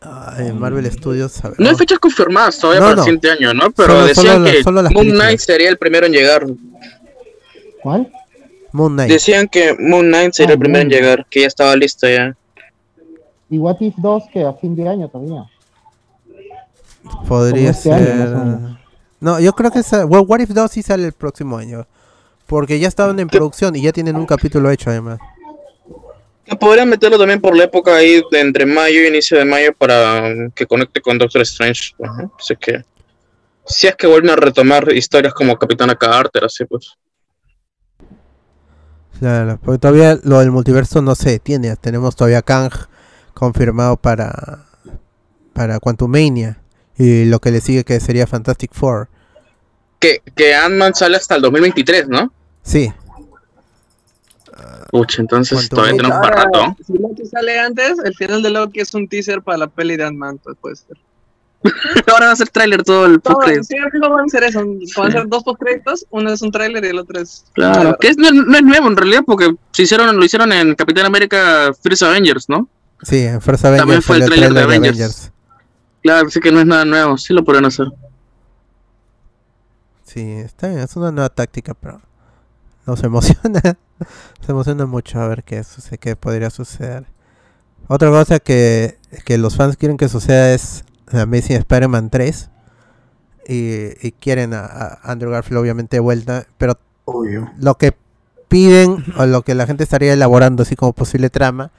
Ah, 0.00 0.36
en 0.38 0.58
Marvel 0.58 0.90
Studios, 0.92 1.44
a 1.44 1.48
ver, 1.48 1.60
No 1.60 1.68
hay 1.70 1.74
fechas 1.74 1.98
confirmadas 1.98 2.56
todavía 2.58 2.80
No, 2.80 2.86
para 2.86 2.96
no. 2.96 3.02
el 3.02 3.04
siguiente 3.06 3.30
año, 3.32 3.52
¿no? 3.52 3.70
Pero 3.72 3.94
Solo- 3.94 4.06
decían 4.06 4.34
solo 4.36 4.44
que 4.46 4.62
solo 4.62 4.82
Moon 4.82 4.94
películas. 4.94 5.20
Knight 5.26 5.40
sería 5.40 5.68
el 5.68 5.76
primero 5.76 6.06
en 6.06 6.12
llegar. 6.12 6.46
¿Cuál? 7.82 8.12
Moon 8.72 8.92
Knight. 8.94 9.10
Decían 9.10 9.48
que 9.48 9.74
Moon 9.78 10.06
Knight 10.06 10.32
sería 10.34 10.50
Ah, 10.50 10.54
el 10.54 10.58
primero 10.60 10.82
en 10.82 10.88
Moon 10.88 11.00
llegar, 11.00 11.26
que 11.28 11.40
ya 11.40 11.46
estaba 11.48 11.74
listo 11.74 12.08
ya. 12.08 12.36
Y 13.50 13.58
What 13.58 13.76
If 13.80 13.94
2 13.96 14.24
que 14.32 14.44
a 14.44 14.52
fin 14.52 14.76
de 14.76 14.88
año 14.88 15.08
todavía. 15.08 15.46
Podría 17.26 17.70
este 17.70 17.90
ser. 17.90 18.36
No, 19.20 19.40
yo 19.40 19.52
creo 19.54 19.70
que 19.70 19.80
esa, 19.80 20.06
well, 20.06 20.24
What 20.26 20.40
If 20.40 20.50
2 20.50 20.70
sí 20.70 20.82
sale 20.82 21.06
el 21.06 21.12
próximo 21.12 21.56
año. 21.56 21.86
Porque 22.46 22.78
ya 22.78 22.88
estaban 22.88 23.18
en 23.20 23.28
producción 23.28 23.76
y 23.76 23.82
ya 23.82 23.92
tienen 23.92 24.16
un 24.16 24.26
capítulo 24.26 24.70
hecho 24.70 24.90
además. 24.90 25.18
Que 26.44 26.56
Podrían 26.56 26.88
meterlo 26.88 27.18
también 27.18 27.40
por 27.40 27.54
la 27.54 27.64
época 27.64 27.94
ahí 27.94 28.22
de 28.30 28.40
entre 28.40 28.64
mayo 28.64 29.02
y 29.02 29.08
inicio 29.08 29.36
de 29.36 29.44
mayo 29.44 29.74
para 29.76 30.50
que 30.54 30.66
conecte 30.66 31.00
con 31.02 31.18
Doctor 31.18 31.42
Strange. 31.42 31.94
Ajá. 32.02 32.30
Así 32.38 32.56
que 32.56 32.82
si 33.66 33.86
es 33.86 33.96
que 33.96 34.06
vuelven 34.06 34.30
a 34.30 34.36
retomar 34.36 34.90
historias 34.92 35.34
como 35.34 35.58
Capitana 35.58 35.94
Carter, 35.94 36.44
así 36.44 36.64
pues. 36.64 36.94
Claro, 39.18 39.58
porque 39.62 39.78
todavía 39.78 40.18
lo 40.22 40.38
del 40.38 40.50
multiverso 40.50 41.02
no 41.02 41.14
se 41.14 41.30
detiene. 41.30 41.76
Tenemos 41.76 42.16
todavía 42.16 42.40
Kang 42.40 42.72
confirmado 43.38 43.96
para 43.96 44.64
para 45.52 45.80
Quantumania 45.80 46.60
y 46.96 47.24
lo 47.24 47.40
que 47.40 47.50
le 47.50 47.60
sigue 47.60 47.84
que 47.84 47.98
sería 48.00 48.26
Fantastic 48.26 48.72
Four. 48.72 49.08
Que, 49.98 50.22
que 50.36 50.54
Ant-Man 50.54 50.94
sale 50.94 51.16
hasta 51.16 51.34
el 51.34 51.42
2023, 51.42 52.08
¿no? 52.08 52.32
Sí, 52.62 52.92
Pucha, 54.90 55.20
entonces 55.20 55.56
¿Cuánto 55.58 55.76
todavía 55.76 55.96
tenemos 55.96 56.18
para 56.18 56.44
rato. 56.44 56.76
Si 56.86 56.92
Loki 56.94 57.26
sale 57.26 57.58
antes, 57.58 57.98
el 58.04 58.14
final 58.14 58.42
de 58.42 58.50
Loki 58.50 58.80
es 58.80 58.94
un 58.94 59.06
teaser 59.06 59.42
para 59.42 59.58
la 59.58 59.66
peli 59.66 59.96
de 59.96 60.04
Ant-Man, 60.04 60.38
pues 60.42 60.56
puede 60.60 60.76
ser. 60.76 60.96
Ahora 62.12 62.26
va 62.26 62.32
a 62.32 62.36
ser 62.36 62.48
tráiler 62.48 62.82
todo 62.84 63.04
el 63.06 63.20
Todo, 63.20 63.34
post 63.34 63.64
sí, 63.64 63.74
van 64.00 64.24
a 64.24 64.28
ser 64.28 64.44
eso. 64.44 64.64
Van 64.96 65.08
a 65.08 65.10
ser 65.10 65.28
dos 65.28 65.42
postcréditos, 65.42 66.06
uno 66.10 66.32
es 66.32 66.40
un 66.40 66.50
tráiler 66.50 66.84
y 66.84 66.88
el 66.88 66.98
otro 66.98 67.20
es. 67.20 67.44
Claro, 67.52 67.96
que 68.00 68.08
es, 68.08 68.16
no, 68.16 68.30
no 68.30 68.56
es 68.56 68.62
nuevo 68.62 68.88
en 68.88 68.96
realidad 68.96 69.22
porque 69.26 69.54
se 69.72 69.82
hicieron, 69.82 70.16
lo 70.16 70.24
hicieron 70.24 70.52
en 70.52 70.74
Capitán 70.74 71.04
América 71.04 71.72
First 71.82 72.02
Avengers, 72.02 72.48
¿no? 72.48 72.68
Sí, 73.02 73.24
en 73.24 73.40
First 73.40 73.64
Avengers 73.64 73.82
También 73.82 74.02
fue 74.02 74.16
el 74.16 74.22
salió 74.22 74.36
tráiler 74.36 74.54
de 74.54 74.62
Avengers. 74.62 75.32
Claro, 76.02 76.30
sí 76.30 76.40
que 76.40 76.52
no 76.52 76.60
es 76.60 76.66
nada 76.66 76.84
nuevo, 76.84 77.18
sí 77.18 77.32
lo 77.32 77.44
podrían 77.44 77.66
hacer. 77.66 77.88
Sí, 80.04 80.22
está 80.22 80.68
bien, 80.68 80.80
es 80.80 80.96
una 80.96 81.12
nueva 81.12 81.28
táctica, 81.28 81.74
pero 81.74 82.00
nos 82.86 83.02
emociona. 83.04 83.60
Se 84.44 84.52
emociona 84.52 84.86
mucho 84.86 85.20
a 85.20 85.28
ver 85.28 85.44
qué, 85.44 85.62
sucede, 85.64 85.98
qué 85.98 86.16
podría 86.16 86.50
suceder. 86.50 87.06
Otra 87.88 88.10
cosa 88.10 88.38
que, 88.38 88.98
que 89.24 89.38
los 89.38 89.56
fans 89.56 89.76
quieren 89.76 89.96
que 89.96 90.08
suceda 90.08 90.52
es 90.52 90.84
Amazing 91.12 91.56
Spider-Man 91.56 92.10
3. 92.10 92.50
Y, 93.48 94.06
y 94.06 94.12
quieren 94.12 94.52
a, 94.52 94.64
a 94.64 94.98
Andrew 95.10 95.30
Garfield 95.30 95.58
obviamente 95.58 95.96
de 95.96 96.00
vuelta, 96.00 96.46
pero 96.58 96.78
Obvio. 97.06 97.50
lo 97.58 97.76
que 97.76 97.96
piden 98.48 99.04
o 99.16 99.24
lo 99.24 99.42
que 99.42 99.54
la 99.54 99.66
gente 99.66 99.84
estaría 99.84 100.12
elaborando 100.12 100.64
así 100.64 100.76
como 100.76 100.92
posible 100.92 101.30
trama 101.30 101.70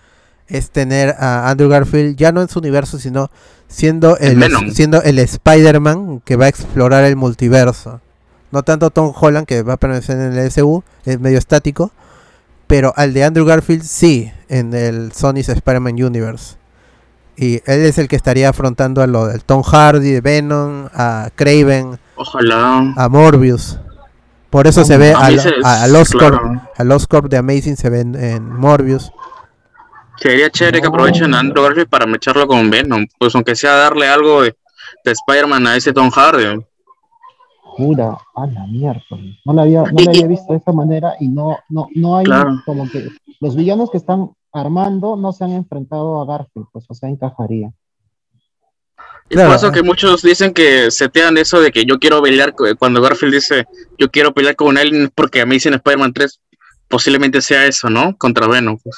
es 0.50 0.72
tener 0.72 1.16
a 1.20 1.50
Andrew 1.50 1.70
Garfield 1.70 2.16
ya 2.16 2.32
no 2.32 2.42
en 2.42 2.50
su 2.50 2.60
universo 2.60 3.00
sino 3.00 3.30
siendo 3.68 4.18
En 4.20 4.42
el 4.42 4.74
siendo 4.74 5.02
el 5.02 5.20
Spider-Man 5.20 6.22
que 6.26 6.36
va 6.36 6.46
a 6.46 6.50
explorar 6.50 7.04
el 7.04 7.16
multiverso 7.16 8.02
no 8.52 8.64
tanto 8.64 8.90
Tom 8.90 9.14
Holland 9.16 9.46
que 9.46 9.62
va 9.62 9.74
a 9.74 9.78
permanecer 9.78 10.18
en 10.18 10.38
el 10.38 10.52
SU 10.52 10.84
es 11.06 11.20
medio 11.20 11.38
estático 11.38 11.92
pero 12.68 12.94
al 12.96 13.14
de 13.14 13.24
Andrew 13.24 13.46
Garfield 13.46 13.84
sí 13.84 14.32
en 14.48 14.74
el 14.74 15.12
Sony's 15.12 15.50
Spider-Man 15.50 16.02
Universe 16.04 16.58
y 17.38 17.62
él 17.66 17.86
es 17.86 17.98
el 17.98 18.08
que 18.08 18.16
estaría 18.16 18.50
afrontando 18.50 19.02
a 19.02 19.08
lo 19.08 19.28
del 19.28 19.44
Tom 19.44 19.64
Hardy 19.64 20.12
de 20.12 20.22
Venom 20.22 20.88
a 20.94 21.30
Craven 21.36 22.00
Ojalá. 22.16 22.94
a 22.98 23.08
Morbius 23.10 23.80
por 24.50 24.66
eso 24.66 24.84
se 24.84 24.98
ve 24.98 25.14
A 25.14 25.28
a, 25.28 25.86
Oscorp 26.00 26.40
claro. 26.76 26.96
Oscorp 26.96 27.28
de 27.28 27.38
Amazing 27.38 27.78
se 27.78 27.90
ven 27.90 28.16
en 28.16 28.52
Morbius. 28.52 29.12
Sería 30.22 30.50
chévere 30.50 30.82
que 30.82 30.88
aprovechen 30.88 31.34
a 31.34 31.40
Andrew 31.40 31.64
Garfield 31.64 31.90
para 31.90 32.06
mecharlo 32.06 32.46
con 32.48 32.70
Venom, 32.70 33.06
pues 33.18 33.34
aunque 33.36 33.56
sea 33.56 33.74
darle 33.76 34.08
algo 34.08 34.42
de, 34.42 34.56
de 35.06 35.12
Spider-Man 35.12 35.68
a 35.68 35.76
ese 35.78 35.94
Tom 35.94 36.10
Hardy. 36.10 36.60
Pura, 37.78 38.18
a 38.36 38.48
la 38.48 38.68
mierda. 38.68 39.02
No 39.46 39.54
la 39.54 39.62
había, 39.62 39.84
no 39.84 40.04
la 40.04 40.12
había 40.12 40.28
visto 40.28 40.52
de 40.52 40.58
esa 40.60 40.74
manera 40.74 41.14
y 41.20 41.30
no, 41.30 41.58
no, 41.70 41.88
no 41.96 42.18
hay 42.18 42.26
Claro. 42.26 42.62
como 42.66 42.90
que 42.90 43.08
los 43.40 43.56
villanos 43.56 43.90
que 43.90 43.98
están 43.98 44.32
armando 44.52 45.16
no 45.16 45.32
se 45.32 45.46
han 45.46 45.52
enfrentado 45.52 46.22
a 46.22 46.26
Garfield, 46.26 46.68
pues 46.74 46.86
o 46.90 46.94
sea, 46.94 47.08
encajaría. 47.08 47.72
Y 49.30 49.36
Claro. 49.36 49.50
por 49.50 49.56
eso 49.58 49.72
que 49.72 49.84
muchos 49.84 50.22
dicen 50.24 50.54
que 50.54 50.92
setean 50.92 51.38
eso 51.38 51.62
de 51.62 51.72
que 51.72 51.86
yo 51.86 52.00
quiero 52.00 52.22
pelear, 52.22 52.54
cuando 52.78 53.02
Garfield 53.02 53.36
dice 53.36 53.66
yo 53.98 54.10
quiero 54.10 54.34
pelear 54.34 54.56
con 54.58 54.78
él 54.78 55.12
porque 55.16 55.40
a 55.42 55.46
mí 55.46 55.56
dicen 55.56 55.76
Spider-Man 55.76 56.12
3, 56.14 56.42
posiblemente 56.90 57.40
sea 57.42 57.66
eso, 57.66 57.90
¿no? 57.90 58.18
Contra 58.18 58.48
Venom, 58.48 58.78
pues. 58.84 58.98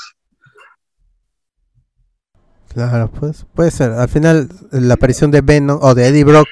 Claro, 2.73 3.09
pues 3.11 3.45
puede 3.53 3.71
ser. 3.71 3.91
Al 3.91 4.07
final 4.09 4.49
la 4.71 4.93
aparición 4.93 5.31
de 5.31 5.41
Venom 5.41 5.79
o 5.81 5.93
de 5.93 6.07
Eddie 6.07 6.23
Brock 6.23 6.47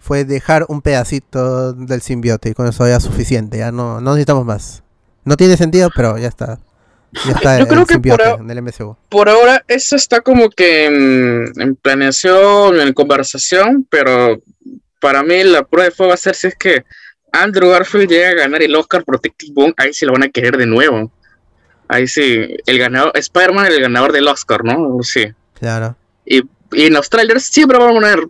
fue 0.00 0.24
dejar 0.24 0.64
un 0.68 0.82
pedacito 0.82 1.72
del 1.72 2.00
simbiote 2.02 2.50
y 2.50 2.54
con 2.54 2.66
eso 2.66 2.86
ya 2.88 2.96
es 2.96 3.02
suficiente. 3.04 3.58
Ya 3.58 3.70
no, 3.70 4.00
no 4.00 4.10
necesitamos 4.12 4.44
más. 4.44 4.82
No 5.24 5.36
tiene 5.36 5.56
sentido, 5.56 5.90
pero 5.94 6.18
ya 6.18 6.28
está. 6.28 6.58
Ya 7.26 7.32
está 7.32 7.58
Yo 7.58 7.62
el 7.64 7.68
creo 7.68 7.86
que 7.86 7.98
por 7.98 8.22
a- 8.22 8.34
en 8.34 8.50
el 8.50 8.62
MCU. 8.62 8.96
Por 9.08 9.28
ahora 9.28 9.62
eso 9.68 9.94
está 9.96 10.20
como 10.20 10.48
que 10.50 10.86
en, 10.86 11.44
en 11.60 11.76
planeación, 11.76 12.80
en 12.80 12.92
conversación, 12.92 13.86
pero 13.90 14.40
para 15.00 15.22
mí 15.22 15.42
la 15.44 15.62
prueba 15.64 15.84
de 15.86 15.90
fuego 15.94 16.08
va 16.10 16.14
a 16.14 16.18
ser 16.18 16.34
si 16.34 16.48
es 16.48 16.54
que 16.56 16.84
Andrew 17.32 17.70
Garfield 17.70 18.08
llega 18.08 18.30
a 18.30 18.34
ganar 18.34 18.62
el 18.62 18.74
Oscar 18.74 19.04
por 19.04 19.20
Tic 19.20 19.34
Boom, 19.52 19.72
ahí 19.76 19.92
sí 19.94 20.04
lo 20.04 20.12
van 20.12 20.24
a 20.24 20.28
querer 20.30 20.56
de 20.56 20.66
nuevo. 20.66 21.12
Ahí 21.88 22.06
sí, 22.06 22.56
el 22.66 22.78
ganador, 22.78 23.12
Spider-Man 23.16 23.66
el 23.66 23.80
ganador 23.82 24.12
del 24.12 24.28
Oscar, 24.28 24.64
¿no? 24.64 24.98
Sí. 25.02 25.26
Claro. 25.60 25.96
Y 26.24 26.42
y 26.72 26.86
en 26.86 26.92
los 26.92 27.08
trailers 27.10 27.44
siempre 27.44 27.78
van 27.78 27.90
a 27.90 27.92
poner 27.92 28.28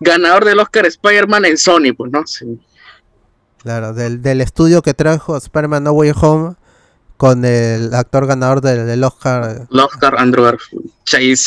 ganador 0.00 0.44
del 0.44 0.58
Oscar 0.58 0.86
Spider-Man 0.86 1.44
en 1.44 1.58
Sony, 1.58 1.94
pues, 1.96 2.12
¿no? 2.12 2.24
Claro, 3.62 3.92
del, 3.92 4.22
del 4.22 4.40
estudio 4.40 4.82
que 4.82 4.94
trajo 4.94 5.36
Spider-Man 5.36 5.84
No 5.84 5.92
Way 5.92 6.12
Home 6.20 6.54
con 7.16 7.44
el 7.44 7.92
actor 7.94 8.26
ganador 8.26 8.60
del, 8.60 9.02
Oscar. 9.02 9.66
El 9.70 9.80
Oscar, 9.80 10.16
Andrew 10.18 10.44
Garfield. 10.44 10.90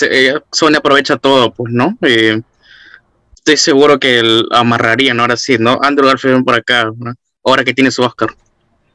Eh, 0.04 0.34
Sony 0.52 0.76
aprovecha 0.78 1.18
todo, 1.18 1.54
pues, 1.54 1.72
¿no? 1.72 1.98
estoy 2.02 3.58
seguro 3.58 4.00
que 4.00 4.20
el 4.20 4.48
amarrarían 4.52 5.20
ahora 5.20 5.36
sí, 5.36 5.58
¿no? 5.58 5.80
Andrew 5.82 6.08
Garfield 6.08 6.44
por 6.44 6.56
acá, 6.56 6.92
¿no? 6.96 7.14
ahora 7.44 7.64
que 7.64 7.74
tiene 7.74 7.90
su 7.90 8.04
Oscar. 8.04 8.30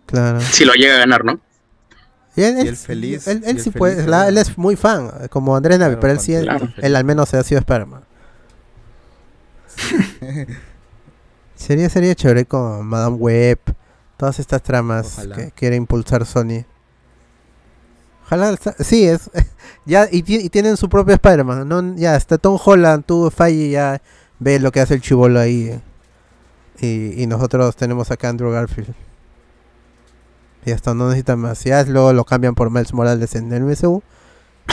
Claro. 0.07 0.41
Si 0.41 0.65
lo 0.65 0.75
llega 0.75 0.95
a 0.95 0.99
ganar, 0.99 1.25
¿no? 1.25 1.41
Y 2.37 2.43
él, 2.43 2.77
feliz. 2.77 3.27
Él, 3.27 3.61
sí 3.61 3.71
puede, 3.71 4.05
él 4.05 4.39
es 4.39 4.59
muy 4.59 4.77
fan, 4.77 5.11
como 5.31 5.57
Andrés 5.57 5.79
Navi, 5.79 5.97
pero 5.99 6.13
él 6.13 6.21
sí, 6.21 6.35
él, 6.35 6.97
al 6.97 7.05
menos 7.05 7.31
se 7.31 7.39
ha 7.39 7.43
sido 7.43 7.61
Spider-Man. 7.61 8.03
sería, 11.55 11.89
sería 11.89 12.15
chévere 12.15 12.45
con 12.45 12.87
Madame 12.87 13.17
Web, 13.17 13.59
todas 14.19 14.39
estas 14.39 14.63
tramas 14.63 15.27
que 15.35 15.51
quiere 15.53 15.77
impulsar 15.77 16.27
Sony. 16.27 16.67
Ojalá, 18.27 18.55
sí, 18.81 19.07
es, 19.07 19.31
ya, 19.87 20.07
y, 20.11 20.23
tienen 20.51 20.77
su 20.77 20.91
propio 20.91 21.15
Spider-Man, 21.15 21.67
¿no? 21.67 21.97
ya, 21.97 22.17
está 22.17 22.37
Tom 22.37 22.59
Holland, 22.63 23.05
tú, 23.07 23.31
Faye, 23.31 23.71
ya 23.71 24.03
ve 24.39 24.61
lo 24.61 24.73
que 24.73 24.81
hace 24.81 24.93
el 24.93 25.01
chivolo 25.01 25.41
ahí. 25.41 25.81
Y, 26.81 27.23
y 27.23 27.27
nosotros 27.27 27.75
tenemos 27.77 28.11
acá 28.11 28.29
Andrew 28.29 28.51
Garfield. 28.51 28.95
Y 30.67 30.73
hasta 30.73 30.95
no 30.95 31.07
necesitan 31.07 31.39
más. 31.39 31.63
Ya 31.63 31.85
luego 31.85 32.13
lo 32.13 32.25
cambian 32.25 32.57
por 32.57 32.71
Miles 32.71 32.93
Morales 32.93 33.37
en 33.37 33.53
el 33.53 33.63
MSU. 33.63 34.03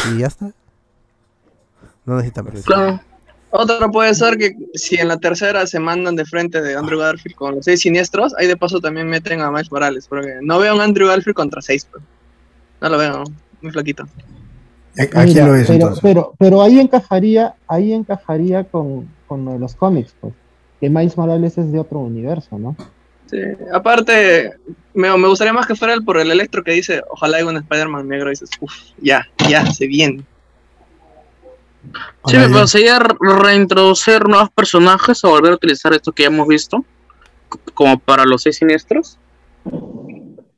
Y 0.09 0.17
ya 0.17 0.27
está. 0.27 0.51
No 2.05 2.15
necesitan 2.15 2.45
más. 2.45 2.63
Claro. 2.63 2.99
Otra 3.51 3.87
puede 3.89 4.15
ser 4.15 4.35
que 4.39 4.57
si 4.73 4.95
en 4.95 5.07
la 5.07 5.17
tercera 5.17 5.67
se 5.67 5.79
mandan 5.79 6.15
de 6.15 6.25
frente 6.25 6.59
de 6.63 6.75
Andrew 6.75 6.99
Garfield 6.99 7.35
con 7.35 7.55
los 7.55 7.65
seis 7.65 7.81
siniestros, 7.81 8.33
ahí 8.39 8.47
de 8.47 8.57
paso 8.57 8.79
también 8.79 9.07
meten 9.07 9.41
a 9.41 9.51
Miles 9.51 9.71
Morales. 9.71 10.07
Porque 10.07 10.39
no 10.41 10.57
veo 10.57 10.71
a 10.71 10.75
un 10.75 10.81
Andrew 10.81 11.07
Garfield 11.07 11.35
contra 11.35 11.61
seis. 11.61 11.87
Pues. 11.89 12.03
No 12.81 12.89
lo 12.89 12.97
veo, 12.97 13.23
muy 13.61 13.71
flaquito. 13.71 14.05
Aquí 14.97 15.35
lo 15.35 15.55
es, 15.55 15.67
pero, 15.67 15.93
pero, 16.01 16.33
pero, 16.39 16.61
ahí 16.63 16.79
encajaría, 16.79 17.53
ahí 17.67 17.93
encajaría 17.93 18.63
con, 18.63 19.07
con 19.27 19.59
los 19.59 19.75
cómics, 19.75 20.15
pues. 20.19 20.33
Que 20.79 20.89
Miles 20.89 21.15
Morales 21.15 21.55
es 21.59 21.71
de 21.71 21.79
otro 21.79 21.99
universo, 21.99 22.57
¿no? 22.57 22.75
Aparte, 23.73 24.53
me, 24.93 25.15
me, 25.17 25.27
gustaría 25.27 25.53
más 25.53 25.67
que 25.67 25.75
fuera 25.75 25.93
el 25.93 26.03
por 26.03 26.17
el 26.17 26.31
electro 26.31 26.63
que 26.63 26.71
dice, 26.71 27.01
ojalá 27.09 27.37
haya 27.37 27.47
un 27.47 27.57
Spider-Man 27.57 28.07
negro 28.07 28.29
y 28.29 28.31
dices, 28.31 28.49
uff, 28.59 28.73
ya, 28.97 29.27
ya, 29.49 29.65
se 29.71 29.87
viene. 29.87 30.23
Sí, 32.25 32.37
me 32.37 32.47
gustaría 32.47 32.99
reintroducir 33.19 34.27
nuevos 34.27 34.49
personajes 34.51 35.23
o 35.23 35.29
volver 35.29 35.51
a 35.51 35.55
utilizar 35.55 35.93
esto 35.93 36.11
que 36.11 36.23
ya 36.23 36.27
hemos 36.27 36.47
visto, 36.47 36.85
como 37.73 37.99
para 37.99 38.25
los 38.25 38.43
seis 38.43 38.57
siniestros. 38.57 39.19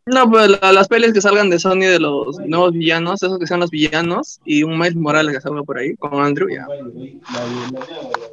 No, 0.07 0.29
pues 0.29 0.59
las 0.61 0.87
pelis 0.87 1.13
que 1.13 1.21
salgan 1.21 1.49
de 1.49 1.57
Sony 1.57 1.79
de 1.79 1.99
los 1.99 2.37
nuevos 2.39 2.73
villanos, 2.73 3.23
esos 3.23 3.39
que 3.39 3.47
sean 3.47 3.61
los 3.61 3.71
villanos, 3.71 4.39
y 4.45 4.61
un 4.61 4.77
Miles 4.77 4.95
Morales 4.95 5.33
que 5.33 5.41
salga 5.41 5.63
por 5.63 5.79
ahí, 5.79 5.95
con 5.95 6.23
Andrew, 6.23 6.47
ya. 6.47 6.67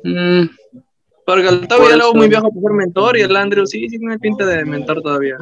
Mm, 0.04 0.50
porque 1.24 1.48
el 1.48 1.68
Toby 1.68 1.88
ya 1.90 1.96
lo 1.96 2.14
muy 2.14 2.28
viejo 2.28 2.48
para 2.48 2.60
ser 2.60 2.72
mentor 2.72 3.18
y 3.18 3.22
el 3.22 3.36
Andrew 3.36 3.66
sí, 3.66 3.88
sí 3.88 3.98
tiene 3.98 4.18
pinta 4.18 4.44
de 4.44 4.64
mentor 4.64 5.02
todavía. 5.02 5.38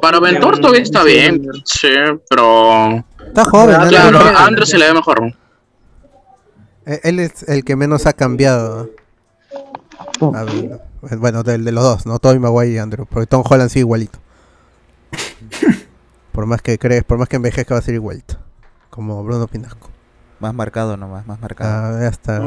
Para 0.00 0.20
mentor 0.20 0.58
todavía 0.58 0.82
está 0.82 1.04
bien, 1.04 1.46
sí, 1.64 1.88
pero... 2.28 3.04
Está 3.26 3.44
joven, 3.44 3.78
¿no? 3.78 3.88
Claro, 3.88 4.18
Andrew 4.38 4.66
se 4.66 4.78
le 4.78 4.86
ve 4.86 4.94
mejor. 4.94 5.34
E-, 6.86 7.00
él 7.04 7.20
es 7.20 7.48
el 7.48 7.64
que 7.64 7.76
menos 7.76 8.06
ha 8.06 8.12
cambiado. 8.12 8.90
bueno, 10.18 11.42
del 11.42 11.64
de 11.64 11.72
los 11.72 11.84
dos, 11.84 12.06
¿no? 12.06 12.18
Toby 12.18 12.38
Maguire 12.38 12.72
y 12.72 12.78
Andrew. 12.78 13.06
Porque 13.06 13.26
Tom 13.26 13.42
Holland 13.48 13.70
sigue 13.70 13.80
igualito. 13.80 14.18
por 16.32 16.46
más 16.46 16.62
que 16.62 16.78
crees, 16.78 17.04
por 17.04 17.18
más 17.18 17.28
que 17.28 17.36
envejezca 17.36 17.74
va 17.74 17.80
a 17.80 17.82
ser 17.82 17.94
igualito. 17.94 18.36
Como 18.88 19.22
Bruno 19.22 19.46
Pinasco. 19.46 19.90
Más 20.40 20.54
marcado 20.54 20.96
nomás, 20.96 21.26
más 21.26 21.40
marcado. 21.40 21.96
Ah, 21.96 22.00
ya 22.00 22.08
está. 22.08 22.40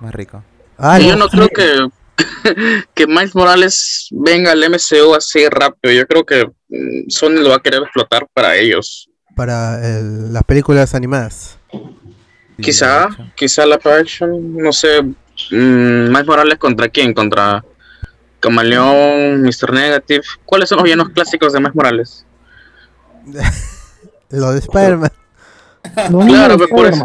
Más 0.00 0.14
rico. 0.14 0.42
Ah, 0.80 0.98
yo 0.98 1.14
no 1.16 1.28
creo 1.28 1.48
que, 1.48 1.88
que 2.94 3.06
Miles 3.06 3.34
Morales 3.34 4.08
venga 4.10 4.52
al 4.52 4.64
MCU 4.70 5.14
así 5.14 5.46
rápido. 5.48 5.94
Yo 5.94 6.06
creo 6.06 6.24
que 6.24 6.46
mm, 6.68 7.08
Sony 7.10 7.42
lo 7.42 7.50
va 7.50 7.56
a 7.56 7.62
querer 7.62 7.82
explotar 7.82 8.26
para 8.32 8.56
ellos. 8.56 9.08
Para 9.36 9.78
las 9.78 10.42
películas 10.44 10.94
animadas. 10.94 11.58
Quizá, 12.60 13.08
quizá 13.36 13.66
la 13.66 13.76
action, 13.76 14.56
no 14.56 14.72
sé. 14.72 15.02
Mm, 15.02 16.08
Miles 16.08 16.26
Morales 16.26 16.58
contra 16.58 16.88
quién? 16.88 17.12
Contra 17.14 17.64
Camaleón, 18.40 19.42
Mr. 19.42 19.72
Negative. 19.72 20.22
¿Cuáles 20.44 20.68
son 20.68 20.76
los 20.76 20.84
villanos 20.84 21.10
clásicos 21.10 21.52
de 21.52 21.60
Miles 21.60 21.74
Morales? 21.74 22.26
Lo 24.30 24.52
de 24.52 24.60
Spider-Man. 24.60 25.12
claro, 26.26 26.56
pero 26.56 26.68
por 26.68 26.86
eso. 26.86 27.04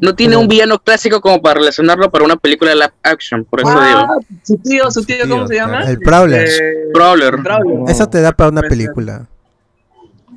No 0.00 0.14
tiene 0.14 0.36
un 0.36 0.48
villano 0.48 0.78
clásico 0.78 1.20
como 1.20 1.40
para 1.40 1.54
relacionarlo 1.54 2.10
para 2.10 2.24
una 2.24 2.36
película 2.36 2.70
de 2.70 2.76
live 2.76 2.92
action, 3.02 3.44
por 3.44 3.60
eso 3.60 3.70
ah, 3.72 3.86
digo. 3.86 4.42
Su 4.42 4.56
tío, 4.56 4.90
su 4.90 5.04
tío, 5.04 5.28
¿cómo 5.28 5.46
se 5.46 5.56
llama? 5.56 5.82
El 5.84 5.98
Prowler. 5.98 6.48
Eh, 6.48 6.90
Prowler. 6.92 7.34
Eso 7.88 8.08
te 8.08 8.20
da 8.20 8.32
para 8.32 8.50
una 8.50 8.62
película. 8.62 9.26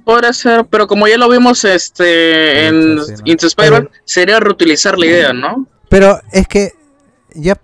Podría 0.04 0.34
ser, 0.34 0.66
pero 0.66 0.88
como 0.88 1.08
ya 1.08 1.18
lo 1.18 1.28
vimos 1.30 1.64
este 1.66 2.68
en 2.68 3.00
Into 3.24 3.48
Spider-Man, 3.48 3.90
sería 4.04 4.40
reutilizar 4.40 4.98
la 5.00 5.06
idea, 5.06 5.34
¿no? 5.34 5.68
Pero 5.90 6.20
es 6.32 6.48
que 6.48 6.74
ya 7.34 7.58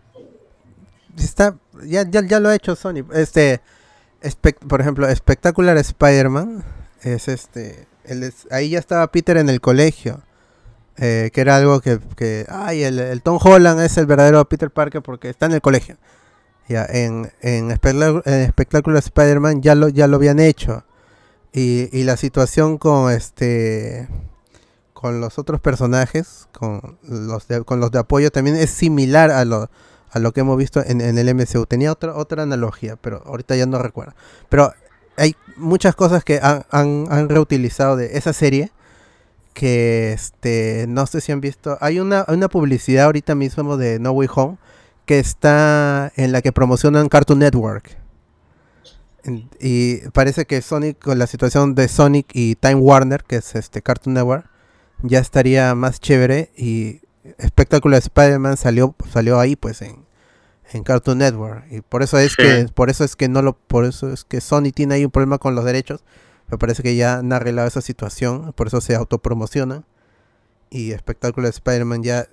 está 1.18 1.56
ya, 1.84 2.04
ya, 2.10 2.26
ya 2.26 2.40
lo 2.40 2.50
ha 2.50 2.56
hecho 2.56 2.76
Sony. 2.76 3.06
Este 3.14 3.62
por 4.68 4.82
ejemplo, 4.82 5.08
Spectacular 5.16 5.78
Spider-Man 5.78 6.64
es 7.02 7.28
este 7.28 7.88
ahí 8.50 8.72
ya 8.72 8.80
estaba 8.80 9.08
Peter 9.12 9.38
en 9.38 9.50
el 9.50 9.62
colegio 9.62 10.22
eh, 10.98 11.32
que 11.34 11.42
era 11.42 11.56
algo 11.56 11.82
que, 11.82 12.00
que 12.16 12.46
ay, 12.50 12.84
el, 12.84 13.22
Tom 13.22 13.40
Holland 13.42 13.82
es 13.82 13.98
el 13.98 14.06
verdadero 14.06 14.48
Peter 14.48 14.70
Parker 14.70 15.02
porque 15.02 15.30
está 15.30 15.46
en 15.46 15.54
el 15.54 15.62
colegio. 15.62 15.98
Ya, 16.68 16.86
en, 16.86 17.32
en, 17.42 17.72
Espectacular 17.72 19.00
Spider-Man 19.00 19.62
ya 19.62 19.76
lo, 19.76 19.90
ya 19.90 20.08
lo 20.08 20.18
habían 20.18 20.40
hecho. 20.40 20.86
Y, 21.54 21.90
y, 21.92 22.04
la 22.04 22.16
situación 22.16 22.78
con 22.78 23.12
este 23.12 24.08
con 24.94 25.20
los 25.20 25.40
otros 25.40 25.60
personajes, 25.60 26.48
con 26.54 26.98
los 27.02 27.48
de, 27.48 27.64
con 27.64 27.80
los 27.80 27.92
de 27.92 28.00
apoyo, 28.00 28.32
también 28.32 28.56
es 28.56 28.70
similar 28.70 29.32
a 29.32 29.44
lo, 29.44 29.70
a 30.12 30.20
lo 30.20 30.32
que 30.32 30.42
hemos 30.42 30.58
visto 30.58 30.82
en, 30.86 31.02
en 31.02 31.18
el 31.18 31.34
MCU. 31.34 31.66
Tenía 31.66 31.92
otra, 31.92 32.16
otra 32.16 32.44
analogía, 32.44 32.96
pero 32.98 33.24
ahorita 33.26 33.56
ya 33.56 33.66
no 33.66 33.80
recuerdo. 33.80 34.14
Pero 34.48 34.72
hay 35.18 35.36
muchas 35.58 35.96
cosas 35.96 36.24
que 36.24 36.40
han, 36.42 36.66
han, 36.70 37.08
han 37.10 37.30
reutilizado 37.30 37.96
de 37.96 38.18
esa 38.18 38.32
serie 38.32 38.72
que 39.54 40.14
este 40.14 40.86
no 40.88 41.06
sé 41.06 41.22
si 41.22 41.32
han 41.32 41.42
visto 41.42 41.78
hay 41.82 42.00
una, 42.00 42.26
una 42.28 42.48
publicidad 42.48 43.06
ahorita 43.06 43.36
mismo 43.36 43.78
de 43.78 44.00
No 44.00 44.12
Way 44.12 44.30
Home 44.36 44.58
que 45.06 45.20
está 45.20 46.12
en 46.16 46.32
la 46.32 46.42
que 46.42 46.52
promocionan 46.52 47.10
Cartoon 47.10 47.40
Network. 47.40 47.98
Y 49.60 49.98
parece 50.10 50.46
que 50.46 50.62
Sonic 50.62 50.98
con 50.98 51.20
la 51.20 51.28
situación 51.28 51.76
de 51.76 51.88
Sonic 51.88 52.28
y 52.34 52.56
Time 52.56 52.76
Warner 52.76 53.24
que 53.24 53.38
es 53.38 53.56
este 53.56 53.82
Cartoon 53.82 54.16
Network 54.16 54.50
ya 55.04 55.20
estaría 55.20 55.74
más 55.76 56.00
chévere 56.00 56.52
y 56.56 57.02
Spectacular 57.44 58.00
Spider-Man 58.00 58.58
salió 58.58 58.96
salió 59.12 59.40
ahí 59.40 59.56
pues 59.56 59.82
en, 59.82 60.06
en 60.74 60.84
Cartoon 60.84 61.20
Network. 61.20 61.66
Y 61.70 61.82
por 61.82 62.04
eso 62.04 62.18
es 62.18 62.36
que 62.36 62.68
por 62.74 62.90
eso 62.90 63.04
es 63.04 63.16
que 63.16 63.28
no 63.28 63.42
lo 63.42 63.54
por 63.54 63.86
eso 63.86 64.12
es 64.12 64.24
que 64.24 64.42
Sony 64.42 64.72
tiene 64.74 64.96
ahí 64.96 65.06
un 65.06 65.12
problema 65.12 65.38
con 65.38 65.56
los 65.56 65.66
derechos 65.66 66.04
me 66.52 66.58
parece 66.58 66.84
que 66.84 66.98
ya 66.98 67.20
han 67.20 67.32
arreglado 67.32 67.68
esa 67.68 67.82
situación, 67.82 68.52
por 68.54 68.68
eso 68.68 68.82
se 68.82 68.94
autopromociona. 68.94 69.84
Y 70.70 70.92
Espectáculo 70.92 71.48
de 71.48 71.52
Spider-Man 71.52 72.04
ya 72.04 72.28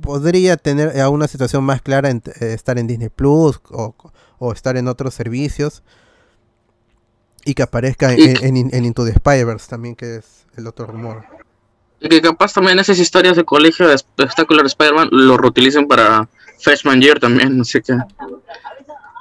podría 0.00 0.56
tener 0.56 1.00
a 1.00 1.08
una 1.08 1.28
situación 1.28 1.64
más 1.64 1.80
clara 1.80 2.10
en 2.10 2.22
eh, 2.40 2.52
estar 2.52 2.78
en 2.78 2.88
Disney 2.88 3.08
Plus 3.08 3.60
o, 3.70 4.52
estar 4.52 4.76
en 4.76 4.88
otros 4.88 5.14
servicios. 5.14 5.84
Y 7.44 7.54
que 7.54 7.62
aparezca 7.62 8.12
en, 8.12 8.56
Into 8.56 9.04
the 9.04 9.12
Spider-Verse 9.12 9.68
también, 9.68 9.94
que 9.94 10.16
es 10.16 10.46
el 10.56 10.66
otro 10.66 10.86
rumor. 10.86 11.24
Y 12.00 12.08
que 12.08 12.20
capaz 12.20 12.52
también 12.52 12.78
esas 12.80 12.98
historias 12.98 13.36
de 13.36 13.44
colegio 13.44 13.86
de 13.86 13.94
Espectacular 13.94 14.66
Spider-Man 14.66 15.08
lo 15.12 15.36
reutilicen 15.36 15.86
para 15.86 16.28
Freshman 16.58 17.00
Year 17.00 17.20
también, 17.20 17.60
así 17.60 17.80
que. 17.80 17.96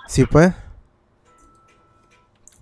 Sí, 0.08 0.26
pues. 0.26 0.54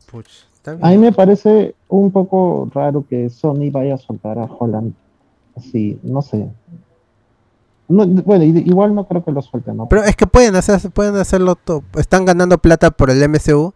Puch. 0.08 0.49
A 0.66 0.90
mí 0.90 0.98
me 0.98 1.12
parece 1.12 1.76
un 1.88 2.12
poco 2.12 2.70
raro 2.74 3.06
que 3.08 3.30
Sony 3.30 3.72
vaya 3.72 3.96
a 3.96 3.98
soltar 3.98 4.38
a 4.38 4.46
Holland 4.46 4.94
así, 5.56 6.00
no 6.04 6.22
sé. 6.22 6.48
bueno, 7.88 8.44
igual 8.44 8.94
no 8.94 9.08
creo 9.08 9.24
que 9.24 9.32
lo 9.32 9.42
suelten, 9.42 9.78
¿no? 9.78 9.88
Pero 9.88 10.04
es 10.04 10.16
que 10.16 10.28
pueden 10.28 10.56
hacer, 10.56 10.92
pueden 10.92 11.16
hacerlo 11.16 11.56
todo. 11.56 11.84
Están 11.98 12.26
ganando 12.26 12.58
plata 12.58 12.92
por 12.92 13.10
el 13.10 13.28
MCU 13.28 13.74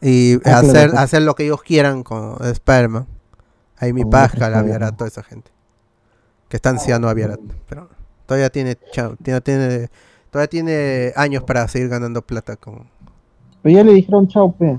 y 0.00 0.34
ah, 0.44 0.58
hacer, 0.58 0.96
hacer 0.96 1.22
lo 1.22 1.34
que 1.34 1.44
ellos 1.44 1.62
quieran 1.62 2.02
con 2.02 2.36
Spider-Man. 2.42 3.06
Ahí 3.76 3.92
mi 3.92 4.04
paja, 4.04 4.48
la 4.48 4.62
Viarat, 4.62 4.96
toda 4.96 5.08
esa 5.08 5.22
gente. 5.22 5.50
Que 6.48 6.56
está 6.56 6.70
anciano 6.70 7.08
a 7.08 7.14
Viarat. 7.14 7.40
Pero 7.68 7.88
Todavía 8.26 8.50
tiene, 8.50 8.76
tiene, 9.22 9.40
tiene, 9.42 9.88
todavía 10.30 10.48
tiene 10.48 11.12
años 11.14 11.42
para 11.42 11.68
seguir 11.68 11.88
ganando 11.88 12.22
plata 12.22 12.56
con. 12.56 12.86
Pero 13.62 13.76
ya 13.76 13.84
le 13.84 13.92
dijeron 13.92 14.28
chao, 14.28 14.52
pe. 14.52 14.78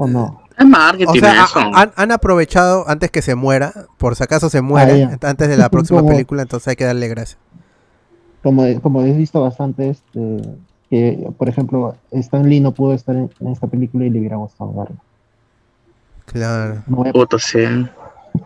¿O 0.00 0.06
no? 0.06 0.42
Es 0.56 0.66
marketing 0.66 1.06
O 1.08 1.14
sea, 1.14 1.44
eso. 1.44 1.60
han, 1.74 1.92
han 1.94 2.12
aprovechado 2.12 2.84
antes 2.88 3.10
que 3.10 3.22
se 3.22 3.34
muera, 3.34 3.72
por 3.96 4.16
si 4.16 4.24
acaso 4.24 4.50
se 4.50 4.60
muere, 4.60 5.04
Ah, 5.04 5.16
antes 5.28 5.48
de 5.48 5.56
la 5.56 5.68
próxima 5.70 6.00
Como- 6.00 6.10
película, 6.10 6.42
entonces 6.42 6.68
hay 6.68 6.76
que 6.76 6.84
darle 6.84 7.08
gracias. 7.08 7.38
Como, 8.42 8.62
como 8.80 9.02
he 9.02 9.12
visto 9.12 9.40
bastante, 9.40 9.90
este, 9.90 10.42
que 10.90 11.28
por 11.36 11.48
ejemplo, 11.48 11.96
Stan 12.12 12.48
Lee 12.48 12.60
no 12.60 12.72
pudo 12.72 12.92
estar 12.94 13.14
en, 13.16 13.30
en 13.40 13.48
esta 13.48 13.66
película 13.66 14.04
y 14.04 14.10
le 14.10 14.18
hubiera 14.20 14.36
gustado 14.36 14.72
verlo. 14.72 14.96
Claro. 16.26 16.82
No 16.86 16.98
vaya, 16.98 17.12
Puta, 17.12 17.38
sí. 17.38 17.58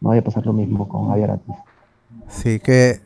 no 0.00 0.08
vaya 0.10 0.20
a 0.20 0.24
pasar 0.24 0.44
lo 0.46 0.52
mismo 0.52 0.88
con 0.88 1.08
Javier 1.08 1.30
Atis. 1.32 1.54
Sí, 2.28 2.58
que 2.60 3.00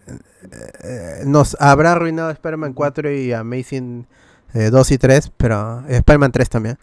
eh, 0.84 1.22
nos 1.26 1.56
habrá 1.60 1.92
arruinado 1.92 2.30
Spider-Man 2.30 2.72
4 2.72 3.10
y 3.12 3.32
Amazing 3.32 4.06
eh, 4.54 4.70
2 4.70 4.90
y 4.92 4.98
3, 4.98 5.32
pero 5.36 5.80
eh, 5.88 5.96
Spider-Man 5.96 6.32
3 6.32 6.48
también. 6.48 6.78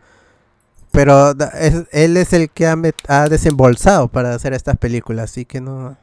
Pero 0.95 1.31
es- 1.53 1.83
él 1.91 2.17
es 2.17 2.33
el 2.33 2.49
que 2.49 2.67
ha, 2.67 2.75
met- 2.75 2.95
ha 3.07 3.27
desembolsado 3.29 4.07
para 4.07 4.33
hacer 4.33 4.53
estas 4.53 4.77
películas, 4.77 5.31
así 5.31 5.45
que 5.45 5.61
no... 5.61 5.97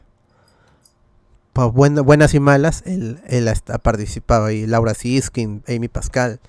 Pues 1.52 1.68
buen- 1.72 2.02
buenas 2.04 2.32
y 2.34 2.40
malas, 2.40 2.82
él, 2.86 3.20
él 3.26 3.46
ha, 3.48 3.78
participado 3.78 4.46
ahí, 4.46 4.66
Laura 4.66 4.94
Siskin, 4.94 5.62
Amy 5.68 5.88
Pascal. 5.88 6.40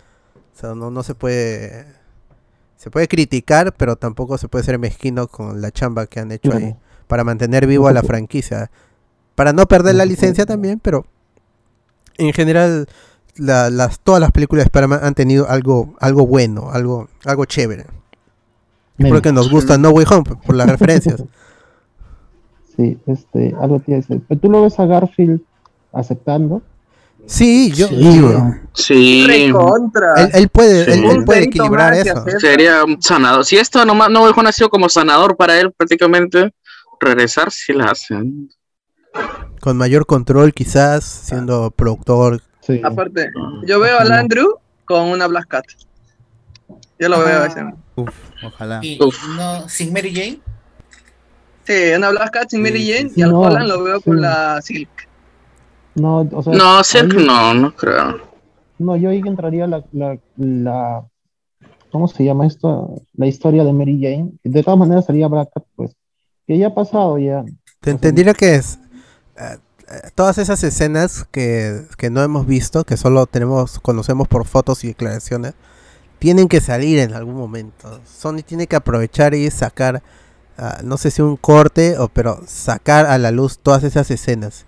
O 0.56 0.60
sea, 0.60 0.76
no, 0.76 0.92
no 0.92 1.04
se 1.04 1.16
puede... 1.16 1.86
Se 2.78 2.92
puede 2.92 3.08
criticar, 3.08 3.74
pero 3.76 3.96
tampoco 3.96 4.38
se 4.38 4.50
puede 4.50 4.66
ser 4.66 4.78
mezquino 4.78 5.28
con 5.28 5.62
la 5.62 5.72
chamba 5.72 6.06
que 6.06 6.20
han 6.20 6.32
hecho 6.34 6.52
ahí 6.58 6.76
para 7.08 7.24
mantener 7.24 7.66
vivo 7.66 7.88
a 7.88 7.94
la 7.94 8.02
franquicia. 8.04 8.72
Para 9.36 9.54
no 9.54 9.66
perder 9.68 9.96
la 9.96 10.04
licencia 10.06 10.46
también, 10.46 10.80
pero 10.80 11.06
en 12.18 12.34
general 12.34 12.88
la- 13.36 13.70
las, 13.70 14.00
todas 14.02 14.20
las 14.20 14.32
películas 14.32 14.64
de 14.64 14.68
Spider-Man 14.68 15.00
han 15.02 15.14
tenido 15.16 15.50
algo, 15.50 15.96
algo 16.02 16.28
bueno, 16.28 16.72
algo, 16.72 17.08
algo 17.26 17.46
chévere. 17.46 17.86
Menos. 18.98 19.18
Porque 19.18 19.32
nos 19.32 19.50
gusta 19.50 19.78
No 19.78 19.90
Way 19.90 20.06
Home, 20.10 20.24
por 20.46 20.56
las 20.56 20.70
referencias. 20.70 21.24
Sí, 22.76 22.98
este, 23.06 23.54
algo 23.62 23.76
a 23.76 23.92
decir. 23.92 24.22
Pero 24.28 24.42
tú 24.42 24.50
lo 24.50 24.64
ves 24.64 24.80
a 24.80 24.88
Garfield 24.88 25.42
aceptando. 25.92 26.64
Sí, 27.28 27.72
yo 27.72 27.88
Sí, 27.88 28.20
weón. 28.20 28.68
Sí. 28.74 29.26
Él, 29.30 29.56
él 30.34 30.50
puede, 30.50 30.86
Sí. 30.92 31.04
él, 31.06 31.24
puede 31.24 31.44
equilibrar 31.44 31.94
eso. 31.94 32.26
Sería 32.40 32.84
un 32.84 33.02
sanador. 33.02 33.46
Si 33.46 33.58
esto 33.58 33.86
nomás 33.86 34.10
no 34.10 34.24
Way 34.24 34.34
Home 34.36 34.50
ha 34.50 34.52
sido 34.52 34.70
como 34.70 34.90
sanador 34.90 35.38
para 35.38 35.60
él 35.60 35.72
prácticamente, 35.72 36.52
regresar 37.00 37.52
sí 37.52 37.74
la 37.74 37.86
hacen. 37.86 38.50
Con 39.62 39.78
mayor 39.78 40.06
control 40.06 40.52
quizás, 40.54 41.04
siendo 41.04 41.70
productor. 41.72 42.42
Sí. 42.62 42.82
Aparte, 42.84 43.30
yo 43.68 43.80
veo 43.80 44.00
al 44.00 44.12
Andrew 44.12 44.58
con 44.86 45.10
una 45.10 45.28
Black 45.28 45.48
Cat. 45.48 45.66
Yo 47.00 47.10
lo 47.10 47.20
veo 47.24 47.46
ese. 47.46 47.64
Uf, 47.96 48.10
ojalá. 48.46 48.80
Y, 48.84 49.02
Uf. 49.04 49.18
no, 49.36 49.68
sin 49.70 49.92
Mary 49.94 50.14
Jane. 50.14 50.40
Sí, 51.66 51.74
una 51.96 52.10
Black 52.10 52.32
Cat 52.32 52.50
sin 52.50 52.60
Sí, 52.66 52.72
Mary 52.72 52.86
sí, 52.86 52.94
Jane 52.94 53.10
sí. 53.10 53.20
y 53.20 53.24
al 53.24 53.32
No, 53.32 53.40
Holland 53.42 53.68
lo 53.68 53.84
veo 53.84 54.02
con 54.02 54.22
la 54.22 54.62
Silk. 54.62 54.90
No, 55.96 56.28
o 56.32 56.44
sea, 56.44 56.54
No, 56.54 56.84
Silk 56.84 57.14
ahí- 57.18 57.26
no, 57.26 57.54
no 57.54 57.76
creo. 57.76 58.22
No, 58.80 58.96
yo 58.96 59.10
ahí 59.10 59.22
entraría 59.26 59.68
la, 59.68 59.84
la, 59.94 60.18
la, 60.38 61.06
¿cómo 61.92 62.08
se 62.08 62.24
llama 62.26 62.48
esto? 62.48 63.02
La 63.14 63.28
historia 63.28 63.64
de 63.64 63.72
Mary 63.74 64.00
Jane. 64.02 64.32
De 64.44 64.64
todas 64.64 64.80
maneras 64.80 65.06
sería 65.06 65.28
Black 65.28 65.50
Cat, 65.54 65.64
pues, 65.76 65.92
que 66.48 66.58
ya 66.58 66.68
ha 66.68 66.76
pasado 66.76 67.18
ya. 67.18 67.44
Te 67.80 67.92
entendiera 67.92 68.34
que 68.34 68.56
es 68.56 68.80
eh, 69.38 69.58
eh, 69.90 70.10
todas 70.16 70.38
esas 70.38 70.64
escenas 70.64 71.26
que, 71.32 71.84
que 71.98 72.10
no 72.10 72.22
hemos 72.24 72.46
visto, 72.46 72.84
que 72.84 72.98
solo 72.98 73.26
tenemos, 73.26 73.80
conocemos 73.80 74.28
por 74.28 74.46
fotos 74.46 74.84
y 74.84 74.88
declaraciones, 74.88 75.54
tienen 76.24 76.48
que 76.48 76.62
salir 76.62 77.00
en 77.00 77.14
algún 77.14 77.36
momento. 77.36 78.00
Sony 78.06 78.44
tiene 78.46 78.66
que 78.66 78.78
aprovechar 78.78 79.34
y 79.34 79.52
sacar, 79.52 80.02
ah, 80.58 80.80
no 80.82 80.96
sé 80.96 81.12
si 81.12 81.22
un 81.22 81.36
corte, 81.36 81.98
o 81.98 82.08
pero 82.08 82.40
sacar 82.48 83.08
a 83.08 83.18
la 83.18 83.30
luz 83.32 83.60
todas 83.60 83.84
esas 83.84 84.10
escenas. 84.10 84.66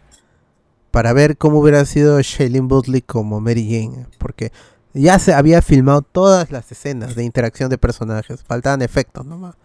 Para 0.91 1.13
ver 1.13 1.37
cómo 1.37 1.59
hubiera 1.59 1.85
sido 1.85 2.19
Shailene 2.21 2.67
Woodley 2.67 3.01
como 3.01 3.39
Mary 3.39 3.63
Jane. 3.69 4.05
Porque 4.17 4.51
ya 4.93 5.17
se 5.17 5.33
había 5.33 5.61
filmado 5.61 6.01
todas 6.01 6.51
las 6.51 6.69
escenas 6.73 7.15
de 7.15 7.23
interacción 7.23 7.69
de 7.69 7.77
personajes. 7.77 8.43
Faltaban 8.43 8.81
efectos 8.81 9.25
nomás. 9.25 9.55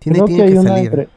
Tiene, 0.00 0.18
Creo 0.18 0.26
tiene 0.26 0.42
que 0.42 0.48
hay 0.48 0.58
una 0.58 0.70
salir. 0.70 0.86
entre, 0.86 1.08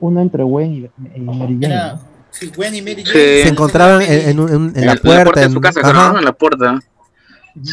una 0.00 0.22
entre 0.22 0.42
Gwen 0.44 0.72
y, 0.72 0.90
y 1.14 1.20
Mary 1.20 1.58
Jane. 1.60 1.66
Era, 1.66 1.92
¿no? 1.92 2.00
sí, 2.30 2.50
Gwen 2.56 2.74
y 2.74 2.80
Mary 2.80 3.04
Sí. 3.04 3.12
Jane. 3.12 3.42
se 3.42 3.48
encontraban 3.50 4.00
en, 4.00 4.28
en 4.30 4.40
un- 4.40 4.48
en- 4.50 4.72
en 4.78 4.86
la 4.86 4.96
puerta. 4.96 5.42
en- 5.42 5.52
su 5.52 5.60
casa, 5.60 5.80
ajá. 5.84 6.18
En 6.18 6.24
la 6.24 6.32
puerta. 6.32 6.80
Sí. 7.62 7.72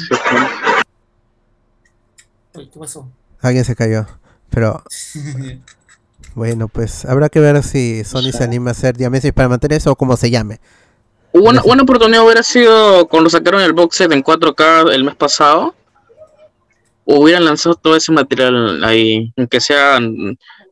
Uy, 2.55 2.69
¿Qué 2.71 2.79
pasó? 2.79 3.09
Alguien 3.41 3.65
se 3.65 3.75
cayó. 3.75 4.05
Pero 4.49 4.83
bueno, 6.35 6.67
pues 6.67 7.05
habrá 7.05 7.29
que 7.29 7.39
ver 7.39 7.61
si 7.63 8.03
Sony 8.03 8.31
se 8.31 8.43
anima 8.43 8.69
a 8.69 8.71
hacer 8.71 8.95
Diamesis 8.95 9.33
para 9.33 9.49
mantener 9.49 9.77
eso 9.77 9.91
o 9.91 9.95
como 9.95 10.17
se 10.17 10.29
llame. 10.29 10.59
Una, 11.33 11.61
una 11.65 11.83
oportunidad 11.83 12.23
hubiera 12.23 12.43
sido 12.43 13.07
cuando 13.07 13.29
sacaron 13.29 13.61
el 13.61 13.73
box 13.73 13.97
set 13.97 14.11
en 14.11 14.23
4K 14.23 14.93
el 14.93 15.03
mes 15.03 15.15
pasado. 15.15 15.75
Hubieran 17.03 17.45
lanzado 17.45 17.75
todo 17.75 17.95
ese 17.95 18.11
material 18.11 18.83
ahí, 18.83 19.31
aunque 19.37 19.59
sea 19.59 19.99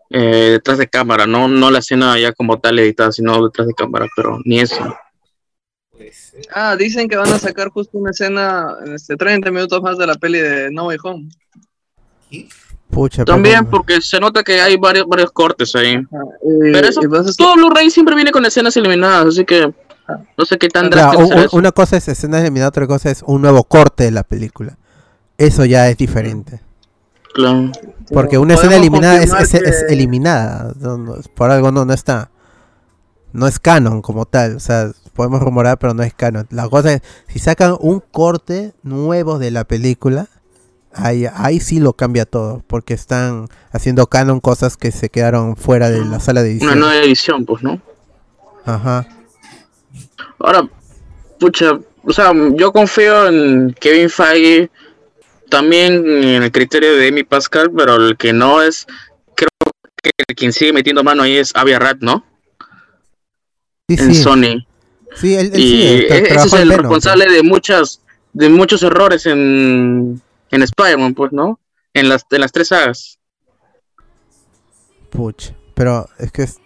eh, 0.10 0.52
detrás 0.52 0.78
de 0.78 0.88
cámara, 0.88 1.28
no, 1.28 1.48
no 1.48 1.70
la 1.70 1.80
escena 1.80 2.18
ya 2.20 2.32
como 2.34 2.60
tal 2.60 2.80
editada, 2.80 3.12
sino 3.12 3.44
detrás 3.44 3.68
de 3.68 3.74
cámara, 3.74 4.08
pero 4.16 4.40
ni 4.46 4.60
eso. 4.60 4.96
Pues, 5.92 6.34
eh, 6.36 6.42
Ah, 6.54 6.76
dicen 6.76 7.08
que 7.08 7.18
van 7.18 7.32
a 7.32 7.40
sacar 7.40 7.70
justo 7.70 7.98
una 7.98 8.12
escena, 8.12 8.76
este, 8.94 9.16
30 9.16 9.52
minutos 9.52 9.82
más 9.82 9.98
de 9.98 10.08
la 10.08 10.16
peli 10.16 10.40
de 10.40 10.72
No 10.72 10.86
Way 10.88 10.98
Home. 11.04 11.30
También 13.26 13.66
porque 13.66 14.02
se 14.02 14.20
nota 14.20 14.44
que 14.44 14.62
hay 14.62 14.78
varios, 14.78 15.08
varios 15.08 15.32
cortes 15.32 15.74
ahí. 15.76 16.00
Pero 16.62 16.88
eso, 16.88 17.02
entonces, 17.02 17.36
todo 17.36 17.56
Blu-ray 17.56 17.90
siempre 17.90 18.14
viene 18.16 18.32
con 18.32 18.46
escenas 18.46 18.78
eliminadas, 18.78 19.26
así 19.28 19.46
que 19.46 19.74
no 20.38 20.46
sé 20.46 20.58
qué 20.58 20.68
tan 20.70 20.90
Claro, 20.90 21.18
drástico 21.28 21.58
una 21.58 21.72
cosa 21.72 21.98
es 21.98 22.08
escena 22.08 22.40
eliminada, 22.40 22.70
otra 22.70 22.86
cosa 22.86 23.10
es 23.10 23.24
un 23.26 23.42
nuevo 23.42 23.64
corte 23.64 24.04
de 24.04 24.12
la 24.12 24.24
película. 24.24 24.78
Eso 25.38 25.66
ya 25.66 25.90
es 25.90 25.98
diferente. 25.98 26.62
Claro. 27.34 27.72
Porque 28.14 28.38
una 28.38 28.54
escena 28.54 28.76
eliminada 28.76 29.24
es, 29.24 29.34
es- 29.34 29.54
es 29.56 29.86
eliminada. 29.90 30.74
no- 30.80 30.98
no- 30.98 31.16
por 31.36 31.50
algo 31.50 31.72
no, 31.72 31.86
no 31.86 31.94
está. 31.94 32.30
No 33.32 33.48
es 33.48 33.58
canon 33.60 34.04
como 34.04 34.26
tal. 34.28 34.56
O 34.58 34.60
sea, 34.60 34.92
podemos 35.14 35.42
rumorar, 35.42 35.80
pero 35.80 35.96
no 35.96 36.04
es 36.04 36.14
canon. 36.14 36.46
La 36.52 36.70
cosa 36.70 36.94
es, 36.94 37.02
si 37.28 37.40
sacan 37.40 37.76
un 37.80 38.00
corte 38.12 38.74
nuevo 38.84 39.40
de 39.40 39.50
la 39.50 39.64
película, 39.64 40.28
ahí, 40.96 41.26
ahí 41.34 41.60
sí 41.60 41.80
lo 41.80 41.94
cambia 41.94 42.26
todo. 42.26 42.64
Porque 42.68 42.94
están 42.94 43.48
haciendo 43.72 44.08
canon 44.08 44.40
cosas 44.40 44.78
que 44.78 44.92
se 44.92 45.10
quedaron 45.10 45.56
fuera 45.58 45.90
de 45.90 46.04
la 46.06 46.20
sala 46.20 46.44
de 46.44 46.50
Una 46.50 46.58
edición. 46.60 46.80
nueva 46.80 46.98
edición, 46.98 47.46
pues, 47.46 47.64
¿no? 47.64 47.82
Ajá. 48.66 49.08
Ahora, 50.40 50.68
pucha, 51.40 51.80
o 52.04 52.12
sea, 52.14 52.32
yo 52.56 52.72
confío 52.72 53.28
en 53.28 53.76
Kevin 53.80 54.10
Feige, 54.10 54.70
también 55.50 55.94
en 56.24 56.44
el 56.44 56.52
criterio 56.52 56.96
de 56.96 57.08
Amy 57.10 57.24
Pascal, 57.24 57.72
pero 57.76 57.96
el 57.96 58.18
que 58.18 58.34
no 58.34 58.62
es, 58.62 58.86
creo 59.36 59.50
que 60.02 60.36
quien 60.36 60.52
sigue 60.52 60.74
metiendo 60.74 61.04
mano 61.04 61.24
ahí 61.24 61.38
es 61.38 61.52
Avia 61.56 61.80
Rat, 61.80 61.98
¿no? 62.02 62.26
Sí, 63.90 63.96
En 64.00 64.14
sí. 64.16 64.22
Sony. 64.24 64.66
Sí, 65.16 65.36
él, 65.36 65.52
él 65.54 65.60
Y 65.60 66.08
tra- 66.08 66.16
e- 66.16 66.34
ese 66.36 66.48
es 66.48 66.54
el 66.54 66.70
Venom, 66.70 66.82
responsable 66.82 67.32
de 67.32 67.44
muchas, 67.44 68.02
de 68.34 68.50
muchos 68.50 68.82
errores 68.82 69.26
en, 69.28 70.20
en 70.56 70.62
Spider-Man, 70.64 71.14
pues, 71.14 71.32
¿no? 71.34 71.60
En 71.94 72.10
las, 72.10 72.26
en 72.32 72.42
las 72.42 72.52
tres 72.52 72.70
sagas. 72.70 73.20
Puch. 75.10 75.52
Pero 75.76 76.08
es 76.20 76.32
que 76.32 76.44
es- 76.44 76.60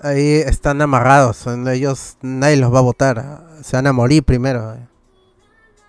ahí 0.00 0.34
están 0.46 0.80
amarrados. 0.82 1.46
Ellos, 1.46 2.16
nadie 2.22 2.56
los 2.56 2.72
va 2.72 2.78
a 2.78 2.82
votar. 2.82 3.40
Se 3.62 3.76
van 3.76 3.86
a 3.86 3.92
morir 3.92 4.22
primero. 4.22 4.76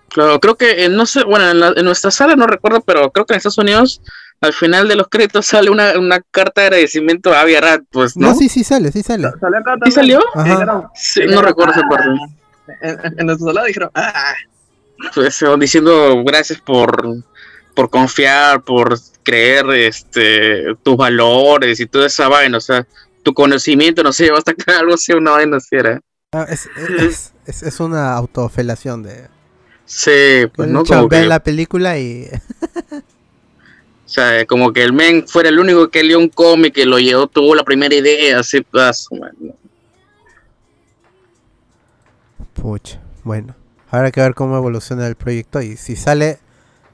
Claro, 0.08 0.40
creo 0.40 0.56
que, 0.56 0.84
eh, 0.84 0.88
no 0.88 1.06
sé, 1.06 1.22
bueno, 1.24 1.48
en, 1.50 1.60
la- 1.60 1.72
en 1.76 1.84
nuestra 1.84 2.10
sala 2.10 2.34
no 2.34 2.46
recuerdo, 2.46 2.80
pero 2.80 3.10
creo 3.12 3.26
que 3.26 3.34
en 3.34 3.36
Estados 3.38 3.58
Unidos, 3.58 4.02
al 4.40 4.52
final 4.52 4.88
de 4.88 4.96
los 4.96 5.06
créditos 5.08 5.46
sale 5.46 5.70
una, 5.70 5.98
una 5.98 6.20
carta 6.30 6.62
de 6.62 6.66
agradecimiento 6.68 7.32
a 7.32 7.40
Avia 7.42 7.60
Rat, 7.60 7.82
pues, 7.90 8.16
¿no? 8.16 8.28
No, 8.30 8.34
sí, 8.34 8.48
sí 8.48 8.64
sale, 8.64 8.90
sí 8.90 9.02
sale. 9.02 9.28
¿Salió 9.40 9.58
acá 9.58 9.74
¿Sí 9.84 9.90
salió? 9.92 10.20
Sí, 10.94 11.20
no 11.28 11.42
recuerdo 11.42 11.72
esa 11.74 11.82
parte. 11.88 12.08
en, 12.82 12.90
en- 13.06 13.20
en 13.20 13.26
nuestra 13.26 13.46
sala 13.52 13.64
dijeron, 13.64 13.90
ah, 13.94 14.34
pues, 15.14 15.42
eh, 15.42 15.46
diciendo 15.58 16.22
gracias 16.24 16.60
por, 16.60 17.22
por 17.74 17.90
confiar, 17.90 18.62
por 18.62 18.98
creer 19.22 19.68
este 19.70 20.74
tus 20.82 20.96
valores 20.96 21.80
y 21.80 21.86
toda 21.86 22.06
esa 22.06 22.28
vaina, 22.28 22.58
o 22.58 22.60
sea, 22.60 22.86
tu 23.22 23.34
conocimiento, 23.34 24.02
no 24.02 24.12
sé, 24.12 24.30
basta 24.30 24.54
que 24.54 24.70
algo 24.72 24.96
sea 24.96 25.16
una 25.16 25.32
vaina 25.32 25.56
así 25.58 25.76
era. 25.76 26.00
Ah, 26.32 26.46
es, 26.48 26.68
es, 26.98 27.32
es, 27.46 27.62
es 27.62 27.80
una 27.80 28.14
autofelación 28.14 29.02
de. 29.02 29.28
Sí, 29.84 30.46
pues 30.54 30.68
no, 30.68 30.84
como 30.84 31.08
que, 31.08 31.26
la 31.26 31.42
película 31.42 31.98
y. 31.98 32.28
o 32.92 34.08
sea, 34.08 34.46
como 34.46 34.72
que 34.72 34.84
el 34.84 34.92
men 34.92 35.26
fuera 35.26 35.48
el 35.48 35.58
único 35.58 35.88
que 35.88 36.04
leyó 36.04 36.20
un 36.20 36.28
cómic 36.28 36.74
que 36.74 36.86
lo 36.86 36.98
llevó, 37.00 37.26
tuvo 37.26 37.56
la 37.56 37.64
primera 37.64 37.94
idea, 37.94 38.38
así, 38.38 38.64
ah. 38.74 38.92
Pucha, 42.54 43.00
bueno. 43.24 43.59
Habrá 43.90 44.10
que 44.10 44.20
ver 44.20 44.34
cómo 44.34 44.56
evoluciona 44.56 45.06
el 45.06 45.16
proyecto 45.16 45.60
y 45.60 45.76
si 45.76 45.96
sale, 45.96 46.38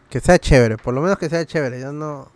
que 0.09 0.21
sea 0.21 0.39
chévere, 0.39 0.77
por 0.79 0.95
lo 0.95 1.03
menos 1.03 1.19
que 1.19 1.29
sea 1.29 1.45
chévere. 1.45 1.81
Ya 1.81 1.93
no, 1.93 2.29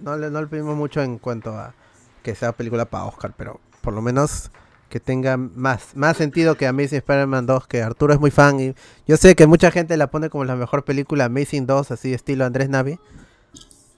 no 0.00 0.16
le, 0.16 0.30
no 0.30 0.40
le 0.40 0.46
pedimos 0.46 0.76
mucho 0.76 1.02
en 1.02 1.18
cuanto 1.18 1.50
a 1.50 1.74
que 2.22 2.34
sea 2.34 2.52
película 2.52 2.86
para 2.86 3.04
Oscar, 3.04 3.34
pero 3.36 3.60
por 3.82 3.92
lo 3.92 4.02
menos 4.02 4.50
que 4.88 5.00
tenga 5.00 5.36
más, 5.36 5.94
más 5.94 6.16
sentido 6.16 6.56
que 6.56 6.66
Amazing 6.66 6.98
Spider-Man 6.98 7.46
2, 7.46 7.66
que 7.66 7.82
Arturo 7.82 8.14
es 8.14 8.20
muy 8.20 8.30
fan 8.30 8.58
y 8.58 8.74
yo 9.06 9.16
sé 9.18 9.34
que 9.36 9.46
mucha 9.46 9.70
gente 9.70 9.96
la 9.96 10.06
pone 10.06 10.30
como 10.30 10.44
la 10.44 10.56
mejor 10.56 10.84
película 10.84 11.26
Amazing 11.26 11.66
2, 11.66 11.90
así 11.90 12.14
estilo 12.14 12.46
Andrés 12.46 12.70
Navi. 12.70 12.98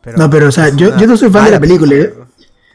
Pero 0.02 0.18
no, 0.18 0.30
pero 0.30 0.48
o 0.48 0.52
sea, 0.52 0.70
yo, 0.70 0.97
yo 0.97 1.06
no 1.06 1.16
soy 1.16 1.30
fan 1.30 1.44
de 1.44 1.51
la 1.52 1.60
película, 1.60 1.94
¿eh? 1.94 2.14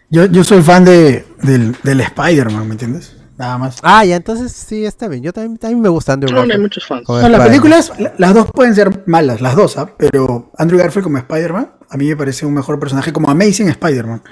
yo, 0.09 0.25
yo 0.25 0.43
soy 0.43 0.61
fan 0.61 0.85
de, 0.85 1.25
del, 1.41 1.75
del 1.83 2.01
Spider-Man, 2.01 2.67
¿me 2.67 2.73
entiendes? 2.73 3.17
Nada 3.37 3.57
más. 3.57 3.77
Ah, 3.83 4.05
ya, 4.05 4.15
entonces 4.15 4.51
sí, 4.51 4.85
está 4.85 5.07
bien. 5.07 5.21
Yo 5.23 5.33
también, 5.33 5.57
también 5.57 5.81
me 5.81 5.89
gusta 5.89 6.13
Andrew 6.13 6.31
Garfield. 6.31 6.47
No, 6.47 6.53
hay 6.53 6.61
muchos 6.61 6.85
fans. 6.85 7.07
No, 7.07 7.29
las 7.29 7.47
películas, 7.47 7.91
las 8.17 8.33
dos 8.33 8.49
pueden 8.51 8.75
ser 8.75 9.03
malas, 9.07 9.41
las 9.41 9.55
dos, 9.55 9.77
¿ah? 9.77 9.93
pero 9.97 10.51
Andrew 10.57 10.79
Garfield 10.79 11.03
como 11.03 11.17
Spider-Man, 11.17 11.71
a 11.89 11.97
mí 11.97 12.07
me 12.07 12.15
parece 12.15 12.45
un 12.45 12.53
mejor 12.53 12.79
personaje 12.79 13.11
como 13.11 13.29
Amazing 13.29 13.69
Spider-Man 13.69 14.23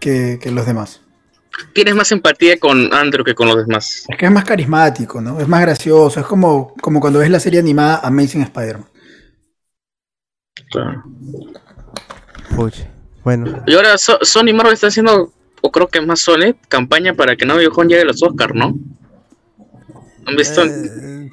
que, 0.00 0.38
que 0.42 0.50
los 0.50 0.66
demás 0.66 1.02
tienes 1.72 1.94
más 1.94 2.10
empatía 2.12 2.58
con 2.58 2.92
Andrew 2.92 3.24
que 3.24 3.34
con 3.34 3.48
los 3.48 3.66
demás. 3.66 4.04
Es 4.08 4.16
que 4.16 4.26
es 4.26 4.32
más 4.32 4.44
carismático, 4.44 5.20
¿no? 5.20 5.40
Es 5.40 5.48
más 5.48 5.60
gracioso. 5.60 6.20
Es 6.20 6.26
como, 6.26 6.74
como 6.80 7.00
cuando 7.00 7.18
ves 7.18 7.30
la 7.30 7.40
serie 7.40 7.60
animada 7.60 8.00
Amazing 8.02 8.42
Spider-Man. 8.42 8.88
Claro. 10.70 11.02
bueno. 13.24 13.62
Y 13.66 13.74
ahora 13.74 13.96
Sony 13.96 14.52
Marvel 14.54 14.74
está 14.74 14.88
haciendo, 14.88 15.32
o 15.60 15.70
creo 15.70 15.88
que 15.88 15.98
es 15.98 16.06
más 16.06 16.20
Sony, 16.20 16.54
campaña 16.68 17.14
para 17.14 17.36
que 17.36 17.46
No 17.46 17.56
Way 17.56 17.68
llegue 17.88 18.02
a 18.02 18.04
los 18.04 18.22
Oscars, 18.22 18.54
¿no? 18.54 18.74
¿Han 20.26 20.36
visto? 20.36 20.62
Eh, 20.64 21.30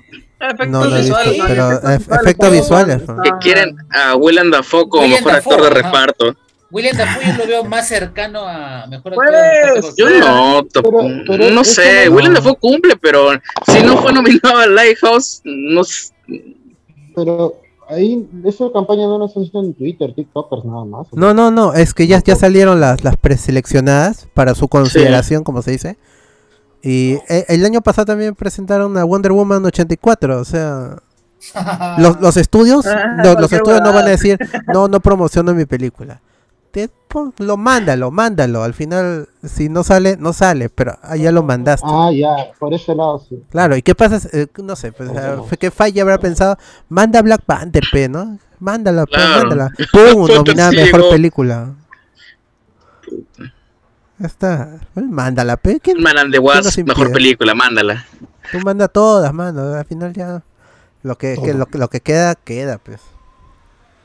no 0.67 0.85
lo 0.85 0.95
he 0.95 1.01
visto, 1.01 1.17
pero 1.47 1.71
efectos 1.89 2.51
visuales. 2.51 3.01
Que 3.23 3.31
quieren 3.41 3.75
a 3.91 4.15
Willem 4.15 4.51
Dafoe 4.51 4.87
como 4.87 5.07
mejor 5.07 5.31
actor 5.31 5.61
de 5.61 5.69
reparto. 5.69 6.35
William 6.71 6.97
Dafoe 6.97 7.25
yo 7.25 7.37
lo 7.37 7.47
veo 7.47 7.63
más 7.63 7.87
cercano 7.87 8.47
a 8.47 8.85
mejor 8.87 9.13
actor. 9.13 9.81
Pues, 9.81 9.95
yo 9.95 10.09
no, 10.09 10.61
no 11.51 11.63
sé. 11.63 12.09
William 12.09 12.33
Dafoe 12.33 12.55
cumple, 12.55 12.95
pero 12.97 13.31
si 13.67 13.81
no 13.83 13.97
fue 13.97 14.11
nominado 14.11 14.57
al 14.57 14.75
Lighthouse, 14.75 15.41
no 15.43 15.83
sé. 15.83 16.13
Pero 17.15 17.61
ahí, 17.89 18.27
esa 18.43 18.71
campaña 18.71 19.05
no 19.05 19.19
la 19.19 19.25
están 19.25 19.65
en 19.65 19.73
Twitter, 19.73 20.13
TikTokers 20.13 20.65
nada 20.65 20.85
más. 20.85 21.07
No, 21.13 21.33
no, 21.33 21.51
no, 21.51 21.73
es 21.73 21.93
que 21.93 22.07
ya, 22.07 22.21
ya 22.23 22.35
salieron 22.35 22.79
las, 22.79 23.03
las 23.03 23.17
preseleccionadas 23.17 24.27
para 24.33 24.55
su 24.55 24.67
consideración, 24.67 25.43
como 25.43 25.61
se 25.61 25.71
dice. 25.71 25.97
Y 26.81 27.13
eh, 27.29 27.45
el 27.47 27.65
año 27.65 27.81
pasado 27.81 28.05
también 28.05 28.35
presentaron 28.35 28.97
a 28.97 29.03
Wonder 29.03 29.31
Woman 29.31 29.65
84, 29.65 30.39
o 30.39 30.45
sea, 30.45 30.97
los, 31.97 32.21
los 32.21 32.37
estudios, 32.37 32.85
ah, 32.87 33.35
los 33.39 33.51
estudios 33.51 33.81
no 33.81 33.93
van 33.93 34.05
a 34.05 34.09
decir, 34.09 34.37
no, 34.73 34.87
no 34.87 34.99
promociono 34.99 35.53
mi 35.53 35.65
película 35.65 36.21
lo 37.37 37.57
mándalo, 37.57 38.11
mándalo. 38.11 38.63
Al 38.63 38.73
final, 38.73 39.29
si 39.43 39.69
no 39.69 39.83
sale, 39.83 40.17
no 40.17 40.33
sale, 40.33 40.69
pero 40.69 40.97
ya 41.17 41.31
lo 41.31 41.43
mandaste. 41.43 41.87
Ah, 41.89 42.11
ya, 42.11 42.51
por 42.59 42.73
ese 42.73 42.95
lado 42.95 43.19
sí. 43.19 43.41
Claro, 43.49 43.75
¿y 43.75 43.81
qué 43.81 43.95
pasa? 43.95 44.27
Eh, 44.33 44.47
no 44.57 44.75
sé, 44.75 44.91
pues, 44.91 45.09
fue 45.47 45.57
que 45.57 45.71
Faye 45.71 46.01
habrá 46.01 46.17
pensado, 46.17 46.57
manda 46.89 47.21
Black 47.21 47.41
Panther, 47.45 47.83
P, 47.91 48.09
¿no? 48.09 48.37
Mándala, 48.59 49.05
pues, 49.05 49.21
mándala. 49.21 49.71
¡Pum! 49.91 50.27
Nominada 50.35 50.71
mejor 50.71 51.09
película. 51.09 51.73
Ya 54.17 54.27
está. 54.27 54.79
Pues, 54.93 55.05
mándala, 55.05 55.57
P. 55.57 55.79
Mandan 55.99 56.31
de 56.31 56.39
Was, 56.39 56.77
mejor 56.79 57.11
película, 57.11 57.53
mándala. 57.53 58.05
Tú 58.51 58.59
manda 58.59 58.87
todas, 58.87 59.33
mano. 59.33 59.73
Al 59.73 59.85
final 59.85 60.13
ya. 60.13 60.43
Lo 61.03 61.17
que, 61.17 61.37
que 61.43 61.53
lo, 61.53 61.67
lo 61.71 61.87
que 61.87 62.01
queda, 62.01 62.33
queda, 62.33 62.79
pues. 62.79 62.99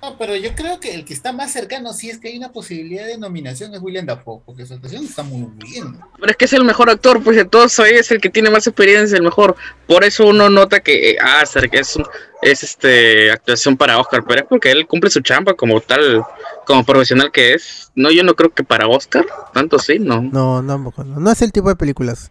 No, 0.03 0.17
pero 0.17 0.35
yo 0.37 0.55
creo 0.55 0.81
que 0.81 0.95
el 0.95 1.05
que 1.05 1.13
está 1.13 1.33
más 1.33 1.53
cercano, 1.53 1.93
si 1.93 2.11
es 2.11 2.19
que 2.19 2.29
hay 2.29 2.39
una 2.39 2.53
posibilidad 2.53 3.07
de 3.07 3.19
nominación, 3.19 3.75
es 3.75 3.81
William 3.83 4.07
Dafoe, 4.07 4.41
porque 4.47 4.65
su 4.65 4.75
actuación 4.75 5.05
está 5.05 5.23
muy 5.23 5.47
bien. 5.57 5.99
Pero 6.19 6.31
es 6.31 6.37
que 6.37 6.45
es 6.47 6.53
el 6.53 6.65
mejor 6.65 6.89
actor, 6.89 7.23
pues 7.23 7.37
de 7.37 7.45
todos 7.45 7.79
ahí 7.81 7.95
es 7.95 8.11
el 8.11 8.21
que 8.21 8.31
tiene 8.31 8.51
más 8.51 8.67
experiencia, 8.67 9.17
el 9.17 9.23
mejor. 9.23 9.57
Por 9.87 10.05
eso 10.05 10.27
uno 10.27 10.49
nota 10.49 10.81
que, 10.81 11.11
eh, 11.11 11.17
ah, 11.21 11.45
que 11.71 11.79
es, 11.79 11.99
es 12.43 12.63
este 12.63 13.31
actuación 13.31 13.77
para 13.77 13.99
Oscar, 13.99 14.25
pero 14.27 14.41
es 14.41 14.47
porque 14.49 14.71
él 14.71 14.87
cumple 14.87 15.11
su 15.11 15.21
chamba 15.21 15.55
como 15.55 15.81
tal, 15.81 16.25
como 16.67 16.85
profesional 16.85 17.31
que 17.31 17.55
es. 17.55 17.91
No, 17.95 18.11
yo 18.11 18.25
no 18.25 18.35
creo 18.35 18.51
que 18.51 18.65
para 18.65 18.89
Oscar, 18.89 19.27
tanto 19.53 19.79
sí, 19.79 19.99
no. 19.99 20.23
No, 20.23 20.63
no, 20.63 20.79
no, 20.79 21.05
no 21.05 21.31
es 21.31 21.43
el 21.43 21.53
tipo 21.53 21.69
de 21.69 21.77
películas 21.77 22.31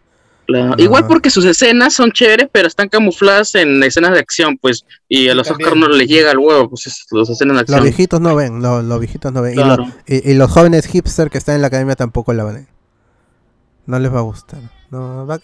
Igual 0.78 1.06
porque 1.08 1.30
sus 1.30 1.46
escenas 1.46 1.94
son 1.94 2.12
chéveres, 2.12 2.50
pero 2.52 2.68
están 2.68 2.90
camufladas 2.90 3.54
en 3.56 3.84
escenas 3.84 4.12
de 4.14 4.20
acción, 4.20 4.58
pues, 4.58 4.86
y 5.08 5.30
a 5.30 5.36
los 5.36 5.50
Oscars 5.50 5.76
no 5.76 5.88
les 5.88 6.08
llega 6.08 6.32
el 6.32 6.40
huevo, 6.40 6.70
pues, 6.70 7.06
los 7.12 7.30
escenas 7.30 7.56
de 7.56 7.62
acción. 7.62 7.78
Los 7.78 7.86
viejitos 7.86 8.20
no 8.20 8.36
ven, 8.36 8.62
los 8.62 9.00
viejitos 9.00 9.32
no 9.32 9.42
ven. 9.42 9.58
Y, 10.08 10.34
los 10.34 10.52
jóvenes 10.52 10.88
hipster 10.88 11.30
que 11.30 11.38
están 11.38 11.56
en 11.56 11.62
la 11.62 11.68
academia 11.68 11.96
tampoco 11.96 12.34
la 12.34 12.44
ven. 12.44 12.68
No 13.86 14.00
les 14.00 14.14
va 14.14 14.20
a 14.20 14.24
gustar. 14.24 14.60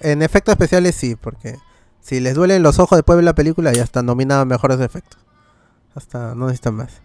en 0.02 0.22
efectos 0.22 0.54
especiales 0.54 0.96
sí, 0.96 1.16
porque 1.16 1.58
si 2.02 2.20
les 2.20 2.36
duelen 2.36 2.64
los 2.64 2.80
ojos 2.80 2.98
después 2.98 3.16
de 3.16 3.18
ver 3.18 3.26
la 3.26 3.36
película, 3.36 3.74
ya 3.74 3.84
están 3.84 4.06
nominados 4.06 4.46
mejores 4.48 4.80
efectos. 4.80 5.20
Hasta 5.94 6.36
no 6.36 6.46
necesitan 6.48 6.76
más. 6.76 7.02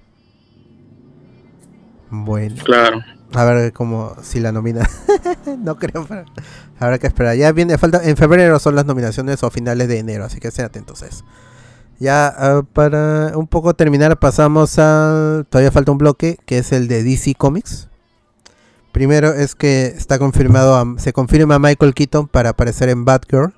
Bueno. 2.11 2.57
Claro. 2.65 3.03
A 3.35 3.45
ver 3.45 3.73
cómo 3.73 4.17
si 4.23 4.41
la 4.41 4.53
nomina. 4.53 4.89
no 5.59 5.77
creo, 5.77 6.07
habrá 6.79 6.99
que 6.99 7.07
esperar. 7.07 7.37
Ya 7.37 7.53
viene 7.53 7.79
falta 7.79 8.03
en 8.03 8.17
febrero 8.17 8.59
son 8.59 8.75
las 8.75 8.87
nominaciones 8.87 9.43
o 9.43 9.51
finales 9.51 9.89
de 9.89 9.99
enero, 9.99 10.25
así 10.25 10.41
que 10.41 10.49
estén 10.49 10.65
atentos 10.65 11.03
a 11.03 11.07
eso. 11.07 11.25
Ya 12.01 12.27
ah, 12.27 12.63
para 12.73 13.37
un 13.37 13.47
poco 13.47 13.75
terminar 13.75 14.19
pasamos 14.19 14.79
a 14.79 15.45
todavía 15.49 15.71
falta 15.71 15.93
un 15.93 15.99
bloque 15.99 16.39
que 16.47 16.59
es 16.59 16.73
el 16.73 16.89
de 16.89 17.05
DC 17.05 17.35
Comics. 17.35 17.89
Primero 18.91 19.33
es 19.33 19.55
que 19.55 19.87
está 19.87 20.19
confirmado 20.19 20.99
se 20.99 21.13
confirma 21.13 21.57
a 21.57 21.59
Michael 21.61 21.95
Keaton 21.95 22.27
para 22.27 22.51
aparecer 22.51 22.89
en 22.89 23.05
Batgirl. 23.05 23.55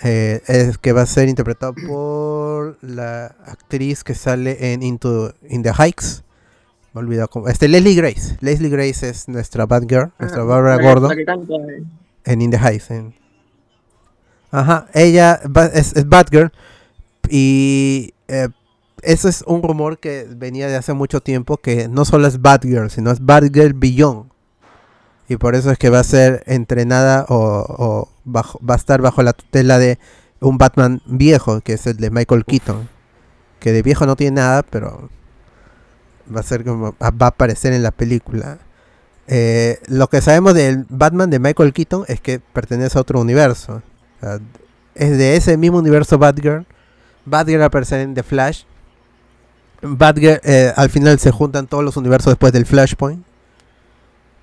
Eh, 0.00 0.42
es 0.48 0.76
que 0.78 0.92
va 0.92 1.02
a 1.02 1.06
ser 1.06 1.28
interpretado 1.28 1.74
por 1.86 2.76
la 2.82 3.26
actriz 3.46 4.02
que 4.02 4.14
sale 4.14 4.72
en 4.72 4.82
Into 4.82 5.32
in 5.48 5.62
the 5.62 5.72
Hikes 5.72 6.23
me 6.94 7.00
he 7.00 7.04
olvidado 7.04 7.28
cómo. 7.28 7.48
Este, 7.48 7.68
Leslie 7.68 7.94
Grace. 7.94 8.36
Leslie 8.40 8.70
Grace 8.70 9.08
es 9.08 9.28
nuestra 9.28 9.66
Batgirl, 9.66 10.12
nuestra 10.18 10.42
ah, 10.42 10.46
Barbara 10.46 10.82
Gordon. 10.82 11.12
En 12.24 12.40
In 12.40 12.50
the 12.50 12.58
Heights. 12.58 12.88
Ajá, 14.50 14.86
ella 14.94 15.40
es, 15.72 15.96
es 15.96 16.08
Batgirl. 16.08 16.52
Y 17.28 18.14
eh, 18.28 18.48
eso 19.02 19.28
es 19.28 19.42
un 19.46 19.62
rumor 19.62 19.98
que 19.98 20.26
venía 20.30 20.68
de 20.68 20.76
hace 20.76 20.92
mucho 20.92 21.20
tiempo. 21.20 21.56
Que 21.56 21.88
no 21.88 22.04
solo 22.04 22.28
es 22.28 22.40
Batgirl, 22.40 22.90
sino 22.90 23.10
es 23.10 23.24
Batgirl 23.24 23.74
Beyond. 23.74 24.30
Y 25.28 25.36
por 25.36 25.56
eso 25.56 25.70
es 25.70 25.78
que 25.78 25.90
va 25.90 26.00
a 26.00 26.04
ser 26.04 26.44
entrenada 26.46 27.26
o, 27.28 28.08
bajo, 28.24 28.60
va 28.64 28.74
a 28.74 28.76
estar 28.76 29.00
bajo 29.02 29.22
la 29.22 29.32
tutela 29.32 29.78
de 29.78 29.98
un 30.40 30.58
Batman 30.58 31.02
viejo, 31.06 31.60
que 31.60 31.72
es 31.72 31.86
el 31.86 31.96
de 31.96 32.10
Michael 32.10 32.44
Keaton. 32.44 32.88
Que 33.58 33.72
de 33.72 33.82
viejo 33.82 34.06
no 34.06 34.14
tiene 34.14 34.36
nada, 34.36 34.62
pero 34.62 35.08
va 36.34 36.40
a 36.40 36.42
ser 36.42 36.64
como 36.64 36.94
va 37.00 37.26
a 37.26 37.26
aparecer 37.26 37.72
en 37.72 37.82
la 37.82 37.90
película. 37.90 38.58
Eh, 39.26 39.80
lo 39.86 40.08
que 40.08 40.20
sabemos 40.20 40.54
del 40.54 40.86
Batman 40.88 41.30
de 41.30 41.38
Michael 41.38 41.72
Keaton 41.72 42.04
es 42.08 42.20
que 42.20 42.40
pertenece 42.40 42.98
a 42.98 43.00
otro 43.00 43.20
universo. 43.20 43.82
es 44.94 45.18
de 45.18 45.36
ese 45.36 45.56
mismo 45.56 45.78
universo 45.78 46.18
Batgirl. 46.18 46.66
Batgirl 47.24 47.62
aparece 47.62 48.02
en 48.02 48.14
The 48.14 48.22
Flash. 48.22 48.64
Batgirl 49.82 50.40
eh, 50.44 50.72
al 50.76 50.90
final 50.90 51.18
se 51.18 51.30
juntan 51.30 51.66
todos 51.66 51.84
los 51.84 51.96
universos 51.96 52.32
después 52.32 52.52
del 52.52 52.66
Flashpoint. 52.66 53.24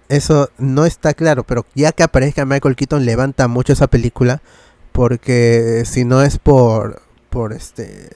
Eso 0.09 0.49
no 0.57 0.85
está 0.85 1.13
claro, 1.13 1.43
pero 1.43 1.65
ya 1.73 1.93
que 1.93 2.03
aparezca 2.03 2.45
Michael 2.45 2.75
Keaton 2.75 3.05
levanta 3.05 3.47
mucho 3.47 3.73
esa 3.73 3.87
película. 3.87 4.41
Porque 4.91 5.83
si 5.85 6.03
no 6.03 6.21
es 6.21 6.37
por, 6.37 7.01
por 7.29 7.53
este, 7.53 8.09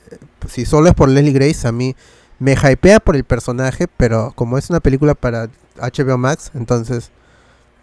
si 0.50 0.66
solo 0.66 0.90
es 0.90 0.94
por 0.94 1.08
Leslie 1.08 1.32
Grace, 1.32 1.66
a 1.66 1.72
mí 1.72 1.96
me 2.40 2.54
hypea 2.54 3.00
por 3.00 3.16
el 3.16 3.24
personaje, 3.24 3.88
pero 3.88 4.34
como 4.36 4.58
es 4.58 4.70
una 4.70 4.80
película 4.80 5.16
para 5.16 5.50
HBO 5.78 6.18
Max, 6.18 6.52
entonces 6.54 7.12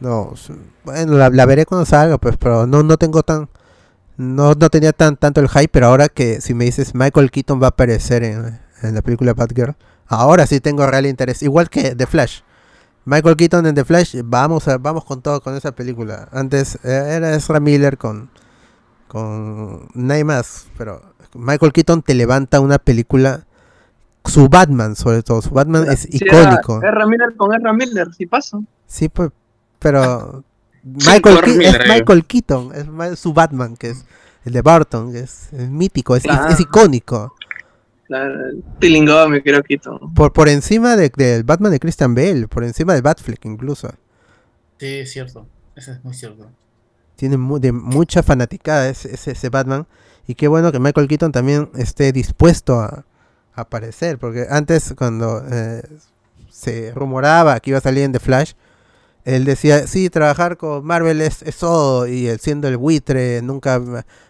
no, 0.00 0.34
bueno, 0.84 1.30
la, 1.30 1.46
veré 1.46 1.64
cuando 1.66 1.86
salga, 1.86 2.18
pues, 2.18 2.36
pero 2.36 2.66
no 2.66 2.82
no 2.82 2.96
tengo 2.96 3.22
tan 3.22 3.48
no, 4.16 4.54
no 4.54 4.70
tenía 4.70 4.92
tan 4.92 5.16
tanto 5.16 5.40
el 5.40 5.48
hype, 5.48 5.68
pero 5.68 5.86
ahora 5.86 6.08
que 6.08 6.40
si 6.40 6.54
me 6.54 6.64
dices 6.64 6.94
Michael 6.94 7.30
Keaton 7.30 7.60
va 7.62 7.66
a 7.66 7.70
aparecer 7.70 8.24
en, 8.24 8.60
en 8.82 8.94
la 8.94 9.02
película 9.02 9.34
Batgirl, 9.34 9.76
ahora 10.06 10.46
sí 10.46 10.60
tengo 10.60 10.86
real 10.86 11.06
interés, 11.06 11.42
igual 11.42 11.70
que 11.70 11.94
The 11.94 12.06
Flash. 12.06 12.40
Michael 13.04 13.36
Keaton 13.36 13.66
en 13.66 13.74
The 13.74 13.84
Flash, 13.84 14.16
vamos 14.24 14.68
a, 14.68 14.78
vamos 14.78 15.04
con 15.04 15.22
todo 15.22 15.40
con 15.40 15.56
esa 15.56 15.72
película. 15.72 16.28
Antes 16.32 16.76
eh, 16.84 17.14
era 17.16 17.34
Ezra 17.34 17.58
Miller 17.60 17.98
con 17.98 18.30
con 19.08 19.88
nadie 19.94 20.24
más, 20.24 20.68
pero 20.78 21.02
Michael 21.34 21.72
Keaton 21.72 22.02
te 22.02 22.14
levanta 22.14 22.60
una 22.60 22.78
película 22.78 23.46
su 24.24 24.48
Batman, 24.48 24.96
sobre 24.96 25.22
todo. 25.22 25.42
Su 25.42 25.50
Batman 25.50 25.86
es 25.90 26.06
icónico. 26.12 26.80
R. 26.82 27.06
Miller 27.06 27.34
con 27.36 27.52
R. 27.54 27.72
Miller, 27.72 28.12
si 28.14 28.26
paso. 28.26 28.62
Sí, 28.86 29.08
pues, 29.08 29.30
pero. 29.78 30.44
Michael, 30.84 31.38
es 31.62 31.78
Michael 31.88 32.24
Keaton, 32.26 32.72
es 32.74 33.18
su 33.20 33.32
Batman, 33.32 33.76
que 33.76 33.90
es 33.90 34.04
el 34.44 34.52
de 34.52 34.62
Barton, 34.62 35.14
es, 35.14 35.52
es 35.52 35.70
mítico, 35.70 36.16
es, 36.16 36.24
es- 36.24 36.30
Claro. 36.30 36.48
es 36.52 36.58
icónico. 36.58 37.34
El 38.08 38.62
Tilingón, 38.80 39.40
creo 39.40 39.62
que 39.62 39.78
todo. 39.78 40.00
Por, 40.14 40.32
por 40.32 40.48
encima 40.48 40.96
de- 40.96 41.12
del 41.16 41.44
Batman 41.44 41.70
de 41.72 41.78
Christian 41.78 42.14
Bale, 42.16 42.48
por 42.48 42.64
encima 42.64 42.94
del 42.94 43.02
Batfleck 43.02 43.44
incluso. 43.44 43.88
Sí, 44.78 44.86
es 44.98 45.12
cierto. 45.12 45.46
Eso 45.76 45.92
es 45.92 46.02
muy 46.04 46.14
cierto. 46.14 46.50
Tiene 47.16 47.36
mu- 47.36 47.60
de 47.60 47.70
mucha 47.72 48.22
fanaticada 48.24 48.88
ese, 48.88 49.14
ese, 49.14 49.30
ese 49.30 49.48
Batman. 49.50 49.86
Y 50.26 50.34
qué 50.34 50.48
bueno 50.48 50.72
que 50.72 50.80
Michael 50.80 51.06
Keaton 51.08 51.30
también 51.32 51.70
esté 51.76 52.12
dispuesto 52.12 52.80
a, 52.80 52.86
a 52.86 53.04
aparecer. 53.54 54.18
Porque 54.18 54.46
antes, 54.50 54.94
cuando 54.96 55.42
eh, 55.50 55.82
se 56.50 56.92
rumoraba 56.94 57.60
que 57.60 57.70
iba 57.70 57.78
a 57.78 57.82
salir 57.82 58.04
en 58.04 58.12
The 58.12 58.20
Flash, 58.20 58.52
él 59.24 59.44
decía: 59.44 59.86
Sí, 59.86 60.10
trabajar 60.10 60.56
con 60.56 60.84
Marvel 60.84 61.20
es, 61.20 61.42
es 61.42 61.56
todo. 61.56 62.06
Y 62.06 62.28
él 62.28 62.40
siendo 62.40 62.68
el 62.68 62.76
buitre, 62.76 63.42
nunca 63.42 63.80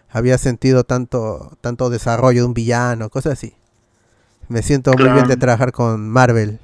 había 0.09 0.37
sentido 0.37 0.83
tanto, 0.83 1.57
tanto 1.61 1.89
desarrollo 1.89 2.41
de 2.41 2.47
un 2.47 2.53
villano, 2.53 3.09
cosas 3.09 3.33
así. 3.33 3.55
Me 4.47 4.61
siento 4.61 4.91
muy 4.93 5.09
bien 5.09 5.27
de 5.27 5.37
trabajar 5.37 5.71
con 5.71 6.09
Marvel. 6.09 6.59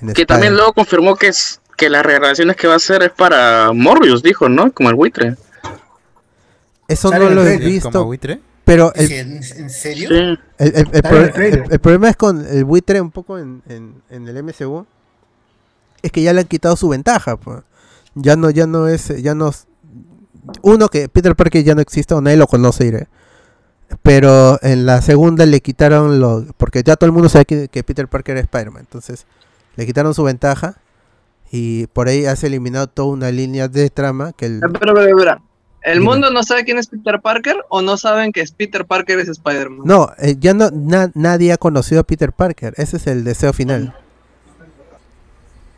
en 0.00 0.12
Que 0.12 0.26
también 0.26 0.54
luego 0.54 0.72
confirmó 0.72 1.16
que 1.16 1.28
es 1.28 1.60
que 1.76 1.88
las 1.88 2.04
regrabaciones 2.04 2.56
que 2.56 2.66
va 2.68 2.74
a 2.74 2.76
hacer 2.76 3.02
es 3.02 3.10
para 3.10 3.72
Morbius, 3.72 4.22
dijo, 4.22 4.48
¿no? 4.48 4.70
Como 4.70 4.90
el 4.90 4.94
buitre. 4.94 5.36
Eso 6.86 7.10
no 7.10 7.30
lo 7.30 7.46
he 7.46 7.56
visto. 7.56 7.90
como 7.90 8.04
buitre. 8.04 8.40
Pero 8.70 8.92
el, 8.94 9.10
¿En, 9.10 9.32
en 9.42 9.68
serio? 9.70 10.08
Sí. 10.10 10.14
El, 10.58 10.88
el- 10.92 11.80
problema 11.80 12.08
es 12.08 12.14
con 12.16 12.46
el 12.46 12.64
buitre 12.64 13.00
un 13.00 13.10
poco 13.10 13.36
en, 13.36 13.62
en- 13.68 14.00
en 14.10 14.28
el 14.28 14.44
MCU 14.44 14.86
es 16.02 16.12
que 16.12 16.22
ya 16.22 16.32
le 16.32 16.42
han 16.42 16.46
quitado 16.46 16.76
su 16.76 16.88
ventaja 16.88 17.36
pues. 17.36 17.62
ya 18.14 18.36
no 18.36 18.48
ya 18.50 18.68
no 18.68 18.86
es 18.86 19.08
ya 19.20 19.34
no 19.34 19.48
es- 19.48 19.66
uno 20.62 20.88
que 20.88 21.08
Peter 21.08 21.34
Parker 21.34 21.64
ya 21.64 21.74
no 21.74 21.80
existe 21.80 22.14
o 22.14 22.20
nadie 22.20 22.36
lo 22.36 22.46
conoce 22.46 22.84
diré. 22.84 23.08
pero 24.02 24.60
en 24.62 24.86
la 24.86 25.02
segunda 25.02 25.46
le 25.46 25.60
quitaron 25.60 26.20
lo 26.20 26.46
porque 26.56 26.84
ya 26.84 26.94
todo 26.94 27.06
el 27.06 27.12
mundo 27.12 27.28
sabe 27.28 27.46
que, 27.46 27.66
que 27.66 27.82
Peter 27.82 28.06
Parker 28.06 28.36
es 28.36 28.44
Spider-Man 28.44 28.82
entonces 28.82 29.26
le 29.74 29.84
quitaron 29.84 30.14
su 30.14 30.22
ventaja 30.22 30.76
y 31.50 31.88
por 31.88 32.06
ahí 32.06 32.24
has 32.24 32.44
eliminado 32.44 32.86
toda 32.86 33.08
una 33.08 33.32
línea 33.32 33.66
de 33.66 33.90
trama 33.90 34.32
que 34.32 34.46
el, 34.46 34.60
Pero, 34.60 34.72
pero, 34.74 34.94
pero, 34.94 35.42
¿el 35.82 35.94
Dime. 36.00 36.04
mundo 36.04 36.30
no 36.30 36.42
sabe 36.42 36.64
quién 36.64 36.78
es 36.78 36.88
Peter 36.88 37.20
Parker 37.20 37.56
o 37.68 37.80
no 37.82 37.96
saben 37.96 38.32
que 38.32 38.40
es 38.40 38.52
Peter 38.52 38.84
Parker 38.84 39.18
es 39.18 39.28
Spider-Man? 39.28 39.80
no 39.84 40.10
eh, 40.18 40.36
ya 40.38 40.52
no 40.54 40.70
na- 40.70 41.10
nadie 41.14 41.52
ha 41.52 41.56
conocido 41.56 42.00
a 42.00 42.04
Peter 42.04 42.32
Parker 42.32 42.74
ese 42.76 42.96
es 42.98 43.06
el 43.06 43.24
deseo 43.24 43.52
final 43.52 43.94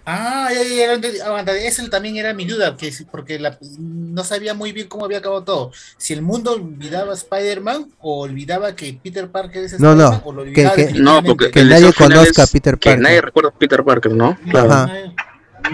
Ah, 0.04 0.48
ya, 0.52 0.64
ya, 0.64 0.96
ya. 1.00 1.26
Aguanta, 1.26 1.56
esa 1.56 1.88
también 1.88 2.16
era 2.16 2.34
mi 2.34 2.44
duda, 2.44 2.76
que 2.76 2.92
porque 3.08 3.38
la- 3.38 3.56
no 3.78 4.24
sabía 4.24 4.52
muy 4.52 4.72
bien 4.72 4.88
cómo 4.88 5.04
había 5.04 5.18
acabado 5.18 5.44
todo. 5.44 5.72
Si 5.96 6.12
el 6.12 6.22
mundo 6.22 6.54
olvidaba 6.54 7.12
a 7.12 7.14
Spider-Man 7.14 7.86
o 8.00 8.22
olvidaba 8.22 8.74
que 8.74 8.98
Peter 9.00 9.30
Parker 9.30 9.62
es 9.62 9.78
No, 9.78 9.94
no, 9.94 10.12
Spider-Man 10.14 10.22
o 10.24 10.32
lo 10.32 10.42
que- 10.42 10.48
olvidaba 10.50 10.74
que- 10.74 10.92
No, 10.94 11.22
porque 11.22 11.50
Que 11.52 11.64
nadie 11.64 11.92
conozca 11.92 12.42
a 12.42 12.46
Peter 12.48 12.78
Que 12.78 12.90
Parker. 12.90 13.00
nadie 13.00 13.20
recuerda 13.20 13.50
a 13.50 13.52
Peter 13.52 13.84
Parker, 13.84 14.12
¿no? 14.12 14.36
Ajá. 14.52 14.90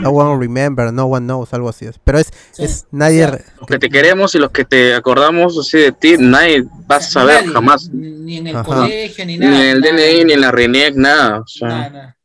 No 0.00 0.10
one 0.10 0.38
remember, 0.38 0.92
no 0.92 1.06
one 1.06 1.26
knows, 1.26 1.52
algo 1.54 1.68
así 1.68 1.86
es. 1.86 1.98
Pero 2.04 2.18
es, 2.18 2.32
Sí, 2.52 2.64
es 2.64 2.86
nadie. 2.90 3.26
Los 3.58 3.66
que 3.66 3.78
te 3.78 3.88
queremos 3.88 4.34
y 4.34 4.38
los 4.38 4.50
que 4.50 4.64
te 4.64 4.94
acordamos 4.94 5.58
así 5.58 5.78
de 5.78 5.92
ti, 5.92 6.16
nadie 6.18 6.64
va 6.90 6.96
a 6.96 7.00
saber 7.00 7.40
nadie, 7.42 7.52
jamás. 7.52 7.88
Ni 7.90 8.36
en 8.36 8.46
el 8.48 8.56
Ajá. 8.56 8.64
colegio, 8.64 9.26
ni 9.26 9.38
Ni 9.38 9.46
nada. 9.46 9.56
en 9.64 9.68
el 9.76 9.80
nada, 9.80 9.92
DNI, 9.94 10.24
ni 10.24 10.32
en 10.34 10.40
la 10.40 10.50
RENIEC, 10.50 10.94
nada. 10.96 11.40
O 11.40 11.46
sea, 11.46 11.68
Nada, 11.68 11.90
nada. 11.90 12.16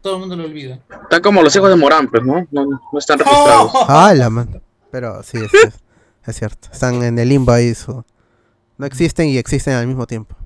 Todo 0.00 0.14
el 0.14 0.20
mundo 0.20 0.36
lo 0.36 0.44
olvida. 0.44 0.78
están 1.02 1.22
como 1.22 1.42
los 1.42 1.54
hijos 1.56 1.70
de 1.70 1.76
Morán, 1.76 2.08
pues, 2.10 2.22
¿no? 2.24 2.46
No, 2.50 2.64
no 2.92 2.98
están 2.98 3.18
registrados. 3.18 3.70
Ah, 3.88 4.12
la 4.14 4.28
man. 4.30 4.60
Pero 4.90 5.22
sí, 5.22 5.38
es, 5.38 5.52
es, 5.54 5.74
es 6.26 6.36
cierto. 6.36 6.68
Están 6.72 7.02
en 7.02 7.18
el 7.18 7.28
limbo 7.28 7.52
ahí. 7.52 7.74
su- 7.74 8.04
No 8.76 8.86
existen 8.86 9.28
y 9.28 9.38
existen 9.38 9.72
al 9.74 9.86
mismo 9.86 10.06
tiempo. 10.06 10.36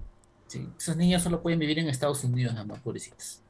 Sí, 0.47 0.67
esos 0.79 0.97
niños 0.97 1.23
solo 1.23 1.43
pueden 1.43 1.59
vivir 1.59 1.79
en 1.81 1.89
Estados 1.89 2.23
Unidos, 2.25 2.55
nada 2.55 2.65
más, 2.67 2.81
pobrecitos. 2.81 3.43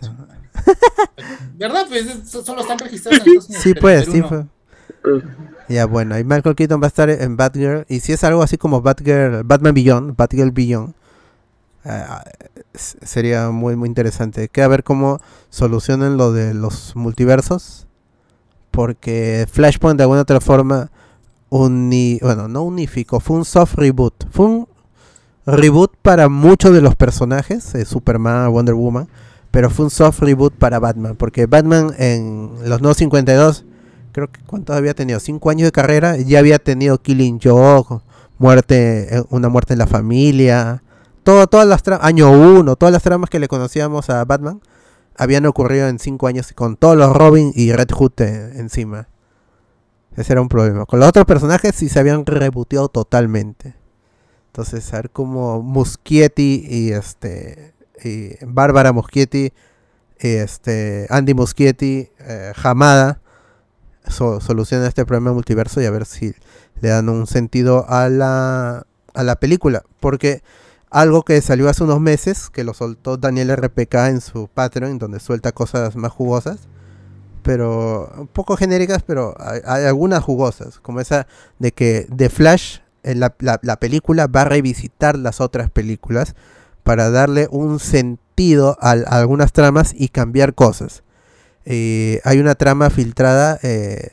¿Verdad? 1.58 1.86
Pues 1.88 2.06
es- 2.06 2.30
solo 2.30 2.60
están 2.62 2.78
registrados 2.78 3.20
en 3.26 3.32
Estados 3.38 3.46
Unidos. 3.48 3.62
Sí, 3.62 3.74
pues, 3.74 4.04
sí. 4.06 4.22
Ya, 5.68 5.86
bueno, 5.86 6.18
y 6.18 6.24
Michael 6.24 6.54
Keaton 6.56 6.80
va 6.80 6.86
a 6.86 6.88
estar 6.88 7.08
en 7.10 7.36
Batgirl. 7.36 7.86
Y 7.88 8.00
si 8.00 8.12
es 8.12 8.22
algo 8.24 8.42
así 8.42 8.56
como 8.58 8.82
Batgirl, 8.82 9.42
Batman 9.44 9.74
Beyond, 9.74 10.16
Batgirl 10.16 10.50
Beyond, 10.50 10.94
s- 12.74 12.98
sería 13.02 13.50
muy, 13.50 13.76
muy 13.76 13.88
interesante. 13.88 14.48
Que 14.48 14.62
a 14.62 14.68
ver 14.68 14.84
cómo 14.84 15.20
solucionan 15.50 16.16
lo 16.16 16.32
de 16.32 16.54
los 16.54 16.96
multiversos. 16.96 17.86
Porque 18.70 19.46
Flashpoint 19.50 19.96
de 19.98 20.02
alguna 20.02 20.22
otra 20.22 20.40
forma, 20.40 20.90
uni, 21.48 22.18
bueno, 22.20 22.48
no 22.48 22.62
unificó, 22.62 23.20
fue 23.20 23.36
un 23.36 23.44
soft 23.44 23.74
reboot. 23.76 24.28
Fue 24.32 24.46
un 24.46 24.68
reboot 25.46 25.92
para 26.02 26.28
muchos 26.28 26.72
de 26.72 26.80
los 26.80 26.96
personajes, 26.96 27.74
eh, 27.76 27.84
Superman, 27.84 28.50
Wonder 28.50 28.74
Woman. 28.74 29.08
Pero 29.54 29.70
fue 29.70 29.84
un 29.84 29.90
soft 29.92 30.18
reboot 30.18 30.52
para 30.54 30.80
Batman. 30.80 31.14
Porque 31.14 31.46
Batman 31.46 31.94
en 31.96 32.50
los 32.68 32.80
nuevos 32.80 32.96
52 32.96 33.64
creo 34.10 34.26
que 34.26 34.40
cuántos 34.42 34.74
había 34.74 34.94
tenido, 34.94 35.20
cinco 35.20 35.48
años 35.48 35.68
de 35.68 35.70
carrera, 35.70 36.16
ya 36.16 36.40
había 36.40 36.58
tenido 36.58 37.00
Killing 37.00 37.38
Joke, 37.40 38.02
muerte, 38.38 39.16
eh, 39.16 39.22
una 39.30 39.48
muerte 39.48 39.74
en 39.74 39.78
la 39.78 39.86
familia, 39.86 40.82
todo, 41.22 41.46
todas 41.46 41.68
las 41.68 41.82
año 42.00 42.32
uno, 42.32 42.74
todas 42.74 42.92
las 42.92 43.04
tramas 43.04 43.30
que 43.30 43.38
le 43.38 43.46
conocíamos 43.46 44.10
a 44.10 44.24
Batman 44.24 44.60
habían 45.16 45.46
ocurrido 45.46 45.86
en 45.86 46.00
cinco 46.00 46.26
años 46.26 46.52
con 46.52 46.76
todos 46.76 46.96
los 46.96 47.14
Robin 47.14 47.52
y 47.54 47.70
Red 47.70 47.90
Hood 47.92 48.20
eh, 48.22 48.54
encima. 48.56 49.06
Ese 50.16 50.32
era 50.32 50.42
un 50.42 50.48
problema. 50.48 50.84
Con 50.84 50.98
los 50.98 51.08
otros 51.08 51.26
personajes 51.26 51.76
sí 51.76 51.88
se 51.88 52.00
habían 52.00 52.26
reboteado 52.26 52.88
totalmente. 52.88 53.76
Entonces, 54.46 54.92
a 54.94 54.96
ver 54.96 55.10
cómo 55.10 55.62
Muschietti 55.62 56.66
y 56.68 56.90
este 56.90 57.73
y 58.04 58.36
Bárbara 58.44 58.92
Muschietti 58.92 59.52
y 60.20 60.28
este 60.28 61.06
Andy 61.10 61.34
Muschietti, 61.34 62.08
eh, 62.20 62.52
Hamada 62.62 63.20
so- 64.08 64.40
soluciona 64.40 64.86
este 64.86 65.04
problema 65.04 65.32
multiverso 65.32 65.80
y 65.80 65.86
a 65.86 65.90
ver 65.90 66.06
si 66.06 66.34
le 66.80 66.88
dan 66.90 67.08
un 67.08 67.26
sentido 67.26 67.84
a 67.88 68.08
la, 68.08 68.86
a 69.14 69.22
la 69.22 69.36
película. 69.36 69.82
Porque 70.00 70.42
algo 70.90 71.22
que 71.24 71.40
salió 71.40 71.68
hace 71.68 71.84
unos 71.84 72.00
meses, 72.00 72.50
que 72.50 72.64
lo 72.64 72.74
soltó 72.74 73.16
Daniel 73.16 73.50
RPK 73.56 73.94
en 74.08 74.20
su 74.20 74.48
Patreon, 74.48 74.98
donde 74.98 75.20
suelta 75.20 75.52
cosas 75.52 75.96
más 75.96 76.12
jugosas, 76.12 76.68
pero 77.42 78.10
un 78.16 78.26
poco 78.28 78.56
genéricas, 78.56 79.02
pero 79.02 79.34
hay, 79.38 79.84
algunas 79.84 80.22
jugosas, 80.22 80.78
como 80.80 81.00
esa 81.00 81.26
de 81.58 81.72
que 81.72 82.06
The 82.14 82.28
Flash, 82.30 82.78
en 83.02 83.20
la, 83.20 83.34
la- 83.40 83.60
la 83.62 83.76
película, 83.78 84.26
va 84.28 84.42
a 84.42 84.44
revisitar 84.46 85.18
las 85.18 85.40
otras 85.40 85.70
películas 85.70 86.34
para 86.84 87.10
darle 87.10 87.48
un 87.50 87.80
sentido 87.80 88.76
a, 88.80 88.90
algunas 88.90 89.52
tramas 89.52 89.92
y 89.96 90.08
cambiar 90.08 90.54
cosas. 90.54 91.02
Eh, 91.64 92.20
hay 92.24 92.38
una 92.38 92.54
trama 92.54 92.90
filtrada, 92.90 93.58
eh, 93.62 94.10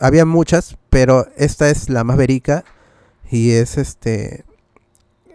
había 0.00 0.26
muchas, 0.26 0.76
pero 0.90 1.28
esta 1.36 1.70
es 1.70 1.88
la 1.88 2.04
más 2.04 2.16
verica 2.16 2.64
y 3.30 3.52
es 3.52 3.78
este 3.78 4.44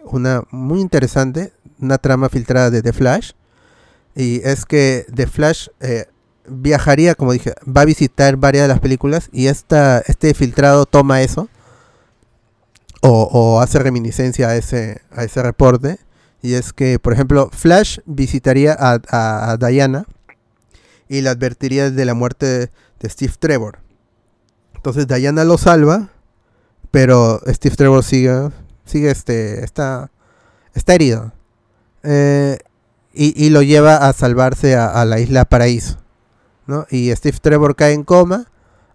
una 0.04 0.42
muy 0.50 0.80
interesante, 0.80 1.52
una 1.80 1.98
trama 1.98 2.28
filtrada 2.28 2.70
de 2.70 2.82
The 2.82 2.92
Flash 2.92 3.32
y 4.14 4.42
es 4.44 4.66
que 4.66 5.06
The 5.14 5.26
Flash 5.26 5.68
eh, 5.80 6.06
viajaría, 6.46 7.14
como 7.14 7.32
dije, 7.32 7.54
va 7.66 7.80
a 7.80 7.86
visitar 7.86 8.36
varias 8.36 8.64
de 8.64 8.68
las 8.68 8.80
películas 8.80 9.30
y 9.32 9.46
esta, 9.46 10.02
este 10.06 10.34
filtrado 10.34 10.84
toma 10.84 11.22
eso 11.22 11.48
o, 13.00 13.28
o 13.32 13.60
hace 13.60 13.78
reminiscencia 13.78 14.48
a 14.48 14.56
ese, 14.56 15.00
a 15.10 15.24
ese 15.24 15.42
reporte 15.42 15.98
y 16.42 16.54
es 16.54 16.72
que, 16.72 16.98
por 16.98 17.12
ejemplo, 17.12 17.50
Flash 17.52 17.98
visitaría 18.06 18.76
a, 18.78 18.98
a- 19.10 19.56
Diana 19.56 20.06
y 21.08 21.20
le 21.22 21.28
advertiría 21.30 21.90
de 21.90 22.04
la 22.04 22.14
muerte 22.14 22.46
de, 22.46 22.70
de 23.00 23.08
Steve 23.10 23.34
Trevor. 23.38 23.78
Entonces 24.74 25.06
Diana 25.08 25.44
lo 25.44 25.58
salva, 25.58 26.10
pero 26.90 27.40
Steve 27.46 27.76
Trevor 27.76 28.04
sigue, 28.04 28.50
sigue 28.84 29.10
este, 29.10 29.64
está, 29.64 30.10
está 30.74 30.94
herido. 30.94 31.32
Eh, 32.02 32.58
y, 33.12 33.44
y 33.44 33.50
lo 33.50 33.62
lleva 33.62 33.96
a 34.08 34.12
salvarse 34.12 34.76
a, 34.76 34.86
a 34.88 35.04
la 35.04 35.18
isla 35.18 35.44
Paraíso. 35.46 35.98
¿no? 36.66 36.86
Y 36.90 37.10
Steve 37.16 37.38
Trevor 37.40 37.74
cae 37.76 37.92
en 37.94 38.04
coma 38.04 38.46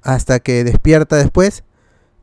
hasta 0.03 0.39
que 0.39 0.63
despierta 0.63 1.15
después 1.17 1.63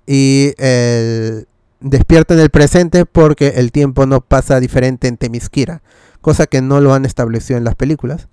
y 0.07 0.53
el- 0.59 1.47
despierta 1.80 2.34
en 2.34 2.40
el 2.40 2.50
presente 2.50 3.05
porque 3.06 3.55
el 3.56 3.72
tiempo 3.72 4.06
no 4.06 4.20
pasa 4.20 4.60
diferente 4.60 5.09
en 5.09 5.16
Temisquira, 5.16 5.82
cosa 6.20 6.46
que 6.46 6.60
no 6.62 6.80
lo 6.80 6.94
han 6.94 7.05
establecido 7.05 7.59
en 7.59 7.64
las 7.64 7.74
películas. 7.74 8.28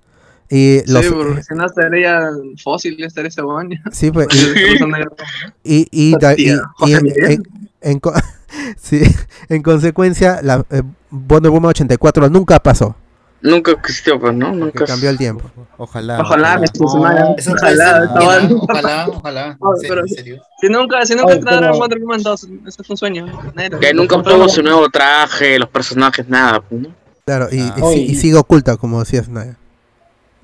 Y 0.50 0.82
los, 0.92 1.04
Sí, 1.06 1.12
porque 1.12 1.42
si 1.44 1.56
no 1.56 1.66
estaría 1.66 2.30
fósil, 2.64 3.04
estaría 3.04 3.30
ese 3.30 3.42
baño. 3.42 3.82
Sí, 3.92 4.12
pues, 4.12 4.28
y, 5.64 5.88
y, 5.92 6.14
y, 6.14 6.16
y- 6.38 6.60
y 6.86 6.94
en, 6.94 7.08
en- 7.32 7.44
en 7.82 8.02
sí, 8.78 9.02
en 9.50 9.62
consecuencia, 9.64 10.40
la 10.42 10.66
eh, 10.70 10.82
Wonder 11.10 11.52
Woman 11.52 11.70
84 11.70 12.30
nunca 12.30 12.60
pasó. 12.60 12.96
Nunca 13.42 13.72
existió, 13.74 14.20
pues, 14.20 14.34
¿no? 14.34 14.52
Nunca. 14.54 14.80
Que 14.80 14.86
cambió 14.86 15.10
el 15.10 15.18
tiempo. 15.18 15.50
Ojalá. 15.78 16.20
Ojalá, 16.22 16.54
Ah, 16.54 16.62
Ojalá, 16.80 17.36
ser, 17.38 17.54
estaba- 17.54 18.38
ojalá, 18.38 18.48
ojalá, 18.62 19.08
ojalá, 19.10 19.46
en 19.46 19.58
No, 19.62 19.70
pero- 19.88 20.02
en 20.02 20.08
serio. 20.08 20.42
Si 20.60 20.68
nunca, 20.70 21.06
si 21.06 21.16
nunca 21.16 21.34
entraron 21.34 21.62
pero- 21.72 21.78
Wonder 21.80 22.00
Woman 22.00 22.24
2, 22.24 22.48
eso 22.66 22.84
fue 22.84 22.94
un 22.94 22.98
sueño. 22.98 23.26
Nadie- 23.54 23.78
Que 23.80 23.94
nunca 23.94 24.16
no 24.16 24.22
obtuvo 24.22 24.50
su 24.50 24.64
nuevo 24.64 24.90
traje, 24.90 25.60
los 25.60 25.70
personajes, 25.70 26.28
nada, 26.28 26.62
pues, 26.62 26.82
¿no? 26.82 26.90
Claro, 27.26 27.48
y, 27.52 27.58
y, 27.60 27.72
Oye, 27.82 27.96
sí- 27.98 28.06
y 28.08 28.12
y- 28.12 28.16
sigue 28.16 28.36
oculta, 28.38 28.78
como 28.78 29.00
decía 29.00 29.22
Snyder. 29.24 29.58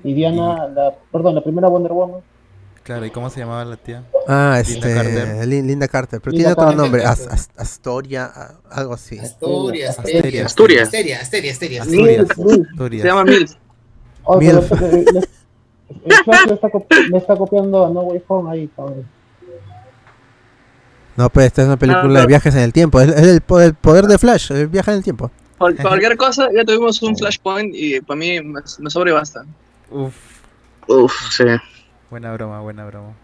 Y 0.04 0.14
Diana, 0.14 0.66
la, 0.68 0.92
perdón, 1.10 1.34
la 1.36 1.42
primera 1.42 1.68
Wonder 1.68 1.92
Woman. 1.92 2.20
Claro, 2.92 3.06
¿y 3.06 3.10
cómo 3.10 3.30
se 3.30 3.40
llamaba 3.40 3.64
la 3.64 3.76
tía? 3.78 4.04
Ah, 4.28 4.60
Linda 4.66 4.86
este. 4.88 4.94
Carter. 4.94 5.48
Lin- 5.48 5.66
Linda 5.66 5.88
Carter, 5.88 6.20
pero 6.20 6.32
Linda 6.32 6.48
tiene 6.48 6.52
otro 6.52 6.64
Carter. 6.64 6.76
nombre. 6.78 7.04
As- 7.04 7.26
As- 7.26 7.50
Astoria, 7.56 8.30
algo 8.70 8.92
así. 8.94 9.18
Asturias, 9.18 9.98
Asturias. 9.98 10.46
Asturias. 10.46 10.82
Asteria, 10.88 11.20
Asteria, 11.20 11.52
Asteria. 11.52 11.82
Asturias. 11.82 13.02
Se 13.02 13.08
llama 13.08 13.24
Mills. 13.24 13.56
Pero 14.38 14.58
el 14.60 16.24
Flash 16.24 16.46
le 16.46 16.54
está, 16.54 16.68
copi- 16.68 17.08
le 17.10 17.18
está 17.18 17.36
copiando 17.36 17.86
a 17.86 17.90
No 17.90 18.00
Way 18.02 18.22
Home 18.28 18.50
ahí, 18.52 18.68
cabrón. 18.76 19.06
No, 21.16 21.28
pues 21.30 21.46
esta 21.46 21.62
es 21.62 21.68
una 21.68 21.76
película 21.78 22.06
no. 22.08 22.20
de 22.20 22.26
viajes 22.26 22.54
en 22.54 22.60
el 22.62 22.72
tiempo. 22.72 23.00
Es, 23.00 23.08
es 23.08 23.26
el, 23.26 23.40
po- 23.40 23.60
el 23.60 23.74
poder 23.74 24.04
de 24.06 24.18
Flash, 24.18 24.52
el 24.52 24.68
viaje 24.68 24.90
en 24.90 24.98
el 24.98 25.02
tiempo. 25.02 25.30
Por 25.58 25.76
cualquier 25.76 26.16
cosa, 26.16 26.48
ya 26.54 26.64
tuvimos 26.64 27.00
un 27.02 27.16
Flashpoint 27.16 27.74
y 27.74 28.00
para 28.00 28.18
mí 28.18 28.40
me, 28.42 28.60
me 28.78 28.90
sobra 28.90 29.10
y 29.10 29.14
basta. 29.14 29.44
Uf, 29.90 30.14
Uf, 30.88 31.12
sí. 31.30 31.44
Buena 32.12 32.30
broma, 32.34 32.60
buena 32.60 32.84
broma. 32.84 33.14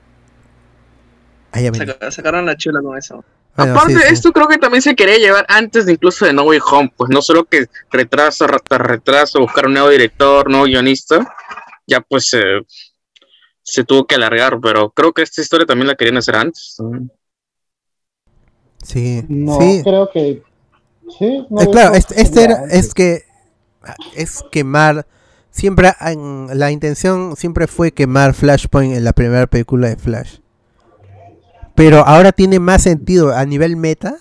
Saca- 1.53 2.11
sacaron 2.11 2.47
la 2.47 2.57
chula 2.57 2.81
con 2.81 2.97
eso. 2.97 3.23
Bueno, 3.55 3.73
Aparte, 3.75 3.93
sí, 3.95 4.01
sí. 4.01 4.15
esto 4.15 4.33
creo 4.33 4.49
que 4.49 4.57
también 4.57 4.81
se 4.81 4.97
quería 4.97 5.19
llevar 5.19 5.45
antes 5.49 5.85
de 5.85 5.93
incluso 5.93 6.25
de 6.25 6.33
No 6.33 6.45
Way 6.45 6.61
Home, 6.71 6.93
pues 6.97 7.11
no 7.11 7.21
solo 7.21 7.45
que 7.45 7.67
retraso, 7.91 8.47
tras 8.67 8.81
retraso, 8.81 9.41
buscar 9.41 9.67
un 9.67 9.75
nuevo 9.75 9.91
director, 9.91 10.49
nuevo 10.49 10.65
guionista, 10.65 11.35
ya 11.87 12.01
pues 12.01 12.33
eh, 12.33 12.63
se 13.63 13.85
tuvo 13.85 14.07
que 14.07 14.15
alargar, 14.15 14.59
pero 14.63 14.89
creo 14.89 15.13
que 15.13 15.21
esta 15.21 15.43
historia 15.43 15.67
también 15.67 15.89
la 15.89 15.95
querían 15.95 16.17
hacer 16.17 16.37
antes. 16.37 16.77
Sí, 18.83 19.23
No, 19.29 19.61
sí. 19.61 19.83
creo 19.85 20.09
que. 20.11 20.43
Sí, 21.19 21.47
No 21.51 21.61
Eh, 21.61 21.69
claro, 21.71 21.95
este, 21.95 22.23
este 22.23 22.45
era, 22.45 22.65
es 22.71 22.95
que 22.95 23.25
es 24.15 24.43
quemar. 24.51 25.07
Siempre 25.59 25.93
en- 26.01 26.47
la 26.57 26.71
intención 26.71 27.35
siempre 27.37 27.67
fue 27.67 27.91
quemar 27.91 28.33
Flashpoint 28.33 28.95
en 28.95 29.03
la 29.03 29.13
primera 29.13 29.49
película 29.49 29.89
de 29.89 29.97
Flash. 29.97 30.39
Pero 31.75 32.07
ahora 32.07 32.31
tiene 32.31 32.61
más 32.61 32.83
sentido 32.83 33.35
a 33.35 33.45
nivel 33.45 33.75
meta. 33.77 34.15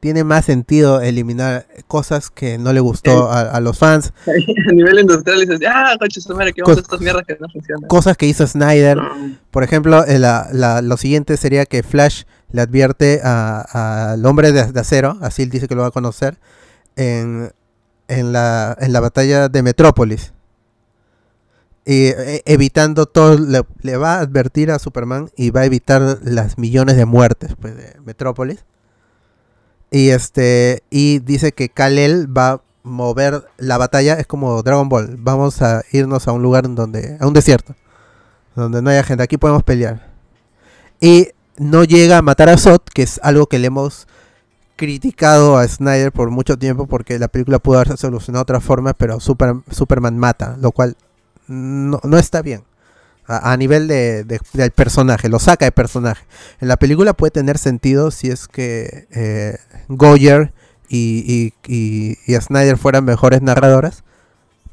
Tiene 0.00 0.22
más 0.24 0.44
sentido 0.46 1.00
eliminar 1.00 1.66
cosas 1.86 2.28
que 2.30 2.58
no 2.58 2.72
le 2.74 2.80
gustó 2.80 3.30
a, 3.30 3.40
a 3.42 3.60
los 3.60 3.78
fans, 3.78 4.12
a 4.26 4.72
nivel 4.72 4.98
industrial 4.98 5.40
dices, 5.40 5.60
ah, 5.68 5.94
coche, 5.98 6.20
su 6.22 6.34
madre, 6.34 6.52
que 6.54 6.62
vamos 6.62 6.78
a 6.78 6.80
estas 6.80 7.00
mierdas 7.02 7.22
que 7.26 7.36
no 7.40 7.48
funcionan. 7.50 7.86
cosas 7.88 8.16
que 8.16 8.24
hizo 8.26 8.46
Snyder. 8.46 8.98
Por 9.50 9.62
ejemplo, 9.62 10.02
eh, 10.06 10.18
la- 10.18 10.48
la- 10.52 10.80
lo 10.82 10.96
siguiente 10.96 11.36
sería 11.36 11.66
que 11.66 11.82
Flash 11.82 12.22
le 12.50 12.62
advierte 12.62 13.20
a- 13.24 14.12
al 14.12 14.24
hombre 14.24 14.52
de, 14.52 14.72
de 14.72 14.80
acero, 14.80 15.18
así 15.20 15.42
él 15.42 15.50
dice 15.50 15.68
que 15.68 15.74
lo 15.74 15.82
va 15.82 15.88
a 15.88 15.90
conocer, 15.90 16.38
en, 16.96 17.52
en, 18.08 18.32
la, 18.32 18.74
en 18.80 18.92
la 18.94 19.00
batalla 19.00 19.48
de 19.50 19.62
Metrópolis. 19.62 20.32
Y 21.86 22.06
eh, 22.08 22.42
evitando 22.44 23.06
todo, 23.06 23.38
le, 23.38 23.96
va 23.96 24.16
a 24.16 24.20
advertir 24.20 24.70
a 24.70 24.78
Superman 24.78 25.30
y 25.36 25.50
va 25.50 25.60
a 25.62 25.64
evitar 25.64 26.18
las 26.22 26.58
millones 26.58 26.96
de 26.96 27.06
muertes 27.06 27.54
pues, 27.60 27.76
de 27.76 27.96
Metrópolis. 28.04 28.64
Y 29.90 30.10
este 30.10 30.84
y 30.90 31.18
dice 31.18 31.52
que 31.52 31.68
Kal-El 31.68 32.36
va 32.36 32.50
a 32.50 32.62
mover 32.82 33.44
la 33.58 33.76
batalla, 33.76 34.14
es 34.14 34.26
como 34.26 34.62
Dragon 34.62 34.88
Ball, 34.88 35.16
vamos 35.18 35.62
a 35.62 35.82
irnos 35.90 36.28
a 36.28 36.32
un 36.32 36.42
lugar 36.42 36.72
donde, 36.72 37.16
a 37.20 37.26
un 37.26 37.32
desierto 37.34 37.74
donde 38.54 38.82
no 38.82 38.90
haya 38.90 39.02
gente. 39.02 39.22
Aquí 39.22 39.36
podemos 39.36 39.62
pelear. 39.62 40.10
Y 41.00 41.28
no 41.56 41.84
llega 41.84 42.18
a 42.18 42.22
matar 42.22 42.48
a 42.48 42.58
Zod, 42.58 42.80
que 42.92 43.02
es 43.02 43.20
algo 43.22 43.46
que 43.46 43.58
le 43.58 43.68
hemos 43.68 44.06
criticado 44.76 45.58
a 45.58 45.66
Snyder 45.66 46.12
por 46.12 46.30
mucho 46.30 46.58
tiempo, 46.58 46.86
porque 46.86 47.18
la 47.18 47.28
película 47.28 47.58
pudo 47.58 47.76
haberse 47.76 47.96
solucionado 47.96 48.40
de 48.40 48.42
otra 48.44 48.60
forma, 48.60 48.94
pero 48.94 49.20
Super- 49.20 49.56
Superman 49.70 50.18
mata, 50.18 50.56
lo 50.58 50.72
cual 50.72 50.96
no, 51.50 52.18
está 52.18 52.42
bien. 52.42 52.64
A, 53.26 53.56
nivel 53.56 53.86
de, 53.86 54.24
de- 54.24 54.40
del 54.54 54.72
personaje, 54.72 55.28
lo 55.28 55.38
saca 55.38 55.64
de 55.64 55.70
personaje. 55.72 56.24
En 56.60 56.66
la 56.66 56.76
película 56.78 57.12
puede 57.12 57.30
tener 57.30 57.58
sentido 57.58 58.10
si 58.10 58.28
es 58.28 58.48
que 58.48 59.06
eh, 59.12 59.56
Goyer 59.88 60.52
y, 60.88 61.52
y, 61.68 62.16
y- 62.26 62.40
Snyder 62.40 62.76
fueran 62.76 63.04
mejores 63.04 63.40
narradoras, 63.40 64.02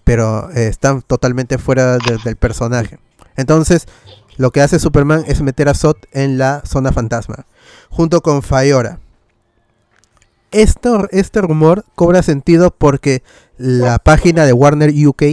pero 0.03 0.49
eh, 0.51 0.67
están 0.69 1.03
totalmente 1.03 1.59
fuera 1.59 1.97
de- 1.99 2.17
del 2.23 2.35
personaje. 2.35 2.97
Entonces, 3.35 3.85
lo 4.37 4.49
que 4.49 4.61
hace 4.61 4.79
Superman 4.79 5.23
es 5.27 5.41
meter 5.41 5.69
a 5.69 5.75
Zod 5.75 5.97
en 6.11 6.39
la 6.39 6.63
zona 6.65 6.91
fantasma, 6.91 7.45
junto 7.91 8.21
con 8.21 8.41
Fayora. 8.41 8.99
Este 10.51 11.41
rumor 11.41 11.85
cobra 11.93 12.23
sentido 12.23 12.71
porque 12.71 13.21
la 13.57 13.99
página 13.99 14.45
de 14.45 14.53
Warner 14.53 14.91
UK 15.07 15.23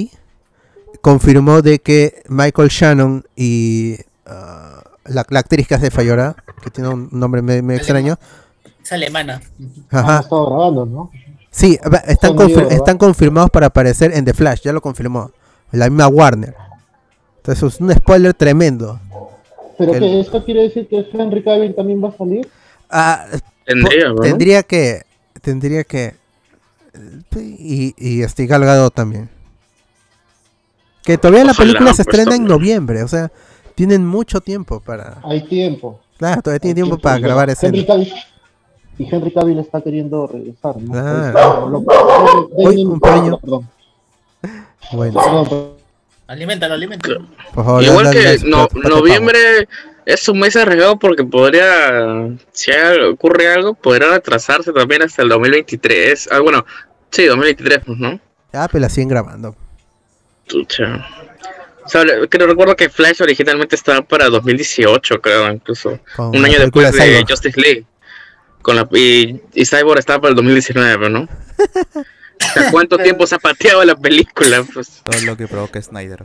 confirmó 1.00 1.62
de 1.62 1.78
que 1.78 2.22
Michael 2.28 2.68
Shannon 2.68 3.24
y 3.36 3.96
ah, 4.26 4.82
la, 5.04 5.26
la 5.28 5.38
actriz 5.40 5.66
que 5.66 5.74
hace 5.74 5.90
Fayora, 5.90 6.36
que 6.62 6.70
tiene 6.70 6.88
un 6.88 7.08
nombre 7.12 7.42
medio, 7.42 7.62
medio 7.62 7.78
extraño, 7.78 8.18
Es 8.82 8.92
alemana. 8.92 9.40
Ajá, 9.90 10.20
estado 10.20 10.46
grabando, 10.46 10.86
¿no? 10.86 11.10
sí, 11.50 11.78
están, 12.06 12.36
están 12.70 12.98
confirmados 12.98 13.50
para 13.50 13.66
aparecer 13.66 14.12
en 14.14 14.24
The 14.24 14.34
Flash, 14.34 14.62
ya 14.62 14.72
lo 14.72 14.80
confirmó, 14.80 15.30
la 15.72 15.88
misma 15.88 16.08
Warner. 16.08 16.54
Entonces 17.36 17.74
es 17.74 17.80
un 17.80 17.92
spoiler 17.92 18.32
tremendo. 18.32 18.98
Pero 19.76 19.92
que 19.92 20.20
esto 20.20 20.44
quiere 20.44 20.62
decir 20.62 20.88
que 20.88 21.06
Henry 21.12 21.42
Cavill 21.42 21.74
también 21.74 22.02
va 22.02 22.08
a 22.08 22.16
salir. 22.16 22.48
Ah, 22.88 23.26
Tendría, 23.66 24.08
¿no? 24.08 24.16
Tendría 24.16 24.62
que. 24.62 25.02
Tendría 25.40 25.84
que. 25.84 26.14
Y, 27.36 27.94
y 27.98 28.22
este 28.22 28.46
Gal 28.46 28.64
Gadot 28.64 28.94
también. 28.94 29.28
Que 31.04 31.18
todavía 31.18 31.44
la 31.44 31.54
película 31.54 31.92
se 31.92 32.04
pues, 32.04 32.16
estrena 32.18 32.36
en 32.36 32.44
noviembre. 32.44 33.02
O 33.02 33.08
sea, 33.08 33.30
tienen 33.74 34.06
mucho 34.06 34.40
tiempo 34.40 34.80
para. 34.80 35.18
Hay 35.24 35.42
tiempo. 35.46 36.00
Claro, 36.18 36.40
todavía 36.42 36.60
tiene 36.60 36.80
Hay 36.80 36.86
tiempo 36.86 36.98
para 36.98 37.18
grabar 37.18 37.50
Henry. 37.60 37.84
Cavill, 37.84 38.12
y 38.98 39.14
Henry 39.14 39.32
Cavill 39.32 39.58
está 39.58 39.82
queriendo 39.82 40.26
regresar, 40.26 40.76
¿no? 40.78 40.92
Claro. 40.92 41.66
Un. 41.66 41.84
Perdón, 41.84 42.48
Bueno, 42.52 43.00
perdón, 43.00 43.40
perdón. 43.40 43.68
Favor. 47.54 47.82
Igual 47.82 48.04
dale- 48.04 48.38
que 48.38 48.46
no- 48.48 48.68
noviembre 48.88 49.68
es 50.06 50.28
un 50.28 50.38
mes 50.38 50.54
arriesgado 50.56 50.98
porque 50.98 51.24
podría, 51.24 52.28
si 52.52 52.70
ocurre 53.12 53.52
algo, 53.52 53.74
podría 53.74 54.08
retrasarse 54.10 54.72
también 54.72 55.02
hasta 55.02 55.22
el 55.22 55.28
2023. 55.28 56.28
Ah, 56.32 56.40
bueno, 56.40 56.64
sí, 57.10 57.24
2023, 57.26 57.80
pues, 57.84 57.98
¿no? 57.98 58.20
Ya, 58.52 58.68
pero 58.68 58.82
la 58.82 58.88
siguen 58.88 59.08
grabando. 59.08 59.56
Tucha. 60.46 61.06
O 61.84 61.88
sea, 61.88 62.02
creo, 62.30 62.46
recuerdo 62.46 62.76
que 62.76 62.88
Flash 62.88 63.20
originalmente 63.22 63.76
estaba 63.76 64.00
para 64.02 64.28
2018, 64.28 65.20
creo, 65.20 65.50
incluso. 65.52 65.98
Con 66.16 66.28
Un 66.36 66.44
año 66.44 66.58
después 66.58 66.92
de 66.92 66.98
Cyborg. 66.98 67.28
Justice 67.28 67.60
League. 67.60 67.84
Con 68.62 68.76
la, 68.76 68.88
y, 68.92 69.40
y 69.52 69.66
Cyborg 69.66 69.98
estaba 69.98 70.20
para 70.22 70.30
el 70.30 70.36
2019, 70.36 71.10
¿no? 71.10 71.22
O 71.22 72.52
sea, 72.54 72.70
¿Cuánto 72.70 72.96
tiempo 73.02 73.26
se 73.26 73.34
ha 73.34 73.38
pateado 73.38 73.84
la 73.84 73.94
película? 73.96 74.64
Pues, 74.72 75.02
Todo 75.04 75.20
lo 75.22 75.36
que 75.36 75.46
provoca 75.46 75.80
Snyder. 75.82 76.24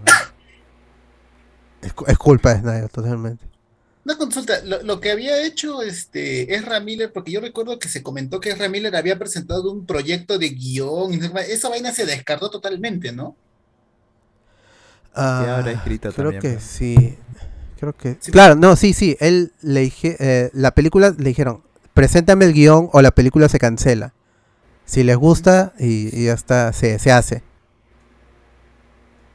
Es, 1.82 1.94
cu- 1.94 2.06
es 2.08 2.18
culpa 2.18 2.54
de 2.54 2.62
Snyder, 2.62 2.90
totalmente. 2.90 3.46
Una 4.06 4.18
consulta, 4.18 4.62
lo, 4.64 4.82
lo 4.84 5.00
que 5.02 5.12
había 5.12 5.46
hecho 5.46 5.82
este 5.82 6.56
Ezra 6.56 6.80
Miller, 6.80 7.12
porque 7.14 7.32
yo 7.32 7.42
recuerdo 7.42 7.78
que 7.80 7.90
se 7.90 8.02
comentó 8.02 8.40
que 8.40 8.50
Ezra 8.50 8.70
Miller 8.70 8.96
había 8.96 9.20
presentado 9.20 9.72
un 9.72 9.86
proyecto 9.86 10.40
de 10.40 10.50
guion, 10.50 11.14
y 11.14 11.20
esa 11.52 11.70
vaina 11.70 11.92
se 11.92 12.06
descartó 12.06 12.50
totalmente, 12.50 13.12
¿no? 13.12 13.36
Ah, 15.20 15.58
habrá 15.58 15.72
escrito 15.72 16.12
creo 16.14 16.32
también, 16.32 16.56
que 16.56 16.60
sí. 16.62 17.18
Creo 17.80 17.94
que. 17.96 18.18
Sí. 18.20 18.32
Claro, 18.32 18.56
no, 18.56 18.76
sí, 18.76 18.94
sí. 18.94 19.18
Él 19.20 19.54
le 19.62 19.82
dije. 19.82 20.16
eh, 20.20 20.50
la 20.54 20.72
película 20.72 21.14
le 21.18 21.30
dijeron: 21.30 21.64
preséntame 21.94 22.46
el 22.46 22.54
guion 22.54 22.90
o 22.94 23.02
la 23.02 23.12
película 23.12 23.50
se 23.50 23.60
cancela. 23.60 24.14
Si 24.86 25.04
les 25.04 25.18
gusta 25.18 25.74
y, 25.80 26.10
y 26.18 26.26
ya 26.26 26.34
está, 26.34 26.74
se, 26.74 26.98
se 27.00 27.12
hace. 27.12 27.44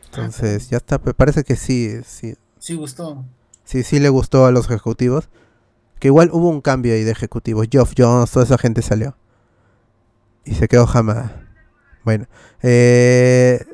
Entonces, 0.07 0.69
ya 0.71 0.79
está. 0.79 1.01
Me 1.05 1.15
parece 1.15 1.45
que 1.45 1.57
sí, 1.57 2.01
sí. 2.07 2.37
Sí 2.59 2.75
gustó. 2.75 3.25
Sí, 3.65 3.83
sí 3.83 3.99
le 3.99 4.09
gustó 4.09 4.47
a 4.47 4.51
los 4.51 4.67
ejecutivos. 4.67 5.29
Que 5.99 6.09
igual 6.09 6.31
hubo 6.33 6.49
un 6.49 6.61
cambio 6.61 6.93
ahí 6.95 7.05
de 7.05 7.11
ejecutivos. 7.13 7.67
Geoff 7.71 7.95
Jones, 7.97 8.31
toda 8.31 8.45
esa 8.45 8.59
gente 8.59 8.83
salió. 8.83 9.17
Y 10.45 10.55
se 10.55 10.69
quedó 10.69 10.87
jamás. 10.87 11.31
Bueno. 12.05 12.27
Eh, 12.63 13.65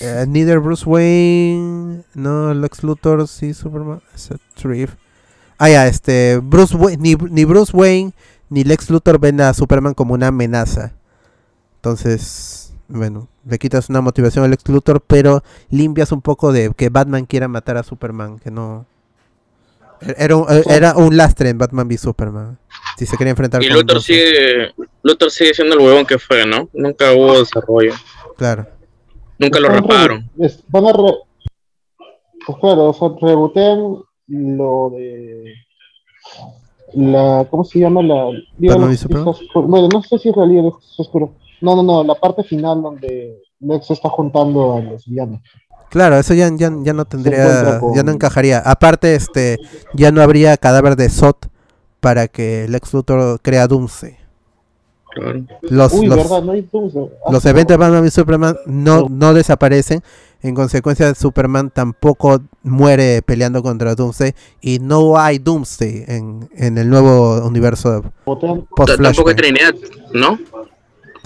eh, 0.00 0.24
neither 0.28 0.58
Bruce 0.58 0.84
Wayne. 0.84 2.04
No, 2.14 2.52
Lex 2.54 2.82
Luthor, 2.82 3.26
sí, 3.28 3.54
Superman. 3.54 4.00
es 4.14 4.30
a. 4.30 4.36
Ah, 5.58 5.70
ya, 5.70 5.86
este. 5.86 6.38
Bruce 6.42 6.76
Wayne, 6.76 6.98
ni, 7.02 7.14
ni 7.30 7.44
Bruce 7.44 7.74
Wayne 7.74 8.12
ni 8.48 8.64
Lex 8.64 8.90
Luthor 8.90 9.18
ven 9.18 9.40
a 9.40 9.52
Superman 9.54 9.94
como 9.94 10.14
una 10.14 10.28
amenaza. 10.28 10.92
Entonces, 11.76 12.74
bueno, 12.88 13.28
le 13.48 13.58
quitas 13.58 13.88
una 13.88 14.00
motivación 14.00 14.44
al 14.44 14.52
ex 14.52 14.68
Luthor, 14.68 15.00
pero 15.00 15.42
limpias 15.70 16.12
un 16.12 16.22
poco 16.22 16.52
de 16.52 16.72
que 16.76 16.88
Batman 16.88 17.26
quiera 17.26 17.48
matar 17.48 17.76
a 17.76 17.82
Superman, 17.82 18.38
que 18.38 18.50
no... 18.50 18.86
Era 20.18 20.36
un, 20.36 20.46
era 20.68 20.94
un 20.94 21.16
lastre 21.16 21.48
en 21.48 21.56
Batman 21.56 21.88
v 21.88 21.96
Superman. 21.96 22.58
Si 22.98 23.06
se 23.06 23.16
quería 23.16 23.30
enfrentar 23.30 23.62
Y 23.62 23.68
con 23.68 23.78
Luthor. 23.78 24.02
sigue, 24.02 24.74
Luthor 25.02 25.30
sigue 25.30 25.54
siendo 25.54 25.74
el 25.74 25.80
huevón 25.80 26.04
que 26.04 26.18
fue, 26.18 26.44
¿no? 26.44 26.68
Nunca 26.74 27.12
hubo 27.12 27.38
desarrollo. 27.38 27.94
Claro. 28.36 28.66
Nunca 29.38 29.60
lo 29.60 29.68
repararon. 29.68 30.30
Van 30.68 30.86
a 30.86 30.92
re- 30.92 31.18
Pues 32.46 32.58
claro, 32.58 32.90
o 32.90 32.94
sea, 32.94 33.08
rebotean 33.20 33.96
lo 34.28 34.90
de 34.90 35.52
la 36.94 37.46
¿cómo 37.50 37.64
se 37.64 37.80
llama? 37.80 38.02
La 38.02 38.26
Oscura. 38.26 39.66
Bueno, 39.66 39.88
no 39.92 40.02
sé 40.02 40.18
si 40.18 40.28
es 40.30 40.36
la 40.36 40.46
Liga 40.46 40.62
de 40.62 40.70
Justicia 40.70 41.02
Oscura. 41.02 41.28
No, 41.60 41.74
no, 41.76 41.82
no, 41.82 42.04
la 42.04 42.14
parte 42.14 42.42
final 42.44 42.82
donde 42.82 43.42
Lex 43.60 43.90
está 43.90 44.08
juntando 44.08 44.74
a 44.76 44.80
los 44.80 45.04
villanos. 45.06 45.40
Claro, 45.88 46.16
eso 46.18 46.34
ya, 46.34 46.50
ya, 46.54 46.70
ya 46.82 46.92
no 46.92 47.04
tendría, 47.04 47.78
con- 47.80 47.94
ya 47.94 48.02
no 48.02 48.12
encajaría. 48.12 48.58
Aparte, 48.58 49.14
este, 49.14 49.58
ya 49.94 50.10
no 50.12 50.20
habría 50.22 50.56
cadáver 50.56 50.96
de 50.96 51.08
Zod 51.08 51.36
para 52.00 52.28
que 52.28 52.64
el 52.64 52.74
ex 52.74 52.92
Luthor 52.92 53.40
crea 53.40 53.66
Doomsday. 53.66 54.16
Claro. 55.16 55.44
Los, 55.62 55.92
Uy, 55.94 56.06
los, 56.06 56.16
verdad, 56.18 56.42
no 56.42 56.52
hay 56.52 56.68
Doomsday. 56.70 57.08
Ah, 57.24 57.32
los 57.32 57.44
no. 57.44 57.50
eventos 57.50 57.74
de 57.74 57.76
Batman 57.78 58.06
y 58.06 58.10
Superman 58.10 58.56
no, 58.66 59.06
no 59.08 59.32
desaparecen. 59.32 60.02
En 60.42 60.54
consecuencia, 60.54 61.14
Superman 61.14 61.70
tampoco 61.70 62.42
muere 62.62 63.22
peleando 63.22 63.62
contra 63.62 63.94
Doomsday. 63.94 64.34
Y 64.60 64.78
no 64.78 65.18
hay 65.18 65.38
Doomsday 65.38 66.04
en, 66.06 66.50
en 66.54 66.76
el 66.76 66.90
nuevo 66.90 67.40
universo 67.46 68.04
post 68.24 68.42
Tampoco 69.02 69.30
hay. 69.30 69.34
Trinidad, 69.34 69.74
¿no? 70.12 70.38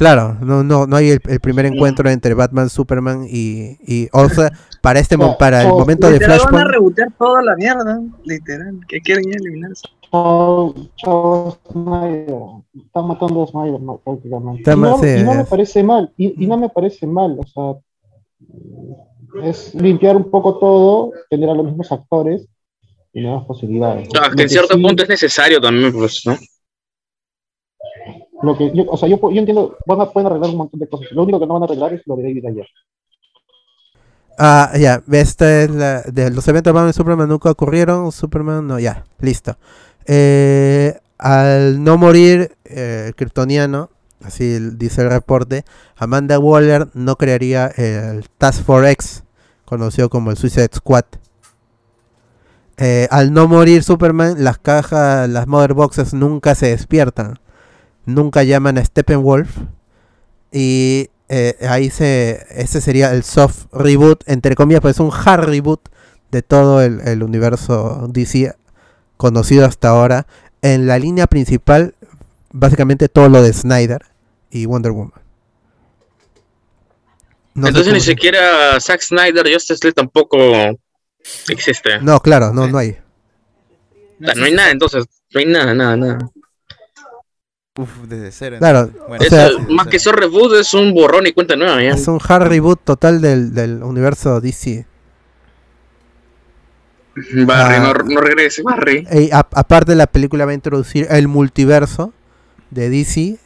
Claro, 0.00 0.38
no, 0.40 0.64
no, 0.64 0.86
no 0.86 0.96
hay 0.96 1.10
el, 1.10 1.20
el 1.28 1.40
primer 1.40 1.66
encuentro 1.66 2.08
entre 2.08 2.32
Batman, 2.32 2.70
Superman 2.70 3.26
y, 3.28 3.76
y 3.86 4.08
o 4.14 4.30
sea, 4.30 4.50
para 4.80 4.98
este 4.98 5.16
O 5.16 5.36
para 5.36 5.60
el 5.60 5.68
o- 5.70 5.78
momento 5.78 6.06
de 6.06 6.14
Literal 6.14 6.38
van 6.38 6.46
a 6.46 6.48
Flashpoint. 6.48 6.72
rebotear 6.72 7.08
toda 7.18 7.42
la 7.42 7.54
mierda, 7.56 8.00
literal, 8.24 8.80
que 8.88 8.98
quieren 9.02 9.30
eliminarse. 9.30 9.82
Chao, 10.10 10.74
chao, 10.96 11.58
Snyder. 11.70 12.34
Están 12.82 13.06
matando 13.08 13.42
a 13.42 13.46
Snyder, 13.48 13.78
no, 13.82 13.98
prácticamente. 14.02 14.60
Está 14.62 14.72
y 14.72 14.76
no, 14.76 14.98
sí, 14.98 15.06
y 15.18 15.22
no 15.22 15.34
me 15.34 15.44
parece 15.44 15.82
mal, 15.84 16.12
y, 16.16 16.44
y 16.44 16.46
no 16.46 16.56
me 16.56 16.70
parece 16.70 17.06
mal, 17.06 17.36
o 17.38 17.46
sea, 17.46 19.44
es 19.44 19.74
limpiar 19.74 20.16
un 20.16 20.30
poco 20.30 20.58
todo, 20.58 21.12
tener 21.28 21.50
a 21.50 21.54
los 21.54 21.66
mismos 21.66 21.92
actores 21.92 22.46
y 23.12 23.20
nuevas 23.20 23.44
posibilidades. 23.44 24.08
Lo 24.14 24.34
que 24.34 24.42
en 24.44 24.48
cierto 24.48 24.74
sí- 24.76 24.82
punto 24.82 25.02
es 25.02 25.08
necesario 25.10 25.60
también, 25.60 25.92
pues, 25.92 26.22
¿no? 26.26 26.36
Lo 28.42 28.56
que 28.56 28.70
yo, 28.74 28.84
o 28.88 28.96
sea, 28.96 29.08
yo, 29.08 29.18
yo 29.18 29.38
entiendo, 29.38 29.76
van 29.86 30.00
a, 30.00 30.06
pueden 30.10 30.28
arreglar 30.28 30.50
un 30.50 30.56
montón 30.56 30.80
de 30.80 30.88
cosas. 30.88 31.10
Lo 31.12 31.22
único 31.22 31.38
que 31.38 31.46
no 31.46 31.54
van 31.54 31.62
a 31.62 31.66
arreglar 31.66 31.92
es 31.92 32.02
lo 32.06 32.16
de 32.16 32.22
David 32.22 32.46
ayer. 32.46 32.66
Ah, 34.38 34.72
ya, 34.78 35.02
esta 35.12 35.62
es 35.62 35.70
la 35.70 36.00
de 36.00 36.30
los 36.30 36.48
eventos 36.48 36.74
de 36.86 36.92
Superman 36.94 37.28
nunca 37.28 37.50
ocurrieron, 37.50 38.10
Superman 38.10 38.66
no, 38.66 38.78
ya, 38.78 39.04
listo. 39.18 39.58
Eh, 40.06 40.98
al 41.18 41.84
no 41.84 41.98
morir 41.98 42.56
eh, 42.64 43.12
kryptoniano, 43.16 43.90
así 44.24 44.58
dice 44.76 45.02
el 45.02 45.10
reporte, 45.10 45.66
Amanda 45.94 46.38
Waller 46.38 46.88
no 46.94 47.16
crearía 47.16 47.66
el 47.66 48.30
Task 48.38 48.64
Force 48.64 48.90
X, 48.92 49.24
conocido 49.66 50.08
como 50.08 50.30
el 50.30 50.38
Suicide 50.38 50.70
Squad. 50.74 51.04
Eh, 52.78 53.08
al 53.10 53.34
no 53.34 53.46
morir 53.46 53.82
Superman, 53.82 54.42
las 54.42 54.56
cajas, 54.56 55.28
las 55.28 55.46
Mother 55.46 55.74
Boxes 55.74 56.14
nunca 56.14 56.54
se 56.54 56.68
despiertan, 56.68 57.38
nunca 58.14 58.42
llaman 58.42 58.78
a 58.78 58.84
Steppenwolf 58.84 59.50
y 60.52 61.10
eh, 61.28 61.56
ahí 61.68 61.90
se 61.90 62.44
ese 62.50 62.80
sería 62.80 63.12
el 63.12 63.22
soft 63.22 63.66
reboot 63.72 64.22
entre 64.26 64.54
comillas 64.54 64.80
pues 64.80 64.98
un 64.98 65.12
hard 65.12 65.44
reboot 65.44 65.80
de 66.30 66.42
todo 66.42 66.82
el, 66.82 67.00
el 67.06 67.22
universo 67.22 68.08
DC 68.10 68.54
conocido 69.16 69.64
hasta 69.64 69.90
ahora 69.90 70.26
en 70.62 70.86
la 70.86 70.98
línea 70.98 71.26
principal 71.26 71.94
básicamente 72.52 73.08
todo 73.08 73.28
lo 73.28 73.42
de 73.42 73.52
Snyder 73.52 74.02
y 74.50 74.66
Wonder 74.66 74.92
Woman 74.92 75.12
No 77.54 77.68
Entonces 77.68 77.92
ni 77.92 78.00
siquiera 78.00 78.80
Zack 78.80 79.00
Snyder, 79.02 79.52
Justice 79.52 79.80
League 79.82 79.94
tampoco 79.94 80.36
existe. 81.48 82.00
no 82.00 82.18
claro 82.20 82.52
no 82.52 82.66
no 82.66 82.78
hay 82.78 82.96
O 84.20 84.24
sea, 84.24 84.34
no 84.34 84.44
hay 84.44 84.52
nada, 84.52 84.70
entonces, 84.70 85.04
no 85.32 85.40
hay 85.40 85.46
nada, 85.46 85.74
nada, 85.74 85.96
nada. 85.96 86.30
Uf, 87.82 87.90
desde 88.08 88.30
cero. 88.32 88.56
Claro. 88.58 88.90
Bueno, 89.08 89.24
o 89.24 89.28
sea- 89.28 89.50
más 89.70 89.86
que 89.88 89.96
eso 89.96 90.12
reboot 90.12 90.54
es 90.54 90.72
un 90.74 90.92
borrón 90.94 91.26
y 91.26 91.32
cuenta 91.32 91.56
nueva, 91.56 91.82
ya. 91.82 91.90
es 91.90 92.06
un 92.08 92.18
hard 92.26 92.48
reboot 92.48 92.80
total 92.84 93.20
del, 93.20 93.52
del 93.54 93.82
universo 93.82 94.40
DC 94.40 94.86
Barry, 97.46 97.74
Ah. 97.74 97.92
no, 97.98 98.04
no 98.14 98.20
regrese, 98.20 98.62
Barry. 98.62 99.06
Y 99.12 99.30
a- 99.32 99.46
aparte 99.54 99.94
la 99.94 100.06
película 100.06 100.44
va 100.44 100.52
a 100.52 100.54
introducir 100.54 101.06
el 101.10 101.28
multiverso 101.28 102.12
de 102.70 102.88
DC 102.88 103.38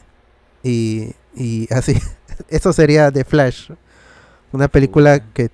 y, 0.62 1.12
y 1.34 1.72
así. 1.72 1.94
Eso 2.48 2.72
sería 2.72 3.10
The 3.10 3.24
Flash. 3.24 3.70
Una 4.52 4.68
película 4.68 5.20
que 5.32 5.50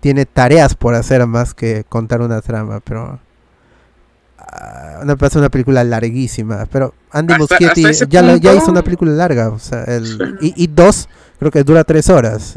tiene 0.00 0.26
tareas 0.26 0.74
por 0.74 0.94
hacer 0.94 1.26
más 1.26 1.54
que 1.54 1.84
contar 1.88 2.20
una 2.20 2.40
trama, 2.40 2.80
pero... 2.80 3.18
ah, 4.60 5.02
me 5.04 5.16
parece 5.16 5.38
una 5.38 5.48
película 5.48 5.82
larguísima, 5.84 6.66
pero 6.66 6.94
Andy 7.10 7.34
Hasta- 7.34 7.42
Muschietti 7.54 7.84
hasta 7.84 8.06
ya, 8.06 8.22
punto- 8.22 8.54
hizo 8.54 8.70
una 8.70 8.82
película 8.82 9.12
larga, 9.12 9.48
o 9.50 9.58
sea, 9.58 9.84
el, 9.84 10.36
y, 10.40 10.64
y 10.64 10.66
dos, 10.66 11.08
creo 11.38 11.50
que 11.50 11.62
dura 11.64 11.84
tres 11.84 12.08
horas. 12.08 12.54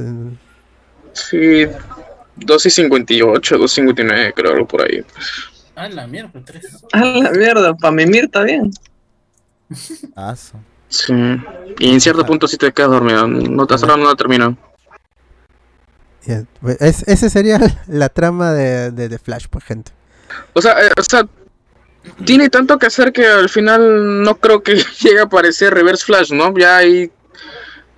Sí, 1.14 1.68
2 2.38 2.66
y 2.66 2.70
58, 2.70 3.58
2 3.58 3.72
y 3.72 3.76
59, 3.76 4.34
creo, 4.36 4.54
algo 4.54 4.68
por 4.68 4.82
ahí. 4.82 5.04
Ah, 5.76 5.90
la 5.90 6.08
mierda, 6.08 6.32
tres. 6.46 6.66
A 6.94 7.00
la 7.06 7.32
mierda, 7.32 7.74
para 7.76 7.92
mimir 7.94 8.26
está 8.26 8.44
bien. 8.44 8.72
Ah, 10.16 10.36
Sí. 10.90 11.14
Y 11.80 11.94
en 11.94 12.02
cierto 12.02 12.26
punto 12.26 12.50
sí 12.50 12.58
te 12.58 12.70
quedas 12.74 12.92
dormido. 12.92 13.26
No 13.26 13.66
te 13.66 13.76
no 13.78 13.98
la 13.98 14.16
terminó. 14.16 14.58
Ya, 16.26 16.44
pues, 16.60 16.78
es- 16.82 17.08
ese 17.08 17.30
sería 17.30 17.60
la 17.88 18.10
trama 18.10 18.52
de, 18.52 18.92
de 18.92 19.18
Flash, 19.18 19.46
pues 19.50 19.64
gente. 19.64 19.92
O 20.54 20.62
sea, 20.62 20.74
eh, 20.86 20.92
o 20.98 21.02
sea, 21.04 21.26
tiene 22.26 22.50
tanto 22.50 22.78
que 22.80 22.88
hacer 22.88 23.12
que 23.14 23.26
al 23.28 23.50
final 23.50 24.22
no 24.24 24.36
creo 24.38 24.62
que 24.64 24.76
llegue 25.02 25.20
a 25.20 25.24
aparecer 25.24 25.74
Reverse 25.74 26.06
Flash, 26.06 26.32
¿no? 26.32 26.54
Ya 26.58 26.78
ahí 26.78 27.12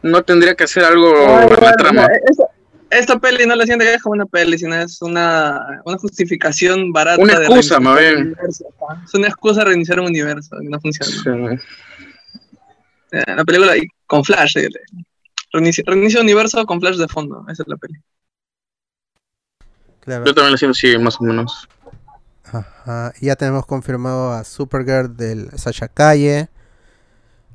no 0.02 0.22
tendría 0.24 0.56
que 0.56 0.66
hacer 0.66 0.84
algo 0.84 1.14
Ay, 1.16 1.44
en 1.46 1.50
la 1.50 1.56
bueno, 1.56 1.76
trama. 1.78 2.02
no, 2.02 2.08
esta, 2.30 2.44
esta 2.90 3.20
peli 3.20 3.46
no 3.46 3.56
la 3.56 3.66
siento 3.66 3.86
que 3.86 3.94
es 3.94 4.02
como 4.02 4.14
una 4.14 4.26
peli, 4.26 4.58
sino 4.58 4.76
es 4.76 5.02
una, 5.02 5.82
una 5.86 5.98
justificación 5.98 6.92
barata. 6.92 7.22
Una 7.22 7.34
excusa, 7.34 7.80
más 7.80 8.00
bien. 8.00 8.36
Es 9.06 9.14
una 9.14 9.28
excusa 9.28 9.60
de 9.62 9.66
reiniciar 9.68 10.00
un 10.00 10.08
universo 10.08 10.62
y 10.62 10.68
no 10.68 10.80
funciona. 10.80 11.12
Sí. 11.12 11.64
Eh, 13.14 13.24
La 13.36 13.46
película 13.46 13.78
y 13.78 13.88
con 14.06 14.24
Flash. 14.24 14.58
eh, 14.58 14.68
Reinicia, 15.52 15.84
reinicia 15.88 16.20
un 16.20 16.26
universo 16.26 16.66
con 16.66 16.82
Flash 16.82 16.98
de 16.98 17.08
fondo. 17.08 17.46
Esa 17.48 17.64
es 17.64 17.68
la 17.70 17.78
peli. 17.78 17.94
Claro. 20.02 20.26
Yo 20.26 20.34
también 20.34 20.52
lo 20.52 20.58
siento 20.58 20.72
así, 20.78 20.98
más 20.98 21.16
o 21.22 21.24
menos. 21.24 21.68
Ajá, 22.54 23.14
ya 23.20 23.36
tenemos 23.36 23.66
confirmado 23.66 24.32
a 24.32 24.44
Supergirl 24.44 25.18
del 25.18 25.50
Sasha 25.58 25.88
Calle, 25.88 26.50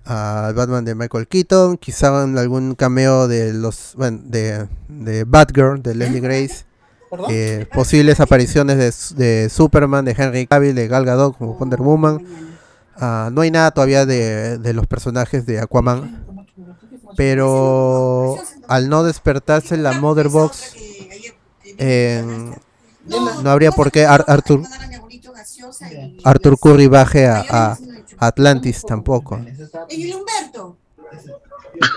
al 0.04 0.54
Batman 0.54 0.84
de 0.84 0.94
Michael 0.96 1.28
Keaton, 1.28 1.76
quizá 1.76 2.24
en 2.24 2.36
algún 2.36 2.74
cameo 2.74 3.28
de 3.28 3.52
los 3.52 3.92
bueno, 3.96 4.18
de, 4.24 4.66
de 4.88 5.22
Batgirl 5.24 5.82
de 5.82 5.94
Leslie 5.94 6.20
Grace, 6.20 6.64
eh, 7.30 7.66
posibles 7.72 8.18
apariciones 8.18 9.14
de, 9.14 9.24
de 9.24 9.48
Superman, 9.50 10.04
de 10.04 10.16
Henry 10.18 10.46
Cavill, 10.48 10.74
de 10.74 10.88
Gal 10.88 11.04
Gadot 11.04 11.36
como 11.38 11.54
Wonder 11.54 11.80
Woman. 11.80 12.24
Ah, 12.96 13.30
no 13.32 13.42
hay 13.42 13.52
nada 13.52 13.70
todavía 13.70 14.04
de, 14.04 14.58
de 14.58 14.72
los 14.72 14.88
personajes 14.88 15.46
de 15.46 15.60
Aquaman, 15.60 16.24
pero 17.16 18.36
al 18.66 18.88
no 18.88 19.04
despertarse 19.04 19.76
la 19.76 19.92
Mother 20.00 20.28
Box, 20.28 20.74
en- 21.78 22.54
no 23.42 23.50
habría 23.50 23.70
por 23.72 23.90
qué 23.90 24.04
Ar- 24.06 24.24
Arthur 24.28 24.62
Arthur 26.24 26.58
Curry 26.58 26.86
baje 26.86 27.26
a, 27.26 27.44
a 27.48 27.78
Atlantis 28.18 28.84
tampoco. 28.86 29.40
Y 29.90 30.12
Humberto. 30.12 30.76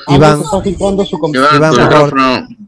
Iván, 0.08 0.42
Iván, 1.34 1.74
por. 1.90 2.14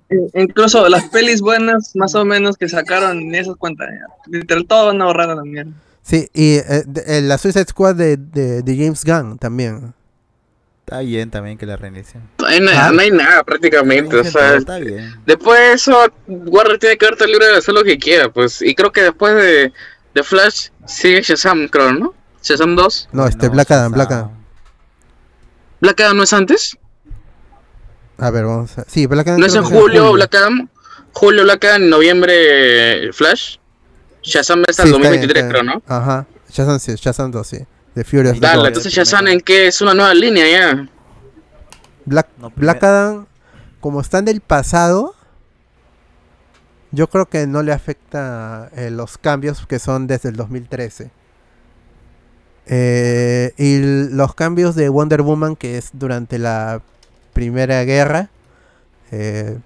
Eh, 0.10 0.42
Incluso 0.42 0.90
las 0.90 1.04
pelis 1.10 1.42
buenas, 1.42 1.92
más 1.96 2.16
o 2.16 2.26
menos, 2.26 2.58
que 2.58 2.68
sacaron, 2.68 3.30
ni 3.30 3.38
esas 3.38 3.56
cuentas. 3.56 3.88
ya. 3.92 4.14
Literal, 4.40 4.66
todo 4.66 4.88
van 4.88 5.02
a 5.02 5.06
borrar 5.06 5.30
a 5.30 5.36
la 5.36 5.44
mierda. 5.44 5.72
Sí, 6.02 6.28
y 6.34 6.56
eh, 6.56 6.84
de- 6.86 7.04
eh, 7.20 7.22
la 7.22 7.38
Suicide 7.38 7.66
Squad 7.66 7.96
de, 7.96 8.18
de, 8.18 8.62
de 8.64 8.76
James 8.78 9.04
Gunn 9.06 9.38
también. 9.38 9.94
Está 10.86 11.00
bien 11.00 11.32
también 11.32 11.58
que 11.58 11.66
la 11.66 11.78
reinicien. 11.78 12.22
No 12.40 12.46
hay 12.46 12.60
nada, 12.60 12.88
Ah. 12.88 12.92
no 12.92 13.02
hay 13.02 13.10
nada 13.10 13.44
prácticamente. 13.44 14.18
O 14.18 14.24
sea, 14.26 14.56
está 14.56 14.78
bien. 14.80 15.14
después 15.26 15.58
de 15.60 15.74
eso, 15.74 15.98
Warner 16.28 16.78
tiene 16.78 16.98
que 16.98 17.06
darte 17.06 17.26
libre 17.26 17.48
de 17.48 17.58
hacer 17.58 17.74
lo 17.74 17.84
que 17.84 17.98
quiera, 17.98 18.30
pues. 18.30 18.62
Y 18.62 18.76
creo 18.76 18.92
que 18.92 19.02
después 19.04 19.34
de, 19.36 19.72
de 20.14 20.24
Flash 20.24 20.68
sigue 20.86 21.22
Shazam, 21.22 21.70
creo, 21.70 21.94
¿no? 21.94 22.14
Shazam 22.42 22.76
2. 22.76 23.10
No, 23.14 23.26
este 23.26 23.46
No, 23.48 23.54
Black 23.54 23.72
Adam. 23.72 23.92
Black 23.94 24.12
Adam. 24.12 24.32
¿Black 25.80 26.02
Adam 26.02 26.18
no 26.18 26.24
es 26.24 26.34
antes? 26.34 26.78
A 28.18 28.30
ver, 28.30 28.44
vamos 28.46 28.78
a... 28.78 28.84
Sí, 28.88 29.06
Black 29.08 29.28
Adam. 29.30 29.40
¿No 29.40 29.46
es 29.46 29.56
en 29.56 29.64
que 29.64 29.70
julio 29.70 30.12
Black 30.12 30.36
Adam? 30.36 30.68
Julio 31.14 31.44
Black 31.44 31.64
Adam, 31.64 31.90
noviembre 31.90 33.12
Flash. 33.14 33.56
Shazam 34.22 34.64
es 34.68 34.76
Sí, 34.76 34.82
al 34.82 34.88
está 34.90 35.00
bien, 35.00 35.22
2023, 35.22 35.44
está 35.44 35.50
creo, 35.50 35.64
bien. 35.64 35.82
¿no? 35.88 35.96
Ajá. 35.96 36.28
Shazam 36.50 36.80
sí, 36.80 36.94
Shazam 36.96 37.32
2, 37.32 37.48
sí. 37.48 37.58
The 37.96 38.04
Furious 38.04 38.40
Dale, 38.40 38.56
Road. 38.58 38.68
entonces 38.68 38.92
Shazam 38.94 39.28
en 39.28 39.40
qué 39.42 39.68
es 39.68 39.82
una 39.82 39.94
nueva 39.94 40.14
línea 40.14 40.50
ya. 40.50 40.88
Black, 42.06 42.28
No, 42.40 42.52
Black 42.56 42.80
primer- 42.80 42.94
Adam, 42.96 43.26
como 43.80 44.02
está 44.02 44.20
en 44.20 44.28
el 44.28 44.42
pasado, 44.42 45.16
yo 46.92 47.08
creo 47.08 47.28
que 47.28 47.48
no 47.48 47.62
le 47.64 47.72
afecta 47.72 48.70
eh, 48.76 48.90
los 48.92 49.18
cambios 49.18 49.66
que 49.68 49.80
son 49.80 50.08
desde 50.08 50.30
el 50.30 50.36
2013. 50.36 51.12
Eh, 52.66 53.54
y 53.58 53.80
los 54.12 54.36
cambios 54.36 54.76
de 54.76 54.90
Wonder 54.90 55.22
Woman, 55.22 55.56
que 55.56 55.78
es 55.78 55.90
durante 55.94 56.40
la 56.40 56.82
Primera 57.34 57.84
Guerra, 57.84 58.30
eh, 59.12 59.58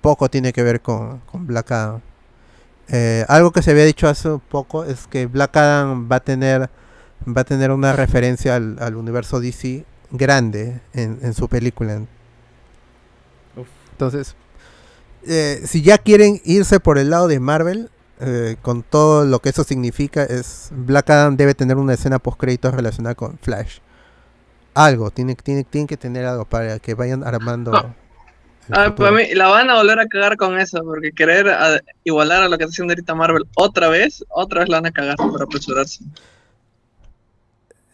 poco 0.00 0.28
tiene 0.28 0.52
que 0.52 0.62
ver 0.62 0.80
con, 0.80 1.20
con 1.20 1.46
Black 1.46 1.70
Adam. 1.70 2.00
Eh, 2.88 3.24
algo 3.28 3.52
que 3.52 3.62
se 3.62 3.70
había 3.70 3.84
dicho 3.84 4.08
hace 4.08 4.28
poco 4.48 4.84
es 4.84 5.06
que 5.06 5.26
Black 5.26 5.56
Adam 5.56 6.08
va 6.10 6.16
a 6.16 6.20
tener 6.20 6.68
va 7.26 7.42
a 7.42 7.44
tener 7.44 7.70
una 7.70 7.92
referencia 7.92 8.56
al, 8.56 8.76
al 8.80 8.96
universo 8.96 9.40
DC 9.40 9.84
grande 10.10 10.80
en, 10.92 11.18
en 11.22 11.34
su 11.34 11.48
película. 11.48 12.00
Uf. 13.56 13.68
Entonces, 13.92 14.34
eh, 15.26 15.60
si 15.64 15.82
ya 15.82 15.98
quieren 15.98 16.40
irse 16.44 16.80
por 16.80 16.98
el 16.98 17.10
lado 17.10 17.28
de 17.28 17.40
Marvel, 17.40 17.90
eh, 18.20 18.56
con 18.62 18.82
todo 18.82 19.24
lo 19.24 19.38
que 19.40 19.48
eso 19.50 19.64
significa, 19.64 20.24
es 20.24 20.68
Black 20.72 21.10
Adam 21.10 21.36
debe 21.36 21.54
tener 21.54 21.76
una 21.76 21.94
escena 21.94 22.18
post 22.18 22.38
créditos 22.38 22.74
relacionada 22.74 23.14
con 23.14 23.38
Flash. 23.38 23.78
Algo, 24.74 25.10
tiene, 25.10 25.34
tiene, 25.34 25.64
tiene 25.64 25.86
que 25.86 25.96
tener 25.96 26.24
algo 26.26 26.44
para 26.44 26.78
que 26.78 26.94
vayan 26.94 27.24
armando. 27.24 27.74
Ah. 27.74 27.94
el 28.68 28.74
Ah, 28.78 28.94
para 28.94 29.10
mí, 29.10 29.34
la 29.34 29.48
van 29.48 29.68
a 29.68 29.74
volver 29.76 29.98
a 29.98 30.06
cagar 30.06 30.36
con 30.36 30.58
eso, 30.58 30.80
porque 30.84 31.12
querer 31.12 31.48
a- 31.48 31.80
igualar 32.04 32.42
a 32.44 32.48
lo 32.48 32.56
que 32.56 32.64
está 32.64 32.72
haciendo 32.72 32.92
ahorita 32.92 33.14
Marvel 33.14 33.44
otra 33.56 33.88
vez, 33.88 34.24
otra 34.28 34.60
vez 34.60 34.68
la 34.68 34.76
van 34.76 34.86
a 34.86 34.92
cagar 34.92 35.16
por 35.16 35.42
apresurarse. 35.42 36.04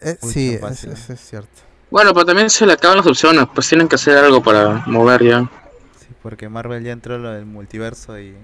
Eh, 0.01 0.17
sí, 0.21 0.59
es, 0.63 1.21
cierto. 1.21 1.63
Bueno, 1.91 2.13
pero 2.13 2.27
también 2.27 2.51
se 2.51 2.67
le 2.67 2.73
acaban 2.75 2.99
las 2.99 3.07
opciones, 3.07 3.47
pues 3.55 3.69
tienen 3.69 3.89
que 3.89 3.95
hacer 3.95 4.17
algo 4.19 4.43
para 4.43 4.83
mover 4.87 5.23
ya. 5.25 5.51
Sí, 5.99 6.09
porque 6.23 6.49
Marvel 6.49 6.83
ya 6.85 6.93
entró 6.93 7.19
lo 7.19 7.31
del 7.31 7.47
multiverso 7.47 8.19
y 8.19 8.35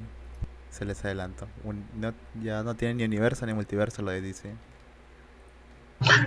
se 0.71 0.85
les 0.85 1.05
adelantó. 1.05 1.47
Un- 1.65 1.85
no- 1.99 2.15
ya 2.43 2.63
no 2.63 2.75
tiene 2.75 2.95
ni 2.95 3.05
universo 3.05 3.45
ni 3.47 3.53
multiverso 3.53 4.03
lo 4.03 4.11
de 4.11 4.21
DC. 4.23 4.51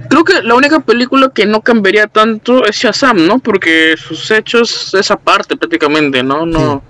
Creo 0.09 0.23
que 0.23 0.41
la 0.41 0.55
única 0.55 0.79
película 0.79 1.29
que 1.33 1.45
no 1.45 1.61
cambiaría 1.61 2.07
tanto 2.07 2.63
es 2.65 2.77
Shazam, 2.77 3.25
¿no? 3.27 3.39
Porque 3.39 3.95
sus 3.97 4.31
hechos 4.31 4.93
es 4.93 5.11
aparte 5.11 5.57
prácticamente, 5.57 6.23
¿no? 6.23 6.45
No, 6.45 6.81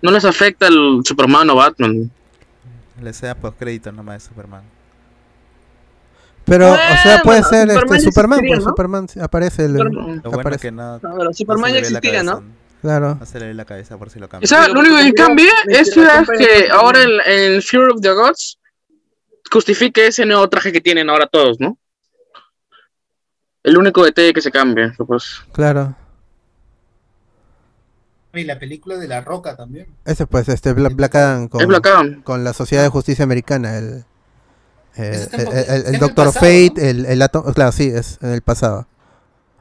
no 0.00 0.10
les 0.10 0.24
afecta 0.24 0.68
el 0.68 1.00
Superman 1.04 1.50
o 1.50 1.56
Batman. 1.56 2.10
Le 3.02 3.12
sea 3.12 3.34
post 3.34 3.58
crédito 3.58 3.92
nomás 3.92 4.22
de 4.22 4.28
Superman. 4.28 4.62
Pero, 6.48 6.72
o 6.72 6.76
sea, 6.76 7.20
puede 7.22 7.40
Bueno, 7.42 7.48
ser 7.48 7.68
Superman 7.68 7.96
este, 7.98 8.10
Superman, 8.10 8.40
pues 8.46 8.58
¿no? 8.60 8.64
Superman 8.64 9.06
aparece. 9.20 9.64
el- 9.66 9.72
Superman. 9.72 10.06
Lo 10.16 10.22
bueno 10.30 10.40
aparece. 10.40 10.62
que 10.62 10.72
no, 10.72 10.92
No, 10.94 11.00
pero 11.00 11.24
no 11.24 11.32
Superman 11.34 11.72
ya 11.72 11.78
existía, 11.80 12.22
¿no? 12.22 12.42
Claro. 12.80 13.16
No 13.18 13.26
se 13.26 13.40
le 13.40 13.46
ve 13.48 13.54
la 13.54 13.64
cabeza 13.64 13.98
por 13.98 14.08
si 14.10 14.18
lo 14.20 14.26
O 14.26 14.28
cambia. 14.28 14.46
sea, 14.46 14.62
Pero 14.62 14.74
lo 14.74 14.80
único 14.80 14.96
que 14.98 15.12
cambia 15.12 15.50
es 15.66 15.92
que 15.94 16.68
ahora 16.70 17.02
en, 17.02 17.10
en 17.54 17.62
Fear 17.62 17.90
of 17.90 18.00
the 18.00 18.12
Gods 18.12 18.58
justifique 19.50 20.06
ese 20.06 20.24
nuevo 20.26 20.48
traje 20.48 20.70
que 20.72 20.80
tienen 20.80 21.10
ahora 21.10 21.26
todos, 21.26 21.58
¿no? 21.60 21.76
El 23.64 23.76
único 23.76 24.04
detalle 24.04 24.32
que 24.32 24.40
se 24.40 24.50
cambia, 24.52 24.94
pues. 25.06 25.40
Claro. 25.52 25.94
Y 28.34 28.44
la 28.44 28.58
película 28.58 28.96
de 28.96 29.08
La 29.08 29.20
Roca 29.22 29.56
también. 29.56 29.88
Ese 30.04 30.26
pues, 30.26 30.48
este 30.48 30.72
Bla- 30.74 30.94
Black 30.94 31.14
Adam 31.16 31.48
con, 31.48 31.60
Es 31.60 31.66
Black 31.66 31.86
Adam. 31.86 32.22
con 32.22 32.44
la 32.44 32.52
Sociedad 32.52 32.82
de 32.84 32.88
Justicia 32.90 33.24
Americana, 33.24 33.76
el, 33.78 34.04
eh, 34.98 35.10
está 35.14 35.36
el, 35.90 35.98
Doctor 35.98 36.32
Fate, 36.32 36.72
¿no? 36.76 36.82
el, 36.82 37.06
el 37.06 37.22
átomo, 37.22 37.52
claro, 37.52 37.72
sí, 37.72 37.84
es 37.88 38.18
en 38.22 38.30
el 38.32 38.42
pasado. 38.42 38.86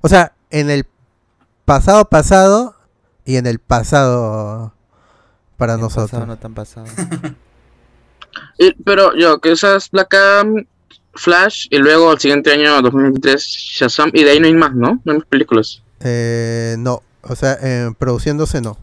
O 0.01 0.09
sea, 0.09 0.33
en 0.49 0.69
el 0.69 0.85
pasado 1.65 2.05
pasado 2.05 2.75
y 3.25 3.35
en 3.37 3.45
el 3.47 3.59
pasado 3.59 4.73
para 5.57 5.73
En 5.75 5.81
nosotros. 5.81 6.11
pasado 6.11 6.25
no 6.25 6.37
tan 6.37 6.53
pasado. 6.53 6.87
Y- 8.59 8.73
pero 8.83 9.15
yo, 9.17 9.39
que 9.39 9.51
usas 9.51 9.89
Black 9.89 10.13
Adam, 10.13 10.65
Flash 11.15 11.67
y 11.71 11.77
luego 11.79 12.11
el 12.13 12.19
siguiente 12.19 12.51
año 12.51 12.79
2023 12.81 13.41
Shazam 13.41 14.11
y 14.13 14.23
de 14.23 14.31
ahí 14.31 14.39
no 14.39 14.45
hay 14.47 14.53
más, 14.53 14.75
¿no? 14.75 15.01
No 15.03 15.11
hay 15.11 15.17
más 15.19 15.27
películas. 15.27 15.81
Eh, 16.01 16.75
no, 16.77 17.01
o 17.23 17.35
sea, 17.35 17.57
produciéndose 17.97 18.61
no. 18.61 18.77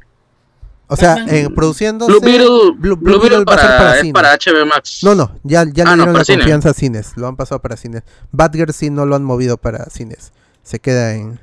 O 0.86 0.96
sea, 0.96 1.16
en 1.26 1.54
produciéndose 1.54 2.12
Blue 2.12 2.20
Beetle, 2.20 2.46
Blue- 2.46 2.74
Blue 2.76 2.96
Blue 2.96 3.20
Beetle 3.20 3.38
Beetle 3.38 3.44
va 3.46 3.54
a 3.54 3.58
ser 3.58 3.66
para, 3.68 3.78
para 3.78 3.94
es 3.94 4.00
cine. 4.02 4.12
para 4.12 4.32
HBO 4.34 4.66
Max. 4.66 4.98
No, 5.02 5.14
no, 5.14 5.32
ya, 5.42 5.64
ya 5.72 5.84
Ah, 5.86 5.90
le 5.92 5.96
no, 5.96 5.96
dieron 5.96 6.06
para 6.06 6.18
la 6.18 6.24
cine. 6.24 6.38
confianza 6.38 6.70
a 6.70 6.74
cines, 6.74 7.12
lo 7.16 7.26
han 7.26 7.36
pasado 7.36 7.60
para 7.62 7.76
cines. 7.76 8.02
Batgirl 8.32 8.72
sí 8.72 8.90
no 8.90 9.06
lo 9.06 9.16
han 9.16 9.24
movido 9.24 9.56
para 9.56 9.86
cines. 9.86 10.32
Se 10.62 10.78
queda 10.80 11.14
en, 11.14 11.40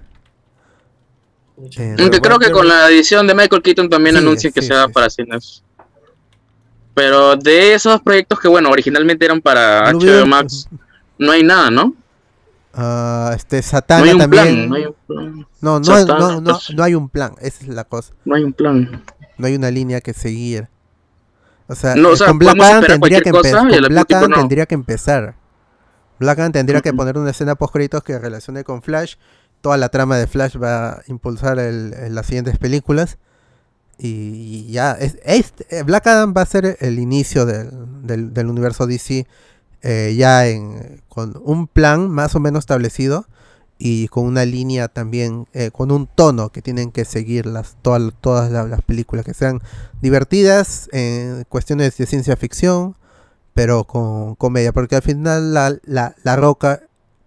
en- 1.76 2.00
Aunque 2.00 2.22
creo 2.22 2.40
que 2.40 2.52
con 2.52 2.68
la 2.68 2.88
edición 2.90 3.26
de 3.28 3.34
Michael 3.36 3.62
Keaton 3.62 3.90
también 3.90 4.16
Sí, 4.16 4.22
anuncian 4.22 4.54
que 4.54 4.62
sí, 4.62 4.68
sea 4.68 4.86
sí, 4.86 4.92
para 4.94 5.10
cines. 5.10 5.64
Pero 6.94 7.36
de 7.36 7.74
esos 7.74 8.02
proyectos 8.02 8.40
que, 8.40 8.48
bueno, 8.48 8.70
originalmente 8.70 9.26
eran 9.26 9.42
para 9.42 9.90
Blue 9.92 10.00
HBO 10.00 10.06
Beetle, 10.06 10.26
Max, 10.26 10.68
no 11.18 11.32
hay 11.32 11.44
nada, 11.44 11.70
¿no? 11.72 11.96
Ah, 12.74 13.34
este 13.36 13.58
No 13.58 13.64
Satana 13.64 14.04
hay 14.06 14.12
un 14.14 14.18
también. 14.20 14.44
plan, 14.44 14.70
no 14.70 14.76
hay 14.76 14.86
un 14.86 14.96
plan. 15.08 15.48
No, 15.62 15.80
no, 15.80 15.84
Satana, 15.86 16.20
no, 16.20 16.42
no, 16.42 16.52
pues. 16.54 16.74
no 16.76 16.84
hay 16.84 16.96
un 16.96 17.10
plan, 17.10 17.34
esa 17.42 17.64
es 17.64 17.70
la 17.70 17.84
cosa. 17.86 18.14
No 18.26 18.36
hay 18.36 18.44
un 18.44 18.54
plan. 18.54 19.04
No 19.42 19.48
hay 19.48 19.56
una 19.56 19.72
línea 19.72 20.00
que 20.02 20.14
seguir. 20.14 20.70
O 21.68 21.76
sea, 21.76 21.96
No, 21.96 22.10
o 22.10 22.14
eh, 22.14 22.18
sea, 22.18 22.28
con 22.28 22.40
Black 22.40 22.60
Adam 22.62 22.84
tendría 22.86 23.22
que, 23.22 23.32
cosa 23.32 23.58
con 23.60 23.68
Black 23.70 24.12
Adam 24.14 24.30
no. 24.30 24.38
tendría 24.38 24.66
que 24.66 24.76
empezar. 24.76 25.36
Black 26.20 26.40
Adam 26.40 26.52
tendría 26.52 26.82
que 26.82 26.94
poner 26.94 27.18
una 27.18 27.32
escena 27.32 27.56
post 27.56 27.74
créditos 27.74 28.04
que 28.04 28.20
relacione 28.20 28.64
con 28.64 28.82
Flash. 28.82 29.16
Toda 29.62 29.78
la 29.78 29.90
trama 29.90 30.18
de 30.18 30.28
Flash 30.28 30.58
va 30.62 30.92
a 30.94 31.02
impulsar 31.08 31.60
el- 31.60 32.14
las 32.14 32.26
siguientes 32.28 32.58
películas. 32.58 33.18
Y, 33.98 34.66
y 34.68 34.72
ya, 34.72 34.94
es, 34.94 35.18
es- 35.24 35.54
eh, 35.70 35.84
Black 35.84 36.08
Adam 36.08 36.34
va 36.36 36.42
a 36.42 36.46
ser 36.46 36.78
el 36.80 37.00
inicio 37.00 37.46
del, 37.46 37.70
del- 38.04 38.34
del 38.34 38.48
universo 38.48 38.86
DC 38.88 39.26
eh, 39.84 40.14
ya 40.18 40.48
en, 40.48 41.02
con 41.10 41.40
un 41.44 41.68
plan 41.68 42.10
más 42.10 42.36
o 42.36 42.40
menos 42.40 42.60
establecido 42.62 43.26
y 43.84 44.08
con 44.10 44.26
una 44.26 44.46
línea 44.46 44.90
también, 44.90 45.48
eh, 45.54 45.72
con 45.72 45.92
un 45.92 46.06
tono 46.08 46.52
que 46.52 46.62
tienen 46.62 46.92
que 46.92 47.04
seguir 47.04 47.48
las, 47.48 47.78
todas, 47.82 48.14
todas 48.22 48.52
la- 48.52 48.66
las 48.68 48.84
películas, 48.84 49.26
que 49.26 49.34
sean 49.34 49.60
divertidas 50.04 50.88
en 50.94 51.46
cuestiones 51.50 51.98
de 51.98 52.06
ciencia 52.06 52.36
ficción, 52.38 52.96
pero 53.54 53.86
con 53.86 54.36
comedia, 54.36 54.74
porque 54.74 54.96
al 54.98 55.02
final 55.02 55.54
la, 55.54 55.78
la, 55.86 56.16
la 56.24 56.36
Roca 56.36 56.82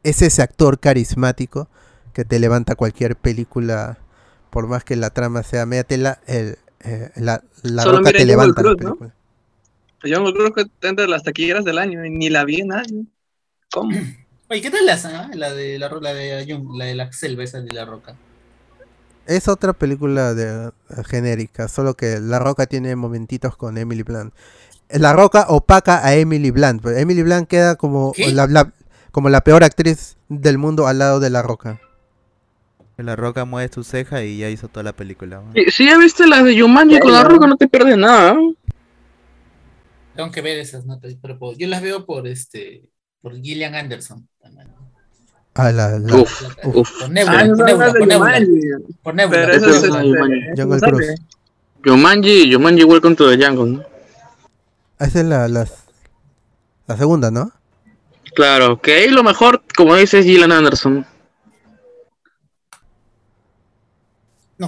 es 0.05 0.23
ese 0.23 0.43
actor 0.43 0.79
carismático 0.81 1.69
que 2.13 2.25
te 2.25 2.39
levanta 2.39 2.77
cualquier 2.77 3.17
película, 3.17 3.99
por 4.51 4.67
más 4.69 4.85
que 4.85 4.97
la 4.97 5.11
trama 5.11 5.43
sea 5.43 5.67
media 5.67 5.85
tela, 5.85 6.21
el, 6.27 6.59
eh, 6.85 7.11
la, 7.17 7.43
la 7.63 7.83
Solo 7.83 7.99
Roca 7.99 8.13
te 8.13 8.25
levanta 8.27 8.63
la 8.63 8.73
Cruise, 8.73 8.83
¿no? 8.83 8.91
película. 8.91 9.15
Yo 10.05 10.23
me 10.23 10.33
creo 10.33 10.53
que 10.53 10.67
entre 10.83 11.09
las 11.09 11.23
taquilleras 11.25 11.65
del 11.65 11.79
año 11.79 12.05
y 12.05 12.11
ni 12.11 12.31
la 12.31 12.45
vi 12.45 12.61
en 12.61 12.73
año. 12.73 13.07
¿Cómo? 13.73 13.93
Oye, 14.51 14.63
¿qué 14.63 14.71
tal 14.71 14.87
la, 14.87 14.95
ah? 15.05 15.31
la 15.35 15.53
de 15.55 15.79
la, 15.79 15.89
la 16.01 16.15
de 16.15 16.47
Jung- 16.47 16.77
la 16.79 16.87
de 16.87 16.95
la 16.95 17.13
selva 17.13 17.45
esa 17.45 17.61
de 17.61 17.73
La 17.73 17.85
Roca? 17.85 18.23
Es 19.27 19.49
otra 19.49 19.73
película 19.73 20.35
de, 20.35 20.67
eh, 20.69 21.05
genérica, 21.07 21.69
solo 21.69 21.95
que 21.95 22.21
La 22.21 22.39
Roca 22.39 22.67
tiene 22.67 22.95
momentitos 22.95 23.57
con 23.57 23.79
Emily 23.79 24.03
Blunt. 24.03 24.35
La 24.91 25.13
Roca 25.15 25.47
opaca 25.49 26.05
a 26.07 26.15
Emily 26.15 26.51
Blunt, 26.51 26.83
pero 26.83 26.97
Emily 26.97 27.23
Blunt 27.23 27.49
queda 27.49 27.77
como 27.77 28.15
la, 28.19 28.47
la- 28.47 28.73
como 29.13 29.29
la 29.31 29.43
peor 29.43 29.65
actriz 29.65 30.17
del 30.29 30.59
mundo 30.59 30.87
al 30.87 30.99
lado 30.99 31.21
de 31.21 31.31
La 31.31 31.43
Roca. 31.43 31.81
La 32.97 33.15
Roca 33.15 33.45
mueve 33.45 33.73
su 33.73 33.85
ceja 33.85 34.25
y 34.25 34.39
ya 34.39 34.51
hizo 34.51 34.69
toda 34.69 34.83
la 34.83 34.93
película. 34.93 35.41
¿no? 35.41 35.53
Si, 35.71 35.87
ya 35.87 35.99
viste 35.99 36.27
las 36.27 36.45
de 36.45 36.55
Yumanji 36.55 36.99
con 37.01 37.13
la 37.13 37.25
roca, 37.25 37.47
no 37.47 37.57
te 37.57 37.69
pierdes 37.69 37.97
nada. 37.97 38.37
Tengo 40.15 40.31
que 40.31 40.41
ver 40.43 40.59
esas 40.59 40.87
notas, 40.87 41.15
pero 41.21 41.39
por- 41.39 41.57
yo 41.59 41.67
las 41.69 41.83
veo 41.83 42.07
por 42.07 42.27
este 42.29 42.85
por 43.25 43.41
Gillian 43.41 43.75
Anderson. 43.75 44.29
Ah, 45.55 45.73
la, 45.73 45.99
la- 45.99 46.17
Uf, 46.17 46.43
uf. 46.65 46.91
Por 47.01 47.11
Nebula, 47.11 47.41
Ah, 47.41 47.47
por 47.47 47.57
Nebula, 47.67 47.93
por 47.95 48.07
Nebula, 48.07 48.39
Nebula. 49.15 49.47
Pero 49.47 49.53
eso 49.55 49.71
es 49.71 49.91
Jungle. 49.91 50.81
Cruise. 50.81 51.15
Welcome 52.87 53.17
to 53.17 53.31
the 53.31 53.43
Jungle, 53.43 53.79
¿no? 53.79 53.85
esa 54.99 55.21
es 55.21 55.25
la, 55.27 55.49
la, 55.49 55.67
la 56.87 56.97
segunda, 56.99 57.31
¿no? 57.31 57.51
Claro, 58.35 58.79
que 58.81 58.93
ahí 58.95 59.09
lo 59.09 59.23
mejor, 59.23 59.63
como 59.75 59.95
dices, 59.97 60.25
Gillian 60.27 60.53
Anderson. 60.53 61.07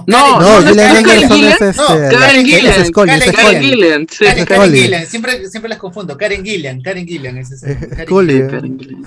No, 0.05 0.39
No, 0.39 0.41
No, 0.41 0.61
no, 0.61 0.67
Gillian 0.67 1.05
es 1.07 1.31
Anderson 1.31 1.43
este. 1.45 2.17
Karen 2.17 2.45
Gillian, 2.45 2.65
es 2.81 2.91
Karen 2.91 3.21
Scully. 3.21 3.31
Karen 3.31 3.61
Gillian, 3.61 4.07
sí, 4.09 4.25
Karen. 4.45 4.73
Gillian, 4.73 5.05
siempre, 5.07 5.49
siempre 5.49 5.69
las 5.69 5.77
confundo. 5.79 6.17
Karen 6.17 6.43
Gillian, 6.43 6.81
Karen 6.81 7.07
Gillian 7.07 7.37
es 7.37 7.51
esa. 7.51 7.67
Karen 7.79 8.05
Scully, 8.05 8.33
Gillian. 8.33 8.47
eh. 8.47 8.51
Karen 8.51 8.79
Gillian. 8.79 9.03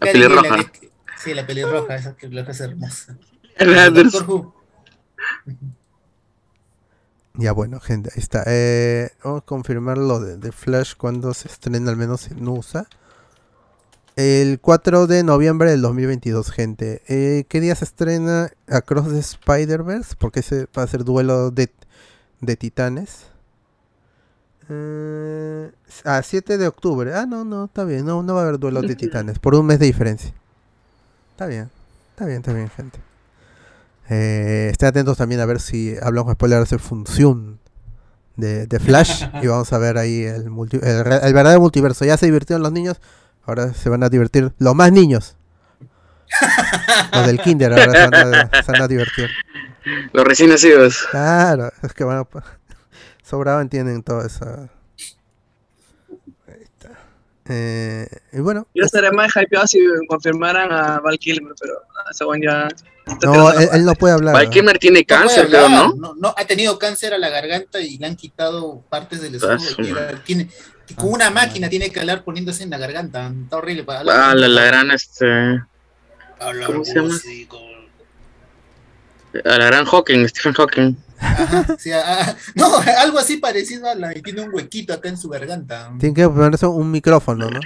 La 0.00 0.12
pelirroja. 0.12 0.72
Sí, 1.22 1.34
la 1.34 1.46
pelirroja, 1.46 1.96
esa 1.96 2.16
que 2.16 2.28
la 2.28 2.42
hace 2.42 2.64
hermosa. 2.64 3.16
Anderson. 3.58 4.24
Who. 4.28 4.54
Ya 7.38 7.52
bueno, 7.52 7.80
gente, 7.80 8.10
ahí 8.14 8.20
está. 8.22 8.44
Eh, 8.46 9.10
vamos 9.22 9.42
a 9.42 9.44
confirmar 9.44 9.98
lo 9.98 10.20
de, 10.20 10.38
de 10.38 10.52
Flash 10.52 10.94
cuando 10.96 11.34
se 11.34 11.48
estrena, 11.48 11.90
al 11.90 11.96
menos 11.96 12.28
en 12.30 12.46
USA. 12.48 12.86
El 14.16 14.60
4 14.60 15.06
de 15.06 15.22
noviembre 15.22 15.70
del 15.70 15.82
2022, 15.82 16.50
gente. 16.50 17.02
Eh, 17.06 17.44
¿Qué 17.48 17.60
día 17.60 17.74
se 17.74 17.84
estrena 17.84 18.50
Across 18.66 19.10
the 19.10 19.18
Spider-Verse? 19.18 20.14
Porque 20.18 20.40
se 20.42 20.66
va 20.76 20.84
a 20.84 20.86
ser 20.86 21.04
duelo 21.04 21.50
de, 21.50 21.70
de 22.40 22.56
titanes. 22.56 23.26
Eh, 24.70 25.70
ah, 26.04 26.22
7 26.24 26.56
de 26.56 26.66
octubre. 26.66 27.12
Ah, 27.14 27.26
no, 27.26 27.44
no, 27.44 27.66
está 27.66 27.84
bien. 27.84 28.06
No, 28.06 28.22
no 28.22 28.34
va 28.34 28.40
a 28.40 28.44
haber 28.44 28.58
duelo 28.58 28.80
de 28.80 28.96
titanes. 28.96 29.38
Por 29.38 29.54
un 29.54 29.66
mes 29.66 29.78
de 29.78 29.86
diferencia. 29.86 30.32
Está 31.32 31.44
bien. 31.46 31.68
Está 32.12 32.24
bien, 32.24 32.38
está 32.38 32.52
bien, 32.54 32.70
gente. 32.70 32.98
Eh, 34.08 34.68
estén 34.72 34.88
atentos 34.88 35.18
también 35.18 35.42
a 35.42 35.46
ver 35.46 35.60
si 35.60 35.94
hablamos 36.00 36.32
spoilers 36.32 36.70
de 36.70 36.78
función 36.78 37.58
de, 38.36 38.66
de 38.66 38.80
Flash. 38.80 39.24
y 39.42 39.46
vamos 39.46 39.70
a 39.74 39.78
ver 39.78 39.98
ahí 39.98 40.22
el, 40.22 40.48
multi- 40.50 40.80
el, 40.82 41.04
re- 41.04 41.20
el 41.22 41.34
verdadero 41.34 41.60
multiverso. 41.60 42.06
Ya 42.06 42.16
se 42.16 42.24
divirtieron 42.24 42.62
los 42.62 42.72
niños. 42.72 42.98
Ahora 43.46 43.72
se 43.74 43.88
van 43.88 44.02
a 44.02 44.08
divertir 44.08 44.52
los 44.58 44.74
más 44.74 44.90
niños. 44.92 45.36
Los 47.12 47.26
del 47.26 47.40
kinder 47.40 47.72
ahora 47.72 47.92
se 47.92 48.08
van 48.08 48.14
a, 48.34 48.62
se 48.62 48.72
van 48.72 48.82
a 48.82 48.88
divertir. 48.88 49.30
Los 50.12 50.24
recién 50.24 50.50
nacidos. 50.50 51.06
Claro, 51.10 51.70
es 51.82 51.92
que 51.92 52.02
van 52.04 52.18
a... 52.18 52.26
Sobraban 53.22 53.68
tienen 53.68 54.02
todo 54.02 54.24
eso. 54.26 54.68
Ahí 56.48 56.62
está. 56.62 56.90
Eh, 57.48 58.08
y 58.32 58.40
bueno, 58.40 58.66
Yo 58.74 58.84
estaría 58.84 59.12
más 59.12 59.30
hypeado 59.36 59.66
si 59.66 59.78
confirmaran 60.08 60.72
a 60.72 60.98
Val 61.00 61.18
Kilmer, 61.18 61.52
pero 61.60 61.74
weón 62.26 62.42
ya. 62.42 62.68
no, 63.22 63.52
él, 63.52 63.68
él 63.72 63.84
no 63.84 63.94
puede 63.94 64.14
hablar. 64.14 64.34
Val 64.34 64.50
Kilmer 64.50 64.78
tiene 64.78 65.00
No 65.00 65.06
cáncer, 65.06 65.48
creo, 65.48 65.66
hablar, 65.66 65.88
¿no? 65.90 65.94
no, 65.94 66.14
no, 66.16 66.34
ha 66.36 66.44
tenido 66.44 66.78
cáncer 66.78 67.14
a 67.14 67.18
la 67.18 67.28
garganta 67.28 67.80
y 67.80 67.98
le 67.98 68.06
han 68.06 68.16
quitado 68.16 68.82
partes 68.88 69.20
del 69.22 69.34
Ah, 69.44 69.56
estómago. 69.56 70.18
tiene, 70.24 70.48
que 70.48 70.56
con 70.94 71.12
una 71.12 71.30
máquina 71.30 71.68
tiene 71.68 71.90
que 71.90 72.00
hablar 72.00 72.22
poniéndose 72.24 72.62
en 72.62 72.70
la 72.70 72.78
garganta. 72.78 73.32
Está 73.44 73.56
horrible 73.56 73.84
para 73.84 74.00
hablar. 74.00 74.16
Ah, 74.30 74.34
la, 74.34 74.48
la 74.48 74.64
gran, 74.64 74.90
este. 74.90 75.26
Hablar 76.38 76.66
¿cómo 76.66 76.84
se 76.84 76.94
llama? 76.94 77.14
con- 77.48 77.76
A 79.52 79.58
la 79.58 79.66
gran 79.66 79.84
Hawking, 79.84 80.26
Stephen 80.28 80.52
Hawking. 80.54 80.96
Ajá, 81.18 81.76
sí, 81.78 81.90
no, 82.54 82.76
algo 82.98 83.18
así 83.18 83.38
parecido 83.38 83.88
a 83.88 83.94
la 83.94 84.16
y 84.16 84.20
tiene 84.22 84.42
un 84.42 84.54
huequito 84.54 84.92
acá 84.92 85.08
en 85.08 85.16
su 85.16 85.28
garganta. 85.28 85.90
Tiene 85.98 86.14
que 86.14 86.28
ponerse 86.28 86.66
un 86.66 86.90
micrófono, 86.90 87.50
¿no? 87.50 87.60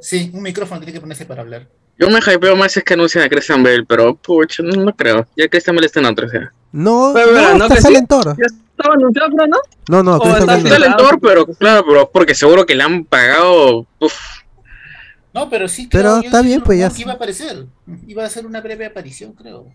Sí, 0.00 0.30
un 0.34 0.42
micrófono 0.42 0.80
tiene 0.80 0.92
que 0.94 1.00
ponerse 1.00 1.26
para 1.26 1.42
hablar. 1.42 1.68
Yo 1.98 2.08
me 2.10 2.18
hypeo 2.18 2.56
más 2.56 2.76
es 2.76 2.82
que 2.82 2.94
anuncian 2.94 3.22
a 3.24 3.28
Christian 3.28 3.62
Bale, 3.62 3.84
pero 3.86 4.16
pucha, 4.16 4.62
no, 4.62 4.72
no 4.82 4.94
creo. 4.96 5.26
Ya 5.36 5.48
Christian 5.48 5.76
Bale 5.76 5.86
está 5.86 6.00
en 6.00 6.06
otro, 6.06 6.26
o 6.26 6.30
sea. 6.30 6.52
No, 6.72 7.12
Pero, 7.14 7.30
pero, 7.32 7.42
no, 7.52 7.58
¿no 7.58 7.64
está 7.66 7.76
que 7.76 7.80
sale 7.82 7.98
sí? 8.00 8.06
Thor. 8.06 8.36
Ya 8.36 8.46
estaba 8.76 8.94
anunciado, 8.94 9.30
pero 9.36 9.46
no. 9.46 9.58
No, 9.88 10.02
no, 10.02 10.16
Oh, 10.16 10.20
Christian 10.22 10.50
está 10.66 10.96
pero 11.20 11.46
claro, 11.46 11.84
pero 11.86 12.10
porque 12.10 12.34
seguro 12.34 12.64
que 12.66 12.74
le 12.74 12.82
han 12.82 13.04
pagado. 13.04 13.86
Uf, 14.00 14.14
No, 15.32 15.48
pero 15.50 15.68
sí 15.68 15.88
Pero 15.90 16.02
creo, 16.10 16.20
yo 16.22 16.26
está 16.26 16.42
bien, 16.42 16.60
pues, 16.62 16.78
ya 16.78 16.88
no, 16.88 16.94
Iba 16.98 17.12
a 17.12 17.14
aparecer. 17.14 17.66
Iba 18.06 18.22
a 18.22 18.26
hacer 18.26 18.46
una 18.46 18.60
breve 18.60 18.86
aparición, 18.86 19.32
creo. 19.32 19.66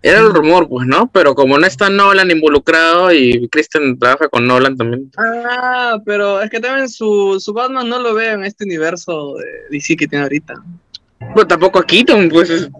era 0.00 0.20
el 0.20 0.32
rumor, 0.32 0.68
pues, 0.68 0.86
¿no? 0.86 1.10
Pero 1.12 1.34
como 1.34 1.58
no 1.58 1.66
está 1.66 1.90
Nolan 1.90 2.30
involucrado 2.30 3.12
y 3.12 3.48
Christian 3.48 3.98
trabaja 3.98 4.28
con 4.28 4.46
Nolan 4.46 4.76
también. 4.76 5.10
Ah, 5.16 5.98
pero 6.04 6.40
es 6.40 6.50
que 6.50 6.60
también 6.60 6.88
su, 6.88 7.38
su 7.40 7.52
Batman 7.52 7.88
no 7.88 7.98
lo 7.98 8.14
veo 8.14 8.34
en 8.34 8.44
este 8.44 8.64
universo 8.64 9.34
de 9.34 9.76
DC 9.76 9.96
que 9.96 10.06
tiene 10.06 10.22
ahorita. 10.22 10.54
Pues 11.34 11.48
tampoco 11.48 11.80
a 11.80 11.84
Keaton, 11.86 12.28
pues. 12.28 12.48
es- 12.48 12.70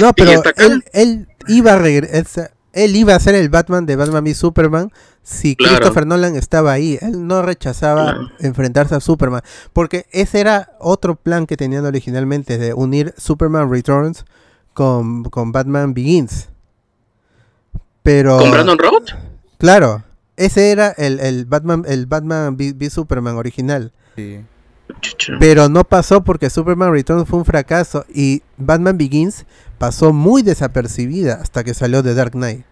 No, 0.00 0.12
pero 0.14 0.42
él, 0.56 0.84
él 0.92 1.28
iba 1.46 1.74
a 1.74 1.78
regresar. 1.78 2.50
Él 2.74 2.94
iba 2.96 3.14
a 3.14 3.20
ser 3.20 3.34
el 3.34 3.48
Batman 3.48 3.86
de 3.86 3.96
Batman 3.96 4.26
y 4.26 4.34
Superman 4.34 4.90
si 5.22 5.56
Claro. 5.56 5.76
Christopher 5.76 6.06
Nolan 6.06 6.36
estaba 6.36 6.72
ahí. 6.72 6.98
Él 7.00 7.26
no 7.26 7.40
rechazaba 7.42 8.04
Claro. 8.12 8.28
enfrentarse 8.40 8.94
a 8.94 9.00
Superman. 9.00 9.42
Porque 9.72 10.06
ese 10.12 10.40
era 10.40 10.72
otro 10.80 11.14
plan 11.16 11.46
que 11.46 11.56
tenían 11.56 11.86
originalmente 11.86 12.58
de 12.58 12.74
unir 12.74 13.14
Superman 13.16 13.70
Returns 13.70 14.24
con, 14.74 15.24
con 15.24 15.52
Batman 15.52 15.94
Begins. 15.94 16.48
Pero. 18.02 18.38
¿Con 18.38 18.50
Brandon 18.50 18.78
Roth? 18.78 19.10
Claro. 19.58 20.02
Ese 20.36 20.70
era 20.72 20.88
el, 20.90 21.20
el 21.20 21.44
Batman, 21.46 21.84
el 21.86 22.06
Batman 22.06 22.56
v, 22.56 22.72
v 22.76 22.90
Superman 22.90 23.36
original. 23.36 23.92
Sí. 24.16 24.40
Pero 25.40 25.68
no 25.68 25.84
pasó 25.84 26.22
porque 26.24 26.50
Superman 26.50 26.92
Returns 26.92 27.28
fue 27.28 27.38
un 27.38 27.44
fracaso 27.44 28.04
y 28.12 28.42
Batman 28.58 28.98
Begins 28.98 29.46
pasó 29.78 30.12
muy 30.12 30.42
desapercibida 30.42 31.34
hasta 31.40 31.64
que 31.64 31.74
salió 31.74 32.02
de 32.02 32.14
Dark 32.14 32.32
Knight. 32.32 32.64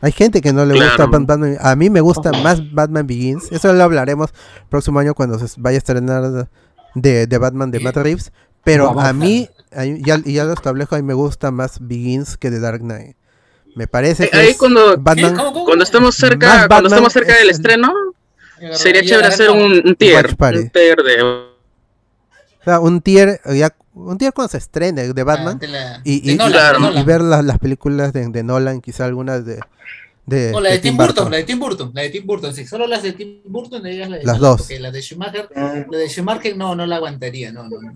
Hay 0.00 0.12
gente 0.12 0.40
que 0.40 0.52
no 0.52 0.64
le 0.64 0.74
gusta 0.74 0.94
Claro. 0.96 1.10
Batman. 1.10 1.56
A 1.60 1.74
mí 1.74 1.90
me 1.90 2.00
gusta 2.00 2.30
más 2.32 2.72
Batman 2.72 3.06
Begins. 3.06 3.50
Eso 3.50 3.72
lo 3.72 3.82
hablaremos 3.82 4.30
el 4.62 4.68
próximo 4.68 5.00
año 5.00 5.14
cuando 5.14 5.38
se 5.40 5.60
vaya 5.60 5.76
a 5.76 5.78
estrenar 5.78 6.48
de, 6.94 7.26
de 7.26 7.38
Batman 7.38 7.70
de 7.72 7.80
Matt 7.80 7.96
Reeves. 7.96 8.32
Pero 8.62 8.98
a 9.00 9.12
mí, 9.12 9.48
a 9.72 9.84
ya, 9.84 10.20
y 10.24 10.34
ya 10.34 10.44
lo 10.44 10.52
establezco, 10.52 10.94
a 10.94 10.98
mí 10.98 11.04
me 11.04 11.14
gusta 11.14 11.50
más 11.50 11.78
Begins 11.80 12.36
que 12.36 12.50
de 12.50 12.60
Dark 12.60 12.80
Knight. 12.80 13.16
Me 13.74 13.86
parece 13.88 14.24
Eh, 14.26 14.30
que 14.30 14.36
Ahí 14.38 14.48
es 14.50 14.56
cuando, 14.56 14.96
Batman. 14.98 15.32
¿Qué? 15.32 15.36
¿Cómo, 15.36 15.52
cómo? 15.52 15.64
cuando 15.64 15.84
estemos 15.84 16.08
Más 16.08 16.14
cerca, 16.16 16.68
cuando 16.68 16.88
estemos 16.88 17.12
cerca 17.12 17.32
es 17.32 17.38
del 17.38 17.48
el- 17.48 17.54
estreno, 17.54 17.92
sería 18.74 19.02
y 19.02 19.06
chévere 19.06 19.28
hacer 19.28 19.50
un, 19.50 19.82
un 19.84 19.94
tier. 19.96 20.26
Un 20.26 20.70
tier 20.70 20.96
de. 21.02 21.22
o 21.22 22.64
sea, 22.64 22.80
un 22.80 23.00
tier, 23.00 23.40
ya, 23.54 23.74
un 23.94 24.18
tier 24.18 24.32
cuando 24.32 24.50
se 24.50 24.58
estrene 24.58 25.12
de 25.12 25.22
Batman. 25.22 25.56
Ah, 25.56 25.58
de 25.60 25.68
la- 25.68 26.00
y, 26.04 26.20
de 26.20 26.32
y- 26.32 26.36
Nolan, 26.36 26.50
y- 26.50 26.52
claro. 26.78 26.98
y 26.98 27.02
ver 27.04 27.20
las, 27.22 27.44
las 27.44 27.58
películas 27.58 28.12
de, 28.12 28.28
de 28.28 28.42
Nolan, 28.42 28.80
quizá 28.80 29.04
algunas 29.06 29.44
de, 29.44 29.60
de, 30.26 30.52
No, 30.52 30.60
la 30.60 30.70
de 30.70 30.78
Tim 30.78 30.96
Burton. 30.96 31.14
Burton, 31.14 31.30
la 31.32 31.36
de 31.38 31.44
Tim 31.44 31.58
Burton, 31.58 31.90
la 31.94 32.02
de 32.02 32.10
Tim 32.10 32.26
Burton, 32.26 32.54
sí, 32.54 32.66
solo 32.66 32.86
las 32.86 33.02
de 33.02 33.12
Tim 33.12 33.40
Burton 33.46 33.82
de 33.82 33.92
ellas 33.92 34.10
la 34.10 34.16
de 34.18 34.24
Las 34.24 34.36
Nolan, 34.36 34.50
dos. 34.52 34.60
Porque 34.62 34.80
la 34.80 34.90
de 34.90 35.00
Schumacher, 35.02 35.48
la 35.54 35.98
de 35.98 36.08
Schumacher 36.08 36.56
no, 36.56 36.74
no 36.74 36.84
la 36.86 36.96
aguantaría, 36.96 37.50
no, 37.52 37.64
no. 37.64 37.80
no, 37.80 37.94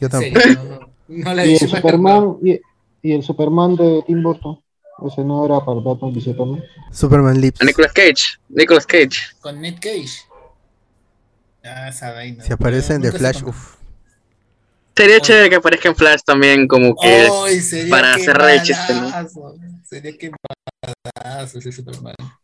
Yo 0.00 0.08
tampoco. 0.08 0.40
serio, 0.40 0.58
no, 0.64 0.64
no, 0.64 0.88
no, 1.08 1.34
la 1.34 1.44
Y 1.44 1.48
de 1.48 1.52
el 1.54 1.58
Schumacher. 1.58 1.80
Superman, 1.82 2.36
y, 2.42 2.60
y 3.02 3.12
el 3.12 3.22
Superman 3.22 3.76
de 3.76 4.02
Tim 4.06 4.22
Burton. 4.22 4.60
Ese 5.02 5.24
no 5.24 5.44
era 5.44 5.64
para 5.64 5.80
Batman 5.80 6.12
y 6.14 6.20
Superman. 6.20 6.62
Superman 6.92 7.40
Lips. 7.40 7.60
A 7.60 7.64
Nicolas 7.64 7.92
Cage. 7.92 8.38
Nicolas 8.48 8.86
Cage. 8.86 9.18
Con 9.40 9.60
Nick 9.60 9.80
Cage. 9.80 10.22
Ah, 11.64 11.88
esa 11.88 12.12
vaina. 12.12 12.44
Si 12.44 12.52
aparecen 12.52 13.00
de 13.00 13.08
Nunca 13.08 13.18
se 13.18 13.18
Flash, 13.18 13.42
uff. 13.44 13.76
Sería 14.96 15.18
chévere 15.18 15.50
que 15.50 15.56
aparezca 15.56 15.88
en 15.88 15.96
Flash 15.96 16.20
también, 16.24 16.68
como 16.68 16.94
que. 16.94 17.28
Ay, 17.44 17.60
sería 17.60 17.90
para 17.90 18.14
que 18.14 18.24
cerrar 18.24 18.50
el 18.50 18.62
chiste, 18.62 18.94
¿no? 18.94 19.10
Sería 19.82 20.16
que 20.16 20.30
balazo 21.16 21.58
ese 21.58 21.72
Superman. 21.72 22.14
No. 22.18 22.38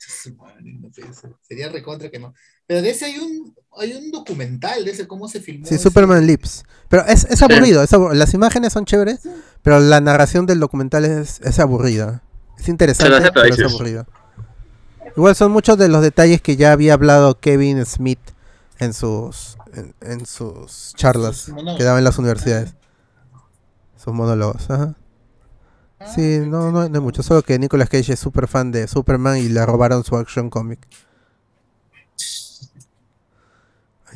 Sería 1.47 1.69
recontra 1.69 2.11
que 2.11 2.19
no. 2.19 2.35
Pero 2.67 2.83
de 2.83 2.91
ese 2.91 3.05
hay 3.05 3.19
un, 3.19 3.55
hay 3.77 3.93
un 3.93 4.11
documental 4.11 4.85
de 4.85 4.91
ese 4.91 5.07
cómo 5.07 5.29
se 5.29 5.41
filmó. 5.41 5.67
Sí, 5.67 5.75
ese. 5.75 5.85
Superman 5.85 6.27
Lips. 6.27 6.65
Pero 6.89 7.05
es, 7.07 7.25
es 7.25 7.43
aburrido, 7.43 7.83
es 7.83 7.91
las 7.93 8.35
imágenes 8.35 8.73
son 8.73 8.85
chéveres, 8.85 9.21
pero 9.63 9.79
la 9.79 10.01
narración 10.01 10.47
del 10.47 10.59
documental 10.59 11.05
es, 11.05 11.41
es 11.43 11.59
aburrida. 11.61 12.23
Es 12.61 12.69
interesante, 12.69 13.31
pero 13.33 13.47
es 13.47 13.61
aburrido. 13.75 14.07
Igual 15.17 15.35
son 15.35 15.51
muchos 15.51 15.79
de 15.79 15.89
los 15.89 16.03
detalles 16.03 16.43
que 16.43 16.57
ya 16.57 16.73
había 16.73 16.93
hablado 16.93 17.41
Kevin 17.41 17.85
Smith 17.87 18.21
en 18.79 18.93
sus 18.93 19.57
en, 19.75 19.95
en 20.01 20.27
sus 20.27 20.93
charlas 20.95 21.51
que 21.77 21.85
daba 21.85 21.99
en 21.99 22.05
las 22.05 22.19
universidades. 22.19 22.75
Sus 23.97 24.13
monólogos, 24.13 24.71
ajá. 24.71 24.95
Ah, 25.99 26.07
Sí, 26.07 26.41
no, 26.47 26.71
no, 26.71 26.89
no 26.89 26.95
hay 26.95 27.03
mucho, 27.03 27.23
solo 27.23 27.43
que 27.43 27.59
Nicolas 27.59 27.89
Cage 27.89 28.13
es 28.13 28.21
súper 28.21 28.47
fan 28.47 28.73
de 28.73 28.87
Superman 28.89 29.39
y 29.39 29.49
le 29.49 29.65
robaron 29.65 30.05
su 30.05 30.17
action 30.17 30.49
comic. 30.51 30.81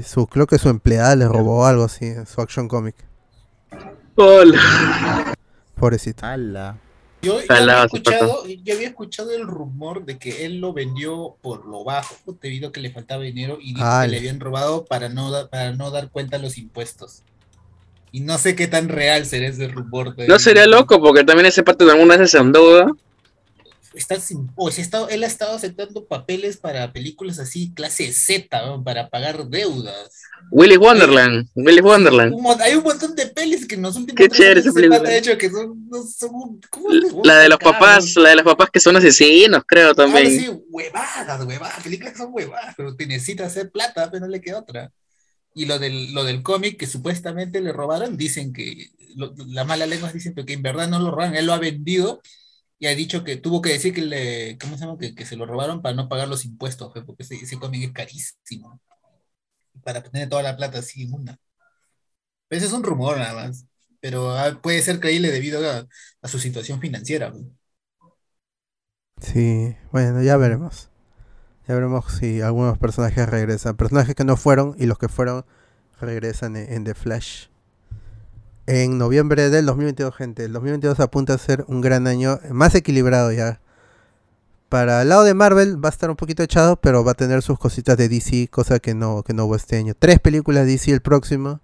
Su, 0.03 0.27
creo 0.27 0.47
que 0.47 0.59
su 0.59 0.69
empleada 0.69 1.15
le 1.17 1.29
robó 1.29 1.67
algo 1.67 1.85
así, 1.85 2.15
su 2.27 2.41
action 2.41 2.69
comic. 2.69 2.97
Hola. 4.17 5.35
Pobrecito. 5.77 6.25
¡Hala! 6.27 6.79
Yo, 7.25 7.41
yo 7.41 7.47
había 7.73 7.85
escuchado, 7.85 8.47
yo 8.63 8.75
había 8.75 8.89
escuchado 8.89 9.31
el 9.33 9.47
rumor 9.47 10.05
de 10.05 10.19
que 10.19 10.45
él 10.47 10.61
lo 10.61 10.73
vendió 10.73 11.37
por 11.43 11.67
lo 11.67 11.85
bajo, 11.85 12.15
debido 12.41 12.69
a 12.69 12.73
que 12.73 12.81
le 12.81 12.91
faltaba 12.91 13.23
dinero 13.23 13.59
y 13.61 13.75
dijo 13.75 13.81
que 14.03 14.09
le- 14.09 14.19
habían 14.19 14.41
robado 14.41 14.85
para 14.85 15.09
no, 15.09 15.31
da- 15.31 15.49
para 15.49 15.73
no 15.73 15.91
dar 15.91 16.11
cuenta 16.11 16.37
a 16.37 16.41
los 16.41 16.59
impuestos. 16.59 17.23
Y 18.13 18.21
no 18.21 18.39
sé 18.39 18.55
qué 18.55 18.69
tan 18.69 18.89
real 18.89 19.27
será 19.27 19.49
ese 19.49 19.67
rumor. 19.69 20.15
de- 20.15 20.29
No 20.29 20.39
sería 20.39 20.67
loco, 20.67 21.01
porque 21.03 21.25
también 21.25 21.47
ese 21.47 21.63
parte 21.65 21.85
de 21.85 21.91
algunas 21.93 22.19
veces 22.19 22.31
se 22.33 22.39
endeuda. 22.39 22.87
Está 23.95 24.19
sin, 24.19 24.51
o 24.57 24.71
sea, 24.73 24.83
está- 24.83 25.07
él 25.09 25.23
ha 25.23 25.27
estado 25.29 25.55
aceptando 25.55 26.05
papeles 26.07 26.57
para 26.57 26.93
películas 26.93 27.39
así, 27.39 27.73
clase 27.75 28.13
Z, 28.13 28.67
¿no? 28.67 28.83
para 28.83 29.09
pagar 29.09 29.47
deudas. 29.49 30.24
Willy 30.51 30.77
Wonderland. 30.77 31.49
Willy 31.55 31.81
Wonderland. 31.81 32.35
Hay 32.61 32.75
un 32.75 32.85
montón 32.85 33.15
de 33.17 33.27
pelis 33.27 33.67
que 33.67 33.77
los 33.77 33.97
últimos 33.97 34.17
Qué 34.17 34.29
chévere 34.29 34.61
esa 34.61 34.73
película. 34.73 35.17
hecho 35.17 35.37
que 35.37 35.51
son, 35.51 35.89
no 35.89 36.03
son 36.05 36.31
un- 36.35 36.61
¿cómo 36.71 36.91
les 36.91 37.13
gusta 37.13 37.29
La 37.35 37.41
de 37.41 37.49
los 37.49 37.59
papás, 37.59 38.13
no? 38.17 38.23
la 38.23 38.29
de 38.31 38.37
los 38.37 38.45
papás 38.45 38.71
que 38.71 38.81
son 38.81 38.97
asesinos, 38.97 39.63
creo 39.67 39.95
también. 39.95 40.27
sí, 40.31 40.49
huevadas, 40.71 41.45
huevadas, 41.45 41.83
películas 41.83 42.13
que 42.13 42.19
son 42.19 42.29
huevadas, 42.33 42.75
pero 42.77 42.95
te 42.95 43.07
necesita 43.07 43.47
hacer 43.47 43.71
plata, 43.71 44.11
pero 44.11 44.27
no 44.27 44.31
le 44.31 44.41
queda 44.41 44.59
otra. 44.61 44.93
Y 45.55 45.67
lo 45.67 45.79
del, 45.79 46.13
lo 46.15 46.25
del 46.25 46.43
cómic 46.43 46.77
que 46.79 46.87
supuestamente 46.87 47.61
le 47.61 47.73
robaron, 47.73 48.17
dicen 48.17 48.53
que 48.53 48.89
las 49.49 49.67
malas 49.67 49.89
lenguas 49.89 50.13
dicen 50.13 50.35
que 50.35 50.53
en 50.53 50.63
verdad 50.63 50.89
no 50.89 50.99
lo 50.99 51.11
robaron, 51.13 51.37
él 51.37 51.47
lo 51.47 51.53
ha 51.53 51.59
vendido 51.59 52.21
y 52.81 52.87
ha 52.87 52.95
dicho 52.95 53.23
que 53.23 53.37
tuvo 53.37 53.63
que 53.63 53.71
decir 53.71 53.95
que 53.95 54.03
le, 54.03 54.59
¿cómo 54.59 54.77
se 54.77 54.85
llama? 54.85 54.99
Que, 54.99 55.15
que 55.15 55.25
se 55.25 55.37
lo 55.37 55.47
robaron 55.47 55.81
para 55.81 55.95
no 55.95 56.09
pagar 56.09 56.27
los 56.29 56.45
impuestos, 56.45 56.93
porque 57.07 57.23
ese, 57.23 57.37
ese 57.37 57.57
cómic 57.59 57.85
es 57.85 57.93
carísimo. 57.93 58.81
Para 59.83 60.03
tener 60.03 60.29
toda 60.29 60.43
la 60.43 60.57
plata 60.57 60.79
así 60.79 61.03
inmunda. 61.03 61.39
Pero 62.49 62.59
ese 62.59 62.67
es 62.69 62.73
un 62.73 62.83
rumor 62.85 63.19
nada 63.19 63.35
más. 63.35 63.67
Pero 64.01 64.31
ah, 64.37 64.61
puede 64.63 64.83
ser 64.83 65.01
creíble 65.01 65.31
debido 65.31 65.69
a, 65.71 65.87
a 66.23 66.29
su 66.29 66.39
situación 66.39 66.81
financiera. 66.81 67.33
Sí, 69.21 69.77
bueno, 69.93 70.23
ya 70.23 70.37
veremos. 70.37 70.91
Ya 71.69 71.75
veremos 71.75 72.07
si 72.15 72.43
algunos 72.43 72.79
personajes 72.79 73.29
regresan. 73.29 73.77
Personajes 73.77 74.15
que 74.17 74.25
no 74.25 74.37
fueron 74.39 74.75
y 74.79 74.87
los 74.87 74.99
que 74.99 75.09
fueron 75.09 75.47
regresan 76.01 76.57
en, 76.57 76.73
en 76.73 76.85
The 76.85 76.95
Flash. 76.95 77.49
En 78.67 78.99
noviembre 78.99 79.51
del 79.51 79.67
2022, 79.67 80.15
gente. 80.15 80.45
El 80.45 80.53
2022 80.53 81.01
apunta 81.01 81.35
a 81.35 81.39
ser 81.39 81.65
un 81.69 81.81
gran 81.81 82.07
año, 82.07 82.41
más 82.51 82.75
equilibrado 82.75 83.33
ya. 83.33 83.61
Para 84.75 85.03
el 85.03 85.09
lado 85.09 85.23
de 85.23 85.35
Marvel 85.35 85.77
va 85.83 85.89
a 85.89 85.93
estar 85.93 86.11
un 86.11 86.17
poquito 86.17 86.43
echado, 86.43 86.75
pero 86.75 87.05
va 87.05 87.13
a 87.13 87.15
tener 87.15 87.43
sus 87.43 87.61
cositas 87.61 87.97
de 87.97 88.09
DC, 88.09 88.49
cosa 88.49 88.81
que 88.81 88.93
no, 88.93 89.23
que 89.23 89.33
no 89.33 89.45
hubo 89.45 89.55
este 89.55 89.77
año. 89.77 89.95
Tres 89.97 90.19
películas 90.19 90.67
de 90.67 90.73
DC 90.73 90.91
el 90.91 91.01
próximo 91.01 91.61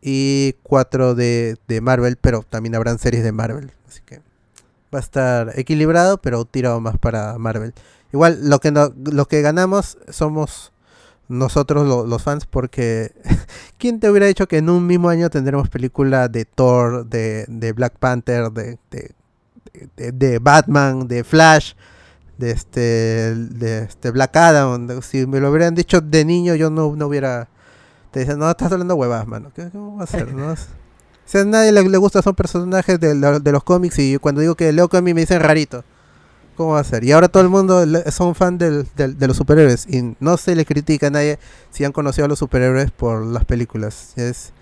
y 0.00 0.54
cuatro 0.62 1.16
de, 1.16 1.56
de 1.66 1.80
Marvel, 1.80 2.16
pero 2.16 2.44
también 2.48 2.76
habrán 2.76 3.00
series 3.00 3.24
de 3.24 3.32
Marvel. 3.32 3.72
Así 3.88 4.02
que 4.06 4.18
va 4.94 4.98
a 4.98 5.00
estar 5.00 5.58
equilibrado, 5.58 6.18
pero 6.18 6.44
tirado 6.44 6.80
más 6.80 6.96
para 6.96 7.36
Marvel. 7.38 7.74
Igual 8.12 8.48
lo 8.48 8.60
que 8.60 8.70
no, 8.70 8.94
lo 9.10 9.26
que 9.26 9.42
ganamos 9.42 9.98
somos 10.08 10.72
nosotros 11.26 11.88
lo- 11.88 12.06
los 12.06 12.22
fans 12.22 12.46
porque 12.46 13.10
¿quién 13.78 13.98
te 13.98 14.08
hubiera 14.08 14.26
dicho 14.26 14.46
que 14.46 14.58
en 14.58 14.70
un 14.70 14.86
mismo 14.86 15.08
año 15.08 15.28
tendremos 15.28 15.68
película 15.70 16.28
de 16.28 16.44
Thor, 16.44 17.04
de, 17.04 17.46
de 17.48 17.72
Black 17.72 17.94
Panther, 17.98 18.52
de, 18.52 18.78
de- 18.92 20.12
de 20.12 20.38
Batman, 20.38 21.08
de 21.08 21.24
Flash, 21.24 21.72
de 22.38 22.50
este 22.50 23.34
de 23.34 23.84
este 23.84 24.10
Black 24.10 24.36
Adam? 24.36 25.00
Si 25.02 25.26
me 25.26 25.40
lo 25.40 25.50
hubieran 25.50 25.74
dicho 25.74 26.00
de 26.00 26.24
niño 26.24 26.54
yo 26.54 26.70
no, 26.70 26.94
no 26.96 27.06
hubiera 27.06 27.48
te 28.10 28.20
dicen, 28.20 28.38
no, 28.38 28.48
estás 28.48 28.70
hablando 28.70 28.94
huevas, 28.94 29.26
mano. 29.26 29.50
¿Qué, 29.54 29.70
cómo 29.72 29.96
va 29.96 30.04
a 30.04 30.06
ser? 30.06 30.32
no? 30.32 30.52
O 31.26 31.26
sea, 31.26 31.40
a 31.40 31.44
nadie 31.46 31.72
le, 31.72 31.82
le 31.88 31.96
gusta, 31.96 32.20
son 32.20 32.34
personajes 32.34 33.00
de, 33.00 33.14
de 33.14 33.52
los 33.52 33.64
cómics 33.64 33.98
y 33.98 34.18
cuando 34.18 34.42
digo 34.42 34.56
que 34.56 34.70
leo 34.74 34.90
cómics 34.90 35.14
me 35.14 35.22
dicen 35.22 35.40
rarito. 35.40 35.82
¿Cómo 36.54 36.72
va 36.74 36.80
a 36.80 36.84
ser? 36.84 37.02
Y 37.02 37.12
ahora 37.12 37.28
todo 37.28 37.42
el 37.42 37.48
mundo 37.48 37.82
son 38.12 38.34
fan 38.34 38.58
del- 38.58 38.86
del- 38.94 39.18
de 39.18 39.26
los 39.26 39.36
superhéroes 39.38 39.86
y 39.88 40.14
no 40.20 40.36
se 40.36 40.54
le 40.54 40.66
critica 40.66 41.06
a 41.06 41.10
nadie 41.10 41.38
si 41.70 41.82
han 41.84 41.92
conocido 41.92 42.26
a 42.26 42.28
los 42.28 42.38
superhéroes 42.38 42.90
por 42.90 43.24
las 43.24 43.44
películas. 43.46 44.12
Es, 44.16 44.52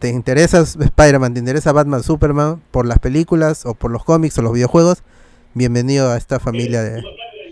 ¿Te 0.00 0.08
interesa 0.10 0.58
Spider-Man? 0.60 1.34
¿Te 1.34 1.38
interesa 1.40 1.70
Batman, 1.72 2.02
Superman 2.02 2.60
por 2.72 2.84
las 2.84 2.98
películas 2.98 3.64
o 3.64 3.74
por 3.74 3.90
los 3.92 4.04
cómics 4.04 4.36
o 4.38 4.42
los 4.42 4.52
videojuegos? 4.52 5.04
Bienvenido 5.54 6.10
a 6.10 6.16
esta 6.16 6.38
familia 6.38 6.82
de, 6.82 7.02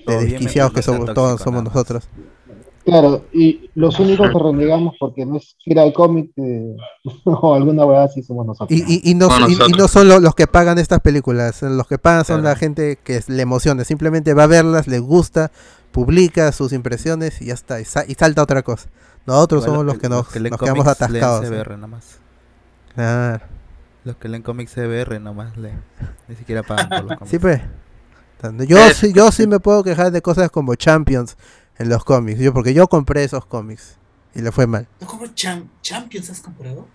de 0.07 0.17
desquiciados 0.27 0.73
que 0.73 0.83
somos, 0.83 1.13
todos 1.15 1.41
somos 1.41 1.65
nosotros. 1.65 2.09
Claro, 2.85 3.25
y 3.33 3.69
los 3.75 3.99
únicos 3.99 4.31
que 4.31 4.39
renegamos 4.39 4.95
porque 5.01 5.27
no 5.27 5.39
es 5.39 5.57
ir 5.65 5.77
al 5.81 5.93
cómic 5.93 6.31
eh, 6.37 6.77
o 7.25 7.55
alguna 7.55 7.85
hueá 7.85 8.05
así 8.05 8.23
somos 8.23 8.47
nosotros. 8.47 8.71
Y, 8.79 8.85
y, 8.87 9.11
y 9.11 9.15
no, 9.17 9.27
No, 9.29 9.49
y- 9.49 9.57
no 9.77 9.89
son 9.89 10.07
lo- 10.07 10.21
los 10.21 10.37
que 10.37 10.47
pagan 10.47 10.79
estas 10.79 11.01
películas, 11.01 11.63
los 11.63 11.89
que 11.89 11.99
pagan 11.99 12.25
son 12.25 12.43
Claro. 12.43 12.55
la 12.55 12.57
gente 12.61 12.97
que 13.03 13.21
le 13.27 13.43
emociona, 13.43 13.83
simplemente 13.83 14.35
va 14.35 14.45
a 14.45 14.47
verlas, 14.47 14.87
le 14.87 15.01
gusta, 15.01 15.51
publica 15.91 16.53
sus 16.53 16.73
impresiones 16.73 17.43
y 17.43 17.47
ya 17.47 17.55
está, 17.55 17.81
y, 17.81 17.85
sa- 17.85 18.05
y 18.07 18.15
salta 18.15 18.43
otra 18.43 18.63
cosa. 18.63 18.89
Nosotros 19.27 19.65
somos 19.65 19.85
los 19.85 19.99
que 19.99 20.09
nos, 20.09 20.33
leen 20.37 20.53
nos 20.53 20.61
quedamos 20.61 20.87
atascados. 20.87 21.45
¿eh? 21.45 21.49
CBR 21.49 21.77
nomás. 21.79 22.21
Claro. 22.95 23.45
Los 24.05 24.15
que 24.15 24.29
leen 24.29 24.43
cómics 24.43 24.73
CBR 24.73 25.19
nomás 25.21 25.57
leen. 25.57 25.83
Ni 26.29 26.37
siquiera 26.37 26.63
pagan 26.63 26.89
por 26.89 27.03
los 27.03 27.19
cómics. 27.19 27.31
Sí, 27.33 27.39
pues. 27.41 27.61
Yo, 28.67 28.79
Es- 28.79 28.99
sí, 28.99 29.13
yo 29.13 29.33
sí 29.33 29.47
me 29.47 29.61
puedo 29.61 29.83
quejar 29.83 30.13
de 30.13 30.23
cosas 30.23 30.51
como 30.51 30.75
Champions 30.75 31.37
en 31.79 31.89
los 31.89 32.05
cómics, 32.05 32.39
yo 32.41 32.53
porque 32.53 32.75
yo 32.75 32.87
compré 32.89 33.25
esos 33.25 33.47
cómics 33.47 33.97
y 34.35 34.41
le 34.43 34.53
fue 34.53 34.67
mal. 34.67 34.87
¿No 35.01 35.07
Cham- 35.35 35.69
Champions? 35.83 36.31
¿Has 36.31 36.41
comprado? 36.41 36.87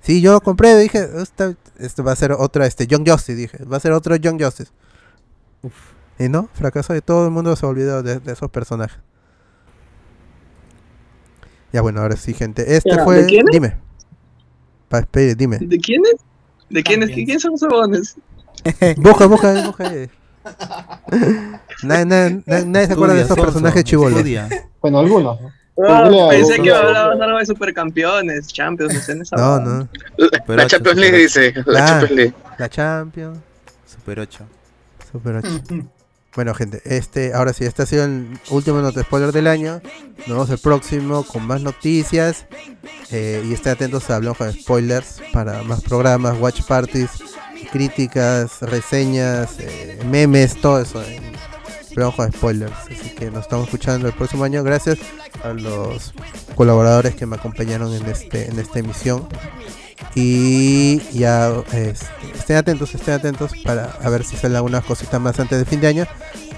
Sí, 0.00 0.20
yo 0.20 0.40
compré, 0.40 0.76
dije, 0.78 1.08
esta, 1.16 1.54
esto 1.78 2.04
va 2.04 2.12
a 2.12 2.16
ser 2.16 2.32
otra, 2.32 2.66
este, 2.66 2.86
Young 2.86 3.08
Justice, 3.08 3.34
dije, 3.34 3.64
va 3.64 3.76
a 3.76 3.80
ser 3.80 3.92
otro 3.92 4.14
Young 4.16 4.40
Justice. 4.42 4.70
Y 6.18 6.28
no, 6.28 6.48
fracasó 6.54 6.94
y 6.94 7.00
todo 7.00 7.24
el 7.26 7.30
mundo 7.32 7.54
se 7.56 7.66
olvidó 7.66 8.02
de, 8.02 8.20
de 8.20 8.32
esos 8.32 8.50
personajes. 8.50 8.98
Ya 11.72 11.82
bueno, 11.82 12.00
ahora 12.00 12.16
sí, 12.16 12.32
gente. 12.32 12.76
Este 12.76 12.90
Ya, 12.96 13.04
fue. 13.04 13.22
¿de 13.22 13.26
quién 13.26 13.46
es? 13.48 13.52
Dime. 13.52 13.76
Pa- 14.88 15.06
dime. 15.36 15.58
¿De 15.58 15.78
quiénes? 15.78 16.14
¿De 16.70 16.82
quiénes? 16.82 17.08
Champions. 17.08 17.26
¿Quiénes 17.26 17.42
son 17.42 17.54
esos 17.54 17.68
huevones? 17.70 18.16
Busca, 18.96 19.26
busca, 19.26 19.66
busca. 19.66 19.92
Nadie, 21.82 22.04
nadie- 22.06 22.42
nadie- 22.46 22.66
nadie 22.66 22.86
se 22.86 22.92
acuerda 22.92 23.14
de 23.14 23.22
esos 23.22 23.38
personajes 23.38 23.84
chivolos. 23.84 24.22
Bueno, 24.80 24.98
algunos. 25.00 25.38
pensé 26.30 26.60
que 26.62 26.72
hablabas 26.72 27.20
algo 27.20 27.38
de 27.38 27.46
supercampeones, 27.46 28.46
champions, 28.48 29.08
en 29.08 29.22
esa 29.22 29.36
No, 29.36 29.60
no. 29.60 29.88
La, 30.16 30.38
Super 30.38 30.56
la 30.56 30.64
ocho, 30.64 30.68
Champions 30.76 30.98
League 30.98 31.18
dice. 31.18 31.54
La. 31.66 31.86
Champions 31.86 32.10
League. 32.12 32.34
La 32.58 32.68
Champions. 32.68 33.38
Super 33.86 34.20
8. 34.20 34.44
Super 35.12 35.36
8. 35.36 35.48
Bueno, 36.34 36.54
gente, 36.54 36.82
este, 36.84 37.32
ahora 37.32 37.52
sí, 37.54 37.64
este 37.64 37.82
ha 37.82 37.86
sido 37.86 38.04
el 38.04 38.38
último 38.50 38.80
nota 38.82 39.02
spoiler 39.02 39.32
del 39.32 39.46
año. 39.46 39.80
Nos 40.18 40.28
vemos 40.28 40.50
el 40.50 40.58
próximo 40.58 41.24
con 41.24 41.46
más 41.46 41.62
noticias. 41.62 42.46
eh, 43.10 43.42
y 43.46 43.52
estén 43.54 43.72
atentos 43.72 44.08
a 44.10 44.16
Hablamos 44.16 44.36
con 44.38 44.52
Spoilers 44.52 45.20
para 45.32 45.62
más 45.62 45.80
programas, 45.82 46.36
watch 46.38 46.60
parties, 46.66 47.10
críticas, 47.64 48.60
reseñas, 48.60 49.56
eh, 49.58 49.98
memes, 50.06 50.60
todo 50.60 50.80
eso. 50.80 51.02
en 51.02 51.36
Hablamos 51.96 52.14
con 52.14 52.32
Spoilers. 52.32 52.72
Así 52.90 53.10
que 53.18 53.30
nos 53.30 53.44
estamos 53.44 53.66
escuchando 53.66 54.06
el 54.06 54.12
próximo 54.12 54.44
año. 54.44 54.62
Gracias 54.62 54.98
a 55.42 55.54
los 55.54 56.12
colaboradores 56.54 57.14
que 57.14 57.24
me 57.24 57.36
acompañaron 57.36 57.94
en 57.94 58.04
este 58.04 58.50
en 58.50 58.58
esta 58.58 58.80
emisión. 58.80 59.26
Y 60.14 61.00
ya 61.12 61.50
este, 61.72 62.06
estén 62.34 62.56
atentos, 62.56 62.94
estén 62.94 63.14
atentos 63.14 63.52
para 63.64 63.96
a 64.02 64.10
ver 64.10 64.24
si 64.24 64.36
salen 64.36 64.56
algunas 64.56 64.84
cositas 64.84 65.18
más 65.18 65.40
antes 65.40 65.58
de 65.58 65.64
fin 65.64 65.80
de 65.80 65.86
año. 65.86 66.06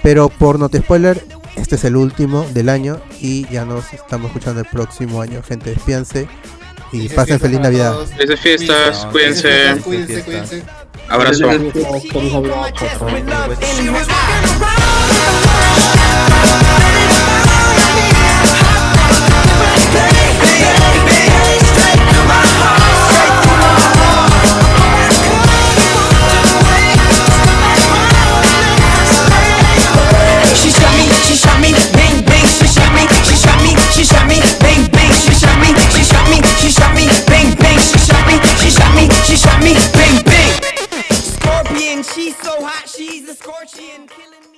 Pero 0.03 0.27
por 0.27 0.59
no 0.59 0.67
te 0.67 0.79
spoiler, 0.79 1.25
este 1.55 1.75
es 1.75 1.85
el 1.85 1.95
último 1.95 2.45
del 2.53 2.67
año 2.67 3.01
y 3.21 3.47
ya 3.47 3.63
nos 3.63 3.93
estamos 3.93 4.27
escuchando 4.27 4.59
el 4.59 4.67
próximo 4.67 5.21
año. 5.21 5.41
Gente, 5.41 5.69
despídense 5.69 6.27
y 6.91 7.07
pasen 7.07 7.39
feliz 7.39 7.61
Navidad. 7.61 7.95
Felices 8.17 8.39
fiestas, 8.41 9.05
cuídense. 9.05 9.79
Cuídense, 9.83 10.23
fiestas. 10.23 10.49
cuídense. 10.49 10.78
Abrazo. 11.09 11.47
Feliz 11.49 12.33
Navidad, 12.33 12.73
chao, 12.75 12.89
chao. 12.89 13.09
She 35.91 36.03
shot 36.03 36.29
me, 36.29 36.41
she 36.55 36.71
shot 36.71 36.93
me, 36.95 37.05
bang 37.27 37.55
bang, 37.57 37.79
she 37.79 37.97
shot 37.99 38.25
me, 38.27 38.37
she 38.55 38.69
shot 38.69 38.93
me, 38.95 39.09
she 39.25 39.35
shot 39.37 39.63
me, 39.63 39.73
bang 39.93 40.28
and 41.99 42.05
she's 42.05 42.37
so 42.37 42.63
hot, 42.63 42.87
she's 42.87 43.27
a 43.27 43.35
scorching, 43.35 44.07
killing. 44.07 44.48